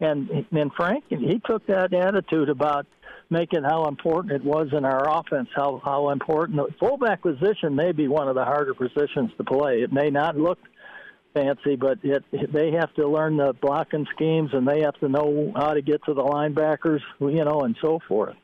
and 0.01 0.45
and 0.51 0.73
Frank, 0.73 1.05
he 1.07 1.39
took 1.45 1.67
that 1.67 1.93
attitude 1.93 2.49
about 2.49 2.87
making 3.29 3.63
how 3.63 3.87
important 3.87 4.33
it 4.33 4.43
was 4.43 4.67
in 4.71 4.85
our 4.85 5.19
offense, 5.19 5.49
how 5.55 5.81
how 5.83 6.09
important 6.09 6.57
the 6.57 6.73
fullback 6.79 7.21
position 7.21 7.75
may 7.75 7.91
be 7.91 8.07
one 8.07 8.27
of 8.27 8.35
the 8.35 8.43
harder 8.43 8.73
positions 8.73 9.31
to 9.37 9.43
play. 9.43 9.81
It 9.81 9.91
may 9.91 10.09
not 10.09 10.37
look 10.37 10.59
fancy, 11.33 11.75
but 11.75 11.99
it, 12.03 12.23
they 12.51 12.71
have 12.71 12.93
to 12.95 13.07
learn 13.07 13.37
the 13.37 13.53
blocking 13.61 14.07
schemes 14.15 14.51
and 14.53 14.67
they 14.67 14.81
have 14.81 14.97
to 14.99 15.09
know 15.09 15.51
how 15.55 15.73
to 15.73 15.81
get 15.81 16.03
to 16.05 16.13
the 16.13 16.23
linebackers, 16.23 17.01
you 17.19 17.43
know, 17.43 17.61
and 17.61 17.75
so 17.81 17.99
forth. 18.07 18.35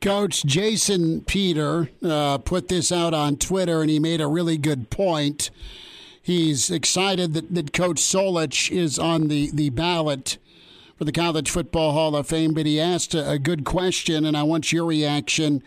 Coach 0.00 0.44
Jason 0.44 1.22
Peter 1.22 1.90
uh, 2.02 2.38
put 2.38 2.68
this 2.68 2.90
out 2.90 3.12
on 3.12 3.36
Twitter, 3.36 3.80
and 3.82 3.90
he 3.90 3.98
made 3.98 4.20
a 4.20 4.26
really 4.26 4.56
good 4.56 4.88
point. 4.90 5.50
He's 6.22 6.70
excited 6.70 7.34
that, 7.34 7.54
that 7.54 7.72
Coach 7.72 7.96
Solich 7.96 8.70
is 8.70 8.98
on 8.98 9.28
the, 9.28 9.50
the 9.50 9.70
ballot 9.70 10.38
for 11.00 11.06
the 11.06 11.12
College 11.12 11.48
Football 11.48 11.92
Hall 11.92 12.14
of 12.14 12.26
Fame, 12.26 12.52
but 12.52 12.66
he 12.66 12.78
asked 12.78 13.14
a, 13.14 13.30
a 13.30 13.38
good 13.38 13.64
question, 13.64 14.26
and 14.26 14.36
I 14.36 14.42
want 14.42 14.70
your 14.70 14.84
reaction. 14.84 15.62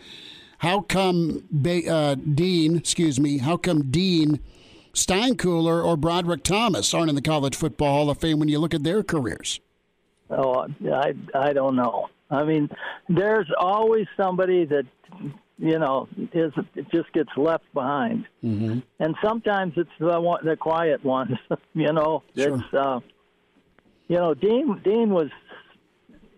How 0.58 0.82
come 0.82 1.42
ba- 1.50 1.90
uh, 1.92 2.14
Dean, 2.14 2.76
excuse 2.76 3.18
me, 3.18 3.38
how 3.38 3.56
come 3.56 3.90
Dean 3.90 4.38
Steinkuhler 4.92 5.84
or 5.84 5.96
Broderick 5.96 6.44
Thomas 6.44 6.94
aren't 6.94 7.08
in 7.08 7.16
the 7.16 7.20
College 7.20 7.56
Football 7.56 7.88
Hall 7.94 8.10
of 8.10 8.18
Fame 8.18 8.38
when 8.38 8.48
you 8.48 8.60
look 8.60 8.74
at 8.74 8.84
their 8.84 9.02
careers? 9.02 9.58
Oh, 10.30 10.68
I 10.88 11.14
I 11.34 11.52
don't 11.52 11.74
know. 11.74 12.10
I 12.30 12.44
mean, 12.44 12.68
there's 13.08 13.50
always 13.58 14.06
somebody 14.16 14.64
that 14.66 14.86
you 15.58 15.80
know 15.80 16.06
is 16.32 16.52
it 16.76 16.86
just 16.94 17.12
gets 17.12 17.30
left 17.36 17.64
behind, 17.74 18.24
mm-hmm. 18.44 18.78
and 19.00 19.16
sometimes 19.20 19.72
it's 19.76 19.90
the 19.98 20.20
one, 20.20 20.46
the 20.46 20.56
quiet 20.56 21.04
ones. 21.04 21.36
you 21.74 21.92
know, 21.92 22.22
Sure. 22.36 22.54
it's 22.54 22.72
uh, 22.72 23.00
you 24.08 24.16
know 24.16 24.34
Dean 24.34 24.80
Dean 24.84 25.10
was 25.10 25.30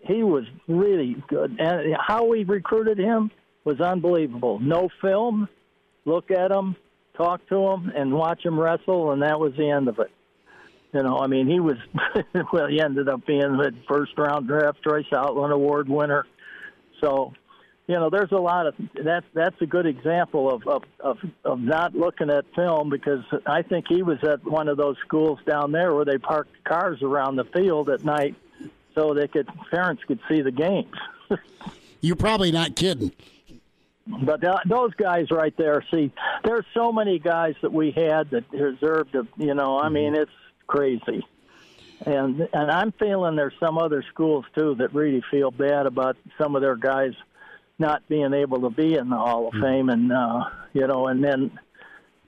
he 0.01 0.23
was 0.23 0.45
really 0.67 1.21
good, 1.27 1.57
and 1.59 1.95
how 1.99 2.25
we 2.25 2.43
recruited 2.43 2.97
him 2.97 3.29
was 3.65 3.81
unbelievable. 3.81 4.59
No 4.59 4.89
film, 5.01 5.49
look 6.05 6.31
at 6.31 6.51
him, 6.51 6.75
talk 7.17 7.45
to 7.49 7.55
him, 7.55 7.91
and 7.93 8.13
watch 8.13 8.45
him 8.45 8.57
wrestle, 8.57 9.11
and 9.11 9.21
that 9.21 9.39
was 9.39 9.53
the 9.57 9.69
end 9.69 9.89
of 9.89 9.99
it. 9.99 10.11
You 10.93 11.03
know, 11.03 11.19
I 11.19 11.27
mean, 11.27 11.47
he 11.47 11.59
was 11.59 11.75
well. 12.53 12.67
He 12.67 12.81
ended 12.81 13.09
up 13.09 13.25
being 13.25 13.41
the 13.41 13.73
first 13.87 14.13
round 14.17 14.47
draft 14.47 14.81
choice 14.83 15.05
Outland 15.13 15.51
Award 15.51 15.89
winner. 15.89 16.25
So, 17.01 17.33
you 17.87 17.95
know, 17.95 18.09
there's 18.09 18.31
a 18.33 18.37
lot 18.37 18.67
of 18.67 18.75
that's 19.01 19.25
that's 19.33 19.55
a 19.61 19.65
good 19.65 19.85
example 19.85 20.53
of 20.53 20.67
of 20.67 20.83
of, 20.99 21.17
of 21.45 21.59
not 21.59 21.95
looking 21.95 22.29
at 22.29 22.45
film 22.53 22.89
because 22.89 23.23
I 23.45 23.61
think 23.61 23.85
he 23.87 24.03
was 24.03 24.17
at 24.23 24.43
one 24.43 24.67
of 24.67 24.77
those 24.77 24.97
schools 25.05 25.39
down 25.47 25.71
there 25.71 25.93
where 25.95 26.03
they 26.03 26.17
parked 26.17 26.63
cars 26.65 27.01
around 27.01 27.37
the 27.37 27.45
field 27.45 27.89
at 27.89 28.03
night 28.03 28.35
so 28.93 29.13
they 29.13 29.27
could 29.27 29.47
parents 29.71 30.03
could 30.05 30.19
see 30.29 30.41
the 30.41 30.51
games. 30.51 30.93
You're 32.01 32.17
probably 32.17 32.51
not 32.51 32.75
kidding. 32.75 33.13
But 34.05 34.41
th- 34.41 34.53
those 34.67 34.93
guys 34.93 35.31
right 35.31 35.55
there, 35.57 35.83
see, 35.93 36.11
there's 36.43 36.65
so 36.73 36.93
many 36.93 37.19
guys 37.19 37.55
that 37.61 37.73
we 37.73 37.91
had 37.91 38.29
that 38.29 38.49
deserved 38.51 39.11
to, 39.13 39.27
you 39.37 39.53
know, 39.53 39.79
I 39.79 39.89
mean, 39.89 40.13
mm-hmm. 40.13 40.21
it's 40.21 40.31
crazy. 40.65 41.25
And 42.05 42.47
and 42.53 42.71
I'm 42.71 42.91
feeling 42.93 43.35
there's 43.35 43.55
some 43.59 43.77
other 43.77 44.03
schools 44.09 44.45
too 44.55 44.75
that 44.75 44.93
really 44.93 45.23
feel 45.31 45.51
bad 45.51 45.87
about 45.87 46.15
some 46.37 46.55
of 46.55 46.61
their 46.61 46.75
guys 46.75 47.13
not 47.79 48.07
being 48.07 48.33
able 48.33 48.61
to 48.61 48.69
be 48.69 48.95
in 48.95 49.09
the 49.09 49.15
Hall 49.15 49.47
of 49.47 49.53
Fame, 49.61 49.89
and 49.89 50.11
uh, 50.11 50.45
you 50.73 50.87
know, 50.87 51.07
and 51.07 51.23
then, 51.23 51.51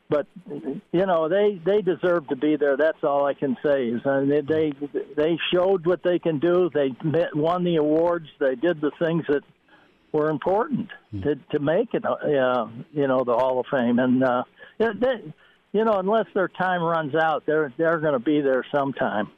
but 0.10 0.28
you 0.46 1.06
know, 1.06 1.28
they 1.28 1.60
they 1.66 1.82
deserve 1.82 2.28
to 2.28 2.36
be 2.36 2.56
there. 2.56 2.78
That's 2.78 3.04
all 3.04 3.26
I 3.26 3.34
can 3.34 3.58
say. 3.64 3.88
Is 3.88 4.02
uh, 4.06 4.26
they 4.28 4.42
they 4.42 4.74
they 5.16 5.40
showed 5.54 5.86
what 5.86 6.04
they 6.04 6.20
can 6.20 6.40
do. 6.40 6.70
They 6.74 6.94
met, 7.04 7.36
won 7.36 7.64
the 7.64 7.78
awards. 7.78 8.28
They 8.40 8.56
did 8.56 8.82
the 8.82 8.92
things 9.00 9.24
that 9.30 9.44
were 10.12 10.30
important 10.30 10.90
to 11.24 11.36
to 11.52 11.60
make 11.60 11.94
it. 11.94 12.06
Uh, 12.06 12.68
you 12.92 13.08
know, 13.08 13.24
the 13.24 13.36
Hall 13.36 13.60
of 13.60 13.66
Fame, 13.72 14.00
and 14.00 14.24
uh, 14.24 14.44
they, 14.78 15.34
you 15.72 15.84
know, 15.84 15.94
unless 15.94 16.26
their 16.34 16.48
time 16.48 16.84
runs 16.84 17.16
out, 17.16 17.46
they're 17.46 17.74
they're 17.78 18.00
going 18.00 18.14
to 18.14 18.20
be 18.20 18.42
there 18.42 18.66
sometime. 18.74 19.30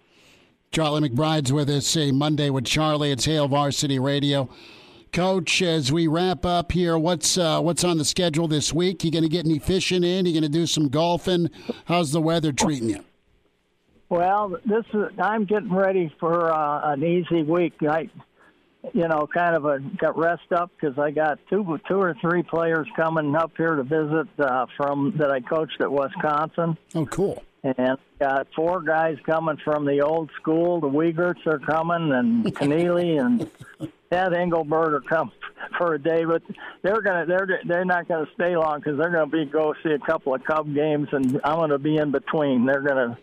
Charlie 0.71 1.09
McBride's 1.09 1.51
with 1.51 1.69
us. 1.69 1.97
A 1.97 2.11
Monday 2.11 2.49
with 2.49 2.65
Charlie. 2.65 3.11
It's 3.11 3.25
Hail 3.25 3.49
Varsity 3.49 3.99
Radio. 3.99 4.49
Coach, 5.11 5.61
as 5.61 5.91
we 5.91 6.07
wrap 6.07 6.45
up 6.45 6.71
here, 6.71 6.97
what's 6.97 7.37
uh, 7.37 7.59
what's 7.59 7.83
on 7.83 7.97
the 7.97 8.05
schedule 8.05 8.47
this 8.47 8.73
week? 8.73 9.03
You 9.03 9.11
going 9.11 9.23
to 9.23 9.29
get 9.29 9.45
any 9.45 9.59
fishing 9.59 10.05
in? 10.05 10.25
You 10.25 10.31
going 10.31 10.43
to 10.43 10.49
do 10.49 10.65
some 10.65 10.87
golfing? 10.87 11.49
How's 11.85 12.13
the 12.13 12.21
weather 12.21 12.53
treating 12.53 12.89
you? 12.89 13.03
Well, 14.07 14.57
this 14.65 14.85
is 14.93 15.09
I'm 15.19 15.43
getting 15.43 15.73
ready 15.73 16.13
for 16.17 16.49
uh, 16.53 16.93
an 16.93 17.03
easy 17.03 17.43
week. 17.43 17.73
I, 17.81 18.09
you 18.93 19.07
know, 19.07 19.27
kind 19.27 19.53
of 19.53 19.65
a 19.65 19.79
got 19.79 20.17
rest 20.17 20.51
up 20.53 20.71
because 20.79 20.97
I 20.97 21.11
got 21.11 21.39
two 21.49 21.77
two 21.89 21.99
or 21.99 22.15
three 22.21 22.43
players 22.43 22.87
coming 22.95 23.35
up 23.35 23.51
here 23.57 23.75
to 23.75 23.83
visit 23.83 24.27
uh, 24.39 24.65
from 24.77 25.15
that 25.17 25.29
I 25.29 25.41
coached 25.41 25.81
at 25.81 25.91
Wisconsin. 25.91 26.77
Oh, 26.95 27.05
cool! 27.05 27.43
And 27.63 27.97
got 28.17 28.47
four 28.55 28.81
guys 28.81 29.17
coming 29.25 29.57
from 29.63 29.85
the 29.85 30.01
old 30.01 30.29
school. 30.39 30.79
The 30.79 30.87
Wiegerts 30.87 31.45
are 31.47 31.59
coming, 31.59 32.13
and 32.13 32.45
Connealy 32.55 33.17
and 33.17 33.49
Ted 34.11 34.33
Engelbert 34.33 34.93
are 34.93 35.01
coming 35.01 35.33
for 35.77 35.93
a 35.95 35.99
day. 35.99 36.25
But 36.25 36.43
they're 36.81 37.01
gonna 37.01 37.25
they're 37.25 37.61
they're 37.67 37.85
not 37.85 38.07
gonna 38.07 38.27
stay 38.35 38.55
long 38.55 38.79
because 38.79 38.99
they're 38.99 39.11
gonna 39.11 39.27
be 39.27 39.45
go 39.45 39.73
see 39.83 39.91
a 39.91 39.99
couple 39.99 40.35
of 40.35 40.43
Cub 40.43 40.73
games, 40.73 41.07
and 41.11 41.39
I'm 41.43 41.59
gonna 41.59 41.79
be 41.79 41.97
in 41.97 42.11
between. 42.11 42.65
They're 42.65 42.81
gonna 42.81 43.17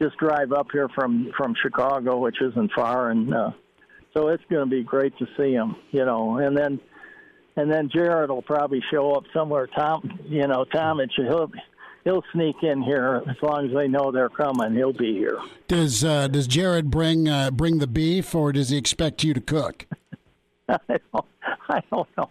just 0.00 0.16
drive 0.18 0.52
up 0.52 0.68
here 0.72 0.88
from 0.94 1.32
from 1.36 1.54
Chicago, 1.60 2.18
which 2.18 2.40
isn't 2.40 2.72
far, 2.72 3.10
and 3.10 3.34
uh, 3.34 3.50
so 4.14 4.28
it's 4.28 4.42
to 4.50 4.66
be 4.66 4.82
great 4.82 5.16
to 5.18 5.26
see 5.36 5.54
them. 5.54 5.76
You 5.90 6.04
know, 6.04 6.38
and 6.38 6.56
then 6.56 6.80
and 7.56 7.70
then 7.70 7.90
Jared 7.92 8.30
will 8.30 8.42
probably 8.42 8.82
show 8.90 9.12
up 9.12 9.24
somewhere. 9.34 9.66
Tom, 9.66 10.20
you 10.26 10.46
know, 10.46 10.64
Tom, 10.64 11.00
and 11.00 11.10
he'll 11.16 11.50
he'll 12.04 12.22
sneak 12.32 12.56
in 12.62 12.82
here 12.82 13.22
as 13.28 13.36
long 13.42 13.68
as 13.68 13.74
they 13.74 13.88
know 13.88 14.12
they're 14.12 14.28
coming. 14.28 14.74
He'll 14.74 14.92
be 14.92 15.14
here. 15.14 15.38
Does 15.68 16.04
uh, 16.04 16.28
does 16.28 16.46
Jared 16.46 16.90
bring 16.90 17.28
uh, 17.28 17.50
bring 17.50 17.78
the 17.78 17.86
beef, 17.86 18.34
or 18.34 18.52
does 18.52 18.70
he 18.70 18.76
expect 18.76 19.24
you 19.24 19.34
to 19.34 19.40
cook? 19.40 19.86
I 20.88 20.98
don't, 21.12 21.26
I 21.68 21.82
don't 21.90 22.08
know. 22.16 22.30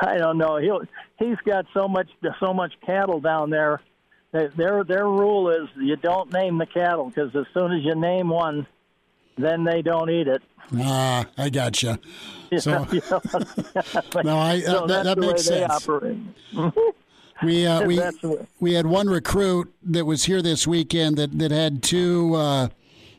I 0.00 0.18
don't 0.18 0.38
know. 0.38 0.56
He'll 0.56 0.82
he's 1.18 1.36
got 1.44 1.66
so 1.74 1.88
much 1.88 2.08
so 2.38 2.52
much 2.52 2.72
cattle 2.84 3.20
down 3.20 3.50
there. 3.50 3.80
Their 4.32 4.84
their 4.84 5.04
rule 5.04 5.50
is 5.50 5.68
you 5.76 5.96
don't 5.96 6.32
name 6.32 6.58
the 6.58 6.66
cattle 6.66 7.06
because 7.06 7.34
as 7.34 7.46
soon 7.52 7.72
as 7.72 7.84
you 7.84 7.94
name 7.94 8.28
one, 8.28 8.66
then 9.36 9.64
they 9.64 9.82
don't 9.82 10.10
eat 10.10 10.28
it. 10.28 10.42
Ah, 10.78 11.26
I 11.36 11.50
gotcha. 11.50 11.98
So, 12.58 12.82
know? 12.82 13.20
no, 14.24 14.38
I, 14.38 14.58
So 14.58 14.82
uh, 14.82 14.86
that, 14.88 15.04
that 15.04 15.18
makes 15.18 15.44
sense. 15.44 15.86
We 17.44 17.64
uh, 17.64 17.86
we 17.86 18.00
we 18.58 18.74
had 18.74 18.86
one 18.86 19.08
recruit 19.08 19.72
that 19.84 20.04
was 20.04 20.24
here 20.24 20.42
this 20.42 20.66
weekend 20.66 21.16
that 21.16 21.38
that 21.38 21.52
had 21.52 21.84
two. 21.84 22.34
Uh, 22.34 22.68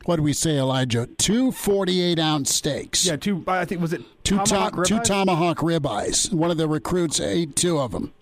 what 0.05 0.17
did 0.17 0.23
we 0.23 0.33
say, 0.33 0.57
Elijah? 0.57 1.07
Two 1.17 1.51
48 1.51 2.19
ounce 2.19 2.53
steaks. 2.53 3.05
Yeah, 3.05 3.15
two. 3.17 3.43
I 3.47 3.65
think 3.65 3.81
was 3.81 3.93
it 3.93 4.01
Two 4.23 4.37
tomahawk 4.43 4.75
to- 4.75 4.83
two 4.83 4.95
ribeyes? 4.95 5.03
tomahawk 5.03 5.57
ribeyes. 5.59 6.33
One 6.33 6.51
of 6.51 6.57
the 6.57 6.67
recruits 6.67 7.19
ate 7.19 7.55
two 7.55 7.79
of 7.79 7.91
them. 7.91 8.13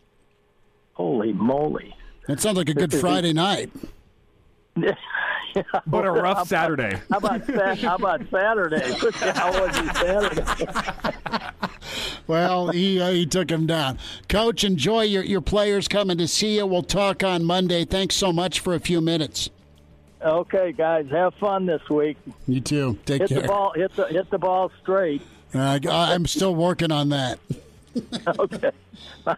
Holy 0.94 1.32
moly! 1.34 1.96
That 2.28 2.40
sounds 2.40 2.58
like 2.58 2.70
a 2.70 2.74
good 2.74 2.94
Friday 2.94 3.34
night. 3.34 3.72
But 5.88 6.06
a 6.06 6.12
rough 6.12 6.38
How- 6.38 6.44
Saturday. 6.44 7.02
How 7.10 7.18
about 7.18 7.46
Sa- 7.48 7.76
how 7.76 7.96
about 7.96 8.22
Saturday? 8.30 8.82
how 9.34 9.52
was 9.52 9.78
it 9.78 9.96
Saturday? 9.96 10.68
Well, 12.28 12.68
he 12.68 13.02
uh, 13.02 13.10
he 13.10 13.26
took 13.26 13.50
him 13.50 13.66
down. 13.66 13.98
Coach, 14.28 14.64
enjoy 14.64 15.02
your 15.04 15.24
your 15.24 15.42
players 15.42 15.88
coming 15.88 16.20
to 16.20 16.28
see 16.28 16.58
you. 16.58 16.68
We'll 16.68 16.84
talk 16.84 17.24
on 17.24 17.44
Monday. 17.44 17.86
Thanks 17.86 18.14
so 18.16 18.32
much 18.32 18.60
for 18.60 18.76
a 18.76 18.80
few 18.80 19.02
minutes. 19.02 19.50
Okay, 20.22 20.74
guys, 20.74 21.08
have 21.12 21.34
fun 21.36 21.66
this 21.66 21.88
week. 21.90 22.18
You 22.48 22.60
too. 22.60 22.98
Take 23.06 23.22
hit 23.22 23.30
care. 23.30 23.42
the 23.42 23.48
ball. 23.48 23.72
Hit 23.76 23.96
the 23.96 24.08
hit 24.08 24.30
the 24.30 24.38
ball 24.38 24.72
straight. 24.82 25.22
Uh, 25.54 25.80
I'm 25.86 26.26
still 26.26 26.54
working 26.54 26.92
on 26.92 27.10
that. 27.10 27.40
okay. 28.40 28.72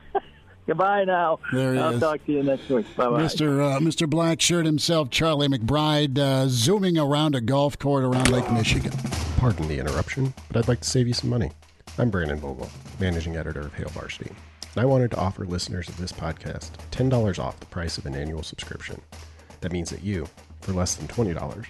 Goodbye 0.68 1.04
now. 1.06 1.40
There 1.52 1.74
he 1.74 1.80
I'll 1.80 1.94
is. 1.94 2.00
talk 2.00 2.26
to 2.26 2.32
you 2.32 2.44
next 2.44 2.70
week. 2.70 2.86
Bye 2.96 3.10
bye. 3.10 3.22
Mr. 3.22 3.76
Uh, 3.76 3.80
Mr. 3.80 4.08
Blackshirt 4.10 4.66
himself, 4.66 5.10
Charlie 5.10 5.48
McBride, 5.48 6.18
uh, 6.18 6.48
zooming 6.48 6.98
around 6.98 7.36
a 7.36 7.42
golf 7.42 7.78
court 7.78 8.04
around 8.04 8.30
Lake 8.32 8.50
Michigan. 8.52 8.92
Pardon 9.38 9.68
the 9.68 9.80
interruption, 9.80 10.34
but 10.48 10.58
I'd 10.58 10.68
like 10.68 10.82
to 10.82 10.90
save 10.90 11.08
you 11.08 11.14
some 11.14 11.30
money. 11.30 11.52
I'm 11.98 12.10
Brandon 12.10 12.38
Vogel, 12.40 12.70
managing 13.00 13.36
editor 13.36 13.62
of 13.62 13.74
Hail 13.74 13.90
Varsity, 13.90 14.30
and 14.30 14.82
I 14.82 14.86
wanted 14.86 15.12
to 15.12 15.18
offer 15.18 15.46
listeners 15.46 15.90
of 15.90 15.98
this 15.98 16.12
podcast 16.12 16.72
$10 16.92 17.40
off 17.40 17.60
the 17.60 17.66
price 17.66 17.98
of 17.98 18.06
an 18.06 18.16
annual 18.16 18.44
subscription. 18.44 19.02
That 19.62 19.72
means 19.72 19.90
that 19.90 20.04
you, 20.04 20.28
for 20.62 20.74
less 20.74 20.96
than 20.96 21.08
$20, 21.08 21.66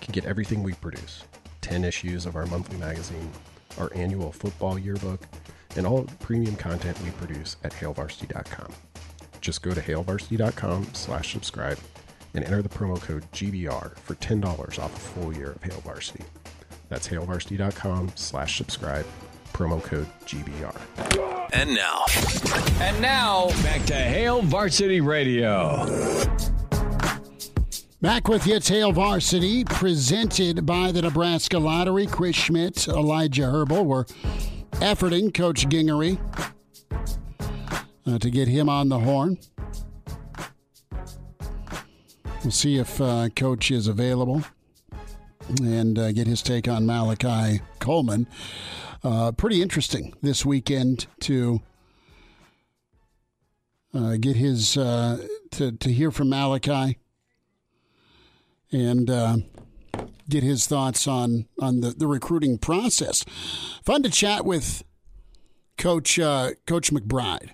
can 0.00 0.12
get 0.12 0.24
everything 0.24 0.62
we 0.62 0.74
produce 0.74 1.24
10 1.62 1.84
issues 1.84 2.26
of 2.26 2.36
our 2.36 2.46
monthly 2.46 2.76
magazine, 2.78 3.30
our 3.78 3.90
annual 3.94 4.30
football 4.30 4.78
yearbook, 4.78 5.26
and 5.76 5.86
all 5.86 5.98
of 5.98 6.06
the 6.06 6.16
premium 6.16 6.54
content 6.56 7.00
we 7.02 7.10
produce 7.12 7.56
at 7.64 7.72
hailvarsity.com. 7.72 8.72
Just 9.40 9.62
go 9.62 9.72
to 9.72 9.80
hailvarsity.com 9.80 10.88
slash 10.92 11.32
subscribe 11.32 11.78
and 12.34 12.44
enter 12.44 12.62
the 12.62 12.68
promo 12.68 13.00
code 13.00 13.24
GBR 13.32 13.96
for 13.98 14.14
$10 14.16 14.78
off 14.78 14.96
a 14.96 15.00
full 15.00 15.34
year 15.34 15.52
of 15.52 15.62
Hail 15.62 15.80
Varsity. 15.80 16.24
That's 16.88 17.08
hailvarsity.com 17.08 18.12
slash 18.14 18.58
subscribe, 18.58 19.06
promo 19.52 19.82
code 19.82 20.08
GBR. 20.26 21.48
And 21.52 21.74
now. 21.74 22.04
And 22.80 23.00
now, 23.00 23.48
back 23.62 23.84
to 23.86 23.94
Hail 23.94 24.42
Varsity 24.42 25.00
Radio. 25.00 25.86
Back 28.04 28.28
with 28.28 28.46
you, 28.46 28.60
Hail 28.62 28.92
Varsity, 28.92 29.64
presented 29.64 30.66
by 30.66 30.92
the 30.92 31.00
Nebraska 31.00 31.58
Lottery. 31.58 32.06
Chris 32.06 32.36
Schmitz, 32.36 32.86
Elijah 32.86 33.50
Herbal 33.50 33.86
were 33.86 34.04
efforting 34.72 35.32
Coach 35.32 35.66
Gingery 35.70 36.18
uh, 38.06 38.18
to 38.18 38.30
get 38.30 38.46
him 38.46 38.68
on 38.68 38.90
the 38.90 38.98
horn. 38.98 39.38
We'll 42.42 42.50
see 42.50 42.76
if 42.76 43.00
uh, 43.00 43.30
Coach 43.30 43.70
is 43.70 43.86
available 43.86 44.44
and 45.62 45.98
uh, 45.98 46.12
get 46.12 46.26
his 46.26 46.42
take 46.42 46.68
on 46.68 46.84
Malachi 46.84 47.62
Coleman. 47.78 48.26
Uh, 49.02 49.32
pretty 49.32 49.62
interesting 49.62 50.12
this 50.20 50.44
weekend 50.44 51.06
to 51.20 51.62
uh, 53.94 54.16
get 54.20 54.36
his 54.36 54.76
uh, 54.76 55.26
to 55.52 55.72
to 55.72 55.90
hear 55.90 56.10
from 56.10 56.28
Malachi 56.28 56.98
and 58.74 59.08
uh, 59.08 59.36
get 60.28 60.42
his 60.42 60.66
thoughts 60.66 61.06
on 61.06 61.46
on 61.60 61.80
the, 61.80 61.90
the 61.90 62.06
recruiting 62.06 62.58
process. 62.58 63.24
Fun 63.84 64.02
to 64.02 64.10
chat 64.10 64.44
with 64.44 64.82
Coach 65.78 66.18
uh, 66.18 66.50
Coach 66.66 66.92
McBride, 66.92 67.50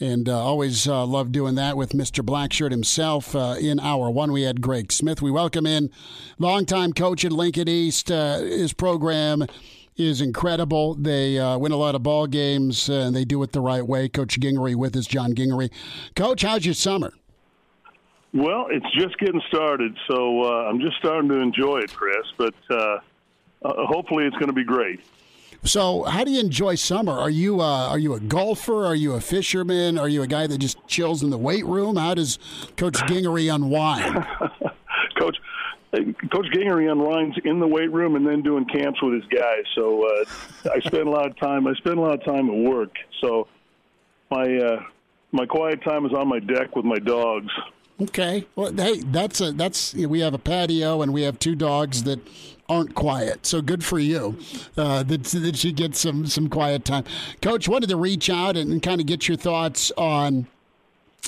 and 0.00 0.28
uh, 0.28 0.38
always 0.38 0.86
uh, 0.86 1.04
love 1.04 1.32
doing 1.32 1.56
that 1.56 1.76
with 1.76 1.94
Mister 1.94 2.22
Blackshirt 2.22 2.70
himself. 2.70 3.34
Uh, 3.34 3.56
in 3.60 3.80
hour 3.80 4.10
one, 4.10 4.32
we 4.32 4.42
had 4.42 4.60
Greg 4.60 4.92
Smith. 4.92 5.20
We 5.20 5.30
welcome 5.30 5.66
in 5.66 5.90
longtime 6.38 6.92
coach 6.92 7.24
at 7.24 7.32
Lincoln 7.32 7.68
East. 7.68 8.10
Uh, 8.10 8.38
his 8.38 8.72
program 8.72 9.46
is 9.96 10.20
incredible. 10.20 10.94
They 10.94 11.40
uh, 11.40 11.58
win 11.58 11.72
a 11.72 11.76
lot 11.76 11.96
of 11.96 12.04
ball 12.04 12.28
games, 12.28 12.88
uh, 12.88 12.92
and 12.92 13.16
they 13.16 13.24
do 13.24 13.42
it 13.42 13.50
the 13.50 13.60
right 13.60 13.84
way. 13.84 14.08
Coach 14.08 14.38
Gingery 14.38 14.76
with 14.76 14.96
us, 14.96 15.06
John 15.06 15.34
Gingery. 15.34 15.70
Coach, 16.14 16.42
how's 16.42 16.64
your 16.64 16.74
summer? 16.74 17.12
Well, 18.34 18.66
it's 18.70 18.86
just 18.94 19.18
getting 19.18 19.40
started, 19.48 19.96
so 20.10 20.42
uh, 20.42 20.68
I'm 20.68 20.80
just 20.80 20.96
starting 20.98 21.28
to 21.30 21.36
enjoy 21.36 21.78
it, 21.78 21.92
Chris. 21.94 22.26
But 22.36 22.54
uh, 22.70 22.74
uh, 22.74 22.98
hopefully, 23.86 24.26
it's 24.26 24.36
going 24.36 24.48
to 24.48 24.52
be 24.52 24.64
great. 24.64 25.00
So, 25.64 26.04
how 26.04 26.24
do 26.24 26.30
you 26.30 26.40
enjoy 26.40 26.74
summer? 26.74 27.12
Are 27.12 27.30
you 27.30 27.60
uh, 27.60 27.88
are 27.88 27.98
you 27.98 28.14
a 28.14 28.20
golfer? 28.20 28.84
Are 28.84 28.94
you 28.94 29.14
a 29.14 29.20
fisherman? 29.20 29.98
Are 29.98 30.08
you 30.08 30.22
a 30.22 30.26
guy 30.26 30.46
that 30.46 30.58
just 30.58 30.78
chills 30.86 31.22
in 31.22 31.30
the 31.30 31.38
weight 31.38 31.64
room? 31.64 31.96
How 31.96 32.14
does 32.14 32.38
Coach 32.76 33.04
Gingery 33.06 33.48
unwind? 33.48 34.14
Coach 35.18 35.36
uh, 35.94 35.98
Coach 36.30 36.46
Gingery 36.52 36.86
unwinds 36.88 37.36
in 37.44 37.60
the 37.60 37.66
weight 37.66 37.90
room 37.90 38.14
and 38.14 38.26
then 38.26 38.42
doing 38.42 38.66
camps 38.66 39.02
with 39.02 39.14
his 39.14 39.24
guys. 39.24 39.64
So 39.74 40.06
uh, 40.06 40.70
I 40.74 40.80
spend 40.80 41.08
a 41.08 41.10
lot 41.10 41.26
of 41.26 41.36
time. 41.38 41.66
I 41.66 41.72
spend 41.74 41.98
a 41.98 42.02
lot 42.02 42.14
of 42.14 42.24
time 42.24 42.50
at 42.50 42.70
work. 42.70 42.94
So 43.22 43.48
my 44.30 44.44
uh, 44.44 44.82
my 45.32 45.46
quiet 45.46 45.82
time 45.82 46.04
is 46.06 46.12
on 46.12 46.28
my 46.28 46.40
deck 46.40 46.76
with 46.76 46.84
my 46.84 46.98
dogs. 46.98 47.50
Okay. 48.00 48.46
Well, 48.54 48.72
hey, 48.72 49.00
that's 49.00 49.40
a 49.40 49.52
that's 49.52 49.92
we 49.94 50.20
have 50.20 50.34
a 50.34 50.38
patio 50.38 51.02
and 51.02 51.12
we 51.12 51.22
have 51.22 51.38
two 51.38 51.56
dogs 51.56 52.04
that 52.04 52.20
aren't 52.68 52.94
quiet. 52.94 53.44
So 53.44 53.60
good 53.60 53.82
for 53.82 53.98
you 53.98 54.38
uh, 54.76 55.02
that 55.02 55.24
that 55.24 55.64
you 55.64 55.72
get 55.72 55.96
some 55.96 56.26
some 56.26 56.48
quiet 56.48 56.84
time. 56.84 57.04
Coach, 57.42 57.68
wanted 57.68 57.88
to 57.88 57.96
reach 57.96 58.30
out 58.30 58.56
and, 58.56 58.70
and 58.70 58.82
kind 58.82 59.00
of 59.00 59.06
get 59.06 59.26
your 59.26 59.36
thoughts 59.36 59.90
on 59.96 60.46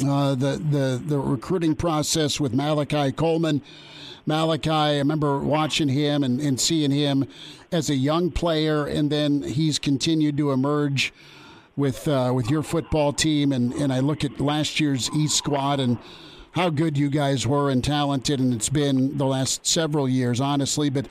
uh, 0.07 0.37
the 0.37 0.59
the 0.59 1.03
the 1.05 1.19
recruiting 1.19 1.75
process 1.75 2.39
with 2.39 2.55
Malachi 2.55 3.11
Coleman. 3.11 3.63
Malachi, 4.27 4.71
I 4.71 4.99
remember 4.99 5.41
watching 5.41 5.89
him 5.89 6.23
and, 6.23 6.41
and 6.41 6.61
seeing 6.61 6.93
him 6.93 7.27
as 7.73 7.91
a 7.91 7.97
young 7.97 8.31
player, 8.31 8.87
and 8.87 9.11
then 9.11 9.43
he's 9.43 9.81
continued 9.81 10.37
to 10.37 10.53
emerge 10.53 11.13
with 11.75 12.07
uh, 12.07 12.31
with 12.33 12.49
your 12.49 12.63
football 12.63 13.13
team. 13.13 13.51
And, 13.51 13.73
and 13.73 13.93
I 13.93 13.99
look 13.99 14.23
at 14.23 14.39
last 14.41 14.79
year's 14.79 15.11
East 15.17 15.37
squad 15.37 15.81
and 15.81 15.99
how 16.53 16.71
good 16.71 16.99
you 16.99 17.09
guys 17.09 17.47
were 17.47 17.71
and 17.71 17.83
talented, 17.83 18.41
and 18.41 18.53
it's 18.53 18.69
been 18.69 19.17
the 19.19 19.27
last 19.27 19.67
several 19.67 20.09
years, 20.09 20.41
honestly. 20.41 20.91
But 20.91 21.07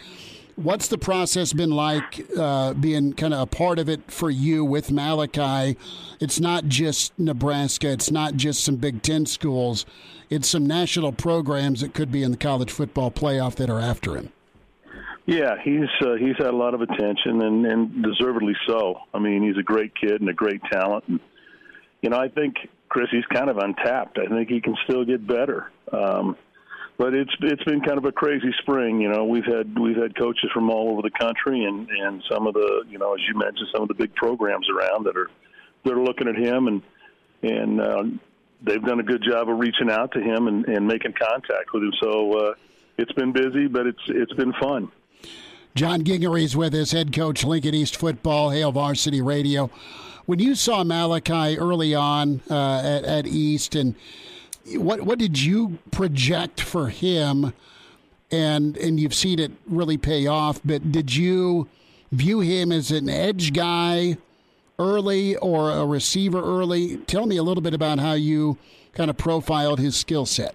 what's 0.56 0.88
the 0.88 0.98
process 0.98 1.54
been 1.54 1.72
like 1.72 2.26
uh, 2.38 2.74
being 2.74 3.14
kind 3.14 3.34
of 3.34 3.42
a 3.42 3.46
part 3.46 3.80
of 3.80 3.88
it 3.88 4.12
for 4.12 4.30
you 4.30 4.66
with 4.66 4.92
Malachi? 4.92 5.78
It's 6.20 6.40
not 6.40 6.66
just 6.66 7.18
Nebraska, 7.18 7.90
it's 7.90 8.12
not 8.12 8.36
just 8.36 8.64
some 8.64 8.76
Big 8.76 9.02
Ten 9.02 9.26
schools, 9.26 9.86
it's 10.30 10.50
some 10.50 10.68
national 10.68 11.14
programs 11.14 11.82
that 11.82 11.94
could 11.94 12.12
be 12.12 12.24
in 12.24 12.32
the 12.32 12.38
college 12.38 12.72
football 12.72 13.10
playoff 13.10 13.56
that 13.56 13.70
are 13.70 13.80
after 13.80 14.16
him. 14.16 14.32
Yeah, 15.26 15.56
he's 15.64 15.90
uh, 16.02 16.16
he's 16.16 16.36
had 16.38 16.48
a 16.48 16.56
lot 16.56 16.74
of 16.74 16.82
attention 16.82 17.42
and, 17.44 17.66
and 17.66 18.04
deservedly 18.04 18.56
so. 18.68 18.96
I 19.14 19.20
mean, 19.20 19.44
he's 19.44 19.58
a 19.58 19.64
great 19.64 19.94
kid 19.96 20.22
and 20.22 20.28
a 20.28 20.34
great 20.34 20.60
talent. 20.72 21.04
And, 21.08 21.20
you 22.02 22.10
know, 22.10 22.18
I 22.18 22.30
think 22.30 22.56
Chris, 22.90 23.08
he's 23.12 23.26
kind 23.26 23.50
of 23.50 23.58
untapped. 23.58 24.18
I 24.18 24.28
think 24.28 24.50
he 24.50 24.60
can 24.60 24.76
still 24.84 25.06
get 25.06 25.26
better. 25.26 25.72
Um, 25.94 26.36
but 26.98 27.14
it's 27.14 27.32
it's 27.42 27.64
been 27.64 27.80
kind 27.80 27.98
of 27.98 28.04
a 28.06 28.12
crazy 28.12 28.54
spring. 28.62 29.00
You 29.00 29.10
know, 29.10 29.24
we've 29.24 29.46
had 29.46 29.80
we've 29.80 29.96
had 29.96 30.18
coaches 30.18 30.50
from 30.54 30.70
all 30.70 30.92
over 30.92 31.02
the 31.02 31.12
country, 31.12 31.64
and 31.64 31.88
and 31.90 32.22
some 32.30 32.46
of 32.46 32.54
the 32.54 32.84
you 32.90 32.98
know, 32.98 33.14
as 33.14 33.22
you 33.28 33.40
mentioned, 33.40 33.70
some 33.74 33.84
of 33.84 33.88
the 33.88 33.94
big 33.94 34.14
programs 34.16 34.68
around 34.70 35.06
that 35.06 35.16
are 35.16 35.30
that 35.86 35.94
are 35.94 36.04
looking 36.04 36.28
at 36.28 36.36
him, 36.36 36.68
and 36.68 36.82
and 37.42 37.82
uh, 37.82 38.04
they've 38.62 38.84
done 38.84 39.00
a 39.00 39.04
good 39.04 39.24
job 39.24 39.50
of 39.50 39.58
reaching 39.60 39.90
out 39.90 40.12
to 40.12 40.20
him 40.20 40.48
and, 40.48 40.66
and 40.66 40.86
making 40.86 41.14
contact 41.14 41.72
with 41.74 41.84
him. 41.84 41.94
So 42.02 42.34
uh, 42.34 42.54
it's 42.98 43.14
been 43.14 43.32
busy, 43.32 43.68
but 43.68 43.88
it's 43.88 44.04
it's 44.08 44.34
been 44.34 44.54
fun. 44.62 44.92
John 45.76 46.04
Gingery 46.04 46.44
is 46.44 46.58
with 46.58 46.74
us, 46.74 46.92
head 46.92 47.14
coach 47.14 47.46
Lincoln 47.46 47.76
East 47.76 47.96
football, 47.96 48.50
Hail 48.50 48.74
Varsity 48.74 49.22
Radio 49.22 49.72
when 50.30 50.38
you 50.38 50.54
saw 50.54 50.84
Malachi 50.84 51.58
early 51.58 51.96
on 51.96 52.42
uh, 52.52 52.82
at, 52.86 53.04
at 53.04 53.26
East, 53.26 53.74
and 53.74 53.96
what 54.76 55.02
what 55.02 55.18
did 55.18 55.42
you 55.42 55.80
project 55.90 56.62
for 56.62 56.90
him? 56.90 57.52
And 58.30 58.78
and 58.78 59.00
you've 59.00 59.16
seen 59.16 59.40
it 59.40 59.52
really 59.66 59.98
pay 59.98 60.28
off. 60.28 60.62
But 60.64 60.92
did 60.92 61.16
you 61.16 61.68
view 62.12 62.42
him 62.42 62.72
as 62.72 62.92
an 62.92 63.10
edge 63.10 63.54
guy 63.54 64.18
early 64.78 65.36
or 65.38 65.72
a 65.72 65.84
receiver 65.84 66.40
early? 66.40 66.98
Tell 66.98 67.26
me 67.26 67.38
a 67.38 67.44
little 67.44 67.64
bit 67.64 67.74
about 67.74 67.98
how 67.98 68.14
you 68.14 68.60
kind 68.94 69.10
of 69.10 69.18
profiled 69.18 69.80
his 69.80 69.98
skill 69.98 70.28
set. 70.28 70.54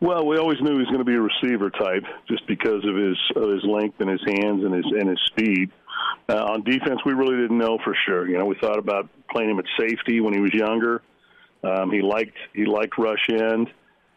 Well, 0.00 0.26
we 0.26 0.38
always 0.38 0.58
knew 0.62 0.72
he 0.72 0.78
was 0.78 0.86
going 0.86 1.00
to 1.00 1.04
be 1.04 1.14
a 1.14 1.20
receiver 1.20 1.68
type, 1.68 2.04
just 2.26 2.46
because 2.46 2.86
of 2.86 2.96
his 2.96 3.18
of 3.36 3.50
his 3.50 3.64
length 3.64 4.00
and 4.00 4.08
his 4.08 4.22
hands 4.24 4.64
and 4.64 4.72
his 4.72 4.86
and 4.98 5.10
his 5.10 5.20
speed. 5.26 5.70
Uh, 6.30 6.44
on 6.44 6.62
defense, 6.62 7.00
we 7.04 7.12
really 7.12 7.36
didn't 7.36 7.58
know 7.58 7.76
for 7.82 7.96
sure. 8.06 8.28
You 8.28 8.38
know, 8.38 8.44
we 8.44 8.56
thought 8.60 8.78
about 8.78 9.08
playing 9.32 9.50
him 9.50 9.58
at 9.58 9.64
safety 9.78 10.20
when 10.20 10.32
he 10.32 10.40
was 10.40 10.54
younger. 10.54 11.02
Um, 11.64 11.90
he 11.90 12.02
liked 12.02 12.36
he 12.54 12.66
liked 12.66 12.96
rush 12.98 13.26
end 13.28 13.68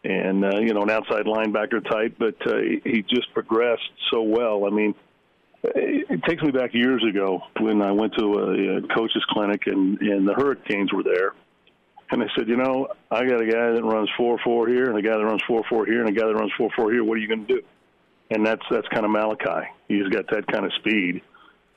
and 0.04 0.44
uh, 0.44 0.58
you 0.60 0.74
know 0.74 0.82
an 0.82 0.90
outside 0.90 1.26
linebacker 1.26 1.82
type, 1.90 2.14
but 2.18 2.36
uh, 2.46 2.60
he 2.84 3.04
just 3.08 3.32
progressed 3.34 3.90
so 4.12 4.22
well. 4.22 4.64
I 4.64 4.70
mean, 4.70 4.94
it, 5.64 6.22
takes 6.28 6.40
me 6.42 6.52
back 6.52 6.72
years 6.72 7.02
ago 7.08 7.40
when 7.58 7.82
I 7.82 7.90
went 7.90 8.14
to 8.18 8.24
a, 8.24 8.76
a 8.76 8.94
coach's 8.94 9.24
clinic 9.30 9.62
and 9.66 9.98
and 9.98 10.28
the 10.28 10.34
Hurricanes 10.34 10.92
were 10.92 11.02
there, 11.02 11.32
and 12.12 12.22
they 12.22 12.26
said, 12.38 12.48
you 12.48 12.56
know, 12.56 12.86
I 13.10 13.24
got 13.24 13.40
a 13.40 13.46
guy 13.46 13.72
that 13.72 13.82
runs 13.82 14.08
four 14.16 14.38
four 14.44 14.68
here, 14.68 14.88
and 14.88 14.96
a 14.96 15.02
guy 15.02 15.16
that 15.16 15.24
runs 15.24 15.42
four 15.48 15.64
four 15.68 15.84
here, 15.84 16.00
and 16.00 16.08
a 16.08 16.12
guy 16.12 16.28
that 16.28 16.34
runs 16.34 16.52
four 16.56 16.70
four 16.76 16.92
here. 16.92 17.02
What 17.02 17.18
are 17.18 17.20
you 17.20 17.28
going 17.28 17.46
to 17.46 17.54
do? 17.54 17.62
And 18.30 18.46
that's 18.46 18.62
that's 18.70 18.86
kind 18.88 19.04
of 19.04 19.10
Malachi. 19.10 19.68
He's 19.88 20.06
got 20.08 20.28
that 20.30 20.46
kind 20.46 20.64
of 20.64 20.72
speed 20.78 21.22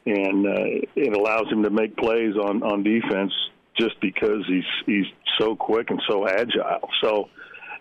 and 0.08 0.47
uh, 0.47 0.88
it 0.95 1.16
allows 1.16 1.51
him 1.51 1.64
to 1.64 1.70
make 1.70 1.95
plays 1.97 2.36
on 2.36 2.64
on 2.64 2.84
defense 2.84 3.34
just 3.78 3.99
because 4.01 4.43
he's 4.47 4.64
he's 4.86 5.05
so 5.38 5.55
quick 5.55 5.89
and 5.89 6.01
so 6.10 6.28
agile. 6.28 6.89
So, 7.01 7.30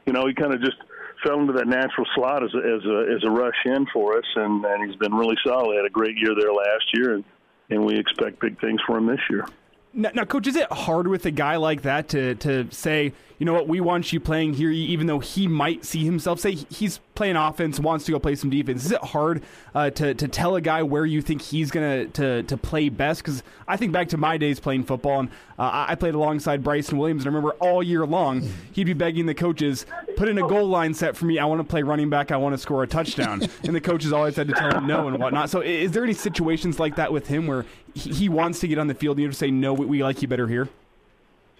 you 0.06 0.12
know, 0.12 0.26
he 0.26 0.34
kind 0.34 0.52
of 0.52 0.60
just 0.60 0.76
fell 1.24 1.40
into 1.40 1.52
that 1.54 1.66
natural 1.66 2.06
slot 2.14 2.42
as 2.42 2.50
a, 2.54 2.58
as 2.58 2.84
a 2.84 3.14
as 3.16 3.24
a 3.24 3.30
rush 3.30 3.54
end 3.66 3.88
for 3.92 4.18
us, 4.18 4.26
and 4.34 4.64
and 4.64 4.90
he's 4.90 4.98
been 4.98 5.14
really 5.14 5.36
solid. 5.46 5.72
He 5.72 5.76
had 5.76 5.86
a 5.86 5.90
great 5.90 6.16
year 6.16 6.34
there 6.38 6.52
last 6.52 6.84
year, 6.94 7.14
and 7.14 7.24
and 7.70 7.84
we 7.84 7.98
expect 7.98 8.40
big 8.40 8.60
things 8.60 8.80
for 8.86 8.98
him 8.98 9.06
this 9.06 9.20
year. 9.30 9.46
Now, 9.92 10.10
now, 10.14 10.24
coach, 10.24 10.46
is 10.46 10.56
it 10.56 10.70
hard 10.70 11.08
with 11.08 11.24
a 11.24 11.30
guy 11.30 11.56
like 11.56 11.82
that 11.82 12.08
to 12.08 12.34
to 12.36 12.70
say, 12.70 13.12
you 13.38 13.44
know 13.44 13.52
what, 13.52 13.68
we 13.68 13.80
want 13.80 14.12
you 14.12 14.20
playing 14.20 14.54
here, 14.54 14.70
even 14.70 15.06
though 15.06 15.18
he 15.18 15.46
might 15.46 15.84
see 15.84 16.04
himself 16.04 16.40
say 16.40 16.52
he's 16.52 16.98
playing 17.14 17.36
offense, 17.36 17.78
wants 17.78 18.06
to 18.06 18.12
go 18.12 18.18
play 18.18 18.34
some 18.34 18.48
defense? 18.48 18.84
Is 18.86 18.92
it 18.92 19.02
hard 19.02 19.42
uh, 19.74 19.90
to 19.90 20.14
to 20.14 20.28
tell 20.28 20.56
a 20.56 20.60
guy 20.60 20.82
where 20.82 21.04
you 21.04 21.20
think 21.20 21.42
he's 21.42 21.70
gonna 21.70 22.06
to 22.06 22.42
to 22.44 22.56
play 22.56 22.88
best? 22.88 23.22
Because 23.22 23.42
I 23.68 23.76
think 23.76 23.92
back 23.92 24.08
to 24.08 24.16
my 24.16 24.38
days 24.38 24.58
playing 24.58 24.84
football, 24.84 25.20
and 25.20 25.28
uh, 25.58 25.86
I 25.88 25.94
played 25.96 26.14
alongside 26.14 26.62
Bryson 26.62 26.96
Williams, 26.96 27.26
and 27.26 27.34
I 27.34 27.36
remember 27.36 27.56
all 27.58 27.82
year 27.82 28.06
long 28.06 28.48
he'd 28.72 28.84
be 28.84 28.94
begging 28.94 29.26
the 29.26 29.34
coaches, 29.34 29.84
put 30.16 30.28
in 30.28 30.38
a 30.38 30.48
goal 30.48 30.66
line 30.66 30.94
set 30.94 31.16
for 31.16 31.26
me. 31.26 31.38
I 31.38 31.44
want 31.44 31.60
to 31.60 31.64
play 31.64 31.82
running 31.82 32.08
back. 32.08 32.30
I 32.30 32.36
want 32.36 32.54
to 32.54 32.58
score 32.58 32.82
a 32.82 32.86
touchdown, 32.86 33.42
and 33.64 33.74
the 33.74 33.80
coaches 33.80 34.12
always 34.12 34.36
had 34.36 34.48
to 34.48 34.54
tell 34.54 34.78
him 34.78 34.86
no 34.86 35.08
and 35.08 35.18
whatnot. 35.18 35.50
So, 35.50 35.60
is 35.60 35.92
there 35.92 36.04
any 36.04 36.14
situations 36.14 36.78
like 36.78 36.96
that 36.96 37.12
with 37.12 37.26
him 37.26 37.46
where 37.46 37.66
he 37.94 38.28
wants 38.28 38.60
to 38.60 38.68
get 38.68 38.78
on 38.78 38.86
the 38.86 38.94
field, 38.94 39.16
and 39.16 39.22
you 39.22 39.28
have 39.28 39.34
to 39.34 39.38
say 39.38 39.50
no? 39.50 39.74
We 39.74 40.02
like 40.02 40.22
you 40.22 40.28
better 40.28 40.48
here. 40.48 40.68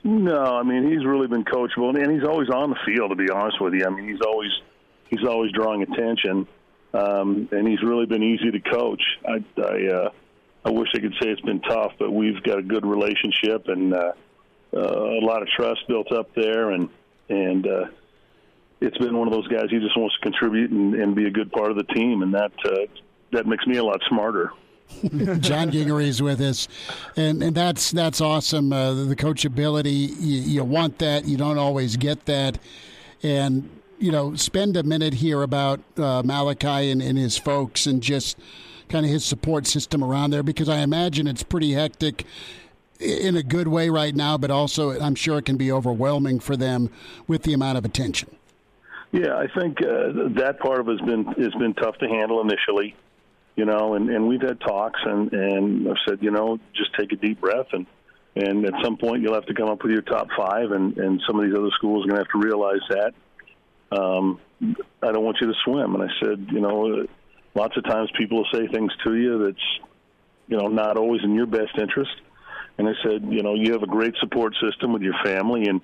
No, 0.07 0.41
I 0.41 0.63
mean 0.63 0.89
he's 0.89 1.05
really 1.05 1.27
been 1.27 1.45
coachable, 1.45 2.01
and 2.01 2.13
he's 2.13 2.23
always 2.23 2.49
on 2.49 2.71
the 2.71 2.77
field. 2.87 3.11
To 3.11 3.17
be 3.17 3.29
honest 3.29 3.61
with 3.61 3.75
you, 3.75 3.85
I 3.85 3.91
mean 3.91 4.09
he's 4.09 4.21
always 4.25 4.53
he's 5.11 5.25
always 5.29 5.51
drawing 5.51 5.83
attention, 5.83 6.47
um, 6.95 7.49
and 7.51 7.67
he's 7.67 7.83
really 7.83 8.07
been 8.07 8.23
easy 8.23 8.53
to 8.53 8.61
coach. 8.61 9.03
I 9.27 9.45
I, 9.61 9.87
uh, 9.93 10.11
I 10.65 10.71
wish 10.71 10.91
I 10.95 11.01
could 11.01 11.15
say 11.21 11.31
it's 11.31 11.41
been 11.41 11.61
tough, 11.61 11.95
but 11.99 12.13
we've 12.13 12.41
got 12.45 12.61
a 12.61 12.63
good 12.63 12.87
relationship 12.87 13.67
and 13.67 13.95
uh, 13.95 14.13
uh, 14.73 14.79
a 14.79 15.23
lot 15.25 15.43
of 15.43 15.49
trust 15.49 15.81
built 15.89 16.13
up 16.13 16.33
there, 16.37 16.71
and 16.71 16.89
and 17.29 17.67
uh, 17.67 17.87
it's 18.81 18.99
been 18.99 19.17
one 19.19 19.27
of 19.27 19.35
those 19.35 19.49
guys 19.49 19.65
he 19.71 19.81
just 19.81 19.99
wants 19.99 20.15
to 20.15 20.21
contribute 20.23 20.71
and, 20.71 20.95
and 20.95 21.17
be 21.17 21.27
a 21.27 21.31
good 21.31 21.51
part 21.51 21.73
of 21.73 21.77
the 21.77 21.95
team, 21.95 22.23
and 22.23 22.33
that 22.33 22.53
uh, 22.65 22.87
that 23.33 23.45
makes 23.45 23.67
me 23.67 23.79
a 23.79 23.85
lot 23.85 24.01
smarter. 24.09 24.53
John 25.41 25.71
Gingery 25.71 26.09
is 26.09 26.23
with 26.23 26.41
us, 26.41 26.69
and 27.17 27.43
and 27.43 27.55
that's 27.55 27.91
that's 27.91 28.21
awesome. 28.21 28.73
Uh, 28.73 28.95
the 29.05 29.17
coachability, 29.17 30.09
you, 30.21 30.41
you 30.41 30.65
want 30.65 30.99
that. 30.99 31.27
You 31.27 31.37
don't 31.37 31.59
always 31.59 31.97
get 31.97 32.25
that, 32.27 32.59
and 33.23 33.69
you 33.99 34.13
know, 34.13 34.35
spend 34.35 34.77
a 34.77 34.83
minute 34.83 35.15
here 35.15 35.43
about 35.43 35.81
uh, 35.97 36.23
Malachi 36.25 36.91
and, 36.91 37.01
and 37.03 37.19
his 37.19 37.37
folks, 37.37 37.87
and 37.87 38.03
just 38.03 38.39
kind 38.89 39.05
of 39.05 39.11
his 39.11 39.25
support 39.25 39.67
system 39.67 40.03
around 40.03 40.31
there, 40.31 40.43
because 40.43 40.69
I 40.69 40.79
imagine 40.79 41.27
it's 41.27 41.43
pretty 41.43 41.73
hectic 41.73 42.25
in 43.01 43.37
a 43.37 43.43
good 43.43 43.69
way 43.69 43.91
right 43.91 44.15
now, 44.15 44.39
but 44.39 44.51
also 44.51 44.99
I'm 44.99 45.15
sure 45.15 45.39
it 45.39 45.45
can 45.45 45.57
be 45.57 45.71
overwhelming 45.71 46.41
for 46.41 46.57
them 46.57 46.91
with 47.27 47.43
the 47.43 47.53
amount 47.53 47.79
of 47.79 47.85
attention. 47.85 48.31
Yeah, 49.13 49.37
I 49.37 49.47
think 49.59 49.83
uh, 49.83 50.29
that 50.37 50.59
part 50.61 50.81
of 50.81 50.89
it 50.89 50.99
has 50.99 51.09
been 51.09 51.25
has 51.25 51.55
been 51.55 51.75
tough 51.75 51.97
to 51.99 52.09
handle 52.09 52.41
initially 52.41 52.95
you 53.57 53.65
know, 53.65 53.95
and, 53.95 54.11
and 54.11 54.29
we've 54.29 54.43
had 54.43 54.61
talks 54.61 55.01
and, 55.05 55.33
and 55.33 55.89
I've 55.89 55.97
said, 56.07 56.19
you 56.21 56.31
know, 56.31 56.59
just 56.75 56.95
take 56.95 57.11
a 57.13 57.17
deep 57.17 57.41
breath 57.41 57.67
and, 57.73 57.87
and 58.37 58.67
at 58.67 58.75
some 58.85 58.99
point 58.99 59.23
you'll 59.23 59.35
have 59.35 59.47
to 59.47 59.55
come 59.55 59.69
up 59.69 59.83
with 59.83 59.93
your 59.93 60.03
top 60.03 60.29
five 60.37 60.71
and, 60.71 60.97
and 60.99 61.23
some 61.27 61.41
of 61.41 61.47
these 61.47 61.59
other 61.59 61.71
schools 61.77 62.05
are 62.05 62.09
going 62.09 62.23
to 62.23 62.25
have 62.25 62.41
to 62.41 62.47
realize 62.47 62.83
that. 62.91 63.15
Um, 63.99 64.41
I 65.03 65.13
don't 65.13 65.25
want 65.25 65.39
you 65.41 65.47
to 65.47 65.55
swim. 65.65 65.95
And 65.95 66.03
I 66.03 66.13
said, 66.23 66.49
you 66.53 66.61
know, 66.61 67.07
lots 67.55 67.77
of 67.79 67.85
times 67.85 68.11
people 68.19 68.39
will 68.39 68.49
say 68.53 68.67
things 68.69 68.93
to 69.07 69.17
you 69.17 69.45
that's, 69.45 69.67
you 70.49 70.59
know, 70.59 70.67
not 70.67 70.99
always 70.99 71.23
in 71.25 71.35
your 71.35 71.47
best 71.47 71.79
interest. 71.79 72.13
And 72.79 72.87
I 72.87 72.93
said, 73.03 73.23
you 73.31 73.43
know, 73.43 73.55
you 73.55 73.73
have 73.73 73.83
a 73.83 73.87
great 73.87 74.15
support 74.21 74.55
system 74.63 74.93
with 74.93 75.03
your 75.03 75.15
family 75.25 75.67
and, 75.67 75.81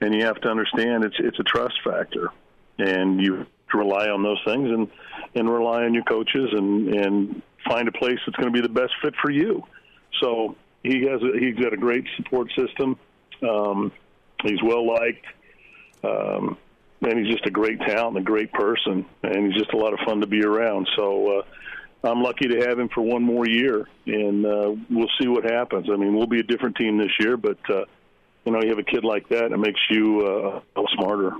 and 0.00 0.14
you 0.14 0.24
have 0.24 0.40
to 0.42 0.48
understand 0.48 1.04
it's, 1.04 1.16
it's 1.18 1.38
a 1.40 1.42
trust 1.42 1.74
factor 1.84 2.30
and 2.78 3.20
you 3.20 3.46
to 3.70 3.78
rely 3.78 4.08
on 4.08 4.22
those 4.22 4.40
things 4.44 4.70
and 4.70 4.88
and 5.34 5.50
rely 5.50 5.84
on 5.84 5.94
your 5.94 6.04
coaches 6.04 6.48
and 6.52 6.94
and 6.94 7.42
find 7.68 7.88
a 7.88 7.92
place 7.92 8.18
that's 8.24 8.36
going 8.36 8.52
to 8.52 8.62
be 8.62 8.66
the 8.66 8.72
best 8.72 8.92
fit 9.02 9.14
for 9.20 9.30
you. 9.30 9.62
So 10.22 10.56
he 10.82 11.02
has 11.06 11.20
a, 11.22 11.38
he's 11.38 11.56
got 11.56 11.72
a 11.72 11.76
great 11.76 12.04
support 12.16 12.50
system. 12.56 12.98
Um, 13.42 13.92
he's 14.42 14.62
well 14.62 14.86
liked, 14.86 15.26
um, 16.04 16.56
and 17.02 17.18
he's 17.18 17.32
just 17.32 17.46
a 17.46 17.50
great 17.50 17.80
talent 17.80 18.16
and 18.16 18.26
a 18.26 18.30
great 18.30 18.52
person, 18.52 19.04
and 19.22 19.46
he's 19.46 19.56
just 19.56 19.72
a 19.72 19.76
lot 19.76 19.92
of 19.92 20.00
fun 20.06 20.20
to 20.20 20.26
be 20.26 20.42
around. 20.44 20.88
So. 20.96 21.38
Uh, 21.38 21.42
I'm 22.04 22.22
lucky 22.22 22.46
to 22.46 22.60
have 22.60 22.78
him 22.78 22.88
for 22.94 23.02
one 23.02 23.24
more 23.24 23.44
year, 23.44 23.88
and 24.06 24.46
uh, 24.46 24.72
we'll 24.88 25.10
see 25.20 25.26
what 25.26 25.42
happens. 25.42 25.88
I 25.92 25.96
mean, 25.96 26.14
we'll 26.14 26.28
be 26.28 26.38
a 26.38 26.44
different 26.44 26.76
team 26.76 26.96
this 26.96 27.10
year, 27.18 27.36
but 27.36 27.58
uh, 27.68 27.86
you 28.48 28.54
know 28.54 28.62
you 28.62 28.70
have 28.70 28.78
a 28.78 28.82
kid 28.82 29.04
like 29.04 29.28
that, 29.28 29.52
it 29.52 29.58
makes 29.58 29.80
you 29.90 30.26
uh, 30.26 30.84
smarter. 30.96 31.32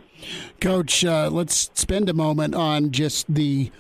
Coach, 0.61 1.07
uh, 1.07 1.31
let's 1.33 1.71
spend 1.73 2.11
a 2.11 2.13
moment 2.13 2.55
on 2.55 2.91
just 2.91 3.33
the 3.35 3.73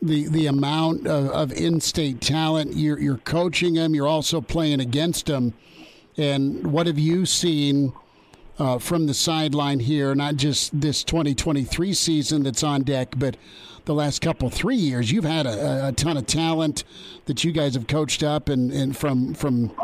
the 0.00 0.26
the 0.28 0.46
amount 0.46 1.06
of, 1.06 1.28
of 1.28 1.52
in-state 1.52 2.22
talent. 2.22 2.74
You're 2.74 2.98
you're 2.98 3.18
coaching 3.18 3.74
them. 3.74 3.94
You're 3.94 4.08
also 4.08 4.40
playing 4.40 4.80
against 4.80 5.26
them. 5.26 5.52
And 6.16 6.72
what 6.72 6.86
have 6.86 6.98
you 6.98 7.26
seen 7.26 7.92
uh, 8.58 8.78
from 8.78 9.06
the 9.06 9.12
sideline 9.12 9.80
here? 9.80 10.14
Not 10.14 10.36
just 10.36 10.80
this 10.80 11.04
2023 11.04 11.92
season 11.92 12.42
that's 12.42 12.62
on 12.62 12.84
deck, 12.84 13.12
but 13.18 13.36
the 13.84 13.94
last 13.94 14.20
couple 14.20 14.48
three 14.50 14.76
years. 14.76 15.10
You've 15.10 15.24
had 15.24 15.46
a, 15.46 15.88
a 15.88 15.92
ton 15.92 16.16
of 16.16 16.26
talent 16.26 16.84
that 17.26 17.44
you 17.44 17.52
guys 17.52 17.74
have 17.74 17.86
coached 17.86 18.22
up, 18.22 18.48
and, 18.48 18.72
and 18.72 18.96
from 18.96 19.34
from 19.34 19.74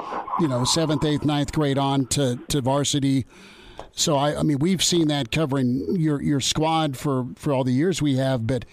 you 0.40 0.48
know 0.48 0.64
seventh, 0.64 1.04
eighth, 1.04 1.24
ninth 1.24 1.52
grade 1.52 1.78
on 1.78 2.06
to, 2.06 2.38
to 2.48 2.60
varsity. 2.60 3.26
So 3.92 4.16
I, 4.16 4.38
I 4.38 4.42
mean, 4.42 4.58
we've 4.58 4.82
seen 4.82 5.08
that 5.08 5.32
covering 5.32 5.96
your 5.96 6.22
your 6.22 6.40
squad 6.40 6.96
for 6.96 7.26
for 7.36 7.52
all 7.52 7.64
the 7.64 7.72
years 7.72 8.00
we 8.00 8.16
have, 8.16 8.46
but 8.46 8.64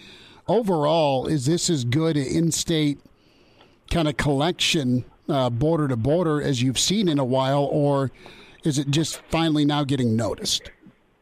overall, 0.48 1.28
is 1.28 1.46
this 1.46 1.70
as 1.70 1.84
good 1.86 2.18
an 2.18 2.26
in-state 2.26 3.00
kind 3.90 4.08
of 4.08 4.18
collection, 4.18 5.06
uh, 5.30 5.50
border 5.50 5.88
to 5.88 5.96
border, 5.96 6.42
as 6.42 6.62
you've 6.62 6.80
seen 6.80 7.08
in 7.08 7.20
a 7.20 7.26
while, 7.26 7.64
or 7.72 8.12
is 8.64 8.78
it 8.78 8.90
just 8.90 9.22
finally 9.30 9.66
now 9.66 9.84
getting 9.84 10.16
noticed? 10.16 10.72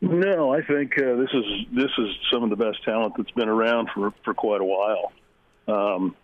No, 0.04 0.54
I 0.54 0.62
think 0.62 0.98
uh, 0.98 1.16
this 1.16 1.30
is 1.34 1.46
this 1.74 1.92
is 1.98 2.10
some 2.30 2.44
of 2.44 2.50
the 2.50 2.58
best 2.58 2.84
talent 2.84 3.14
that's 3.16 3.32
been 3.32 3.48
around 3.48 3.88
for 3.96 4.14
for 4.26 4.34
quite 4.34 4.60
a 4.60 4.66
while. 4.66 5.14
Um, 5.66 6.18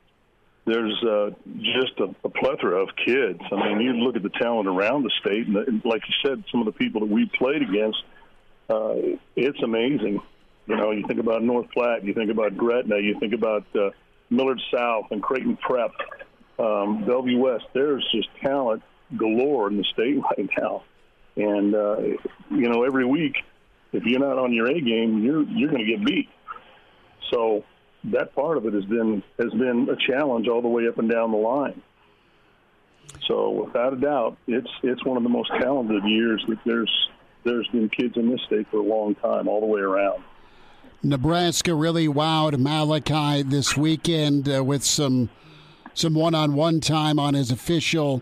there's 0.65 1.01
uh, 1.01 1.29
just 1.61 1.97
a, 1.99 2.13
a 2.25 2.29
plethora 2.29 2.83
of 2.83 2.89
kids. 3.05 3.39
I 3.49 3.55
mean, 3.55 3.79
you 3.79 3.93
look 3.93 4.17
at 4.17 4.23
the 4.23 4.37
talent 4.37 4.67
around 4.67 5.03
the 5.03 5.11
state, 5.21 5.47
and, 5.47 5.55
and 5.55 5.81
like 5.85 6.01
you 6.09 6.13
said, 6.29 6.43
some 6.51 6.59
of 6.59 6.65
the 6.65 6.73
people 6.73 6.99
that 6.99 7.09
we 7.09 7.31
played 7.37 7.61
against, 7.61 8.03
uh, 8.69 8.95
it's 9.37 9.63
amazing. 9.63 10.19
You 10.67 10.75
know, 10.75 10.91
you 10.91 11.07
think 11.07 11.21
about 11.21 11.41
North 11.41 11.71
Platte, 11.71 12.03
you 12.03 12.13
think 12.13 12.31
about 12.31 12.57
Gretna, 12.57 12.97
you 12.97 13.17
think 13.17 13.33
about 13.33 13.65
uh, 13.75 13.91
Millard 14.29 14.59
South 14.75 15.05
and 15.11 15.23
Creighton 15.23 15.55
Prep, 15.55 15.91
um, 16.59 17.05
Bellevue 17.05 17.39
West. 17.39 17.63
There's 17.73 18.05
just 18.13 18.27
talent 18.43 18.83
galore 19.15 19.69
in 19.69 19.77
the 19.77 19.85
state 19.85 20.17
right 20.37 20.49
now, 20.59 20.83
and 21.37 21.73
uh, 21.73 21.97
you 22.51 22.67
know, 22.67 22.83
every 22.83 23.05
week 23.05 23.37
if 23.91 24.03
you're 24.05 24.19
not 24.19 24.37
on 24.37 24.53
your 24.53 24.67
A 24.67 24.79
game, 24.79 25.23
you're 25.23 25.43
you're 25.43 25.69
going 25.69 25.85
to 25.85 25.91
get 25.91 26.05
beat. 26.05 26.29
So 27.31 27.63
that 28.05 28.33
part 28.33 28.57
of 28.57 28.65
it 28.65 28.73
has 28.73 28.85
been 28.85 29.23
has 29.39 29.51
been 29.51 29.89
a 29.89 30.11
challenge 30.11 30.47
all 30.47 30.61
the 30.61 30.67
way 30.67 30.87
up 30.87 30.97
and 30.97 31.09
down 31.09 31.31
the 31.31 31.37
line. 31.37 31.81
So 33.27 33.49
without 33.49 33.93
a 33.93 33.97
doubt, 33.97 34.37
it's 34.47 34.69
it's 34.83 35.03
one 35.05 35.17
of 35.17 35.23
the 35.23 35.29
most 35.29 35.51
talented 35.59 36.03
years 36.05 36.43
that 36.47 36.59
there's 36.65 37.09
there's 37.43 37.67
been 37.69 37.89
kids 37.89 38.17
in 38.17 38.29
this 38.29 38.41
state 38.45 38.67
for 38.69 38.77
a 38.77 38.83
long 38.83 39.15
time, 39.15 39.47
all 39.47 39.59
the 39.59 39.65
way 39.65 39.81
around. 39.81 40.23
Nebraska 41.01 41.73
really 41.73 42.07
wowed 42.07 42.59
Malachi 42.59 43.43
this 43.43 43.77
weekend 43.77 44.53
uh, 44.53 44.63
with 44.63 44.83
some 44.83 45.29
some 45.93 46.13
one-on-one 46.13 46.81
time 46.81 47.19
on 47.19 47.33
his 47.33 47.51
official. 47.51 48.21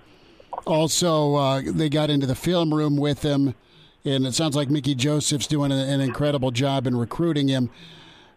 Also, 0.66 1.36
uh, 1.36 1.62
they 1.66 1.90
got 1.90 2.10
into 2.10 2.26
the 2.26 2.36
film 2.36 2.74
room 2.74 2.98
with 2.98 3.22
him 3.24 3.54
and 4.08 4.26
it 4.26 4.34
sounds 4.34 4.56
like 4.56 4.70
Mickey 4.70 4.96
Joseph's 4.96 5.48
doing 5.48 5.72
an, 5.72 6.02
incredible 6.02 6.52
job 6.52 6.88
in 6.88 6.96
recruiting 6.96 7.48
him. 7.48 7.70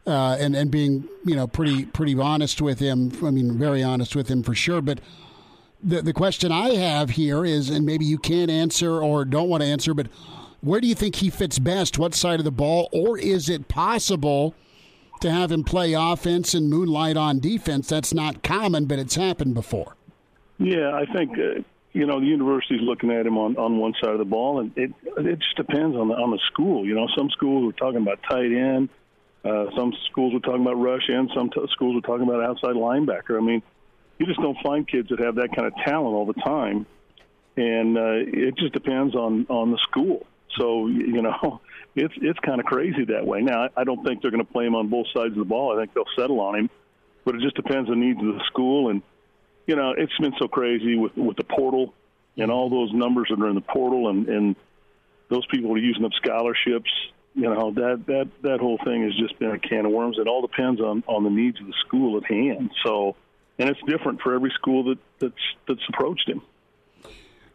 Uh, 0.06 0.36
and 0.40 0.56
and 0.56 0.70
being 0.70 1.06
you 1.26 1.36
know 1.36 1.47
pretty 1.47 1.84
pretty 1.84 2.18
honest 2.18 2.62
with 2.62 2.78
him. 2.78 3.12
I 3.22 3.30
mean, 3.30 3.59
very 3.59 3.82
honest 3.82 4.16
with 4.16 4.28
him 4.28 4.42
for 4.42 4.55
sure. 4.55 4.80
But 4.80 5.01
the 5.82 6.01
the 6.01 6.14
question 6.14 6.51
I 6.51 6.70
have 6.70 7.10
here 7.10 7.44
is, 7.44 7.68
and 7.68 7.84
maybe 7.84 8.06
you 8.06 8.18
can't 8.18 8.51
answer 8.51 9.01
or 9.01 9.26
don't 9.26 9.51
want 9.51 9.62
to 9.62 9.68
answer, 9.68 9.92
but 9.92 10.09
where 10.62 10.80
do 10.80 10.86
you 10.86 10.94
think 10.94 11.16
he 11.16 11.30
fits 11.30 11.59
best? 11.59 11.98
What 11.98 12.14
side 12.14 12.40
of 12.40 12.44
the 12.44 12.51
ball, 12.51 12.88
or 12.92 13.18
is 13.18 13.48
it 13.48 13.68
possible 13.68 14.55
to 15.20 15.30
have 15.30 15.52
him 15.52 15.64
play 15.64 15.92
offense 15.92 16.55
and 16.55 16.70
moonlight 16.70 17.16
on 17.16 17.38
defense? 17.38 17.88
That's 17.88 18.14
not 18.14 18.42
common, 18.42 18.86
but 18.86 18.98
it's 18.98 19.16
happened 19.16 19.55
before. 19.55 19.97
Yeah, 20.59 20.94
I 20.94 21.06
think 21.06 21.38
uh, 21.38 21.60
you 21.93 22.07
know, 22.07 22.21
the 22.21 22.27
university's 22.27 22.81
looking 22.83 23.11
at 23.11 23.27
him 23.27 23.37
on, 23.37 23.57
on 23.57 23.79
one 23.79 23.95
side 24.01 24.12
of 24.12 24.19
the 24.19 24.25
ball, 24.25 24.61
and 24.61 24.73
it 24.77 24.93
it 25.19 25.39
just 25.39 25.57
depends 25.57 25.97
on 25.97 26.09
the 26.09 26.15
on 26.15 26.31
the 26.31 26.39
school. 26.53 26.87
You 26.87 26.95
know, 26.95 27.09
some 27.17 27.31
schools 27.31 27.73
are 27.73 27.77
talking 27.77 28.01
about 28.01 28.21
tight 28.29 28.53
end, 28.53 28.89
uh, 29.45 29.67
some 29.77 29.93
schools 30.11 30.35
are 30.35 30.41
talking 30.41 30.62
about 30.62 30.75
rush 30.75 31.09
end, 31.11 31.31
some 31.35 31.51
t- 31.51 31.67
schools 31.73 31.97
are 31.97 32.07
talking 32.07 32.29
about 32.29 32.45
outside 32.45 32.77
linebacker. 32.77 33.37
I 33.37 33.41
mean, 33.41 33.62
you 34.19 34.27
just 34.27 34.41
don't 34.41 34.59
find 34.62 34.87
kids 34.87 35.09
that 35.09 35.19
have 35.21 35.37
that 35.37 35.49
kind 35.57 35.67
of 35.67 35.73
talent 35.85 36.15
all 36.15 36.27
the 36.27 36.41
time, 36.41 36.87
and 37.57 37.99
uh, 37.99 38.23
it 38.23 38.57
just 38.57 38.73
depends 38.73 39.17
on 39.17 39.47
on 39.49 39.73
the 39.73 39.79
school. 39.79 40.27
So 40.59 40.87
you 40.87 41.23
know, 41.23 41.61
it's 41.97 42.15
it's 42.19 42.39
kind 42.39 42.61
of 42.61 42.67
crazy 42.67 43.07
that 43.07 43.27
way. 43.27 43.41
Now, 43.43 43.69
I 43.77 43.83
don't 43.83 44.05
think 44.05 44.23
they're 44.23 44.31
going 44.31 44.47
to 44.47 44.53
play 44.53 44.65
him 44.65 44.77
on 44.77 44.89
both 44.89 45.07
sides 45.12 45.33
of 45.33 45.39
the 45.39 45.45
ball. 45.45 45.77
I 45.77 45.81
think 45.81 45.93
they'll 45.95 46.05
settle 46.17 46.41
on 46.41 46.55
him, 46.55 46.71
but 47.25 47.35
it 47.35 47.41
just 47.41 47.57
depends 47.57 47.91
on 47.91 47.99
the 47.99 48.07
needs 48.07 48.21
of 48.21 48.27
the 48.27 48.45
school 48.47 48.91
and 48.91 49.03
you 49.66 49.77
know, 49.77 49.95
it's 49.97 50.16
been 50.19 50.35
so 50.39 50.49
crazy 50.49 50.97
with 50.97 51.16
with 51.16 51.37
the 51.37 51.45
portal 51.45 51.95
and 52.37 52.51
all 52.51 52.70
those 52.70 52.93
numbers 52.93 53.28
that 53.31 53.41
are 53.41 53.49
in 53.49 53.55
the 53.55 53.61
portal, 53.61 54.09
and 54.09 54.28
and 54.28 54.57
those 55.28 55.47
people 55.47 55.70
who 55.70 55.77
are 55.77 55.78
using 55.78 56.05
up 56.05 56.12
scholarships. 56.15 56.91
You 57.35 57.55
know 57.55 57.70
that 57.73 58.05
that 58.07 58.28
that 58.43 58.61
whole 58.61 58.78
thing 58.85 59.05
has 59.05 59.15
just 59.16 59.39
been 59.39 59.53
a 59.53 59.59
can 59.59 59.87
of 59.87 59.93
worms. 59.93 60.19
It 60.19 60.27
all 60.27 60.43
depends 60.43 60.81
on 60.81 61.05
on 61.07 61.24
the 61.24 61.31
needs 61.31 61.61
of 61.61 61.66
the 61.66 61.74
school 61.87 62.16
at 62.16 62.24
hand. 62.24 62.70
So, 62.85 63.16
and 63.59 63.70
it's 63.70 63.81
different 63.87 64.20
for 64.20 64.35
every 64.35 64.51
school 64.51 64.85
that 64.85 64.99
that's 65.20 65.55
that's 65.69 65.89
approached 65.89 66.28
him. 66.28 66.43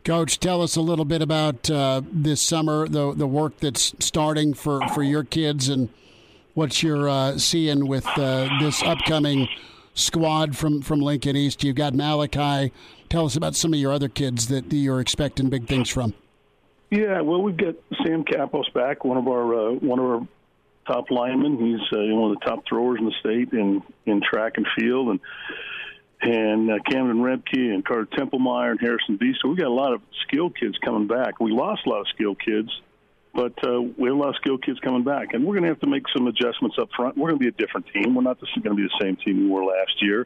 Coach, 0.05 0.39
tell 0.39 0.61
us 0.61 0.75
a 0.75 0.81
little 0.81 1.03
bit 1.03 1.23
about 1.23 1.69
uh, 1.69 2.01
this 2.11 2.39
summer, 2.39 2.87
the 2.87 3.13
the 3.13 3.27
work 3.27 3.57
that's 3.57 3.95
starting 3.99 4.53
for, 4.53 4.87
for 4.89 5.01
your 5.01 5.23
kids, 5.23 5.67
and 5.67 5.89
what 6.53 6.83
you're 6.83 7.09
uh, 7.09 7.37
seeing 7.39 7.87
with 7.87 8.05
uh, 8.17 8.47
this 8.61 8.83
upcoming 8.83 9.47
squad 9.95 10.55
from, 10.55 10.81
from 10.81 10.99
Lincoln 10.99 11.35
East. 11.35 11.63
You've 11.63 11.75
got 11.75 11.95
Malachi. 11.95 12.71
Tell 13.09 13.25
us 13.25 13.35
about 13.35 13.55
some 13.55 13.73
of 13.73 13.79
your 13.79 13.91
other 13.91 14.09
kids 14.09 14.47
that 14.49 14.71
you're 14.71 15.01
expecting 15.01 15.49
big 15.49 15.67
things 15.67 15.89
from. 15.89 16.13
Yeah, 16.91 17.21
well, 17.21 17.41
we've 17.41 17.57
got 17.57 17.75
Sam 18.03 18.23
Capos 18.23 18.71
back, 18.73 19.03
one 19.03 19.17
of 19.17 19.27
our 19.27 19.69
uh, 19.69 19.71
one 19.73 19.99
of 19.99 20.05
our 20.05 20.27
top 20.85 21.09
linemen. 21.09 21.57
He's 21.57 21.97
uh, 21.97 22.15
one 22.15 22.31
of 22.31 22.39
the 22.39 22.45
top 22.45 22.63
throwers 22.69 22.99
in 22.99 23.05
the 23.05 23.13
state 23.19 23.53
in 23.53 23.81
in 24.05 24.21
track 24.21 24.53
and 24.57 24.67
field, 24.77 25.09
and 25.09 25.19
and 26.21 26.71
uh, 26.71 26.75
Camden 26.89 27.17
Remke 27.17 27.73
and 27.73 27.83
Carter 27.83 28.07
Templemeyer 28.17 28.71
and 28.71 28.79
Harrison 28.79 29.17
B. 29.17 29.33
So 29.41 29.49
we 29.49 29.55
got 29.55 29.67
a 29.67 29.69
lot 29.69 29.93
of 29.93 30.01
skilled 30.27 30.57
kids 30.57 30.77
coming 30.83 31.07
back. 31.07 31.39
We 31.39 31.51
lost 31.51 31.81
a 31.85 31.89
lot 31.89 32.01
of 32.01 32.07
skilled 32.09 32.39
kids 32.39 32.69
but 33.35 33.53
uh, 33.67 33.81
we 33.81 34.07
have 34.07 34.17
a 34.17 34.19
lot 34.19 34.29
of 34.29 34.35
skilled 34.37 34.63
kids 34.63 34.79
coming 34.79 35.03
back, 35.03 35.33
and 35.33 35.45
we're 35.45 35.53
going 35.53 35.63
to 35.63 35.69
have 35.69 35.81
to 35.81 35.87
make 35.87 36.03
some 36.15 36.27
adjustments 36.27 36.77
up 36.79 36.89
front. 36.95 37.17
We're 37.17 37.29
going 37.29 37.39
to 37.39 37.43
be 37.43 37.49
a 37.49 37.65
different 37.65 37.87
team. 37.93 38.15
We're 38.15 38.23
not 38.23 38.39
going 38.39 38.63
to 38.63 38.75
be 38.75 38.83
the 38.83 38.99
same 39.01 39.17
team 39.17 39.43
we 39.43 39.49
were 39.49 39.65
last 39.65 40.01
year. 40.01 40.25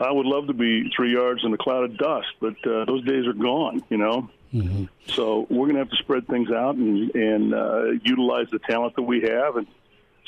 I 0.00 0.12
would 0.12 0.26
love 0.26 0.48
to 0.48 0.52
be 0.52 0.90
three 0.94 1.12
yards 1.12 1.42
in 1.44 1.52
a 1.54 1.56
cloud 1.56 1.84
of 1.84 1.96
dust, 1.96 2.26
but 2.40 2.54
uh, 2.66 2.84
those 2.84 3.04
days 3.04 3.26
are 3.26 3.32
gone. 3.32 3.82
You 3.88 3.96
know. 3.96 4.30
Mm-hmm. 4.52 4.84
So 5.06 5.46
we're 5.50 5.66
going 5.66 5.74
to 5.74 5.80
have 5.80 5.90
to 5.90 5.96
spread 5.96 6.28
things 6.28 6.50
out 6.50 6.76
and, 6.76 7.12
and 7.14 7.54
uh, 7.54 7.84
utilize 8.04 8.46
the 8.52 8.60
talent 8.60 8.94
that 8.96 9.02
we 9.02 9.22
have, 9.22 9.56
and 9.56 9.66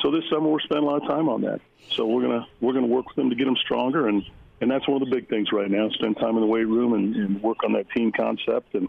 so 0.00 0.10
this 0.10 0.24
summer 0.30 0.48
we're 0.48 0.60
spending 0.60 0.84
a 0.84 0.90
lot 0.90 1.02
of 1.02 1.08
time 1.08 1.28
on 1.28 1.42
that. 1.42 1.60
So 1.90 2.06
we're 2.06 2.22
gonna 2.22 2.46
we're 2.60 2.72
gonna 2.72 2.86
work 2.86 3.06
with 3.06 3.16
them 3.16 3.30
to 3.30 3.36
get 3.36 3.44
them 3.44 3.56
stronger, 3.56 4.08
and 4.08 4.22
and 4.60 4.70
that's 4.70 4.86
one 4.88 5.00
of 5.00 5.08
the 5.08 5.14
big 5.14 5.28
things 5.28 5.52
right 5.52 5.70
now. 5.70 5.88
Spend 5.90 6.16
time 6.16 6.34
in 6.34 6.40
the 6.40 6.46
weight 6.46 6.66
room 6.66 6.92
and, 6.94 7.14
and 7.14 7.42
work 7.42 7.58
on 7.64 7.72
that 7.74 7.90
team 7.90 8.12
concept, 8.12 8.74
and 8.74 8.88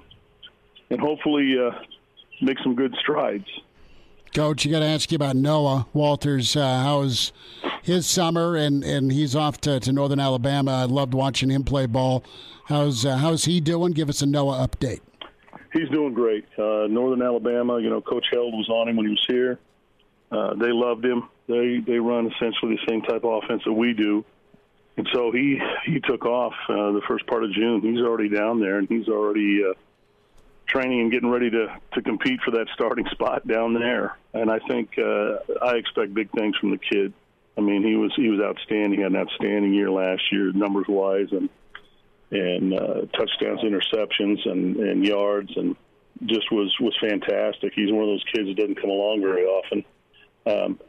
and 0.90 1.00
hopefully 1.00 1.56
uh, 1.60 1.72
make 2.42 2.58
some 2.64 2.76
good 2.76 2.96
strides. 3.00 3.48
Coach, 4.34 4.66
you 4.66 4.72
got 4.72 4.80
to 4.80 4.86
ask 4.86 5.12
you 5.12 5.16
about 5.16 5.36
Noah 5.36 5.88
Walters. 5.94 6.56
Uh, 6.56 6.84
how's 6.84 7.32
his 7.82 8.06
summer? 8.06 8.56
And, 8.56 8.84
and 8.84 9.12
he's 9.12 9.36
off 9.36 9.60
to, 9.62 9.80
to 9.80 9.92
Northern 9.92 10.20
Alabama. 10.20 10.72
I 10.72 10.84
loved 10.84 11.14
watching 11.14 11.50
him 11.50 11.64
play 11.64 11.86
ball. 11.86 12.24
How's 12.66 13.06
uh, 13.06 13.18
how's 13.18 13.46
he 13.46 13.62
doing? 13.62 13.94
Give 13.94 14.10
us 14.10 14.22
a 14.22 14.26
Noah 14.26 14.68
update. 14.68 15.00
He's 15.74 15.90
doing 15.90 16.14
great. 16.14 16.46
Uh, 16.58 16.88
Northern 16.88 17.22
Alabama, 17.22 17.80
you 17.80 17.90
know, 17.90 18.02
Coach 18.02 18.26
Held 18.32 18.54
was 18.54 18.68
on 18.70 18.90
him 18.90 18.98
when 18.98 19.06
he 19.06 19.12
was 19.12 19.26
here. 19.28 19.60
Uh, 20.32 20.54
they 20.56 20.72
loved 20.72 21.06
him. 21.06 21.30
They 21.48 21.80
they 21.86 21.98
run 21.98 22.28
essentially 22.28 22.76
the 22.76 22.86
same 22.90 23.02
type 23.04 23.24
of 23.24 23.44
offense 23.44 23.62
that 23.66 23.72
we 23.72 23.94
do, 23.94 24.26
and 24.98 25.08
so 25.14 25.32
he 25.32 25.60
he 25.86 26.02
took 26.02 26.26
off 26.26 26.54
uh, 26.68 26.92
the 26.92 27.02
first 27.08 27.26
part 27.28 27.46
of 27.46 27.54
June. 27.54 27.82
He's 27.82 28.02
already 28.02 28.28
down 28.28 28.60
there, 28.60 28.80
and 28.80 28.90
he's 28.90 29.08
already 29.08 29.64
uh, 29.64 29.74
training 30.68 31.02
and 31.02 31.12
getting 31.12 31.30
ready 31.30 31.50
to 31.50 31.68
to 31.94 32.02
compete 32.02 32.40
for 32.44 32.52
that 32.52 32.68
starting 32.74 33.06
spot 33.12 33.48
down 33.48 33.74
there. 33.74 34.18
And 34.34 34.52
I 34.52 34.60
think 34.68 34.98
uh, 34.98 35.38
I 35.62 35.76
expect 35.76 36.14
big 36.14 36.32
things 36.32 36.56
from 36.58 36.72
the 36.72 36.78
kid. 36.78 37.14
I 37.58 37.62
mean, 37.62 37.84
he 37.84 37.96
was 37.96 38.14
he 38.16 38.30
was 38.30 38.40
outstanding. 38.40 39.00
He 39.00 39.04
had 39.04 39.12
an 39.12 39.18
outstanding 39.18 39.74
year 39.74 39.90
last 39.90 40.22
year, 40.32 40.52
numbers 40.52 40.86
wise, 40.88 41.30
and 41.32 41.50
and 42.30 42.74
uh, 42.74 43.02
touchdowns, 43.18 43.62
interceptions, 43.62 44.48
and 44.50 44.78
and 44.78 45.06
yards, 45.06 45.52
and 45.56 45.76
just 46.26 46.52
was 46.52 46.74
was 46.80 46.96
fantastic. 47.02 47.74
He's 47.76 47.92
one 47.92 48.04
of 48.04 48.10
those 48.10 48.26
kids 48.34 48.48
that 48.50 48.58
doesn't 48.58 48.80
come 48.80 48.90
along 48.90 49.22
very 49.22 49.44
often. 49.44 49.86
Um, 50.46 50.80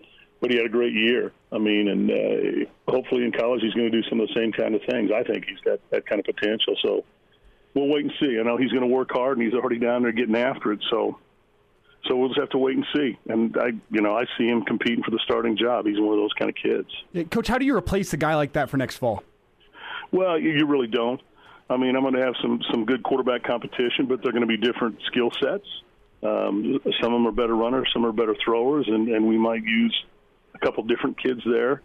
but 0.41 0.51
he 0.51 0.57
had 0.57 0.67
a 0.67 0.71
great 0.71 0.93
year. 0.93 1.33
I 1.51 1.59
mean, 1.59 1.89
and 1.89 2.11
uh, 2.11 2.71
hopefully 2.87 3.25
in 3.25 3.33
college 3.33 3.61
he's 3.63 3.75
going 3.75 3.91
to 3.91 4.03
do 4.03 4.09
some 4.09 4.21
of 4.21 4.29
the 4.29 4.35
same 4.35 4.53
kind 4.53 4.75
of 4.75 4.83
things. 4.89 5.11
I 5.11 5.25
think 5.25 5.47
he's 5.47 5.59
got 5.61 5.81
that 5.91 6.07
kind 6.07 6.21
of 6.21 6.27
potential. 6.27 6.77
So 6.83 7.05
we'll 7.75 7.89
wait 7.89 8.05
and 8.05 8.13
see. 8.21 8.39
I 8.39 8.43
know 8.43 8.57
he's 8.57 8.71
going 8.71 8.89
to 8.89 8.95
work 8.95 9.11
hard, 9.13 9.39
and 9.39 9.47
he's 9.47 9.55
already 9.55 9.79
down 9.79 10.03
there 10.03 10.13
getting 10.13 10.37
after 10.37 10.73
it. 10.73 10.81
So 10.91 11.19
So 12.07 12.17
we'll 12.17 12.29
just 12.29 12.41
have 12.41 12.51
to 12.51 12.59
wait 12.59 12.77
and 12.77 12.87
see. 12.95 13.19
And 13.29 13.57
I, 13.59 13.69
you 13.91 14.01
know, 14.01 14.17
I 14.17 14.25
see 14.39 14.47
him 14.47 14.63
competing 14.63 15.03
for 15.03 15.11
the 15.11 15.21
starting 15.25 15.57
job. 15.57 15.87
He's 15.87 15.99
one 15.99 16.15
of 16.15 16.21
those 16.21 16.33
kind 16.39 16.49
of 16.49 16.57
kids. 16.57 16.89
Yeah, 17.13 17.25
Coach, 17.25 17.49
how 17.49 17.59
do 17.59 17.67
you 17.67 17.77
replace 17.77 18.13
a 18.13 18.17
guy 18.17 18.35
like 18.35 18.53
that 18.53 18.71
for 18.71 18.77
next 18.77 18.97
fall? 18.97 19.23
Well, 20.13 20.39
you, 20.39 20.51
you 20.51 20.67
really 20.67 20.87
don't. 20.87 21.21
I 21.69 21.77
mean, 21.77 21.97
I'm 21.97 22.03
going 22.03 22.15
to 22.15 22.25
have 22.25 22.35
some 22.41 22.61
some 22.71 22.87
good 22.87 23.03
quarterback 23.03 23.43
competition, 23.45 24.07
but 24.07 24.23
they're 24.23 24.33
going 24.33 24.47
to 24.49 24.49
be 24.49 24.57
different 24.57 24.99
skill 25.07 25.31
sets. 25.43 25.67
Um, 26.23 26.81
some 27.01 27.13
of 27.13 27.19
them 27.19 27.27
are 27.27 27.33
better 27.33 27.55
runners, 27.55 27.89
some 27.93 28.07
are 28.07 28.13
better 28.13 28.35
throwers, 28.45 28.87
and, 28.89 29.09
and 29.09 29.29
we 29.29 29.37
might 29.37 29.63
use 29.63 29.95
a 30.55 30.59
couple 30.59 30.83
different 30.85 31.23
kids 31.23 31.41
there. 31.45 31.83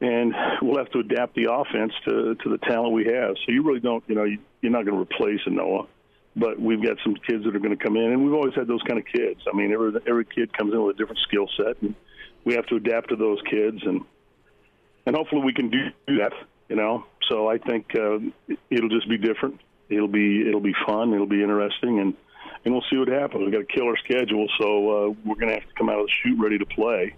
And 0.00 0.32
we'll 0.62 0.78
have 0.78 0.90
to 0.92 1.00
adapt 1.00 1.34
the 1.34 1.52
offense 1.52 1.92
to 2.06 2.36
to 2.36 2.50
the 2.50 2.58
talent 2.58 2.92
we 2.92 3.06
have. 3.06 3.34
So 3.44 3.52
you 3.52 3.62
really 3.64 3.80
don't, 3.80 4.04
you 4.06 4.14
know, 4.14 4.24
you, 4.24 4.38
you're 4.60 4.70
not 4.70 4.84
going 4.84 4.94
to 4.94 5.02
replace 5.02 5.40
a 5.46 5.50
Noah, 5.50 5.88
but 6.36 6.60
we've 6.60 6.82
got 6.82 6.98
some 7.02 7.14
kids 7.14 7.44
that 7.44 7.56
are 7.56 7.58
going 7.58 7.76
to 7.76 7.82
come 7.82 7.96
in, 7.96 8.12
and 8.12 8.24
we've 8.24 8.34
always 8.34 8.54
had 8.54 8.68
those 8.68 8.82
kind 8.82 8.98
of 9.00 9.06
kids. 9.06 9.40
I 9.52 9.56
mean, 9.56 9.72
every 9.72 9.92
every 10.08 10.24
kid 10.24 10.56
comes 10.56 10.72
in 10.72 10.82
with 10.82 10.96
a 10.96 10.98
different 10.98 11.20
skill 11.26 11.48
set, 11.56 11.82
and 11.82 11.96
we 12.44 12.54
have 12.54 12.66
to 12.66 12.76
adapt 12.76 13.08
to 13.08 13.16
those 13.16 13.38
kids, 13.50 13.78
and 13.82 14.02
and 15.06 15.16
hopefully 15.16 15.42
we 15.44 15.52
can 15.52 15.68
do 15.70 16.18
that. 16.18 16.32
You 16.68 16.76
know, 16.76 17.06
so 17.28 17.48
I 17.48 17.58
think 17.58 17.86
uh, 17.94 18.18
it'll 18.70 18.90
just 18.90 19.08
be 19.08 19.18
different. 19.18 19.60
It'll 19.88 20.06
be 20.06 20.46
it'll 20.46 20.60
be 20.60 20.74
fun. 20.86 21.12
It'll 21.12 21.26
be 21.26 21.42
interesting, 21.42 21.98
and 21.98 22.14
and 22.64 22.74
we'll 22.74 22.84
see 22.90 22.98
what 22.98 23.08
happens. 23.08 23.42
We've 23.44 23.52
got 23.52 23.62
a 23.62 23.64
killer 23.64 23.96
schedule, 24.04 24.46
so 24.60 24.66
uh, 24.66 25.14
we're 25.24 25.36
going 25.36 25.48
to 25.48 25.54
have 25.54 25.68
to 25.68 25.74
come 25.76 25.88
out 25.88 25.98
of 25.98 26.06
the 26.06 26.12
chute 26.22 26.38
ready 26.38 26.58
to 26.58 26.66
play. 26.66 27.14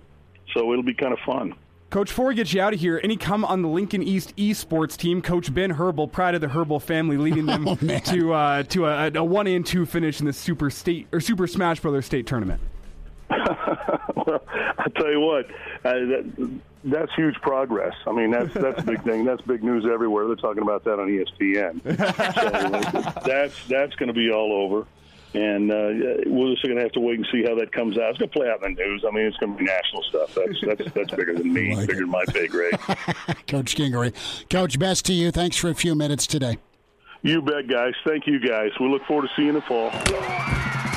So 0.54 0.72
it'll 0.72 0.84
be 0.84 0.94
kind 0.94 1.12
of 1.12 1.18
fun. 1.26 1.54
Coach, 1.90 2.06
before 2.06 2.26
we 2.26 2.36
get 2.36 2.52
you 2.52 2.60
out 2.60 2.72
of 2.72 2.78
here, 2.78 3.00
any 3.02 3.16
come 3.16 3.44
on 3.44 3.62
the 3.62 3.68
Lincoln 3.68 4.00
East 4.00 4.36
esports 4.36 4.96
team? 4.96 5.20
Coach 5.20 5.52
Ben 5.52 5.70
Herbal, 5.70 6.06
pride 6.06 6.36
of 6.36 6.40
the 6.40 6.46
Herbal 6.46 6.78
family, 6.78 7.16
leading 7.16 7.46
them 7.46 7.66
Oh, 7.68 7.74
to 7.74 8.32
uh, 8.32 8.62
to 8.64 8.86
a, 8.86 9.10
a 9.12 9.24
one 9.24 9.48
and 9.48 9.66
two 9.66 9.84
finish 9.84 10.20
in 10.20 10.26
the 10.26 10.32
Super 10.32 10.70
State 10.70 11.08
or 11.12 11.20
Super 11.20 11.48
Smash 11.48 11.80
Brothers 11.80 12.06
State 12.06 12.28
tournament. 12.28 12.60
well, 13.30 14.40
I 14.78 14.86
tell 14.94 15.10
you 15.10 15.18
what, 15.20 15.46
uh, 15.84 15.92
that, 15.92 16.60
that's 16.84 17.12
huge 17.16 17.34
progress. 17.42 17.94
I 18.06 18.12
mean, 18.12 18.30
that's 18.30 18.54
that's 18.54 18.80
a 18.80 18.84
big 18.84 19.02
thing. 19.02 19.24
That's 19.24 19.42
big 19.42 19.64
news 19.64 19.84
everywhere. 19.84 20.28
They're 20.28 20.36
talking 20.36 20.62
about 20.62 20.84
that 20.84 21.00
on 21.00 21.08
ESPN. 21.08 21.82
so 23.14 23.20
that's 23.26 23.66
that's 23.66 23.96
going 23.96 24.06
to 24.08 24.14
be 24.14 24.30
all 24.30 24.52
over, 24.52 24.86
and 25.34 25.70
uh, 25.70 25.90
we're 26.26 26.50
just 26.50 26.62
going 26.62 26.76
to 26.76 26.82
have 26.82 26.92
to 26.92 27.00
wait 27.00 27.18
and 27.18 27.26
see 27.30 27.44
how 27.44 27.54
that 27.56 27.72
comes 27.72 27.96
out. 27.98 28.10
It's 28.10 28.18
going 28.18 28.30
to 28.30 28.38
play 28.38 28.48
out 28.48 28.64
in 28.64 28.74
the 28.74 28.82
news. 28.82 29.04
I 29.06 29.14
mean, 29.14 29.26
it's 29.26 29.36
going 29.36 29.52
to 29.52 29.58
be 29.58 29.64
national 29.64 30.02
stuff. 30.04 30.34
That's 30.34 30.60
that's 30.66 30.92
that's 30.92 31.10
bigger 31.12 31.34
than 31.34 31.52
me, 31.52 31.76
Like 31.76 31.88
bigger 31.88 32.00
than 32.00 32.10
my 32.10 32.24
pay 32.26 32.46
grade. 32.46 32.78
Coach 33.46 33.76
Gingery. 33.76 34.12
Coach, 34.48 34.78
best 34.78 35.06
to 35.06 35.12
you. 35.12 35.30
Thanks 35.30 35.56
for 35.56 35.68
a 35.68 35.74
few 35.74 35.94
minutes 35.94 36.26
today. 36.26 36.58
You 37.22 37.42
bet, 37.42 37.68
guys. 37.68 37.94
Thank 38.04 38.26
you, 38.26 38.40
guys. 38.40 38.70
We 38.80 38.88
look 38.88 39.04
forward 39.04 39.28
to 39.28 39.34
seeing 39.36 39.48
you 39.48 39.54
in 39.54 39.54
the 39.56 39.62
fall. 39.62 39.90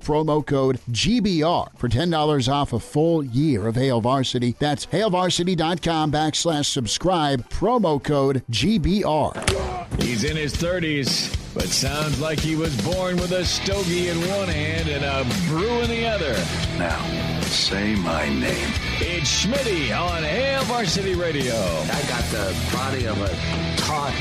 promo 0.00 0.44
code 0.44 0.80
GBR 0.90 1.76
for 1.76 1.88
$10 1.88 2.52
off 2.52 2.72
a 2.72 2.78
full 2.78 3.24
year 3.24 3.66
of 3.66 3.76
Hail 3.76 4.00
Varsity. 4.00 4.54
That's 4.58 4.86
HailVarsity.com 4.86 6.12
backslash 6.12 6.66
subscribe, 6.66 7.48
promo 7.48 8.02
code 8.02 8.42
GBR. 8.50 10.00
He's 10.00 10.24
in 10.24 10.36
his 10.36 10.54
30s, 10.54 11.34
but 11.54 11.64
sounds 11.64 12.20
like 12.20 12.38
he 12.38 12.56
was 12.56 12.76
born 12.82 13.16
with 13.16 13.32
a 13.32 13.44
stogie 13.44 14.08
in 14.08 14.18
one 14.28 14.48
hand 14.48 14.88
and 14.88 15.04
a 15.04 15.24
brew 15.48 15.80
in 15.80 15.90
the 15.90 16.06
other. 16.06 16.34
Now, 16.78 17.00
say 17.42 17.94
my 17.96 18.28
name. 18.28 18.70
It's 19.00 19.44
Schmitty 19.44 19.98
on 19.98 20.22
Hail 20.22 20.62
Varsity 20.64 21.14
Radio. 21.14 21.54
I 21.54 22.02
got 22.08 22.24
the 22.30 22.56
body 22.72 23.06
of 23.06 23.20
a 23.20 23.76
taut 23.76 24.12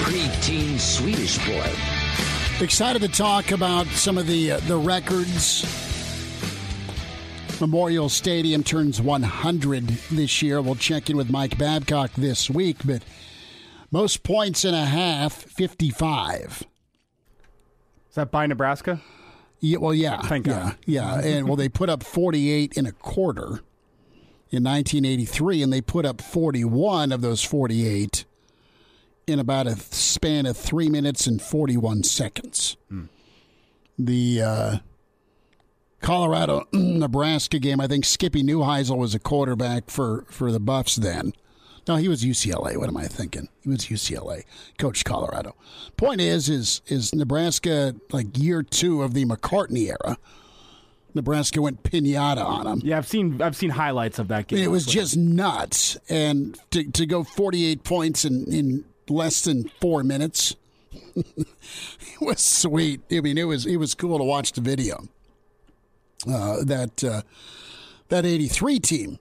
preteen 0.00 0.78
Swedish 0.78 1.36
boy. 1.46 2.39
Excited 2.60 3.00
to 3.00 3.08
talk 3.08 3.52
about 3.52 3.86
some 3.86 4.18
of 4.18 4.26
the 4.26 4.52
uh, 4.52 4.60
the 4.60 4.76
records. 4.76 5.64
Memorial 7.58 8.10
Stadium 8.10 8.62
turns 8.62 9.00
100 9.00 9.86
this 10.10 10.42
year. 10.42 10.60
We'll 10.60 10.74
check 10.74 11.08
in 11.08 11.16
with 11.16 11.30
Mike 11.30 11.56
Babcock 11.56 12.12
this 12.18 12.50
week, 12.50 12.76
but 12.84 13.02
most 13.90 14.22
points 14.22 14.66
in 14.66 14.74
a 14.74 14.84
half, 14.84 15.32
55. 15.32 16.64
Is 18.10 18.14
that 18.14 18.30
by 18.30 18.46
Nebraska? 18.46 19.00
Yeah, 19.60 19.78
well, 19.78 19.94
yeah. 19.94 20.20
Thank 20.20 20.44
God. 20.44 20.76
Yeah, 20.84 21.20
yeah. 21.22 21.26
And 21.26 21.46
well, 21.46 21.56
they 21.56 21.70
put 21.70 21.88
up 21.88 22.02
48 22.02 22.74
in 22.76 22.84
a 22.84 22.92
quarter 22.92 23.62
in 24.50 24.64
1983, 24.64 25.62
and 25.62 25.72
they 25.72 25.80
put 25.80 26.04
up 26.04 26.20
41 26.20 27.10
of 27.10 27.22
those 27.22 27.42
48 27.42 28.26
in 29.26 29.38
about 29.38 29.66
a 29.66 29.76
span 29.76 30.46
of 30.46 30.56
three 30.56 30.88
minutes 30.88 31.26
and 31.26 31.40
41 31.40 32.02
seconds. 32.02 32.76
The 33.98 34.42
uh, 34.42 34.76
Colorado 36.00 36.66
Nebraska 36.72 37.58
game, 37.58 37.80
I 37.80 37.86
think 37.86 38.04
Skippy 38.04 38.42
Neuheisel 38.42 38.96
was 38.96 39.14
a 39.14 39.18
quarterback 39.18 39.90
for, 39.90 40.24
for 40.30 40.50
the 40.50 40.60
Buffs 40.60 40.96
then. 40.96 41.32
No, 41.88 41.96
he 41.96 42.08
was 42.08 42.22
UCLA. 42.24 42.76
What 42.76 42.88
am 42.88 42.96
I 42.96 43.06
thinking? 43.06 43.48
He 43.62 43.68
was 43.68 43.80
UCLA. 43.86 44.44
Coached 44.78 45.04
Colorado. 45.04 45.56
Point 45.96 46.20
is, 46.20 46.48
is 46.48 46.82
is 46.86 47.14
Nebraska 47.14 47.94
like 48.12 48.38
year 48.38 48.62
two 48.62 49.02
of 49.02 49.14
the 49.14 49.24
McCartney 49.24 49.88
era? 49.88 50.16
Nebraska 51.14 51.60
went 51.60 51.82
pinata 51.82 52.44
on 52.44 52.64
them. 52.66 52.80
Yeah, 52.84 52.98
I've 52.98 53.08
seen 53.08 53.42
I've 53.42 53.56
seen 53.56 53.70
highlights 53.70 54.18
of 54.18 54.28
that 54.28 54.46
game. 54.46 54.60
it 54.60 54.70
was 54.70 54.86
just 54.86 55.16
nuts, 55.16 55.98
and 56.08 56.56
to 56.70 56.84
to 56.84 57.06
go 57.06 57.24
forty 57.24 57.66
eight 57.66 57.82
points 57.82 58.24
in 58.24 58.44
in 58.52 58.84
less 59.10 59.42
than 59.42 59.68
four 59.80 60.02
minutes, 60.02 60.56
it 61.16 61.46
was 62.20 62.40
sweet. 62.40 63.00
I 63.10 63.20
mean, 63.20 63.38
it 63.38 63.44
was 63.44 63.66
it 63.66 63.76
was 63.76 63.94
cool 63.94 64.18
to 64.18 64.24
watch 64.24 64.52
the 64.52 64.60
video. 64.60 65.08
Uh, 66.28 66.62
that 66.64 67.02
uh, 67.02 67.22
that 68.08 68.26
eighty 68.26 68.48
three 68.48 68.78
team, 68.78 69.18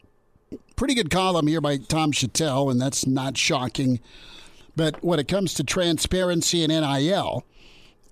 pretty 0.75 0.93
good 0.93 1.09
column 1.09 1.47
here 1.47 1.61
by 1.61 1.77
Tom 1.77 2.11
Shatel, 2.11 2.71
and 2.71 2.79
that's 2.79 3.05
not 3.05 3.37
shocking. 3.37 3.99
But 4.75 5.03
when 5.03 5.19
it 5.19 5.27
comes 5.27 5.53
to 5.55 5.63
transparency 5.63 6.63
and 6.63 6.71
NIL, 6.71 7.43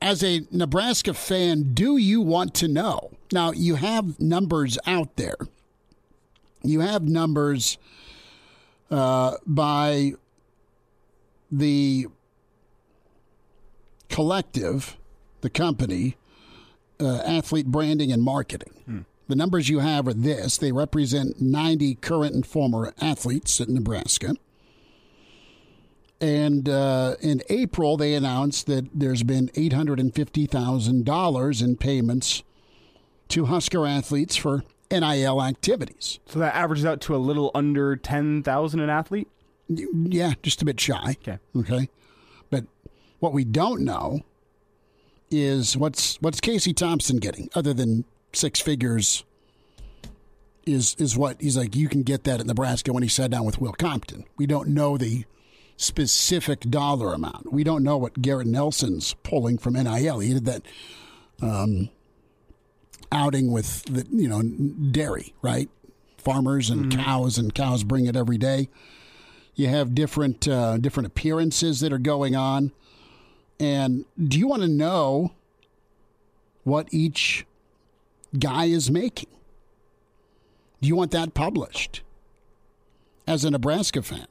as 0.01 0.23
a 0.23 0.41
Nebraska 0.51 1.13
fan, 1.13 1.73
do 1.73 1.97
you 1.97 2.21
want 2.21 2.53
to 2.55 2.67
know? 2.67 3.11
Now, 3.31 3.51
you 3.51 3.75
have 3.75 4.19
numbers 4.19 4.77
out 4.85 5.15
there. 5.15 5.37
You 6.63 6.81
have 6.81 7.03
numbers 7.03 7.77
uh, 8.91 9.37
by 9.45 10.13
the 11.51 12.07
collective, 14.09 14.97
the 15.41 15.49
company, 15.49 16.15
uh, 16.99 17.21
athlete 17.25 17.67
branding 17.67 18.11
and 18.11 18.23
marketing. 18.23 19.05
The 19.27 19.35
numbers 19.35 19.67
you 19.67 19.79
have 19.79 20.07
are 20.07 20.13
this 20.13 20.57
they 20.57 20.71
represent 20.71 21.41
90 21.41 21.95
current 21.95 22.33
and 22.33 22.45
former 22.45 22.93
athletes 23.01 23.59
at 23.59 23.67
Nebraska. 23.67 24.35
And 26.19 26.67
uh, 26.67 27.15
in 27.21 27.43
April, 27.49 27.95
they 27.97 28.15
announced 28.15 28.65
that 28.67 28.87
there's 28.93 29.23
been 29.23 29.49
$850,000 29.49 31.63
in 31.63 31.77
payments 31.77 32.43
to 33.27 33.45
Husker 33.45 33.85
athletes 33.85 34.35
for 34.35 34.63
NIL 34.89 35.43
activities. 35.43 36.19
So 36.25 36.39
that 36.39 36.55
averages 36.55 36.85
out 36.85 37.01
to 37.01 37.15
a 37.15 37.17
little 37.17 37.51
under 37.53 37.95
ten 37.95 38.41
thousand 38.41 38.79
an 38.79 38.89
athlete. 38.89 39.27
Yeah, 39.69 40.34
just 40.44 40.61
a 40.61 40.65
bit 40.65 40.80
shy. 40.80 41.18
Okay. 41.22 41.39
Okay. 41.56 41.89
But 42.49 42.65
what 43.19 43.34
we 43.34 43.44
don't 43.44 43.81
know 43.81 44.22
is 45.30 45.76
what's 45.76 46.15
what's 46.22 46.39
Casey 46.39 46.73
Thompson 46.73 47.18
getting 47.18 47.49
other 47.53 47.73
than 47.73 48.06
six 48.34 48.60
figures 48.60 49.26
is 50.65 50.95
is 50.95 51.18
what 51.18 51.41
he's 51.41 51.57
like 51.57 51.76
you 51.76 51.89
can 51.89 52.03
get 52.03 52.23
that 52.26 52.39
at 52.39 52.45
Nebraska 52.45 52.94
when 52.94 53.03
he 53.03 53.10
sat 53.10 53.31
down 53.31 53.45
with 53.45 53.60
Will 53.60 53.73
Compton. 53.73 54.26
We 54.38 54.45
don't 54.45 54.69
know 54.69 54.98
the 54.98 55.26
specific 55.76 56.61
dollar 56.61 57.14
amount. 57.14 57.52
We 57.52 57.64
don't 57.64 57.84
know 57.84 57.98
what 57.98 58.22
Garrett 58.22 58.48
Nelson's 58.48 59.14
pulling 59.23 59.57
from 59.57 59.73
NIL. 59.73 60.19
He 60.19 60.34
did 60.34 60.45
that 60.45 60.65
um, 61.41 61.89
outing 63.11 63.52
with 63.52 63.84
the 63.85 64.06
you 64.11 64.27
know 64.27 64.41
dairy, 64.41 65.34
right? 65.41 65.69
Farmers 66.18 66.69
and 66.69 66.91
cows 66.91 67.38
and 67.38 67.53
cows 67.53 67.84
bring 67.84 68.06
it 68.06 68.15
every 68.15 68.38
day. 68.38 68.69
You 69.57 69.67
have 69.69 69.95
different 69.95 70.47
uh, 70.47 70.77
different 70.77 71.07
appearances 71.07 71.79
that 71.79 71.91
are 71.91 71.97
going 71.97 72.35
on. 72.35 72.71
And 73.59 74.05
do 74.23 74.38
you 74.38 74.47
want 74.47 74.61
to 74.61 74.67
know 74.67 75.31
what 76.63 76.88
each 76.91 77.43
guy 78.38 78.65
is 78.65 78.91
making? 78.91 79.29
Do 80.79 80.88
you 80.88 80.95
want 80.95 81.09
that 81.09 81.34
published 81.34 82.03
as 83.25 83.43
a 83.43 83.49
Nebraska 83.49 84.03
fan? 84.03 84.27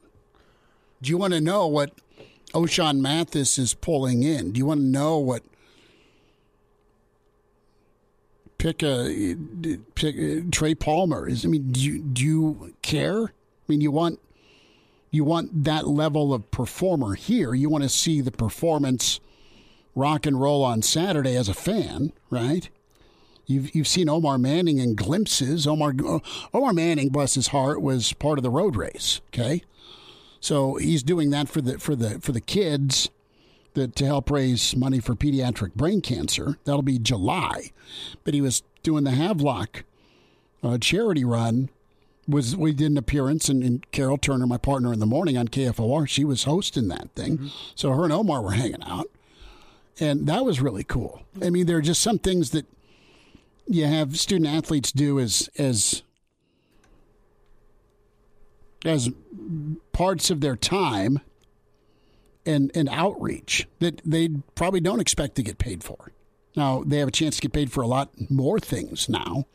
Do 1.03 1.11
you 1.11 1.19
want 1.19 1.33
to 1.33 1.41
know 1.41 1.67
what 1.67 1.91
Ochaun 2.55 3.01
Mathis 3.01 3.59
is 3.59 3.75
pulling 3.75 4.23
in? 4.23 4.53
Do 4.53 4.59
you 4.59 4.67
want 4.67 4.79
to 4.79 4.87
know 4.87 5.19
what 5.19 5.43
pick 8.59 8.81
a 8.85 9.37
pick 9.97 10.15
uh, 10.17 10.49
Trey 10.53 10.77
Palmer 10.77 11.29
is? 11.29 11.45
I 11.45 11.49
mean, 11.49 11.73
do 11.73 11.81
you, 11.81 11.99
do 12.01 12.25
you 12.25 12.75
care? 12.83 13.25
I 13.25 13.67
mean, 13.67 13.81
you 13.81 13.91
want 13.91 14.21
you 15.17 15.25
want 15.25 15.65
that 15.65 15.89
level 15.89 16.35
of 16.35 16.51
performer 16.51 17.15
here. 17.15 17.55
You 17.55 17.71
want 17.71 17.83
to 17.83 17.89
see 17.89 18.21
the 18.21 18.31
performance 18.31 19.19
rock 19.95 20.27
and 20.27 20.39
roll 20.39 20.63
on 20.63 20.83
Saturday 20.83 21.35
as 21.35 21.49
a 21.49 21.55
fan, 21.55 22.13
right? 22.29 22.69
You've 23.47 23.75
you've 23.75 23.89
seen 23.89 24.09
Omar 24.09 24.39
Manning 24.39 24.79
in 24.79 24.95
glimpses. 24.95 25.67
Omar 25.67 25.95
Omar 26.53 26.73
Manning, 26.73 27.09
bless 27.09 27.35
his 27.35 27.49
heart, 27.49 27.81
was 27.81 28.13
part 28.13 28.39
of 28.39 28.43
the 28.43 28.51
road 28.51 28.77
race. 28.77 29.21
Okay, 29.29 29.63
so 30.39 30.77
he's 30.77 31.03
doing 31.03 31.31
that 31.31 31.49
for 31.49 31.61
the 31.61 31.79
for 31.79 31.97
the 31.97 32.21
for 32.21 32.33
the 32.33 32.41
kids 32.41 33.09
that 33.75 33.97
to 33.97 34.07
help 34.07 34.31
raise 34.31 34.77
money 34.77 35.01
for 35.01 35.15
pediatric 35.15 35.75
brain 35.75 36.01
cancer. 36.01 36.59
That'll 36.65 36.83
be 36.83 36.99
July, 36.99 37.71
but 38.25 38.35
he 38.35 38.41
was 38.41 38.63
doing 38.83 39.05
the 39.05 39.13
Havelock 39.13 39.85
uh, 40.63 40.79
charity 40.79 41.25
run. 41.25 41.71
Was 42.29 42.57
we 42.57 42.73
did 42.73 42.91
an 42.91 42.99
appearance 42.99 43.49
and, 43.49 43.63
and, 43.63 43.91
Carol 43.93 44.19
Turner, 44.19 44.47
my 44.47 44.59
partner 44.59 44.93
in 44.93 44.99
the 44.99 45.07
morning 45.07 45.39
on 45.39 45.47
KFOR, 45.47 46.09
she 46.09 46.25
was 46.25 46.43
hosting 46.43 46.89
that 46.89 47.11
thing. 47.15 47.39
Mm-hmm. 47.39 47.47
So 47.77 47.93
her 47.93 48.03
and 48.03 48.13
Omar 48.13 48.43
were 48.43 48.53
hanging 48.53 48.83
out, 48.83 49.07
and 50.01 50.27
that 50.27 50.45
was 50.45 50.61
really 50.61 50.83
cool. 50.83 51.23
I 51.41 51.51
mean, 51.51 51.67
there 51.67 51.77
are 51.77 51.83
just 51.83 52.03
some 52.03 52.19
things 52.19 52.51
that 52.51 52.67
you 53.69 53.87
have 53.87 54.19
student 54.19 54.49
athletes 54.49 54.93
do 54.93 55.21
as 55.21 55.49
as 55.57 56.03
as 58.85 59.11
parts 59.93 60.31
of 60.31 60.41
their 60.41 60.57
time 60.57 61.21
and 62.45 62.71
and 62.75 62.89
outreach 62.89 63.67
that 63.81 64.01
they 64.05 64.29
probably 64.55 64.81
don't 64.81 65.01
expect 65.01 65.35
to 65.37 65.43
get 65.43 65.59
paid 65.59 65.83
for. 65.83 66.13
Now 66.55 66.83
they 66.87 66.99
have 66.99 67.09
a 67.09 67.13
chance 67.13 67.37
to 67.37 67.43
get 67.43 67.53
paid 67.53 67.73
for 67.73 67.83
a 67.83 67.87
lot 67.87 68.11
more 68.31 68.59
things 68.59 69.09
now. 69.09 69.47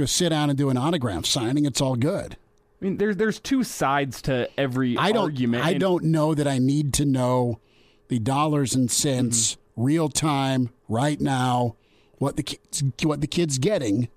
Go 0.00 0.06
sit 0.06 0.30
down 0.30 0.48
and 0.48 0.56
do 0.56 0.70
an 0.70 0.78
autograph 0.78 1.26
signing. 1.26 1.66
It's 1.66 1.78
all 1.78 1.94
good. 1.94 2.38
I 2.80 2.84
mean, 2.86 2.96
there's 2.96 3.18
there's 3.18 3.38
two 3.38 3.62
sides 3.62 4.22
to 4.22 4.48
every 4.58 4.96
I 4.96 5.12
don't, 5.12 5.24
argument. 5.24 5.62
I 5.62 5.74
don't 5.74 6.04
know 6.04 6.34
that 6.34 6.48
I 6.48 6.56
need 6.56 6.94
to 6.94 7.04
know 7.04 7.60
the 8.08 8.18
dollars 8.18 8.74
and 8.74 8.90
cents, 8.90 9.56
mm-hmm. 9.56 9.82
real 9.82 10.08
time, 10.08 10.70
right 10.88 11.20
now, 11.20 11.76
what 12.16 12.36
the 12.36 12.42
kids 12.44 12.82
what 13.02 13.20
the 13.20 13.26
kids 13.26 13.58
getting. 13.58 14.08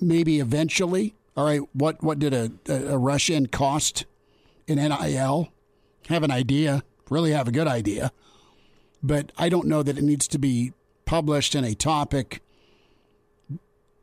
Maybe 0.00 0.38
eventually, 0.38 1.16
all 1.36 1.46
right. 1.46 1.62
What 1.72 2.00
what 2.00 2.20
did 2.20 2.32
a 2.32 2.52
a, 2.68 2.92
a 2.94 2.96
rush 2.96 3.28
end 3.28 3.50
cost 3.50 4.06
in 4.68 4.76
NIL? 4.76 5.48
have 6.06 6.22
an 6.22 6.30
idea, 6.30 6.84
really 7.08 7.32
have 7.32 7.48
a 7.48 7.52
good 7.52 7.66
idea, 7.66 8.12
but 9.02 9.32
I 9.36 9.48
don't 9.48 9.66
know 9.66 9.82
that 9.82 9.98
it 9.98 10.04
needs 10.04 10.28
to 10.28 10.38
be 10.38 10.74
published 11.06 11.56
in 11.56 11.64
a 11.64 11.74
topic 11.74 12.40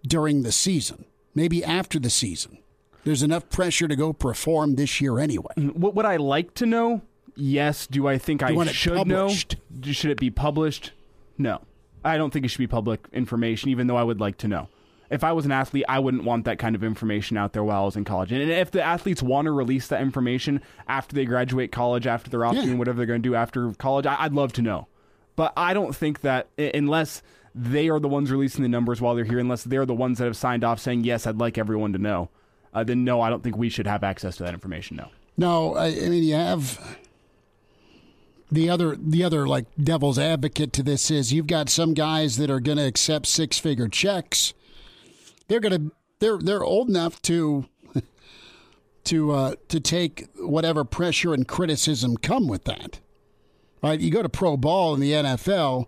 during 0.08 0.44
the 0.44 0.52
season, 0.52 1.06
maybe 1.36 1.64
after 1.64 2.00
the 2.00 2.10
season. 2.10 2.60
There's 3.04 3.24
enough 3.24 3.50
pressure 3.50 3.88
to 3.88 3.96
go 3.96 4.14
perform 4.14 4.76
this 4.76 5.00
year 5.00 5.20
anyway. 5.20 5.54
Mm, 5.58 5.76
what 5.76 5.96
would 5.96 6.06
I 6.06 6.18
like 6.18 6.54
to 6.56 6.66
know? 6.66 7.02
Yes. 7.36 7.88
Do 7.88 8.08
I 8.08 8.18
think 8.18 8.42
I 8.42 8.66
should 8.66 9.08
know? 9.08 9.30
Should 9.30 10.12
it 10.12 10.20
be 10.20 10.30
published? 10.30 10.92
No. 11.38 11.62
I 12.04 12.18
don't 12.18 12.32
think 12.32 12.46
it 12.46 12.50
should 12.50 12.58
be 12.60 12.68
public 12.68 13.08
information, 13.14 13.70
even 13.70 13.88
though 13.88 13.98
I 13.98 14.04
would 14.04 14.20
like 14.20 14.38
to 14.40 14.48
know 14.48 14.70
if 15.10 15.24
I 15.24 15.32
was 15.32 15.46
an 15.46 15.52
athlete, 15.52 15.86
I 15.88 16.00
wouldn't 16.00 16.24
want 16.24 16.46
that 16.46 16.60
kind 16.60 16.76
of 16.76 16.84
information 16.84 17.38
out 17.38 17.54
there 17.54 17.64
while 17.64 17.84
I 17.84 17.86
was 17.86 17.96
in 17.96 18.04
college. 18.04 18.32
And 18.32 18.42
if 18.50 18.72
the 18.72 18.84
athletes 18.84 19.24
want 19.24 19.46
to 19.46 19.52
release 19.52 19.88
that 19.88 20.02
information 20.02 20.62
after 20.88 21.16
they 21.16 21.26
graduate 21.26 21.72
college, 21.72 22.08
after 22.08 22.30
they're 22.30 22.46
off 22.46 22.56
yeah. 22.56 22.64
doing 22.64 22.78
whatever 22.78 22.98
they're 22.98 23.06
going 23.06 23.22
to 23.22 23.30
do 23.30 23.36
after 23.36 23.72
college, 23.74 24.06
I'd 24.06 24.34
love 24.34 24.54
to 24.54 24.62
know. 24.62 24.88
But 25.36 25.54
I 25.56 25.74
don't 25.74 25.96
think 25.96 26.22
that 26.22 26.48
unless 26.58 27.22
they 27.58 27.90
are 27.90 28.00
the 28.00 28.08
ones 28.08 28.32
releasing 28.32 28.64
the 28.64 28.70
numbers 28.70 29.02
while 29.02 29.16
they're 29.16 29.26
here, 29.26 29.40
unless 29.40 29.64
they're 29.64 29.86
the 29.86 29.94
ones 29.94 30.20
that 30.20 30.26
have 30.26 30.38
signed 30.38 30.64
off 30.64 30.80
saying, 30.80 31.04
yes, 31.04 31.26
I'd 31.28 31.38
like 31.38 31.58
everyone 31.58 31.94
to 31.94 32.00
know, 32.00 32.30
uh, 32.74 32.84
then 32.84 33.04
no, 33.04 33.22
I 33.22 33.30
don't 33.30 33.44
think 33.44 33.58
we 33.58 33.70
should 33.70 33.88
have 33.88 34.04
access 34.04 34.38
to 34.38 34.44
that 34.44 34.54
information, 34.54 34.98
no. 34.98 35.10
No, 35.38 35.76
I, 35.76 35.88
I 35.88 36.10
mean, 36.10 36.24
you 36.24 36.36
have 36.36 36.98
the 38.52 38.70
other 38.70 38.96
the 38.96 39.24
other 39.24 39.48
like 39.48 39.66
devil's 39.82 40.18
advocate 40.18 40.74
to 40.74 40.84
this 40.84 41.12
is 41.12 41.34
you've 41.34 41.48
got 41.48 41.70
some 41.70 41.94
guys 41.94 42.38
that 42.38 42.50
are 42.50 42.60
going 42.62 42.78
to 42.78 42.86
accept 42.86 43.26
six 43.26 43.60
figure 43.60 43.90
checks 43.90 44.54
they're 45.48 45.60
gonna 45.60 45.92
they're 46.20 46.38
they're 46.38 46.64
old 46.64 46.90
enough 46.90 47.22
to 47.24 47.66
to 49.06 49.32
uh, 49.32 49.56
to 49.70 49.80
take 49.80 50.28
whatever 50.38 50.84
pressure 50.84 51.34
and 51.34 51.48
criticism 51.48 52.18
come 52.18 52.48
with 52.48 52.66
that. 52.66 53.00
Right? 53.82 54.00
You 54.00 54.12
go 54.12 54.22
to 54.22 54.30
pro 54.30 54.58
ball 54.58 54.94
in 54.94 55.00
the 55.00 55.12
NFL. 55.12 55.88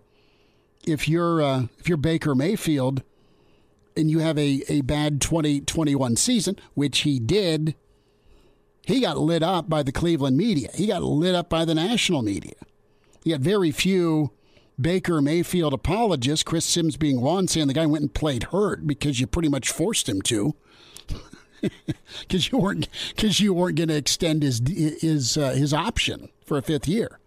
If 0.84 1.08
you're 1.08 1.42
uh, 1.42 1.66
if 1.78 1.88
you're 1.88 1.98
Baker 1.98 2.34
Mayfield 2.34 3.02
and 3.96 4.10
you 4.10 4.20
have 4.20 4.38
a, 4.38 4.62
a 4.68 4.80
bad 4.82 5.20
2021 5.20 6.16
season, 6.16 6.56
which 6.74 7.00
he 7.00 7.18
did, 7.18 7.74
he 8.82 9.00
got 9.00 9.18
lit 9.18 9.42
up 9.42 9.68
by 9.68 9.82
the 9.82 9.92
Cleveland 9.92 10.36
media. 10.36 10.70
He 10.74 10.86
got 10.86 11.02
lit 11.02 11.34
up 11.34 11.48
by 11.48 11.64
the 11.64 11.74
national 11.74 12.22
media. 12.22 12.54
He 13.22 13.32
had 13.32 13.42
very 13.42 13.70
few 13.70 14.30
Baker 14.80 15.20
Mayfield 15.20 15.74
apologists, 15.74 16.42
Chris 16.42 16.64
Sims 16.64 16.96
being 16.96 17.20
one, 17.20 17.48
saying 17.48 17.66
the 17.66 17.74
guy 17.74 17.86
went 17.86 18.02
and 18.02 18.14
played 18.14 18.44
hurt 18.44 18.86
because 18.86 19.20
you 19.20 19.26
pretty 19.26 19.48
much 19.48 19.70
forced 19.70 20.08
him 20.08 20.22
to. 20.22 20.54
Because 22.20 22.50
you 22.50 22.56
weren't, 22.56 22.88
because 23.14 23.38
you 23.38 23.52
weren't 23.52 23.76
going 23.76 23.90
to 23.90 23.94
extend 23.96 24.42
his 24.42 24.62
his 24.66 25.36
uh, 25.36 25.50
his 25.50 25.74
option 25.74 26.30
for 26.46 26.56
a 26.56 26.62
fifth 26.62 26.88
year, 26.88 27.19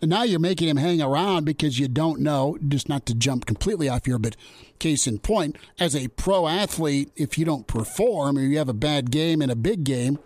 and 0.00 0.10
now 0.10 0.22
you're 0.22 0.38
making 0.38 0.68
him 0.68 0.76
hang 0.76 1.02
around 1.02 1.44
because 1.44 1.78
you 1.78 1.88
don't 1.88 2.20
know. 2.20 2.56
Just 2.66 2.88
not 2.88 3.06
to 3.06 3.14
jump 3.14 3.46
completely 3.46 3.88
off 3.88 4.06
here, 4.06 4.18
but 4.18 4.36
case 4.78 5.06
in 5.06 5.18
point, 5.18 5.56
as 5.78 5.96
a 5.96 6.08
pro 6.08 6.46
athlete, 6.46 7.10
if 7.16 7.36
you 7.36 7.44
don't 7.44 7.66
perform 7.66 8.38
or 8.38 8.42
you 8.42 8.58
have 8.58 8.68
a 8.68 8.74
bad 8.74 9.10
game 9.10 9.42
in 9.42 9.50
a 9.50 9.56
big 9.56 9.84
game, 9.84 10.18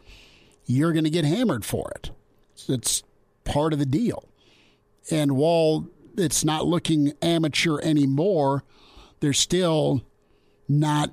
you're 0.66 0.92
going 0.92 1.04
to 1.04 1.10
get 1.10 1.24
hammered 1.24 1.64
for 1.64 1.90
it. 1.96 2.10
It's 2.68 3.02
part 3.44 3.72
of 3.72 3.78
the 3.78 3.86
deal. 3.86 4.28
And 5.10 5.32
while 5.36 5.86
it's 6.16 6.44
not 6.44 6.66
looking 6.66 7.14
amateur 7.22 7.80
anymore, 7.80 8.64
they're 9.20 9.32
still 9.32 10.02
not 10.68 11.12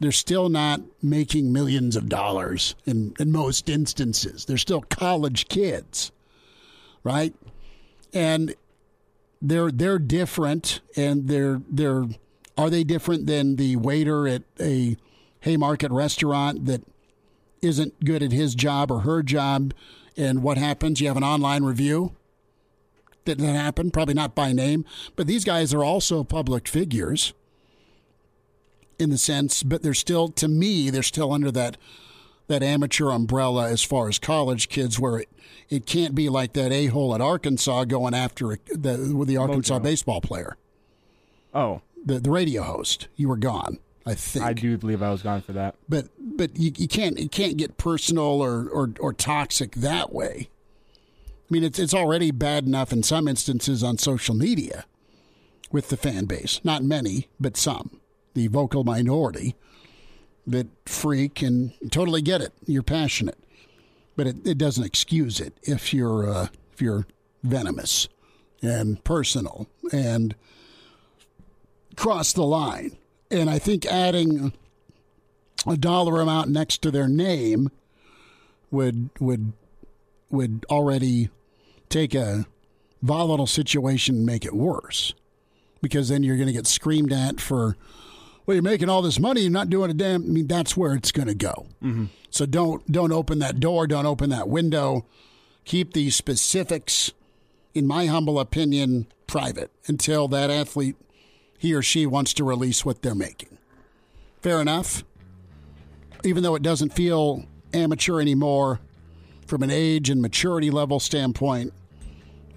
they're 0.00 0.10
still 0.10 0.48
not 0.48 0.80
making 1.00 1.52
millions 1.52 1.94
of 1.94 2.08
dollars 2.08 2.74
in, 2.84 3.14
in 3.20 3.30
most 3.30 3.68
instances. 3.68 4.44
They're 4.44 4.56
still 4.58 4.80
college 4.80 5.46
kids. 5.46 6.10
Right? 7.04 7.34
And 8.12 8.54
they're 9.40 9.70
they're 9.70 9.98
different 9.98 10.80
and 10.96 11.28
they're 11.28 11.60
they're 11.68 12.06
are 12.56 12.70
they 12.70 12.84
different 12.84 13.26
than 13.26 13.56
the 13.56 13.76
waiter 13.76 14.28
at 14.28 14.42
a 14.60 14.96
Haymarket 15.40 15.90
restaurant 15.90 16.66
that 16.66 16.82
isn't 17.60 18.04
good 18.04 18.22
at 18.22 18.32
his 18.32 18.54
job 18.54 18.90
or 18.90 19.00
her 19.00 19.22
job 19.22 19.72
and 20.16 20.42
what 20.42 20.58
happens? 20.58 21.00
You 21.00 21.08
have 21.08 21.16
an 21.16 21.24
online 21.24 21.64
review 21.64 22.14
that, 23.24 23.38
that 23.38 23.54
happened, 23.54 23.92
probably 23.92 24.14
not 24.14 24.34
by 24.34 24.52
name, 24.52 24.84
but 25.16 25.26
these 25.26 25.44
guys 25.44 25.72
are 25.72 25.84
also 25.84 26.24
public 26.24 26.68
figures 26.68 27.32
in 28.98 29.10
the 29.10 29.18
sense, 29.18 29.62
but 29.62 29.82
they're 29.82 29.94
still, 29.94 30.28
to 30.28 30.48
me, 30.48 30.90
they're 30.90 31.02
still 31.02 31.32
under 31.32 31.50
that 31.50 31.76
that 32.48 32.62
amateur 32.62 33.10
umbrella 33.10 33.68
as 33.68 33.82
far 33.82 34.08
as 34.08 34.18
college 34.18 34.68
kids, 34.68 34.98
where 34.98 35.18
it, 35.18 35.28
it 35.68 35.86
can't 35.86 36.14
be 36.14 36.28
like 36.28 36.52
that 36.54 36.72
a 36.72 36.86
hole 36.86 37.14
at 37.14 37.20
Arkansas 37.20 37.84
going 37.84 38.14
after 38.14 38.58
the 38.70 39.24
the 39.26 39.36
Arkansas 39.36 39.78
Mojo. 39.78 39.82
baseball 39.82 40.20
player. 40.20 40.56
Oh, 41.54 41.82
the 42.04 42.18
the 42.20 42.30
radio 42.30 42.62
host. 42.62 43.08
You 43.16 43.28
were 43.28 43.36
gone. 43.36 43.78
I 44.04 44.14
think 44.14 44.44
I 44.44 44.52
do 44.52 44.76
believe 44.76 45.02
I 45.02 45.10
was 45.10 45.22
gone 45.22 45.42
for 45.42 45.52
that. 45.52 45.76
But 45.88 46.08
but 46.18 46.56
you, 46.56 46.72
you 46.76 46.88
can't 46.88 47.18
you 47.18 47.28
can't 47.28 47.56
get 47.56 47.78
personal 47.78 48.24
or, 48.42 48.68
or 48.68 48.90
or 48.98 49.12
toxic 49.12 49.76
that 49.76 50.12
way. 50.12 50.48
I 50.48 51.48
mean, 51.50 51.64
it's 51.64 51.78
it's 51.78 51.94
already 51.94 52.30
bad 52.30 52.66
enough 52.66 52.92
in 52.92 53.02
some 53.02 53.28
instances 53.28 53.82
on 53.84 53.98
social 53.98 54.34
media 54.34 54.86
with 55.70 55.88
the 55.88 55.96
fan 55.96 56.24
base. 56.24 56.60
Not 56.64 56.82
many, 56.82 57.28
but 57.38 57.56
some. 57.56 58.00
The 58.34 58.46
vocal 58.48 58.82
minority 58.82 59.54
that 60.46 60.66
freak 60.86 61.42
and 61.42 61.72
totally 61.90 62.22
get 62.22 62.40
it. 62.40 62.52
You're 62.66 62.82
passionate, 62.82 63.38
but 64.16 64.26
it, 64.26 64.46
it 64.46 64.58
doesn't 64.58 64.84
excuse 64.84 65.40
it 65.40 65.54
if 65.62 65.94
you're 65.94 66.28
uh, 66.28 66.48
if 66.72 66.82
you're 66.82 67.06
venomous 67.42 68.08
and 68.62 69.02
personal 69.04 69.68
and 69.92 70.34
cross 71.96 72.32
the 72.32 72.44
line. 72.44 72.96
And 73.30 73.48
I 73.50 73.58
think 73.58 73.86
adding 73.86 74.52
a 75.66 75.76
dollar 75.76 76.20
amount 76.20 76.50
next 76.50 76.82
to 76.82 76.90
their 76.90 77.08
name 77.08 77.70
would 78.70 79.10
would 79.20 79.52
would 80.30 80.64
already 80.70 81.28
take 81.88 82.14
a 82.14 82.46
volatile 83.02 83.46
situation 83.46 84.16
and 84.16 84.26
make 84.26 84.44
it 84.44 84.54
worse. 84.54 85.12
because 85.82 86.08
then 86.08 86.22
you're 86.22 86.36
going 86.36 86.46
to 86.46 86.52
get 86.52 86.66
screamed 86.66 87.12
at 87.12 87.40
for, 87.40 87.76
well, 88.44 88.54
you're 88.54 88.62
making 88.62 88.88
all 88.88 89.02
this 89.02 89.18
money, 89.18 89.42
you're 89.42 89.50
not 89.50 89.70
doing 89.70 89.90
a 89.90 89.94
damn. 89.94 90.22
I 90.22 90.26
mean, 90.26 90.46
that's 90.46 90.76
where 90.76 90.94
it's 90.94 91.12
going 91.12 91.28
to 91.28 91.34
go. 91.34 91.66
Mm-hmm. 91.82 92.06
So 92.30 92.46
don't 92.46 92.90
don't 92.90 93.12
open 93.12 93.38
that 93.40 93.60
door, 93.60 93.86
don't 93.86 94.06
open 94.06 94.30
that 94.30 94.48
window. 94.48 95.06
Keep 95.64 95.92
the 95.92 96.10
specifics, 96.10 97.12
in 97.72 97.86
my 97.86 98.06
humble 98.06 98.40
opinion, 98.40 99.06
private 99.28 99.70
until 99.86 100.26
that 100.28 100.50
athlete, 100.50 100.96
he 101.56 101.72
or 101.72 101.82
she 101.82 102.04
wants 102.04 102.32
to 102.34 102.44
release 102.44 102.84
what 102.84 103.02
they're 103.02 103.14
making. 103.14 103.58
Fair 104.40 104.60
enough. 104.60 105.04
Even 106.24 106.42
though 106.42 106.54
it 106.54 106.62
doesn't 106.62 106.92
feel 106.92 107.44
amateur 107.72 108.20
anymore, 108.20 108.80
from 109.46 109.62
an 109.62 109.70
age 109.70 110.08
and 110.10 110.20
maturity 110.20 110.70
level 110.70 110.98
standpoint, 110.98 111.72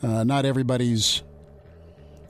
uh, 0.02 0.24
not 0.24 0.45
everybody's 0.45 1.24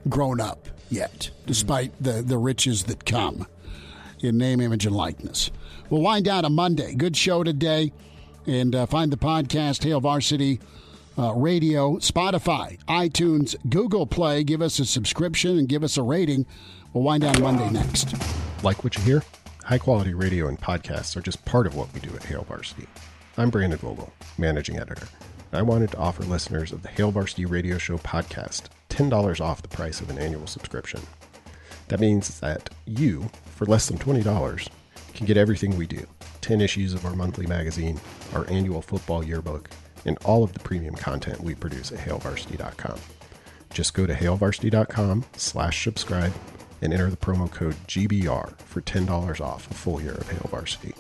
grown 0.10 0.42
up 0.42 0.68
yet, 0.90 1.30
despite 1.46 1.92
the, 2.02 2.22
the 2.22 2.38
riches 2.38 2.84
that 2.86 3.06
come 3.06 3.48
in 4.20 4.38
name, 4.38 4.62
image, 4.62 4.86
and 4.86 4.96
likeness. 4.96 5.52
We'll 5.90 6.02
wind 6.02 6.26
down 6.26 6.46
a 6.46 6.50
Monday. 6.50 6.96
Good 6.96 7.16
show 7.16 7.44
today. 7.44 7.92
And 8.48 8.76
uh, 8.76 8.86
find 8.86 9.12
the 9.12 9.18
podcast, 9.18 9.84
Hail 9.84 10.00
Varsity 10.00 10.60
uh, 11.18 11.34
Radio, 11.34 11.98
Spotify, 11.98 12.78
iTunes, 12.86 13.56
Google 13.70 14.06
Play. 14.06 14.44
Give 14.44 14.62
us 14.62 14.80
a 14.80 14.86
subscription 14.86 15.58
and 15.58 15.68
give 15.68 15.84
us 15.84 15.98
a 15.98 16.04
rating. 16.04 16.46
We'll 16.94 17.04
wind 17.04 17.24
down 17.24 17.42
Monday 17.42 17.70
next. 17.70 18.14
Like 18.64 18.84
what 18.84 18.96
you 18.96 19.04
hear? 19.04 19.24
High 19.64 19.78
quality 19.78 20.14
radio 20.14 20.48
and 20.48 20.60
podcasts 20.60 21.16
are 21.18 21.22
just 21.22 21.44
part 21.46 21.66
of 21.66 21.76
what 21.76 21.92
we 21.94 22.00
do 22.00 22.16
at 22.16 22.24
Hail 22.24 22.44
Varsity. 22.44 22.88
I'm 23.38 23.50
Brandon 23.50 23.80
Vogel, 23.80 24.14
managing 24.38 24.80
editor. 24.80 25.08
I 25.52 25.62
wanted 25.62 25.92
to 25.92 25.98
offer 25.98 26.24
listeners 26.24 26.72
of 26.72 26.84
the 26.84 26.90
Hail 26.90 27.12
Varsity 27.12 27.46
Radio 27.46 27.78
Show 27.78 27.98
podcast 27.98 28.66
$10 28.90 29.42
off 29.42 29.62
the 29.62 29.68
price 29.68 30.02
of 30.02 30.10
an 30.10 30.18
annual 30.18 30.48
subscription. 30.48 31.02
That 31.88 32.00
means 32.00 32.40
that 32.40 32.70
you, 32.86 33.30
for 33.46 33.66
less 33.66 33.88
than 33.88 33.98
$20, 33.98 34.68
can 35.14 35.26
get 35.26 35.38
everything 35.38 35.78
we 35.78 35.88
do 35.88 36.06
10 36.42 36.62
issues 36.62 36.94
of 36.94 37.06
our 37.06 37.16
monthly 37.16 37.48
magazine, 37.48 38.00
our 38.34 38.48
annual 38.50 38.82
football 38.82 39.24
yearbook, 39.24 39.70
and 40.06 40.18
all 40.26 40.44
of 40.44 40.54
the 40.54 40.60
premium 40.60 40.94
content 40.96 41.42
we 41.42 41.56
produce 41.56 41.92
at 41.92 41.98
hailvarsity.com. 42.00 43.00
Just 43.74 43.94
go 43.94 44.06
to 44.06 44.14
hailvarsity.com 44.14 45.26
slash 45.36 45.84
subscribe 45.84 46.34
and 46.82 46.94
enter 46.94 47.10
the 47.10 47.18
promo 47.18 47.50
code 47.50 47.76
GBR 47.88 48.58
for 48.60 48.82
$10 48.82 49.42
off 49.42 49.70
a 49.72 49.74
full 49.74 50.02
year 50.02 50.14
of 50.14 50.30
Hail 50.30 50.48
Varsity. 50.52 50.94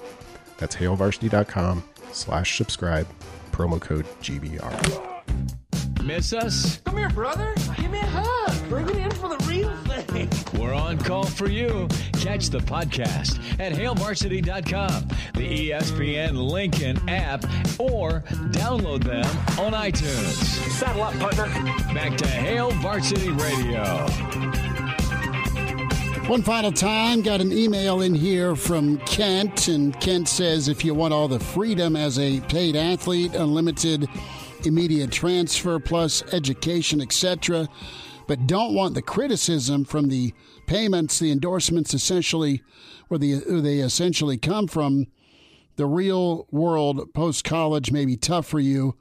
That's 0.58 0.76
hailvarsity.com 0.76 1.84
slash 2.12 2.58
subscribe, 2.58 3.08
promo 3.52 3.80
code 3.80 4.06
GBR. 4.22 5.65
Miss 6.06 6.34
us? 6.34 6.78
Come 6.86 6.98
here, 6.98 7.10
brother. 7.10 7.56
Give 7.78 7.90
me 7.90 7.98
a 7.98 8.06
hug. 8.06 8.70
Bring 8.70 8.88
it 8.90 8.98
in 8.98 9.12
for 9.12 9.28
the 9.28 9.44
real 9.50 9.76
thing. 9.86 10.30
We're 10.62 10.76
on 10.76 11.00
call 11.00 11.26
for 11.26 11.50
you. 11.50 11.88
Catch 12.14 12.50
the 12.52 12.60
podcast 12.60 13.40
at 13.60 13.74
hailvarsity.com, 13.74 15.08
the 15.34 15.72
ESPN 15.72 16.38
Lincoln 16.52 16.98
app, 17.10 17.44
or 17.80 18.22
download 18.52 19.04
them 19.04 19.26
on 19.60 19.74
iTunes. 19.74 20.36
Saddle 20.74 21.02
up, 21.02 21.16
partner. 21.16 21.46
Back 21.96 22.18
to 22.18 22.28
Hail 22.28 22.70
Varsity 22.70 23.32
Radio. 23.32 23.84
One 26.28 26.44
final 26.44 26.72
time, 26.72 27.24
got 27.24 27.42
an 27.42 27.52
email 27.52 28.02
in 28.02 28.14
here 28.14 28.56
from 28.56 29.00
Kent, 29.00 29.70
and 29.70 30.00
Kent 30.00 30.28
says 30.28 30.68
if 30.68 30.86
you 30.86 30.94
want 30.94 31.16
all 31.16 31.28
the 31.28 31.40
freedom 31.40 31.96
as 31.96 32.20
a 32.20 32.42
paid 32.42 32.76
athlete, 32.76 33.34
unlimited 33.34 34.08
immediate 34.66 35.12
transfer 35.12 35.80
plus 35.80 36.24
education, 36.34 37.02
etc., 37.02 37.68
but 38.28 38.48
don't 38.48 38.74
want 38.74 38.96
the 38.96 39.02
criticism 39.02 39.86
from 39.86 40.10
the 40.10 40.34
payments, 40.66 41.20
the 41.20 41.32
endorsements 41.32 41.94
essentially, 41.94 42.64
where, 43.08 43.20
the, 43.20 43.36
where 43.40 43.62
they 43.62 43.78
essentially 43.78 44.38
come 44.38 44.68
from, 44.68 45.06
the 45.76 45.86
real 45.86 46.48
world 46.52 47.14
post 47.14 47.44
college 47.44 47.92
may 47.92 48.06
be 48.06 48.18
tough 48.18 48.48
for 48.48 48.60
you. 48.60 48.96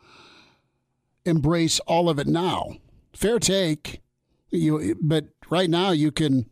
Embrace 1.24 1.80
all 1.80 2.10
of 2.10 2.18
it 2.18 2.26
now. 2.26 2.76
Fair 3.14 3.38
take. 3.38 4.02
You, 4.50 4.96
but 5.00 5.26
right 5.50 5.70
now 5.70 5.90
you 5.90 6.12
can 6.12 6.48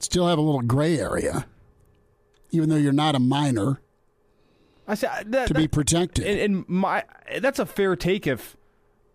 still 0.00 0.28
have 0.28 0.38
a 0.38 0.42
little 0.42 0.62
gray 0.62 0.98
area, 0.98 1.46
even 2.50 2.68
though 2.68 2.76
you're 2.76 2.92
not 2.92 3.14
a 3.14 3.20
minor, 3.20 3.80
I 4.88 4.94
say, 4.94 5.08
that, 5.26 5.48
to 5.48 5.54
be 5.54 5.68
protected. 5.68 6.26
And, 6.26 6.40
and 6.40 6.68
my 6.68 7.04
that's 7.40 7.58
a 7.58 7.66
fair 7.66 7.94
take 7.94 8.26
if 8.26 8.56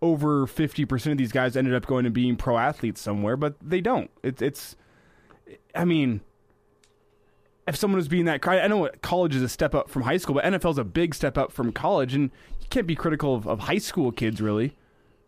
over 0.00 0.46
fifty 0.46 0.84
percent 0.84 1.12
of 1.12 1.18
these 1.18 1.32
guys 1.32 1.56
ended 1.56 1.74
up 1.74 1.86
going 1.86 2.06
and 2.06 2.14
being 2.14 2.36
pro 2.36 2.56
athletes 2.56 3.00
somewhere, 3.00 3.36
but 3.36 3.56
they 3.60 3.80
don't. 3.80 4.10
It's 4.22 4.40
it's. 4.40 4.76
I 5.74 5.84
mean, 5.84 6.20
if 7.66 7.76
someone 7.76 7.96
was 7.96 8.08
being 8.08 8.26
that, 8.26 8.46
I 8.46 8.66
know 8.68 8.88
college 9.02 9.34
is 9.34 9.42
a 9.42 9.48
step 9.48 9.74
up 9.74 9.90
from 9.90 10.02
high 10.02 10.16
school, 10.16 10.36
but 10.36 10.44
NFL 10.44 10.70
is 10.72 10.78
a 10.78 10.84
big 10.84 11.14
step 11.14 11.36
up 11.36 11.50
from 11.52 11.72
college, 11.72 12.14
and 12.14 12.30
you 12.60 12.66
can't 12.70 12.86
be 12.86 12.94
critical 12.94 13.34
of, 13.34 13.46
of 13.48 13.60
high 13.60 13.78
school 13.78 14.12
kids 14.12 14.40
really. 14.40 14.76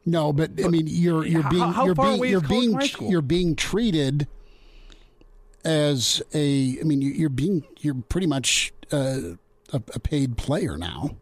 No, 0.04 0.32
but 0.32 0.52
I 0.64 0.68
mean, 0.68 0.86
you're 0.86 1.26
you're 1.26 1.42
being 1.50 1.72
how 1.72 1.86
you're 1.86 1.94
being 1.96 2.24
you're 2.24 2.40
being 2.40 2.70
from 2.70 2.80
high 2.80 2.86
school? 2.86 3.10
you're 3.10 3.22
being 3.22 3.56
treated 3.56 4.28
as 5.64 6.22
a. 6.32 6.78
I 6.80 6.84
mean, 6.84 7.02
you- 7.02 7.10
you're 7.12 7.28
being 7.28 7.64
you're 7.80 7.96
pretty 8.08 8.26
much 8.28 8.72
uh, 8.92 9.18
a, 9.72 9.76
a 9.94 9.98
paid 9.98 10.36
player 10.36 10.76
now 10.76 11.16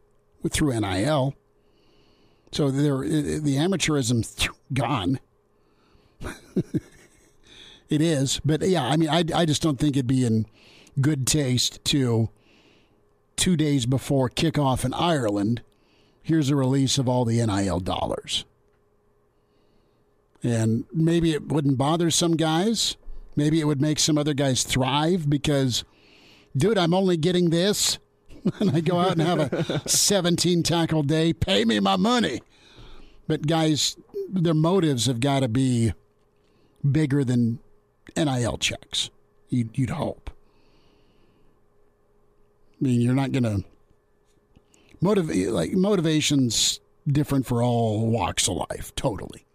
through 0.50 0.78
NIL. 0.78 1.34
So 2.52 2.70
there, 2.70 2.98
the 2.98 3.56
amateurism's 3.56 4.48
gone. 4.72 5.18
it 7.88 8.00
is, 8.00 8.40
but 8.44 8.62
yeah, 8.62 8.84
I 8.84 8.96
mean, 8.96 9.08
I 9.08 9.24
I 9.34 9.44
just 9.44 9.60
don't 9.60 9.78
think 9.78 9.96
it'd 9.96 10.06
be 10.06 10.24
in 10.24 10.46
good 11.00 11.26
taste 11.26 11.84
to 11.86 12.30
two 13.36 13.56
days 13.56 13.86
before 13.86 14.30
kickoff 14.30 14.84
in 14.84 14.94
Ireland. 14.94 15.62
Here's 16.22 16.50
a 16.50 16.56
release 16.56 16.98
of 16.98 17.08
all 17.08 17.24
the 17.24 17.44
NIL 17.44 17.80
dollars. 17.80 18.44
And 20.42 20.84
maybe 20.92 21.32
it 21.32 21.48
wouldn't 21.48 21.78
bother 21.78 22.10
some 22.10 22.36
guys. 22.36 22.96
Maybe 23.36 23.60
it 23.60 23.64
would 23.64 23.80
make 23.80 23.98
some 23.98 24.16
other 24.16 24.34
guys 24.34 24.62
thrive 24.62 25.28
because, 25.28 25.84
dude, 26.56 26.78
I'm 26.78 26.94
only 26.94 27.16
getting 27.16 27.50
this. 27.50 27.98
and 28.60 28.70
I 28.76 28.80
go 28.80 28.98
out 28.98 29.12
and 29.12 29.22
have 29.22 29.52
a 29.52 29.88
17 29.88 30.62
tackle 30.62 31.02
day. 31.02 31.32
Pay 31.32 31.64
me 31.64 31.80
my 31.80 31.96
money. 31.96 32.42
But 33.26 33.46
guys, 33.46 33.96
their 34.28 34.54
motives 34.54 35.06
have 35.06 35.20
got 35.20 35.40
to 35.40 35.48
be 35.48 35.92
bigger 36.88 37.24
than 37.24 37.58
NIL 38.16 38.58
checks. 38.58 39.10
You'd, 39.48 39.76
you'd 39.78 39.90
hope. 39.90 40.30
I 42.80 42.84
mean, 42.84 43.00
you're 43.00 43.14
not 43.14 43.32
going 43.32 43.44
to 43.44 43.64
motivate 45.00 45.50
like 45.50 45.72
motivation's 45.72 46.80
different 47.06 47.46
for 47.46 47.62
all 47.62 48.06
walks 48.08 48.48
of 48.48 48.56
life, 48.70 48.94
totally. 48.94 49.46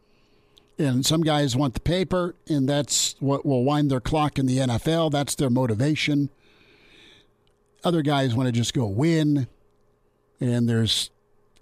And 0.78 1.06
some 1.06 1.22
guys 1.22 1.58
want 1.58 1.74
the 1.74 1.82
paper, 1.82 2.36
and 2.48 2.68
that's 2.68 3.16
what 3.20 3.46
will 3.46 3.66
wind 3.66 3.92
their 3.92 4.00
clock 4.00 4.40
in 4.40 4.46
the 4.46 4.60
NFL. 4.60 5.12
That's 5.12 5.36
their 5.36 5.50
motivation. 5.50 6.30
Other 7.84 8.02
guys 8.02 8.36
want 8.36 8.48
to 8.48 8.52
just 8.52 8.74
go 8.74 8.86
win, 8.86 9.48
and 10.40 10.68
there's 10.68 11.10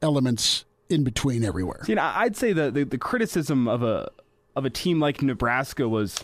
elements 0.01 0.65
in 0.89 1.03
between 1.03 1.43
everywhere. 1.43 1.81
See, 1.83 1.95
I'd 1.97 2.35
say 2.35 2.53
the, 2.53 2.71
the 2.71 2.83
the 2.85 2.97
criticism 2.97 3.67
of 3.67 3.83
a 3.83 4.09
of 4.55 4.65
a 4.65 4.69
team 4.69 4.99
like 4.99 5.21
Nebraska 5.21 5.87
was 5.87 6.23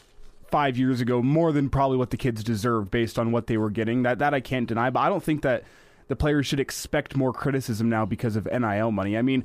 five 0.49 0.77
years 0.77 1.01
ago 1.01 1.21
more 1.21 1.51
than 1.51 1.69
probably 1.69 1.97
what 1.97 2.09
the 2.11 2.17
kids 2.17 2.43
deserved 2.43 2.89
based 2.91 3.17
on 3.19 3.31
what 3.31 3.47
they 3.47 3.57
were 3.57 3.69
getting. 3.69 4.03
That 4.03 4.19
that 4.19 4.33
I 4.33 4.39
can't 4.39 4.67
deny, 4.67 4.89
but 4.89 5.01
I 5.01 5.09
don't 5.09 5.23
think 5.23 5.41
that 5.43 5.63
the 6.07 6.15
players 6.15 6.45
should 6.47 6.59
expect 6.59 7.15
more 7.15 7.31
criticism 7.33 7.89
now 7.89 8.05
because 8.05 8.35
of 8.35 8.45
NIL 8.45 8.91
money. 8.91 9.17
I 9.17 9.21
mean, 9.21 9.43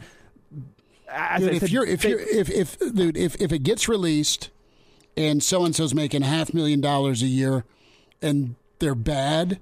as 1.11 1.43
Dude, 1.43 1.55
if 1.55 1.61
said, 1.61 1.71
you're 1.71 1.87
if 1.87 2.03
they- 2.03 2.09
you're 2.11 2.21
if 2.21 2.49
if 2.51 2.79
dude 2.79 3.17
if 3.17 3.37
if 3.41 3.53
it 3.53 3.63
gets 3.63 3.89
released 3.89 4.51
and 5.17 5.43
so 5.43 5.65
and 5.65 5.75
so's 5.75 5.95
making 5.95 6.23
half 6.23 6.55
million 6.55 6.81
dollars 6.81 7.23
a 7.23 7.27
year 7.27 7.65
and 8.23 8.55
they're 8.79 8.95
bad 8.95 9.61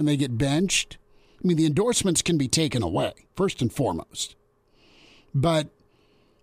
and 0.00 0.08
they 0.08 0.16
get 0.16 0.36
benched, 0.36 0.98
I 1.42 1.46
mean 1.46 1.56
the 1.56 1.66
endorsements 1.66 2.22
can 2.22 2.36
be 2.36 2.48
taken 2.48 2.82
away 2.82 3.12
first 3.36 3.62
and 3.62 3.72
foremost. 3.72 4.34
But 5.32 5.68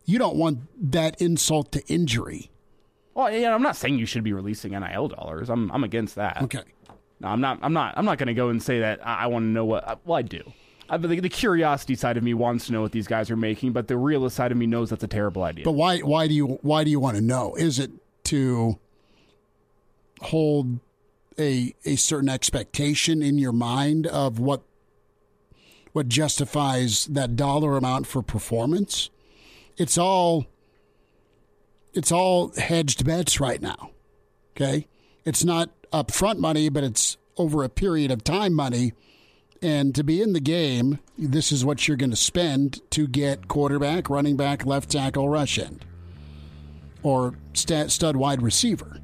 you 0.06 0.18
don't 0.18 0.38
want 0.38 0.60
that 0.92 1.20
insult 1.22 1.74
to 1.74 1.86
injury. 1.88 2.50
Well, 3.14 3.32
yeah, 3.32 3.54
I'm 3.54 3.64
not 3.64 3.76
saying 3.76 4.00
you 4.00 4.06
should 4.06 4.24
be 4.24 4.32
releasing 4.32 4.72
NIL 4.72 5.10
dollars. 5.10 5.50
I'm 5.50 5.70
I'm 5.72 5.84
against 5.84 6.16
that. 6.16 6.42
Okay. 6.44 6.64
No, 7.20 7.30
I'm 7.30 7.42
not. 7.42 7.60
I'm 7.62 7.74
not. 7.74 7.98
I'm 7.98 8.06
not 8.06 8.18
going 8.18 8.28
to 8.28 8.34
go 8.34 8.50
and 8.50 8.62
say 8.62 8.80
that 8.80 9.06
I, 9.06 9.24
I 9.24 9.28
want 9.28 9.44
to 9.44 9.48
know 9.48 9.66
what. 9.66 9.88
Uh, 9.88 9.96
well, 10.06 10.18
I 10.18 10.22
do. 10.22 10.42
I, 10.90 10.98
the, 10.98 11.20
the 11.20 11.30
curiosity 11.30 11.96
side 11.96 12.16
of 12.16 12.24
me 12.24 12.34
wants 12.34 12.68
to 12.68 12.74
know 12.74 12.82
what 12.82 12.92
these 12.92 13.08
guys 13.08 13.30
are 13.32 13.36
making, 13.36 13.74
but 13.74 13.88
the 13.88 13.98
realist 13.98 14.36
side 14.36 14.52
of 14.52 14.58
me 14.58 14.68
knows 14.68 14.92
that's 14.92 15.04
a 15.04 15.08
terrible 15.08 15.44
idea. 15.44 15.66
But 15.66 15.72
why 15.72 16.00
why 16.00 16.28
do 16.28 16.34
you 16.34 16.60
why 16.62 16.84
do 16.84 16.92
you 16.92 17.00
want 17.00 17.18
to 17.18 17.22
know? 17.22 17.56
Is 17.56 17.80
it 17.80 17.92
to 18.26 18.78
hold 20.22 20.80
a 21.40 21.74
a 21.86 21.96
certain 21.96 22.30
expectation 22.30 23.22
in 23.22 23.38
your 23.38 23.52
mind 23.52 24.08
of 24.08 24.40
what 24.40 24.64
what 25.94 26.08
justifies 26.08 27.06
that 27.06 27.36
dollar 27.36 27.78
amount 27.78 28.08
for 28.08 28.22
performance? 28.22 29.10
It's 29.78 29.98
all 29.98 30.46
it's 31.94 32.12
all 32.12 32.52
hedged 32.56 33.06
bets 33.06 33.40
right 33.40 33.62
now. 33.62 33.92
Okay, 34.56 34.88
it's 35.26 35.44
not 35.44 35.70
upfront 35.92 36.38
money, 36.38 36.70
but 36.70 36.84
it's 36.84 37.18
over 37.38 37.64
a 37.64 37.70
period 37.70 38.12
of 38.12 38.24
time 38.24 38.54
money. 38.54 38.94
And 39.62 39.96
to 39.96 40.04
be 40.04 40.22
in 40.22 40.34
the 40.34 40.40
game, 40.40 41.00
this 41.18 41.52
is 41.52 41.66
what 41.66 41.88
you're 41.88 41.98
going 41.98 42.12
to 42.12 42.16
spend 42.16 42.80
to 42.92 43.08
get 43.08 43.48
quarterback, 43.48 44.10
running 44.10 44.38
back, 44.38 44.66
left 44.66 44.92
tackle, 44.92 45.30
rush 45.30 45.58
end, 45.58 45.84
or 47.02 47.34
stud 47.54 48.16
wide 48.16 48.44
receiver. 48.44 49.00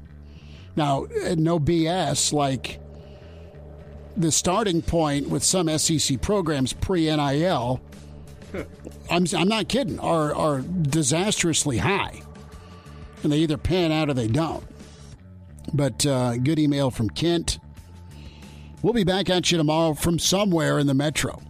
Now, 0.76 1.06
no 1.36 1.58
BS 1.58 2.32
like 2.32 2.80
the 4.16 4.32
starting 4.32 4.82
point 4.82 5.28
with 5.28 5.42
some 5.42 5.68
SEC 5.78 6.20
programs 6.20 6.72
pre 6.72 7.04
NIL. 7.04 7.80
I'm, 9.10 9.26
I'm 9.36 9.48
not 9.48 9.68
kidding. 9.68 9.98
Are 9.98 10.34
are 10.34 10.60
disastrously 10.60 11.78
high, 11.78 12.22
and 13.22 13.32
they 13.32 13.38
either 13.38 13.56
pan 13.56 13.90
out 13.90 14.08
or 14.08 14.14
they 14.14 14.28
don't. 14.28 14.64
But 15.72 16.06
uh, 16.06 16.36
good 16.36 16.58
email 16.58 16.90
from 16.90 17.10
Kent. 17.10 17.58
We'll 18.82 18.92
be 18.92 19.04
back 19.04 19.30
at 19.30 19.50
you 19.50 19.58
tomorrow 19.58 19.94
from 19.94 20.18
somewhere 20.18 20.78
in 20.78 20.86
the 20.86 20.94
metro. 20.94 21.42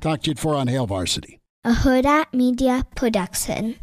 Talk 0.00 0.22
to 0.22 0.30
you 0.30 0.32
at 0.32 0.38
four 0.38 0.54
on 0.54 0.68
Hail 0.68 0.86
Varsity. 0.86 1.40
A 1.64 1.72
Hurrdat 1.72 2.32
Media 2.32 2.86
Production. 2.94 3.76